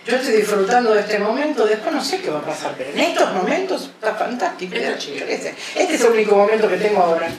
Yo 0.05 0.15
estoy 0.15 0.37
disfrutando 0.37 0.93
de 0.93 1.01
este 1.01 1.19
momento, 1.19 1.65
después 1.65 1.93
no 1.93 2.01
sé 2.01 2.21
qué 2.21 2.29
va 2.29 2.39
a 2.39 2.45
pasar, 2.45 2.73
pero 2.77 2.89
en 2.91 2.99
estos 2.99 3.33
momentos 3.33 3.91
está 3.95 4.15
fantástico. 4.15 4.75
Este 4.75 5.53
es 5.75 6.01
el 6.01 6.11
único 6.11 6.37
momento 6.37 6.69
que 6.69 6.77
tengo 6.77 7.01
ahora. 7.03 7.29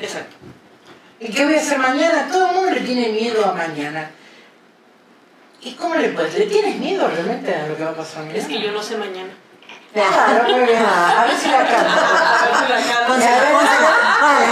Exacto. 0.00 0.36
¿Y 1.20 1.30
qué 1.30 1.44
voy 1.44 1.54
a 1.54 1.60
hacer 1.60 1.78
mañana? 1.78 2.28
Todo 2.30 2.48
el 2.48 2.54
mundo 2.56 2.70
le 2.70 2.80
tiene 2.80 3.08
miedo 3.08 3.44
a 3.46 3.52
mañana. 3.52 4.10
¿Y 5.60 5.72
cómo 5.72 5.94
le 5.94 6.10
puedes? 6.10 6.38
¿Le 6.38 6.46
tienes 6.46 6.76
miedo 6.76 7.08
realmente 7.08 7.54
a 7.54 7.66
lo 7.66 7.76
que 7.76 7.84
va 7.84 7.90
a 7.90 7.94
pasar 7.94 8.24
mañana? 8.24 8.38
Es 8.38 8.46
que 8.46 8.60
yo 8.60 8.72
no 8.72 8.82
sé 8.82 8.96
mañana. 8.96 9.32
Claro, 9.94 10.42
muy 10.42 10.64
bien. 10.64 10.84
A 10.84 11.24
ver 11.24 11.36
si 11.38 11.48
la 11.48 11.58
canto. 11.58 12.00
Pónsela, 13.06 13.50
pónsela. 13.52 13.92
Órale. 14.20 14.46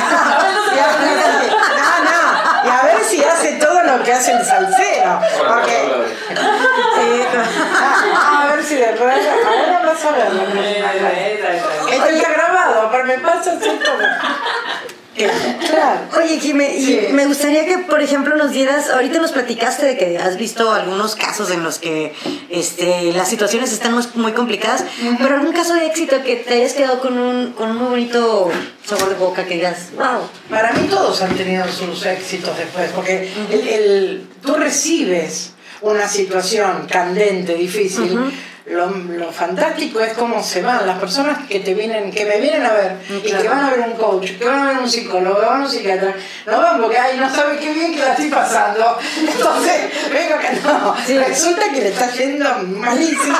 No, 1.76 1.90
no. 2.04 2.64
Y 2.64 2.68
a 2.68 2.82
ver 2.84 3.04
si 3.04 3.24
hace 3.24 3.52
todo 3.54 3.82
lo 3.82 4.02
que 4.04 4.12
hace 4.12 4.32
el 4.32 4.44
salsero. 4.44 5.20
Porque. 5.48 5.76
Ah, 8.14 8.42
a 8.42 8.54
ver 8.54 8.64
si 8.64 8.76
de 8.76 8.86
verdad. 8.92 9.10
A 9.10 9.14
ver, 9.14 9.28
a 9.44 9.78
ver 9.78 9.86
vas 9.86 10.04
a 10.04 10.10
ver 10.12 10.32
la 10.32 10.44
clase. 10.44 11.32
Esto 11.90 12.06
está 12.06 12.30
grabado, 12.32 12.88
pero 12.92 13.04
me 13.04 13.18
pasa 13.18 13.58
todo. 13.58 13.72
Claro. 15.14 16.00
Oye, 16.16 16.38
Jimé, 16.40 16.74
y 16.76 16.84
Sí. 16.86 17.00
me 17.12 17.26
gustaría 17.26 17.66
que, 17.66 17.78
por 17.78 18.00
ejemplo, 18.00 18.34
nos 18.36 18.50
dieras, 18.52 18.88
ahorita 18.90 19.18
nos 19.20 19.32
platicaste 19.32 19.84
de 19.86 19.96
que 19.98 20.18
has 20.18 20.36
visto 20.38 20.72
algunos 20.72 21.16
casos 21.16 21.50
en 21.50 21.62
los 21.62 21.78
que 21.78 22.14
este, 22.50 23.12
las 23.12 23.28
situaciones 23.28 23.72
están 23.72 23.92
muy, 23.92 24.04
muy 24.14 24.32
complicadas, 24.32 24.84
pero 25.18 25.34
algún 25.36 25.52
caso 25.52 25.74
de 25.74 25.86
éxito 25.86 26.22
que 26.24 26.36
te 26.36 26.54
hayas 26.54 26.72
quedado 26.72 27.00
con 27.00 27.18
un, 27.18 27.52
con 27.52 27.70
un 27.70 27.76
muy 27.76 27.88
bonito 27.88 28.50
sabor 28.84 29.10
de 29.10 29.14
boca 29.16 29.44
que 29.44 29.54
digas, 29.54 29.88
wow. 29.96 30.28
Para 30.48 30.72
mí 30.72 30.86
todos 30.88 31.20
han 31.22 31.36
tenido 31.36 31.64
sus 31.70 32.04
éxitos 32.06 32.56
después, 32.56 32.90
porque 32.94 33.30
el, 33.50 33.68
el- 33.68 34.26
tú 34.44 34.54
recibes 34.54 35.52
una 35.82 36.08
situación 36.08 36.86
candente, 36.90 37.54
difícil. 37.54 38.18
Lo, 38.66 38.88
lo 38.88 39.32
fantástico 39.32 39.98
es 40.00 40.12
cómo 40.12 40.40
se 40.40 40.62
van 40.62 40.86
las 40.86 40.98
personas 40.98 41.48
que 41.48 41.60
te 41.60 41.74
vienen, 41.74 42.12
que 42.12 42.24
me 42.24 42.40
vienen 42.40 42.64
a 42.64 42.72
ver 42.72 42.96
y 43.10 43.32
que 43.32 43.48
van 43.48 43.64
a 43.64 43.70
ver 43.70 43.80
un 43.80 43.94
coach, 43.94 44.38
que 44.38 44.44
van 44.44 44.60
a 44.60 44.68
ver 44.70 44.78
un 44.78 44.88
psicólogo, 44.88 45.40
que 45.40 45.46
van 45.46 45.54
a 45.54 45.56
ver 45.56 45.66
un 45.66 45.72
psiquiatra, 45.72 46.14
no 46.46 46.62
van 46.62 46.80
porque 46.80 46.96
ay 46.96 47.18
no 47.18 47.34
sabe 47.34 47.58
qué 47.58 47.72
bien 47.72 47.92
que 47.92 48.00
la 48.00 48.12
estoy 48.12 48.28
pasando. 48.30 48.98
Entonces, 49.18 49.74
vengo 50.12 50.38
que 50.38 50.60
no. 50.60 51.26
Resulta 51.26 51.70
que 51.70 51.80
le 51.80 51.88
está 51.88 52.10
yendo 52.12 52.54
malísimo. 52.78 53.36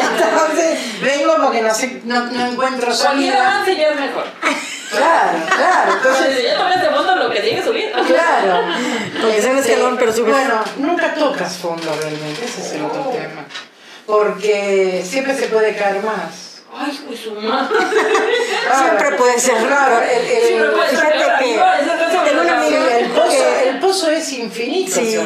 Entonces, 0.00 1.00
vengo 1.00 1.36
porque 1.42 1.62
no 1.62 1.72
sé, 1.72 2.00
no, 2.04 2.24
no 2.24 2.46
encuentro 2.46 2.92
salida. 2.92 3.58
avance 3.58 3.76
ya 3.76 3.88
es 3.90 4.00
mejor. 4.00 4.24
Claro, 4.90 5.38
claro. 5.56 5.92
Entonces, 5.92 6.42
ya 6.42 6.56
tocaste 6.56 6.86
de 6.86 6.94
fondo 6.94 7.16
lo 7.16 7.30
que 7.30 7.40
tiene 7.40 7.60
que 7.60 7.66
subir. 7.66 7.92
Claro. 7.92 8.62
Porque 9.20 9.48
un 9.48 9.58
escalón, 9.58 9.96
pero 9.98 10.12
subes. 10.12 10.32
Bueno, 10.32 10.60
nunca 10.78 11.14
tocas 11.14 11.56
fondo 11.56 11.94
realmente, 12.00 12.44
ese 12.44 12.60
es 12.60 12.72
el 12.72 12.84
otro 12.84 13.02
tema. 13.10 13.44
Porque 14.06 15.02
siempre 15.04 15.34
se 15.34 15.46
puede 15.48 15.74
caer 15.76 16.02
más. 16.02 16.44
Ay, 16.78 17.00
pues 17.06 17.20
su 17.20 17.32
madre. 17.34 17.74
Siempre 18.78 19.12
puede 19.16 19.40
ser. 19.40 19.56
Claro, 19.56 20.00
el, 20.02 20.26
el- 20.26 20.46
Siempre 20.46 20.68
puede 20.70 20.90
ser 20.90 20.98
fíjate 20.98 22.12
que 22.24 22.30
tengo 22.30 22.42
una 22.42 22.60
amiga 22.60 22.98
el, 22.98 23.06
pozo, 23.06 23.30
que- 23.30 23.68
el 23.70 23.78
pozo 23.78 24.10
es 24.10 24.32
infinito 24.34 24.94
Sí, 24.94 25.16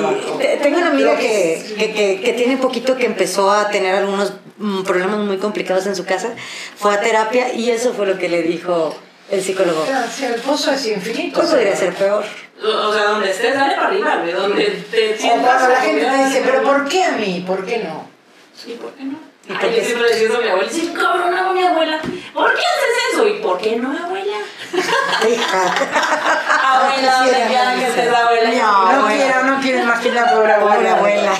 tengo 0.62 0.78
una 0.78 0.88
amiga 0.90 1.16
que, 1.18 1.74
que, 1.76 1.92
que, 1.92 2.20
que 2.20 2.32
tiene 2.34 2.56
poquito 2.56 2.96
que 2.96 3.06
empezó 3.06 3.50
a 3.50 3.68
tener 3.68 3.96
algunos 3.96 4.34
mm, 4.58 4.82
problemas 4.82 5.18
muy 5.18 5.38
complicados 5.38 5.86
en 5.86 5.96
su 5.96 6.04
casa, 6.04 6.34
fue 6.76 6.94
a 6.94 7.00
terapia 7.00 7.52
y 7.52 7.70
eso 7.70 7.92
fue 7.94 8.06
lo 8.06 8.16
que 8.16 8.28
le 8.28 8.42
dijo 8.42 8.94
el 9.30 9.42
psicólogo. 9.42 9.84
Claro, 9.86 10.06
sí, 10.14 10.24
el 10.26 10.34
pozo 10.40 10.72
es 10.72 10.86
infinito. 10.86 11.40
Pues 11.40 11.50
podría 11.50 11.74
ser 11.74 11.94
peor. 11.94 12.24
O 12.62 12.92
sea, 12.92 13.04
donde 13.04 13.30
estés, 13.30 13.54
dale 13.54 13.74
para 13.74 13.88
arriba. 13.88 14.22
Donde 14.36 14.64
te 14.90 15.14
O 15.14 15.18
sientas. 15.18 15.68
la 15.68 15.76
gente 15.80 16.04
te 16.04 16.24
dice, 16.26 16.42
pero 16.44 16.62
¿por 16.62 16.88
qué 16.88 17.04
a 17.04 17.12
mí? 17.12 17.42
¿Por 17.46 17.64
qué 17.64 17.78
no? 17.78 18.09
Sí, 18.54 18.78
¿por 18.80 18.92
qué 18.92 19.04
no? 19.04 19.18
¿Y 19.48 19.52
Ay, 19.52 19.58
por 19.58 19.68
qué 19.70 19.76
yo 19.76 19.84
siempre 19.84 20.08
le 20.08 20.14
decía 20.14 20.28
eso 20.28 20.36
a 20.36 20.40
mi 20.40 20.48
abuela. 20.48 20.70
Sí, 20.70 20.92
cabrón, 20.94 21.34
no, 21.34 21.52
mi 21.54 21.64
abuela. 21.64 21.98
¿Por 22.34 22.54
qué 22.54 22.60
haces 22.60 23.14
eso? 23.14 23.26
¿Y 23.26 23.32
por 23.40 23.58
qué 23.58 23.76
no, 23.76 23.88
abuela? 23.90 24.36
Hija. 25.28 25.62
Abuela, 26.62 27.12
donde 27.14 27.30
quisiera 27.30 27.48
quieran 27.48 27.78
que 27.80 27.86
estés, 27.86 28.14
abuela. 28.14 28.50
No, 28.50 28.92
No 29.02 29.08
quiero, 29.08 29.42
no 29.44 29.60
quiero 29.60 29.82
imaginar 29.82 30.34
pobre 30.34 30.52
abuela. 30.52 30.76
Pobre 30.76 30.90
abuela. 30.90 31.32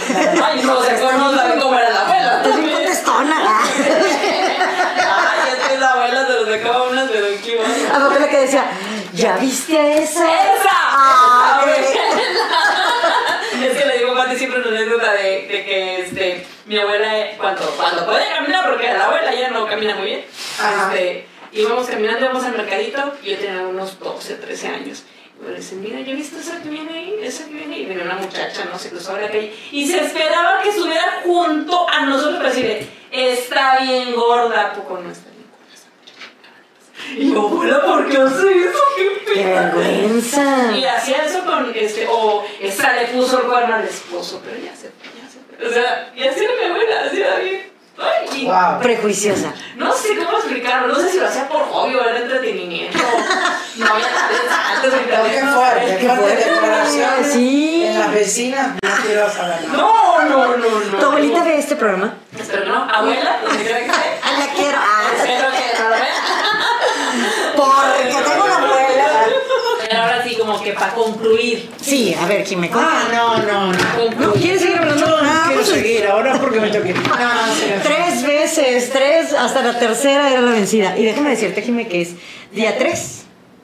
Ay, 0.44 0.62
no 0.64 0.82
sé 0.82 0.98
cómo 1.00 1.32
saben 1.34 1.60
cómo 1.60 1.78
era 1.78 1.90
la 1.90 2.00
abuela. 2.00 2.36
Estás 2.38 2.56
bien 2.56 2.72
contestona. 2.72 3.36
Ay, 3.60 5.52
es 5.52 5.66
que 5.68 5.74
esa 5.74 5.92
abuela 5.92 6.26
se 6.26 6.32
lo 6.32 6.46
sacaba 6.50 6.82
unas 6.88 7.10
de 7.12 7.20
Don 7.20 7.38
Quijote. 7.38 7.88
A 7.92 7.98
la 7.98 8.28
que 8.28 8.38
decía, 8.38 8.64
¿ya 9.12 9.36
viste 9.36 9.78
a 9.78 9.94
esa? 9.94 10.24
¡Esa! 10.24 10.70
Ah. 10.72 11.60
Es 13.62 13.76
que 13.76 13.84
le 13.84 13.98
digo 13.98 14.12
a 14.12 14.16
Pati 14.16 14.36
siempre 14.38 14.60
una 14.60 14.70
anécdota 14.70 15.12
de, 15.12 15.46
de 15.46 15.64
que 15.64 16.09
mi 16.70 16.78
abuela, 16.78 17.12
cuando, 17.36 17.62
cuando 17.76 18.06
puede 18.06 18.28
caminar, 18.28 18.70
porque 18.70 18.86
la 18.92 19.06
abuela 19.06 19.34
ya 19.34 19.50
no 19.50 19.66
camina 19.66 19.96
muy 19.96 20.06
bien, 20.06 20.24
este, 20.24 21.26
íbamos 21.50 21.88
caminando, 21.88 22.26
íbamos 22.26 22.44
al 22.44 22.56
mercadito, 22.56 23.12
y 23.24 23.30
yo 23.30 23.38
tenía 23.38 23.62
unos 23.62 23.98
12, 23.98 24.34
13 24.36 24.68
años. 24.68 25.02
Y 25.36 25.44
me 25.44 25.56
dice, 25.56 25.74
mira, 25.74 25.98
¿ya 26.00 26.14
viste 26.14 26.38
esa 26.38 26.62
que 26.62 26.68
viene 26.68 26.92
ahí? 26.96 27.14
Esa 27.22 27.46
que 27.46 27.54
viene 27.54 27.74
ahí. 27.74 27.82
Y 27.82 27.86
venía 27.86 28.04
una 28.04 28.14
muchacha, 28.14 28.66
no 28.66 28.78
se 28.78 28.90
cruzaba 28.90 29.18
la 29.20 29.26
calle. 29.26 29.52
Y 29.72 29.84
se 29.84 29.98
esperaba 29.98 30.62
que 30.62 30.68
estuviera 30.68 31.22
junto 31.24 31.90
a 31.90 32.06
nosotros 32.06 32.36
para 32.36 32.50
decirle, 32.50 32.86
está 33.10 33.78
bien 33.80 34.14
gorda, 34.14 34.66
¿a 34.68 34.72
poco 34.72 35.00
no 35.02 35.10
está 35.10 35.28
bien 35.30 35.48
gorda 35.50 35.74
esa 35.74 35.88
muchacha? 35.98 37.20
Y 37.20 37.34
yo, 37.34 37.48
abuela, 37.48 37.82
¿por 37.84 38.08
qué 38.08 38.16
hace 38.16 38.48
eso? 38.48 38.78
¿Qué 38.96 39.34
¡Qué 39.34 39.44
vergüenza! 39.44 40.76
Y 40.76 40.84
hacía 40.84 41.24
eso 41.24 41.44
con, 41.44 41.72
este, 41.74 42.06
o 42.08 42.44
esta 42.60 42.92
le 42.92 43.08
puso 43.08 43.40
el 43.40 43.46
cuerno 43.48 43.74
al 43.74 43.84
esposo, 43.84 44.40
pero 44.44 44.56
ya 44.56 44.76
se 44.76 44.92
ya 45.19 45.19
se 45.19 45.19
O 45.68 45.72
sea, 45.72 46.10
y 46.14 46.26
así 46.26 46.44
era 46.44 46.52
mi 46.60 46.64
abuela, 46.70 46.96
así 47.06 47.20
era 47.20 47.36
bien. 47.36 47.70
Ay, 47.98 48.40
y 48.42 48.46
Wow. 48.46 48.80
Prejuiciosa. 48.80 49.52
no 49.76 49.92
sé 49.92 50.16
cómo 50.16 50.38
explicarlo, 50.38 50.88
no 50.88 50.94
sé 50.98 51.10
si 51.10 51.18
lo 51.20 51.26
hacía 51.26 51.46
por 51.48 51.60
hobby 51.68 51.94
o 51.96 52.02
era 52.08 52.18
entretenimiento. 52.20 52.98
No 53.76 53.86
había 53.86 54.06
tantos 54.08 54.92
Pero 55.06 55.24
qué 55.24 55.40
fuerte, 55.46 55.96
qué 56.00 56.08
fuerte 56.08 56.50
declaración. 56.50 57.10
Sí. 57.30 57.84
En 57.86 57.98
las 57.98 58.10
vecinas, 58.12 58.68
no 58.82 58.90
quiero 59.06 59.30
saber 59.30 59.60
nada. 59.68 59.76
No, 59.76 60.22
no, 60.22 60.56
no, 60.56 60.80
no. 60.92 60.98
¿Tu 60.98 61.06
abuelita 61.06 61.44
ve 61.44 61.58
este 61.58 61.76
programa? 61.76 62.14
Espero 62.38 62.62
que 62.64 62.68
no. 62.70 62.84
Abuela, 62.90 63.38
quiera 63.62 63.78
que. 63.80 63.90
Ah, 63.90 64.32
la 64.38 64.46
quiero. 64.54 64.78
Ah, 64.80 65.02
Espero 65.16 65.48
que 65.50 65.78
no 65.82 65.84
lo 65.84 65.96
vea. 65.96 66.14
porque 67.56 68.30
tengo 68.30 68.44
una 68.44 68.56
abuela. 68.56 69.26
Pero 69.88 70.02
ahora 70.02 70.22
sí, 70.24 70.36
como 70.36 70.62
que 70.62 70.72
para 70.72 70.92
concluir. 70.94 71.70
Sí, 71.80 72.14
a 72.20 72.26
ver, 72.26 72.44
¿quién 72.44 72.60
me 72.60 72.70
Ah, 72.72 73.04
no, 73.12 73.38
no, 73.38 73.72
no. 73.72 74.10
¿No 74.18 74.32
quieres 74.34 74.60
seguir 74.62 74.78
hablando? 74.78 75.09
Ah, 75.60 75.64
quiero 75.64 75.82
seguir 75.82 76.06
ahora 76.06 76.38
porque 76.40 76.60
me. 76.60 76.70
No, 76.70 76.80
sí, 76.82 77.66
no. 77.76 77.82
Tres 77.82 78.22
veces, 78.26 78.90
tres, 78.90 79.32
hasta 79.32 79.62
la 79.62 79.78
tercera 79.78 80.30
era 80.30 80.40
la 80.40 80.52
vencida. 80.52 80.96
Y 80.98 81.04
déjame 81.04 81.30
decirte, 81.30 81.62
Jimé, 81.62 81.88
que 81.88 82.02
es 82.02 82.14
día 82.52 82.76
3 82.78 83.22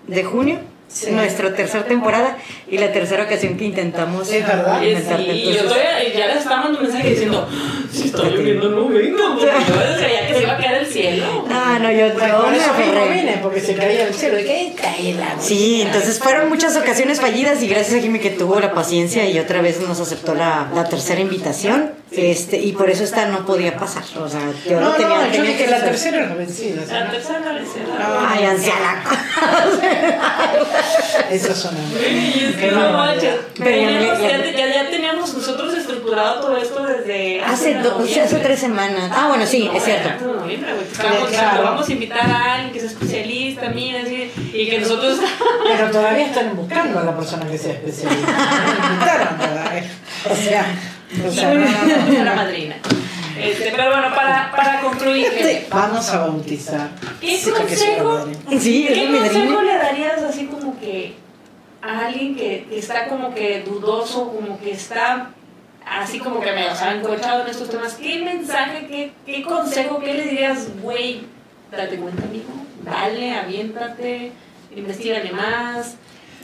de 0.08 0.24
junio, 0.24 0.60
Sí. 0.88 1.10
nuestra 1.10 1.52
tercera 1.54 1.84
temporada 1.84 2.38
y 2.70 2.78
la 2.78 2.90
tercera 2.92 3.24
ocasión 3.24 3.56
que 3.58 3.64
intentamos 3.64 4.30
Es 4.32 4.46
verdad. 4.46 4.80
Sí, 4.80 4.86
yo 4.92 4.96
Entonces, 4.98 5.62
todavía, 5.64 6.14
ya 6.16 6.26
les 6.28 6.36
estaba 6.38 6.56
mandando 6.56 6.78
un 6.80 6.86
mensaje 6.86 7.10
diciendo, 7.10 7.48
si 7.92 8.04
está 8.06 8.22
lloviendo 8.22 8.68
no 8.70 8.88
vengo, 8.88 9.18
porque 9.34 9.46
yo 9.46 9.98
creía 9.98 10.26
que 10.26 10.34
se 10.34 10.42
iba 10.44 10.52
a 10.52 10.56
caer 10.56 10.74
el 10.82 10.86
cielo. 10.86 11.44
Ah, 11.50 11.78
no, 11.82 11.90
yo, 11.90 12.12
Pues 12.14 12.26
yo 12.28 12.40
por 12.40 12.50
me 12.50 12.56
eso 12.56 12.72
mismo 12.74 12.92
aferré. 13.02 13.14
vine, 13.20 13.38
porque 13.42 13.60
se 13.60 13.74
caía 13.74 14.06
el 14.06 14.14
cielo. 14.14 14.36
¿De 14.36 14.44
qué 14.44 14.74
cae 14.80 15.10
el 15.10 15.20
agua? 15.22 15.36
Sí, 15.42 15.82
entonces 15.82 16.18
fueron 16.18 16.48
muchas 16.48 16.76
ocasiones 16.76 17.20
fallidas 17.20 17.62
y 17.62 17.68
gracias 17.68 17.98
a 17.98 18.02
Jimmy 18.02 18.18
que 18.20 18.30
tuvo 18.30 18.58
la 18.60 18.72
paciencia 18.72 19.28
y 19.28 19.38
otra 19.38 19.60
vez 19.60 19.80
nos 19.80 20.00
aceptó 20.00 20.34
la, 20.34 20.68
la 20.74 20.88
tercera 20.88 21.20
invitación. 21.20 21.90
Este, 22.12 22.58
y 22.58 22.72
por 22.72 22.88
eso 22.88 23.02
esta 23.04 23.26
no 23.26 23.44
podía 23.44 23.76
pasar. 23.76 24.04
O 24.22 24.28
sea, 24.28 24.40
yo 24.66 24.80
No, 24.80 24.90
no 24.90 24.92
tenía, 24.94 25.08
no, 25.16 25.26
yo 25.26 25.32
tenía 25.32 25.50
dije 25.50 25.64
que 25.64 25.70
la 25.70 25.84
tercera 25.84 26.22
es 26.22 26.28
la 26.30 26.34
vencida. 26.36 26.82
La 26.88 27.10
tercera 27.10 27.40
cabecera. 27.42 28.28
Ay, 28.30 28.44
anciana. 28.44 29.04
Eso 31.30 31.54
suena. 31.54 31.78
Y 32.08 32.44
es 32.50 32.56
que 32.56 32.70
no 32.72 32.90
manches. 32.92 33.34
Pero 33.58 33.70
ya 33.70 33.86
Teníamos- 33.88 34.20
ya- 34.20 34.28
ya, 34.44 34.50
ya, 34.50 34.74
ya 34.84 34.90
teníamos 34.90 35.34
nosotros 35.34 35.74
estructurado 35.74 36.40
todo 36.40 36.56
esto 36.56 36.82
desde 36.84 37.42
Hace, 37.42 37.74
do- 37.74 37.98
noviembre. 37.98 38.22
hace 38.22 38.36
tres 38.36 38.58
semanas. 38.60 39.10
Ah, 39.14 39.26
bueno, 39.28 39.46
sí, 39.46 39.68
es 39.74 39.84
cierto. 39.84 40.24
Noviembre, 40.24 40.72
Claro. 41.30 41.62
vamos 41.62 41.88
a 41.88 41.92
invitar 41.92 42.20
a 42.30 42.54
alguien 42.54 42.72
que 42.72 42.80
sea 42.80 42.88
especialista, 42.90 43.68
mira, 43.70 44.00
así, 44.02 44.30
y 44.52 44.68
que 44.70 44.78
nosotros. 44.80 45.18
Pero 45.66 45.90
todavía 45.90 46.26
están 46.26 46.54
buscando 46.56 46.98
a 47.00 47.04
la 47.04 47.16
persona 47.16 47.46
que 47.46 47.58
sea 47.58 47.72
especialista. 47.74 48.26
No 48.32 48.92
invitaron. 48.92 49.28
O 50.30 50.34
sea, 50.36 50.66
o 51.26 51.32
sea, 51.32 51.54
no, 51.54 51.60
no, 51.60 52.18
no. 52.18 52.24
la 52.24 52.34
madrina. 52.34 52.76
Este, 53.38 53.70
pero 53.70 53.90
bueno, 53.90 54.14
para, 54.14 54.50
para 54.50 54.80
concluir, 54.80 55.30
gente, 55.30 55.66
Vamos 55.70 56.08
a 56.10 56.18
bautizar. 56.26 56.90
¿qué 57.20 57.36
Sí, 57.36 57.50
consejo. 57.50 58.26
Sí, 58.58 58.88
¿qué 58.92 59.06
consejo 59.06 59.62
le 59.62 59.76
darías 59.76 60.22
así 60.22 60.46
como 60.46 60.78
que 60.78 61.14
a 61.82 62.06
alguien 62.06 62.34
que 62.34 62.66
está 62.72 63.06
como 63.08 63.34
que 63.34 63.62
dudoso, 63.62 64.32
como 64.32 64.58
que 64.58 64.72
está 64.72 65.30
así 65.86 66.18
como 66.18 66.40
que 66.40 66.50
me 66.52 66.68
o 66.68 66.74
sea, 66.74 66.94
encochado 66.94 67.42
en 67.42 67.48
estos 67.48 67.68
temas? 67.68 67.94
¿Qué 67.94 68.18
mensaje, 68.18 68.86
qué, 68.88 69.12
qué 69.24 69.42
consejo, 69.42 70.00
qué 70.00 70.14
le 70.14 70.22
dirías, 70.24 70.68
güey? 70.80 71.22
Date 71.70 71.96
cuenta, 71.96 72.22
amigo, 72.22 72.52
dale, 72.84 73.34
aviéntate, 73.34 74.32
investigale 74.74 75.32
más. 75.32 75.96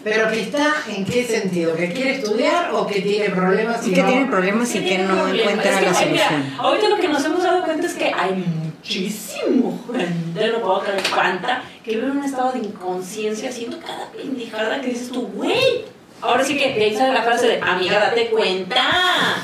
Pero 0.04 0.28
que 0.30 0.40
está 0.42 0.74
en 0.88 1.04
qué 1.04 1.24
sentido, 1.24 1.76
que 1.76 1.92
quiere 1.92 2.16
estudiar 2.16 2.72
o 2.74 2.86
que 2.86 3.00
tiene 3.02 3.30
problemas 3.30 3.86
y 3.86 3.92
que 3.92 4.02
no- 4.02 4.08
tiene 4.08 4.26
problemas 4.26 4.74
y 4.74 4.84
que 4.84 4.98
no 4.98 5.14
problemas. 5.14 5.38
encuentra 5.40 5.70
Es 5.70 5.76
que, 5.78 5.84
la 5.84 5.90
mira, 6.10 6.28
solución. 6.28 6.54
ahorita 6.58 6.88
lo 6.88 6.96
que 6.96 7.08
nos 7.08 7.24
hemos 7.24 7.42
dado 7.44 7.62
cuenta 7.64 7.86
es 7.86 7.94
que 7.94 8.04
hay 8.06 8.32
muchísimo 8.34 9.84
gente, 9.92 10.48
no 10.52 10.58
puedo 10.60 10.80
creer 10.80 11.02
cuánta, 11.14 11.62
que 11.84 11.92
vive 11.92 12.06
en 12.06 12.18
un 12.18 12.24
estado 12.24 12.52
de 12.52 12.58
inconsciencia 12.60 13.48
haciendo 13.50 13.78
cada 13.80 14.10
pendejada 14.10 14.80
que 14.80 14.88
dices 14.88 15.10
tú, 15.10 15.22
güey. 15.28 15.84
Ahora 16.20 16.44
sí 16.44 16.56
que 16.56 16.74
de 16.74 16.84
ahí 16.84 16.96
sale 16.96 17.12
la 17.14 17.22
frase 17.22 17.46
de, 17.48 17.60
amiga, 17.60 17.98
date 18.00 18.28
cuenta. 18.30 18.80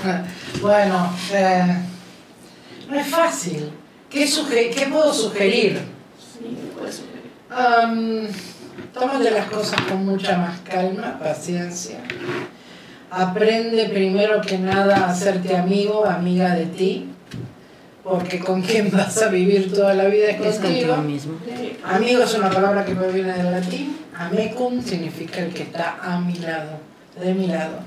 Bueno, 0.61 1.13
eh, 1.33 1.63
no 2.89 2.99
es 2.99 3.07
fácil. 3.07 3.71
¿Qué, 4.11 4.27
suge- 4.27 4.75
qué 4.75 4.87
puedo 4.91 5.13
sugerir? 5.15 5.79
Sí, 6.19 6.57
pues, 6.77 7.03
Um, 7.51 8.27
tómate 8.99 9.31
las 9.31 9.47
cosas 9.47 9.81
con 9.83 10.05
mucha 10.05 10.37
más 10.39 10.61
calma, 10.61 11.19
paciencia. 11.19 11.99
Aprende 13.11 13.89
primero 13.89 14.41
que 14.41 14.59
nada 14.59 14.97
a 15.07 15.11
hacerte 15.11 15.57
amigo, 15.57 16.05
amiga 16.05 16.55
de 16.55 16.67
ti, 16.67 17.09
porque 18.05 18.39
con 18.39 18.63
quién 18.63 18.91
vas 18.93 19.21
a 19.23 19.29
vivir 19.29 19.73
toda 19.73 19.95
la 19.95 20.05
vida 20.05 20.29
es 20.31 20.41
Es 20.41 20.59
contigo 20.59 20.97
mismo. 20.99 21.39
Amigo 21.85 22.23
es 22.23 22.35
una 22.35 22.51
palabra 22.51 22.85
que 22.85 22.95
me 22.95 23.09
viene 23.09 23.33
del 23.33 23.51
latín. 23.51 23.97
Amecum 24.17 24.83
significa 24.83 25.41
el 25.41 25.55
que 25.55 25.63
está 25.63 25.99
a 26.03 26.21
mi 26.21 26.35
lado, 26.35 26.73
de 27.21 27.35
mi 27.35 27.47
lado. 27.47 27.79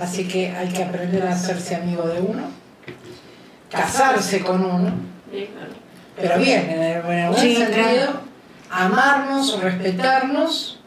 Así 0.00 0.26
que 0.28 0.50
hay 0.50 0.68
que 0.68 0.84
aprender 0.84 1.26
a 1.26 1.32
hacerse 1.32 1.74
amigo 1.74 2.06
de 2.06 2.20
uno, 2.20 2.44
casarse 3.70 4.40
con 4.40 4.64
uno, 4.64 4.92
pero 6.16 6.38
bien, 6.38 6.70
en 6.70 6.82
el, 6.82 7.04
en 7.04 7.18
el 7.18 7.28
buen 7.30 7.40
Sí, 7.40 7.56
sentido, 7.56 7.82
claro. 7.82 8.20
Amarnos, 8.72 9.60
respetarnos, 9.60 10.80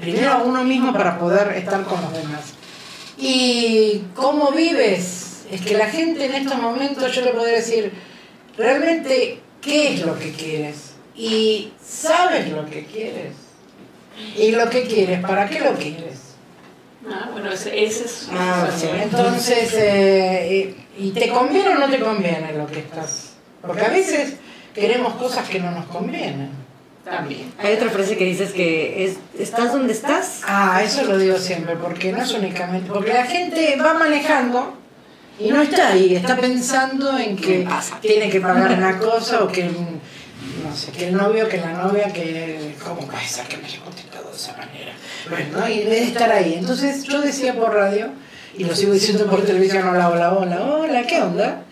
primero 0.00 0.32
a 0.32 0.38
uno 0.38 0.64
mismo 0.64 0.92
para 0.92 1.18
poder 1.18 1.52
estar 1.56 1.84
con 1.84 2.00
los 2.00 2.12
demás. 2.12 2.54
¿Y 3.18 4.02
cómo 4.14 4.50
vives? 4.52 5.44
Es 5.50 5.60
que 5.60 5.76
la 5.76 5.86
gente 5.86 6.24
en 6.24 6.34
estos 6.34 6.58
momentos, 6.58 7.14
yo 7.14 7.22
le 7.22 7.32
podría 7.32 7.56
decir, 7.56 7.92
realmente, 8.56 9.40
¿qué 9.60 9.94
es 9.94 10.06
lo 10.06 10.18
que 10.18 10.32
quieres? 10.32 10.94
Y 11.14 11.72
sabes 11.82 12.50
lo 12.50 12.64
que 12.64 12.86
quieres. 12.86 13.34
Y 14.36 14.52
lo 14.52 14.68
que 14.70 14.84
quieres, 14.84 15.20
¿para 15.20 15.48
qué 15.48 15.60
lo 15.60 15.74
quieres? 15.74 16.20
Ah, 17.06 17.28
bueno, 17.32 17.50
ese, 17.50 17.84
ese 17.84 18.04
es. 18.04 18.28
Ah, 18.32 18.68
sí. 18.74 18.86
Entonces, 18.94 19.74
eh, 19.74 20.74
y, 20.98 21.08
y 21.08 21.10
te 21.10 21.28
conviene 21.28 21.70
o 21.70 21.74
no 21.78 21.90
te 21.90 21.98
conviene 21.98 22.52
lo 22.52 22.66
que 22.66 22.80
estás. 22.80 23.32
Porque 23.60 23.82
a 23.82 23.88
veces 23.88 24.36
queremos 24.74 25.14
cosas 25.14 25.48
que 25.48 25.60
no 25.60 25.70
nos 25.70 25.86
convienen. 25.86 26.61
También. 27.04 27.52
Hay 27.58 27.74
otra 27.74 27.90
frase 27.90 28.16
que 28.16 28.24
dices 28.24 28.52
que 28.52 29.04
es, 29.04 29.16
¿estás 29.36 29.72
donde 29.72 29.92
estás? 29.92 30.42
Ah, 30.46 30.82
eso 30.84 31.04
lo 31.04 31.18
digo 31.18 31.36
siempre, 31.36 31.74
porque 31.76 32.12
no 32.12 32.22
es 32.22 32.32
únicamente. 32.32 32.88
Porque 32.88 33.12
la 33.12 33.24
gente 33.24 33.76
va 33.76 33.94
manejando 33.94 34.74
y 35.38 35.48
no 35.48 35.62
está 35.62 35.88
ahí, 35.88 36.14
está 36.14 36.36
pensando 36.36 37.18
en 37.18 37.36
que 37.36 37.66
tiene 38.00 38.30
que 38.30 38.40
pagar 38.40 38.72
una 38.72 38.98
cosa 38.98 39.42
o 39.42 39.48
que. 39.48 39.64
No 39.64 40.76
sé, 40.76 40.92
que 40.92 41.08
el 41.08 41.16
novio, 41.16 41.48
que 41.48 41.58
la 41.58 41.72
novia, 41.72 42.12
que. 42.12 42.76
¿Cómo 42.84 43.00
puede 43.06 43.26
ser 43.26 43.46
que 43.46 43.56
me 43.56 43.64
haya 43.64 43.80
contestado 43.80 44.30
de 44.30 44.36
esa 44.36 44.56
manera? 44.56 44.92
Bueno, 45.28 45.58
¿no? 45.58 45.68
y 45.68 45.80
en 45.80 45.90
vez 45.90 46.00
de 46.00 46.06
estar 46.06 46.30
ahí. 46.30 46.54
Entonces 46.54 47.02
yo 47.04 47.20
decía 47.20 47.54
por 47.54 47.74
radio, 47.74 48.10
y 48.56 48.64
lo 48.64 48.76
sigo 48.76 48.92
diciendo 48.92 49.26
por 49.26 49.44
televisión: 49.44 49.88
hola, 49.88 50.08
hola, 50.08 50.32
hola, 50.32 50.62
hola, 50.62 51.02
¿qué 51.06 51.20
onda? 51.20 51.64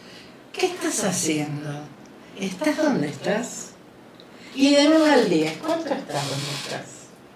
¿Qué 0.53 0.67
estás 0.67 1.05
haciendo? 1.05 1.85
¿Estás 2.39 2.77
donde 2.79 3.09
estás? 3.09 3.70
Y 4.55 4.75
de 4.75 4.89
1 4.89 5.05
al 5.05 5.29
10, 5.31 5.53
¿cuánto 5.65 5.95
estás 5.95 6.29
donde 6.29 6.51
estás? 6.65 6.83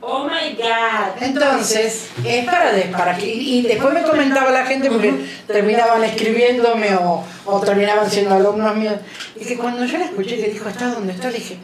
Oh 0.01 0.25
my 0.25 0.55
god. 0.57 1.23
Entonces, 1.23 2.09
es 2.25 2.45
para, 2.45 2.73
de- 2.73 2.83
para 2.87 3.17
que. 3.17 3.27
Y 3.27 3.63
después 3.63 3.95
me 3.95 4.03
comentaba 4.03 4.51
la 4.51 4.67
gente 4.67 4.91
porque 4.91 5.15
terminaban 5.47 6.05
escribiéndome 6.05 6.95
o, 6.97 7.25
o 7.47 7.61
terminaban 7.61 8.11
siendo 8.11 8.35
alumnos 8.35 8.77
míos. 8.77 8.97
Y 9.35 9.45
que 9.45 9.57
cuando 9.57 9.85
yo 9.87 9.97
la 9.99 10.05
escuché 10.05 10.37
que 10.37 10.51
dijo, 10.51 10.69
¿estás 10.69 10.95
donde 10.95 11.13
estás? 11.15 11.33
Dije, 11.33 11.57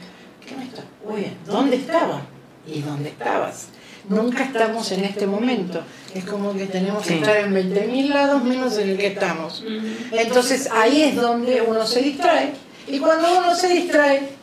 ¿qué 0.46 0.56
me 0.56 0.64
está? 0.64 0.82
Oye, 1.06 1.32
¿dónde 1.44 1.76
estaba? 1.76 2.22
¿Y 2.66 2.80
dónde 2.80 3.10
estabas? 3.10 3.66
Nunca 4.08 4.44
estamos 4.44 4.90
en 4.92 5.04
este 5.04 5.26
momento. 5.26 5.82
Es 6.14 6.24
como 6.24 6.54
que 6.54 6.64
tenemos 6.66 7.06
que 7.06 7.16
estar 7.18 7.36
en 7.36 7.52
20.000 7.54 8.08
lados 8.08 8.42
menos 8.42 8.78
en 8.78 8.88
el 8.90 8.96
que 8.96 9.08
estamos. 9.08 9.62
Entonces 10.12 10.70
ahí 10.72 11.02
es 11.02 11.16
donde 11.16 11.60
uno 11.60 11.86
se 11.86 12.00
distrae. 12.00 12.52
Y 12.88 12.98
cuando 12.98 13.38
uno 13.38 13.54
se 13.54 13.68
distrae, 13.68 14.39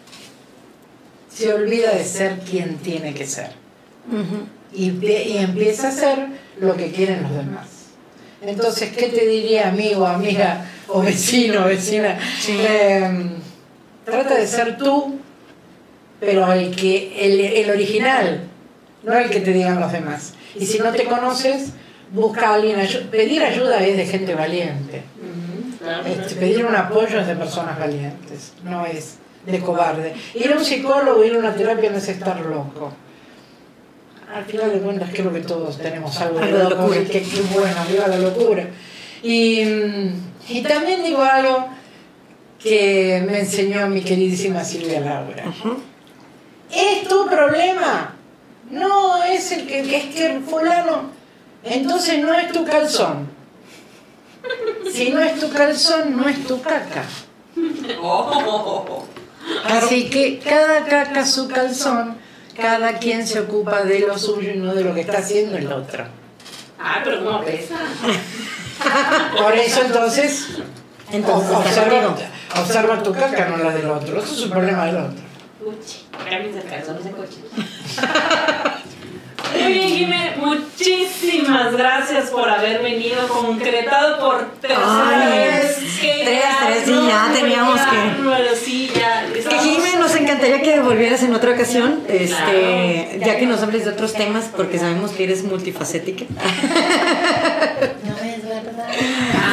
se 1.34 1.54
olvida 1.54 1.94
de 1.94 2.04
ser 2.04 2.40
quien 2.40 2.78
tiene 2.78 3.14
que 3.14 3.26
ser 3.26 3.52
y, 4.74 4.90
y 5.06 5.38
empieza 5.38 5.88
a 5.88 5.92
hacer 5.92 6.28
lo 6.60 6.76
que 6.76 6.92
quieren 6.92 7.24
los 7.24 7.34
demás. 7.34 7.68
Entonces, 8.42 8.92
¿qué 8.96 9.08
te 9.08 9.26
diría 9.26 9.70
amigo, 9.70 10.06
amiga 10.06 10.66
o 10.88 11.02
vecino, 11.02 11.66
vecina? 11.66 12.18
Eh, 12.48 13.30
trata 14.06 14.36
de 14.36 14.48
ser 14.48 14.78
tú, 14.78 15.20
pero 16.20 16.52
el, 16.54 16.76
que, 16.76 17.26
el, 17.26 17.40
el 17.40 17.70
original, 17.72 18.42
no 19.04 19.14
el 19.14 19.30
que 19.30 19.40
te 19.40 19.54
digan 19.54 19.80
los 19.80 19.92
demás. 19.92 20.34
Y 20.56 20.66
si 20.66 20.80
no 20.80 20.92
te 20.92 21.06
conoces, 21.06 21.70
busca 22.12 22.50
a 22.50 22.54
alguien. 22.56 22.80
Pedir 23.10 23.44
ayuda 23.44 23.84
es 23.86 23.98
de 23.98 24.06
gente 24.06 24.36
valiente. 24.36 25.04
Este, 26.06 26.36
pedir 26.36 26.66
un 26.66 26.76
apoyo 26.76 27.20
es 27.20 27.28
de 27.28 27.36
personas 27.36 27.80
valientes, 27.80 28.54
no 28.64 28.86
es 28.86 29.16
de 29.48 29.60
cobarde. 29.62 30.14
Ir 30.36 30.52
a 30.52 30.58
un 30.58 30.64
psicólogo, 30.64 31.24
ir 31.24 31.36
a 31.36 31.40
una 31.40 31.56
terapia 31.56 31.90
no 31.90 31.98
es 31.98 32.10
estar 32.10 32.40
loco. 32.42 32.92
Al 34.34 34.44
final 34.44 34.74
de 34.74 34.80
cuentas 34.80 35.10
creo 35.14 35.32
que 35.32 35.40
todos 35.40 35.78
tenemos 35.78 36.20
algo 36.20 36.40
de 36.40 36.52
loco, 36.52 36.90
que, 36.90 37.06
que 37.06 37.42
bueno, 37.54 37.78
viva 37.90 38.08
la 38.08 38.18
locura. 38.20 38.68
Y, 39.24 39.64
mm, 39.64 40.10
y 40.50 40.62
también 40.62 41.04
digo 41.04 41.22
algo 41.24 41.70
que 42.60 43.24
me 43.26 43.40
enseñó 43.40 43.88
mi 43.88 44.02
queridísima 44.02 44.64
Silvia 44.64 45.00
Laura. 45.00 45.46
¿Es 46.70 47.08
tu 47.08 47.26
problema? 47.28 48.16
No 48.70 49.24
es 49.24 49.52
el 49.54 49.66
que, 49.66 49.84
que 49.84 49.98
es 49.98 50.06
que 50.14 50.26
el 50.26 50.44
fulano. 50.44 51.10
Entonces 51.64 52.20
no 52.20 52.34
es 52.34 52.52
tu 52.52 52.66
calzón. 52.66 53.30
Si 54.92 55.10
no 55.10 55.22
es 55.22 55.40
tu 55.40 55.50
calzón, 55.50 56.18
no 56.18 56.28
es 56.28 56.46
tu 56.46 56.62
caca. 56.62 57.06
Oh. 58.02 59.08
Así 59.66 60.10
que 60.10 60.40
cada 60.40 60.86
caca 60.86 61.26
su 61.26 61.48
calzón, 61.48 62.18
cada 62.56 62.98
quien 62.98 63.26
se 63.26 63.40
ocupa 63.40 63.84
de 63.84 64.00
lo 64.02 64.18
suyo 64.18 64.52
y 64.54 64.58
no 64.58 64.74
de 64.74 64.84
lo 64.84 64.94
que 64.94 65.02
está 65.02 65.20
haciendo 65.20 65.58
el 65.58 65.72
otro. 65.72 66.06
Ah, 66.80 67.02
pero 67.04 67.24
¿cómo 67.24 67.44
pesa? 67.44 67.76
Por 69.38 69.56
eso 69.56 69.82
entonces, 69.82 70.48
Entonces, 71.12 71.52
observa, 71.52 72.16
observa 72.62 73.04
tu 73.04 73.14
caca, 73.14 73.50
no 73.50 73.58
la 73.58 73.72
del 73.72 73.90
otro. 73.90 74.20
Eso 74.20 74.34
es 74.34 74.44
un 74.44 74.50
problema 74.52 74.86
del 74.86 74.98
otro. 74.98 75.20
Uchi, 75.66 76.06
el 76.30 76.64
calzón 76.70 76.98
ese 77.00 77.12
coche. 77.12 77.38
Muy 79.64 79.74
bien, 79.74 79.90
Jimé, 79.90 80.34
muchísimas 80.38 81.74
gracias 81.76 82.30
por 82.30 82.50
haber 82.50 82.82
venido, 82.82 83.28
concretado 83.28 84.20
por 84.20 84.46
tercera 84.62 85.22
Ay, 85.24 85.40
vez. 85.40 85.78
que 86.02 86.22
tres, 86.24 86.44
tres, 86.66 86.84
sí, 86.86 86.92
ya 87.08 87.30
teníamos 87.34 87.80
que- 87.82 88.56
sí, 88.56 88.92
ya. 88.96 89.26
Que 89.34 89.60
Jimé, 89.60 89.96
nos 90.00 90.16
encantaría 90.16 90.62
que 90.62 90.80
volvieras 90.80 91.24
en 91.24 91.34
otra 91.34 91.52
ocasión, 91.52 92.02
este, 92.08 92.28
Claro. 92.36 93.26
ya 93.26 93.38
que 93.38 93.46
nos 93.46 93.62
hables 93.64 93.86
de 93.86 93.92
otros 93.92 94.14
temas, 94.14 94.46
porque 94.56 94.78
sabemos 94.80 95.12
que 95.12 95.24
eres 95.26 95.44
multifacética. 95.44 96.26
No, 98.04 98.16
Eh, 98.24 98.42
no, 99.34 99.47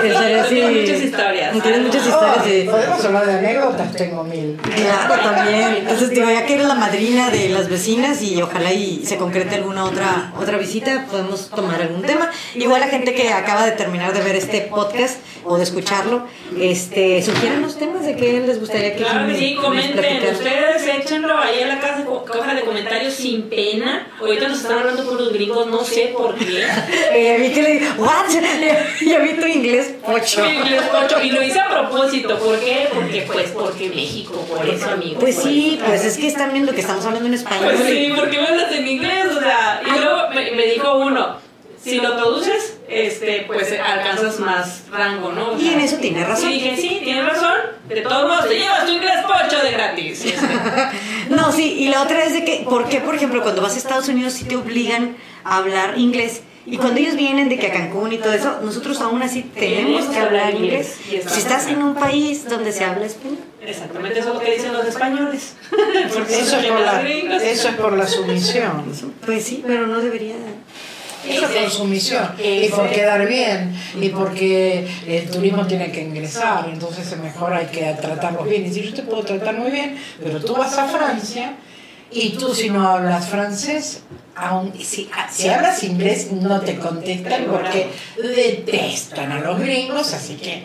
sí. 0.00 0.54
Tienes 0.54 0.80
muchas 0.80 1.02
historias. 1.02 1.62
Tienes 1.62 1.80
muchas 1.82 2.06
historias, 2.06 2.44
sí. 2.44 2.66
Oh, 2.68 2.72
Podemos 2.72 3.04
hablar 3.04 3.26
de 3.26 3.32
anécdotas, 3.32 3.92
tengo 3.96 4.24
mil. 4.24 4.56
Claro, 4.56 5.22
también. 5.22 5.76
Entonces, 5.78 6.10
digo, 6.10 6.30
ya 6.30 6.46
que 6.46 6.54
eres 6.54 6.66
la 6.66 6.74
madrina 6.74 7.30
de 7.30 7.48
las 7.50 7.68
vecinas 7.68 8.22
y 8.22 8.40
ojalá 8.40 8.72
y 8.72 9.04
se 9.04 9.16
concrete 9.16 9.56
alguna 9.56 9.84
otra 9.84 10.32
otra 10.38 10.56
visita, 10.58 11.06
podemos 11.10 11.50
tomar 11.50 11.80
algún 11.80 12.02
tema. 12.02 12.30
Igual 12.54 12.80
la 12.80 12.88
gente 12.88 13.14
que 13.14 13.32
acaba 13.32 13.66
de 13.66 13.72
terminar 13.72 14.12
de 14.12 14.22
ver 14.22 14.36
este 14.36 14.62
podcast 14.62 15.18
o 15.44 15.56
de 15.56 15.64
escucharlo, 15.64 16.26
este, 16.58 17.22
sugieran 17.22 17.62
los 17.62 17.78
temas 17.78 18.04
de 18.04 18.16
que 18.16 18.40
les 18.40 18.60
gustaría 18.60 18.94
que 18.94 19.02
Claro 19.02 19.26
que 19.26 19.34
sí, 19.36 19.54
les 19.54 19.60
comenten. 19.60 20.34
Ustedes 20.34 20.86
échenlo 20.86 21.36
ahí 21.38 21.60
en 21.60 21.68
la 21.68 21.80
casa, 21.80 22.04
coja 22.04 22.54
de 22.54 22.62
comentarios 22.62 23.14
sin 23.14 23.48
pena. 23.48 24.08
Ahorita 24.20 24.48
nos 24.48 24.60
están 24.60 24.78
hablando 24.78 25.04
por 25.04 25.20
los 25.20 25.32
gringos, 25.32 25.66
no 25.66 25.84
sé 25.84 26.12
por 26.16 26.34
qué. 26.36 26.66
Eh, 27.12 27.38
vi 27.40 27.50
que 27.52 27.62
le 27.62 27.80
¿what? 27.98 28.26
Ya 29.00 29.18
vi 29.18 29.34
tu 29.34 29.46
inglés, 29.46 29.89
pocho. 29.94 30.44
Y 31.22 31.30
lo 31.30 31.42
hice 31.42 31.60
a 31.60 31.68
propósito. 31.68 32.38
¿Por 32.38 32.58
qué? 32.60 32.88
Porque, 32.92 33.22
pues, 33.22 33.50
porque 33.50 33.88
México, 33.88 34.44
por 34.48 34.68
eso, 34.68 34.90
amigos. 34.90 35.18
Pues 35.20 35.36
sí, 35.36 35.78
pues 35.84 36.04
es 36.04 36.16
que 36.16 36.26
están 36.26 36.52
viendo 36.52 36.72
que 36.72 36.80
estamos 36.80 37.04
hablando 37.04 37.28
en 37.28 37.34
español. 37.34 37.74
Pues 37.76 37.88
sí, 37.88 38.12
porque 38.16 38.38
me 38.38 38.46
hablas 38.46 38.72
en 38.72 38.88
inglés, 38.88 39.26
o 39.36 39.40
sea, 39.40 39.82
y 39.84 39.98
luego 39.98 40.30
me, 40.34 40.50
me 40.52 40.66
dijo 40.66 40.98
uno, 40.98 41.36
si 41.82 41.98
lo 41.98 42.14
traduces, 42.14 42.78
este, 42.88 43.44
pues 43.46 43.72
alcanzas 43.72 44.38
más 44.40 44.82
rango, 44.90 45.32
¿no? 45.32 45.52
O 45.52 45.58
Y 45.58 45.68
en 45.68 45.80
eso 45.80 45.96
tiene 45.96 46.24
razón. 46.24 46.50
Y 46.50 46.54
dije, 46.54 46.76
sí, 46.76 47.00
tienes 47.02 47.26
razón, 47.26 47.54
de 47.88 48.02
todos 48.02 48.28
modos 48.28 48.48
te 48.48 48.58
llevas 48.58 48.84
tu 48.84 48.92
inglés 48.92 49.16
pocho 49.22 49.62
de 49.62 49.72
gratis. 49.72 50.24
No, 51.30 51.52
sí, 51.52 51.76
y 51.78 51.88
la 51.90 52.02
otra 52.02 52.24
es 52.24 52.32
de 52.32 52.44
que, 52.44 52.66
¿por 52.68 52.88
qué, 52.88 52.98
por 53.00 53.14
ejemplo, 53.14 53.40
cuando 53.40 53.62
vas 53.62 53.76
a 53.76 53.78
Estados 53.78 54.08
Unidos 54.08 54.32
sí 54.32 54.44
te 54.44 54.56
obligan 54.56 55.16
a 55.44 55.58
hablar 55.58 55.96
inglés? 55.96 56.42
Y 56.70 56.76
cuando 56.76 57.00
ellos 57.00 57.16
vienen 57.16 57.48
de 57.48 57.58
que 57.58 57.66
a 57.66 57.72
Cancún 57.72 58.12
y 58.12 58.18
todo 58.18 58.32
eso, 58.32 58.60
nosotros 58.62 59.00
aún 59.00 59.20
así 59.22 59.42
tenemos 59.42 60.06
que 60.06 60.18
hablar 60.18 60.54
inglés. 60.54 60.98
Si 61.08 61.16
estás 61.16 61.66
en 61.66 61.82
un 61.82 61.94
país 61.94 62.48
donde 62.48 62.72
se 62.72 62.84
habla 62.84 63.06
español. 63.06 63.38
Exactamente 63.60 64.20
eso 64.20 64.28
es 64.28 64.34
lo 64.34 64.40
que 64.40 64.52
dicen 64.52 64.72
los 64.72 64.86
españoles. 64.86 65.54
Porque 66.14 66.38
Eso 66.38 66.58
es, 66.58 66.66
por 66.66 66.80
la, 66.80 67.02
eso 67.42 67.68
es 67.68 67.74
por 67.74 67.92
la 67.92 68.06
sumisión. 68.06 68.84
Pues 69.26 69.44
sí, 69.44 69.62
pero 69.66 69.86
no 69.86 70.00
debería. 70.00 70.36
Eso 71.28 71.44
es 71.46 71.50
por 71.50 71.70
sumisión. 71.70 72.30
Y 72.38 72.68
por 72.68 72.88
quedar 72.88 73.26
bien. 73.28 73.74
Y 74.00 74.08
porque 74.10 74.88
el 75.06 75.28
turismo 75.28 75.66
tiene 75.66 75.90
que 75.90 76.02
ingresar. 76.02 76.70
Entonces 76.72 77.16
mejor 77.18 77.52
hay 77.52 77.66
que 77.66 77.82
tratarlos 78.00 78.48
bien. 78.48 78.64
Y 78.64 78.72
si 78.72 78.82
yo 78.82 78.94
te 78.94 79.02
puedo 79.02 79.22
tratar 79.24 79.58
muy 79.58 79.70
bien, 79.70 79.96
pero 80.22 80.40
tú 80.40 80.54
vas 80.54 80.78
a 80.78 80.86
Francia 80.86 81.56
Y 82.12 82.30
tú 82.30 82.54
si 82.54 82.70
no 82.70 82.88
hablas 82.88 83.28
francés, 83.28 84.02
aun, 84.34 84.72
si, 84.78 85.08
si 85.30 85.48
hablas 85.48 85.82
inglés 85.84 86.32
no 86.32 86.60
te 86.60 86.76
contestan 86.76 87.44
porque 87.44 87.90
detestan 88.16 89.32
a 89.32 89.40
los 89.40 89.60
gringos, 89.60 90.12
así 90.12 90.34
que 90.34 90.64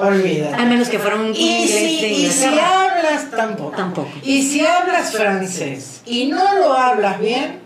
olvídate. 0.00 0.54
Al 0.54 0.68
menos 0.68 0.88
que 0.88 0.98
fuera 0.98 1.16
un 1.16 1.34
Y 1.34 1.62
inglés 1.62 1.70
si, 1.70 2.00
de 2.00 2.08
y 2.08 2.30
si 2.30 2.46
hablas 2.46 3.30
tampoco. 3.30 3.76
Tampoco. 3.76 4.10
Y 4.22 4.42
si 4.42 4.64
hablas 4.64 5.12
francés 5.12 6.02
y 6.06 6.26
no 6.26 6.54
lo 6.54 6.72
hablas 6.72 7.20
bien, 7.20 7.60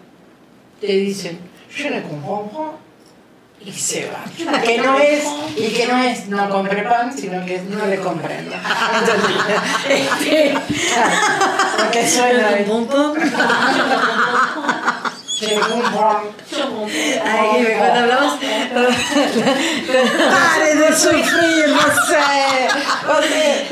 te 0.80 0.88
dicen, 0.88 1.38
je 1.70 1.90
ne 1.90 2.02
comprends 2.02 2.52
pas", 2.52 2.83
y 3.66 3.72
se 3.72 4.10
va. 4.10 4.24
Que 4.60 4.78
no 4.78 4.98
es, 4.98 5.24
y 5.56 5.68
que 5.72 5.86
no 5.86 5.98
es 5.98 6.26
no 6.28 6.48
compre 6.50 6.82
pan, 6.82 7.16
sino 7.16 7.44
que 7.46 7.56
es 7.56 7.64
no 7.64 7.86
le 7.86 7.98
comprendo. 7.98 8.54
Este, 9.88 10.54
claro, 10.92 11.16
Porque 11.78 12.08
suena 12.08 12.50
de 12.50 12.64
Pum, 12.64 12.86
pum. 12.86 13.14
Ay, 17.24 17.62
me 17.62 17.74
cuando 17.76 18.00
hablamos. 18.00 18.38
Pare 20.30 20.74
de 20.74 20.96
sufrir, 20.96 21.68
no 21.68 21.82
sé. 22.06 22.68
Porque 23.06 23.66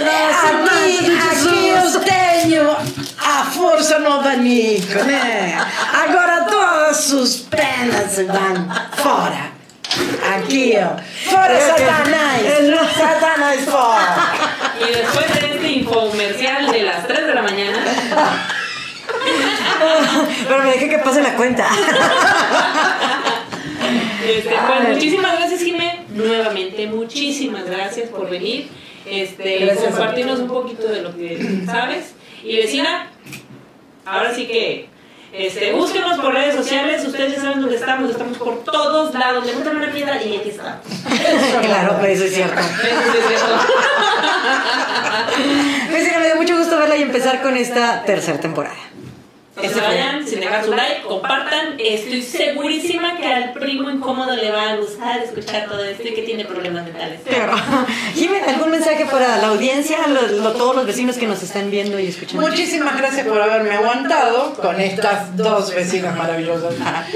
aqui, 0.44 1.18
aqui 1.30 1.68
eu 1.68 2.00
tenho 2.00 2.70
a 2.72 3.44
força 3.44 3.98
no 4.00 4.12
abanico, 4.14 5.04
né? 5.04 5.56
Agora 6.04 6.44
todas 6.44 7.12
as 7.12 7.36
penas 7.36 8.16
vão 8.16 8.68
fora. 8.96 9.61
Ó. 9.98 11.30
Fora, 11.30 11.60
Satanás! 11.60 12.40
Satanás 12.96 13.58
fora! 13.66 14.32
Y 14.80 14.92
después 14.92 15.40
de 15.40 15.54
este 15.54 15.68
infomercial 15.72 16.72
de 16.72 16.82
las 16.82 17.06
3 17.06 17.26
de 17.26 17.34
la 17.34 17.42
mañana, 17.42 17.78
Pero 20.48 20.62
me 20.62 20.70
dejé 20.70 20.88
que 20.88 20.98
pase 20.98 21.22
la 21.22 21.34
cuenta. 21.36 21.68
este, 24.26 24.54
pues 24.66 24.88
muchísimas 24.94 25.38
gracias, 25.38 25.62
Jimé. 25.62 26.00
Nuevamente, 26.10 26.86
muchísimas 26.86 27.66
gracias 27.66 28.08
por 28.08 28.30
venir. 28.30 28.68
Este, 29.04 29.58
Gracias 29.58 29.86
compartirnos 29.94 30.38
un 30.40 30.48
poquito 30.48 30.86
de 30.88 31.02
lo 31.02 31.14
que 31.16 31.62
sabes. 31.66 32.14
Y 32.44 32.56
vecina, 32.56 33.08
ahora 34.06 34.34
sí 34.34 34.46
que 34.46 34.88
este, 35.32 35.72
búsquenos 35.72 36.18
por 36.18 36.34
redes 36.34 36.54
sociales. 36.54 37.04
Ustedes 37.06 37.36
ya 37.36 37.40
saben 37.42 37.60
dónde 37.60 37.76
estamos. 37.76 38.10
Estamos 38.10 38.38
por 38.38 38.62
todos 38.64 39.14
lados. 39.14 39.46
Levantan 39.46 39.76
una 39.76 39.90
piedra 39.90 40.22
y 40.22 40.36
aquí 40.36 40.50
estamos. 40.50 40.80
Claro, 41.62 41.96
pues 41.98 42.12
eso 42.18 42.24
es 42.24 42.34
cierto. 42.34 42.60
Eso 42.60 43.18
es 43.18 43.26
cierto. 43.28 43.46
Pues 45.90 46.18
me 46.18 46.26
dio 46.26 46.36
mucho 46.36 46.56
gusto 46.58 46.78
verla 46.78 46.96
y 46.96 47.02
empezar 47.02 47.42
con 47.42 47.56
esta 47.56 48.04
tercera 48.04 48.38
temporada. 48.40 48.76
No 49.54 49.68
se 49.68 49.80
vayan 49.82 50.26
sin 50.26 50.40
dejar 50.40 50.64
su 50.64 50.72
like, 50.72 51.02
compartan. 51.02 51.74
Estoy 51.78 52.22
segurísima 52.22 53.18
que 53.18 53.26
al 53.26 53.52
primo 53.52 53.90
incómodo 53.90 54.34
le 54.34 54.50
va 54.50 54.70
a 54.70 54.76
gustar 54.76 55.20
escuchar 55.22 55.66
todo 55.68 55.84
esto 55.84 56.08
y 56.08 56.14
que 56.14 56.22
tiene 56.22 56.46
problemas 56.46 56.84
mentales. 56.84 57.20
Pero, 57.28 57.52
Jiménez, 58.14 58.48
¿algún 58.48 58.70
mensaje 58.70 59.04
para 59.04 59.36
la 59.36 59.48
audiencia, 59.48 60.06
lo- 60.06 60.26
lo- 60.26 60.52
todos 60.52 60.74
los 60.74 60.86
vecinos 60.86 61.18
que 61.18 61.26
nos 61.26 61.42
están 61.42 61.70
viendo 61.70 61.98
y 62.00 62.06
escuchando? 62.06 62.48
Muchísimas 62.48 62.96
gracias 62.96 63.26
por 63.26 63.42
haberme 63.42 63.72
aguantado 63.74 64.54
con 64.54 64.80
estas 64.80 65.36
dos 65.36 65.74
vecinas 65.74 66.16
maravillosas, 66.16 66.72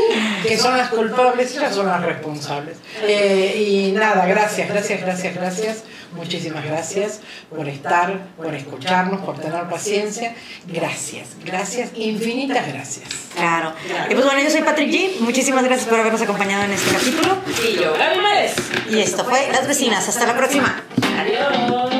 que 0.47 0.59
son 0.59 0.77
las 0.77 0.91
culpables, 0.91 1.57
ellas 1.57 1.75
son 1.75 1.87
las 1.87 2.03
responsables. 2.03 2.77
Eh, 3.03 3.65
y 3.89 3.93
nada, 3.93 4.27
gracias, 4.27 4.69
gracias, 4.69 5.01
gracias, 5.01 5.35
gracias. 5.35 5.85
Muchísimas 6.15 6.65
gracias 6.65 7.21
por 7.55 7.69
estar, 7.69 8.27
por 8.39 8.55
escucharnos, 8.55 9.21
por 9.23 9.39
tener 9.39 9.65
paciencia. 9.69 10.35
Gracias, 10.67 11.29
gracias, 11.45 11.91
infinitas 11.95 12.26
infinitas 12.27 12.67
gracias. 12.67 13.05
Claro. 13.35 13.73
Y 13.87 13.93
eh, 14.13 14.15
pues 14.15 14.25
bueno, 14.25 14.41
yo 14.41 14.51
soy 14.51 14.63
Patrick 14.63 14.91
G. 14.91 15.21
Muchísimas 15.21 15.65
gracias 15.65 15.89
por 15.89 16.01
habernos 16.01 16.23
acompañado 16.23 16.65
en 16.65 16.73
este 16.73 16.91
capítulo. 16.91 17.37
Y 17.63 17.77
yo, 17.77 17.93
Gaby 17.93 18.97
Y 18.97 19.01
esto 19.01 19.25
fue 19.25 19.49
Las 19.53 19.67
Vecinas. 19.67 20.09
Hasta 20.09 20.27
la 20.27 20.37
próxima. 20.37 20.83
Adiós. 21.19 21.96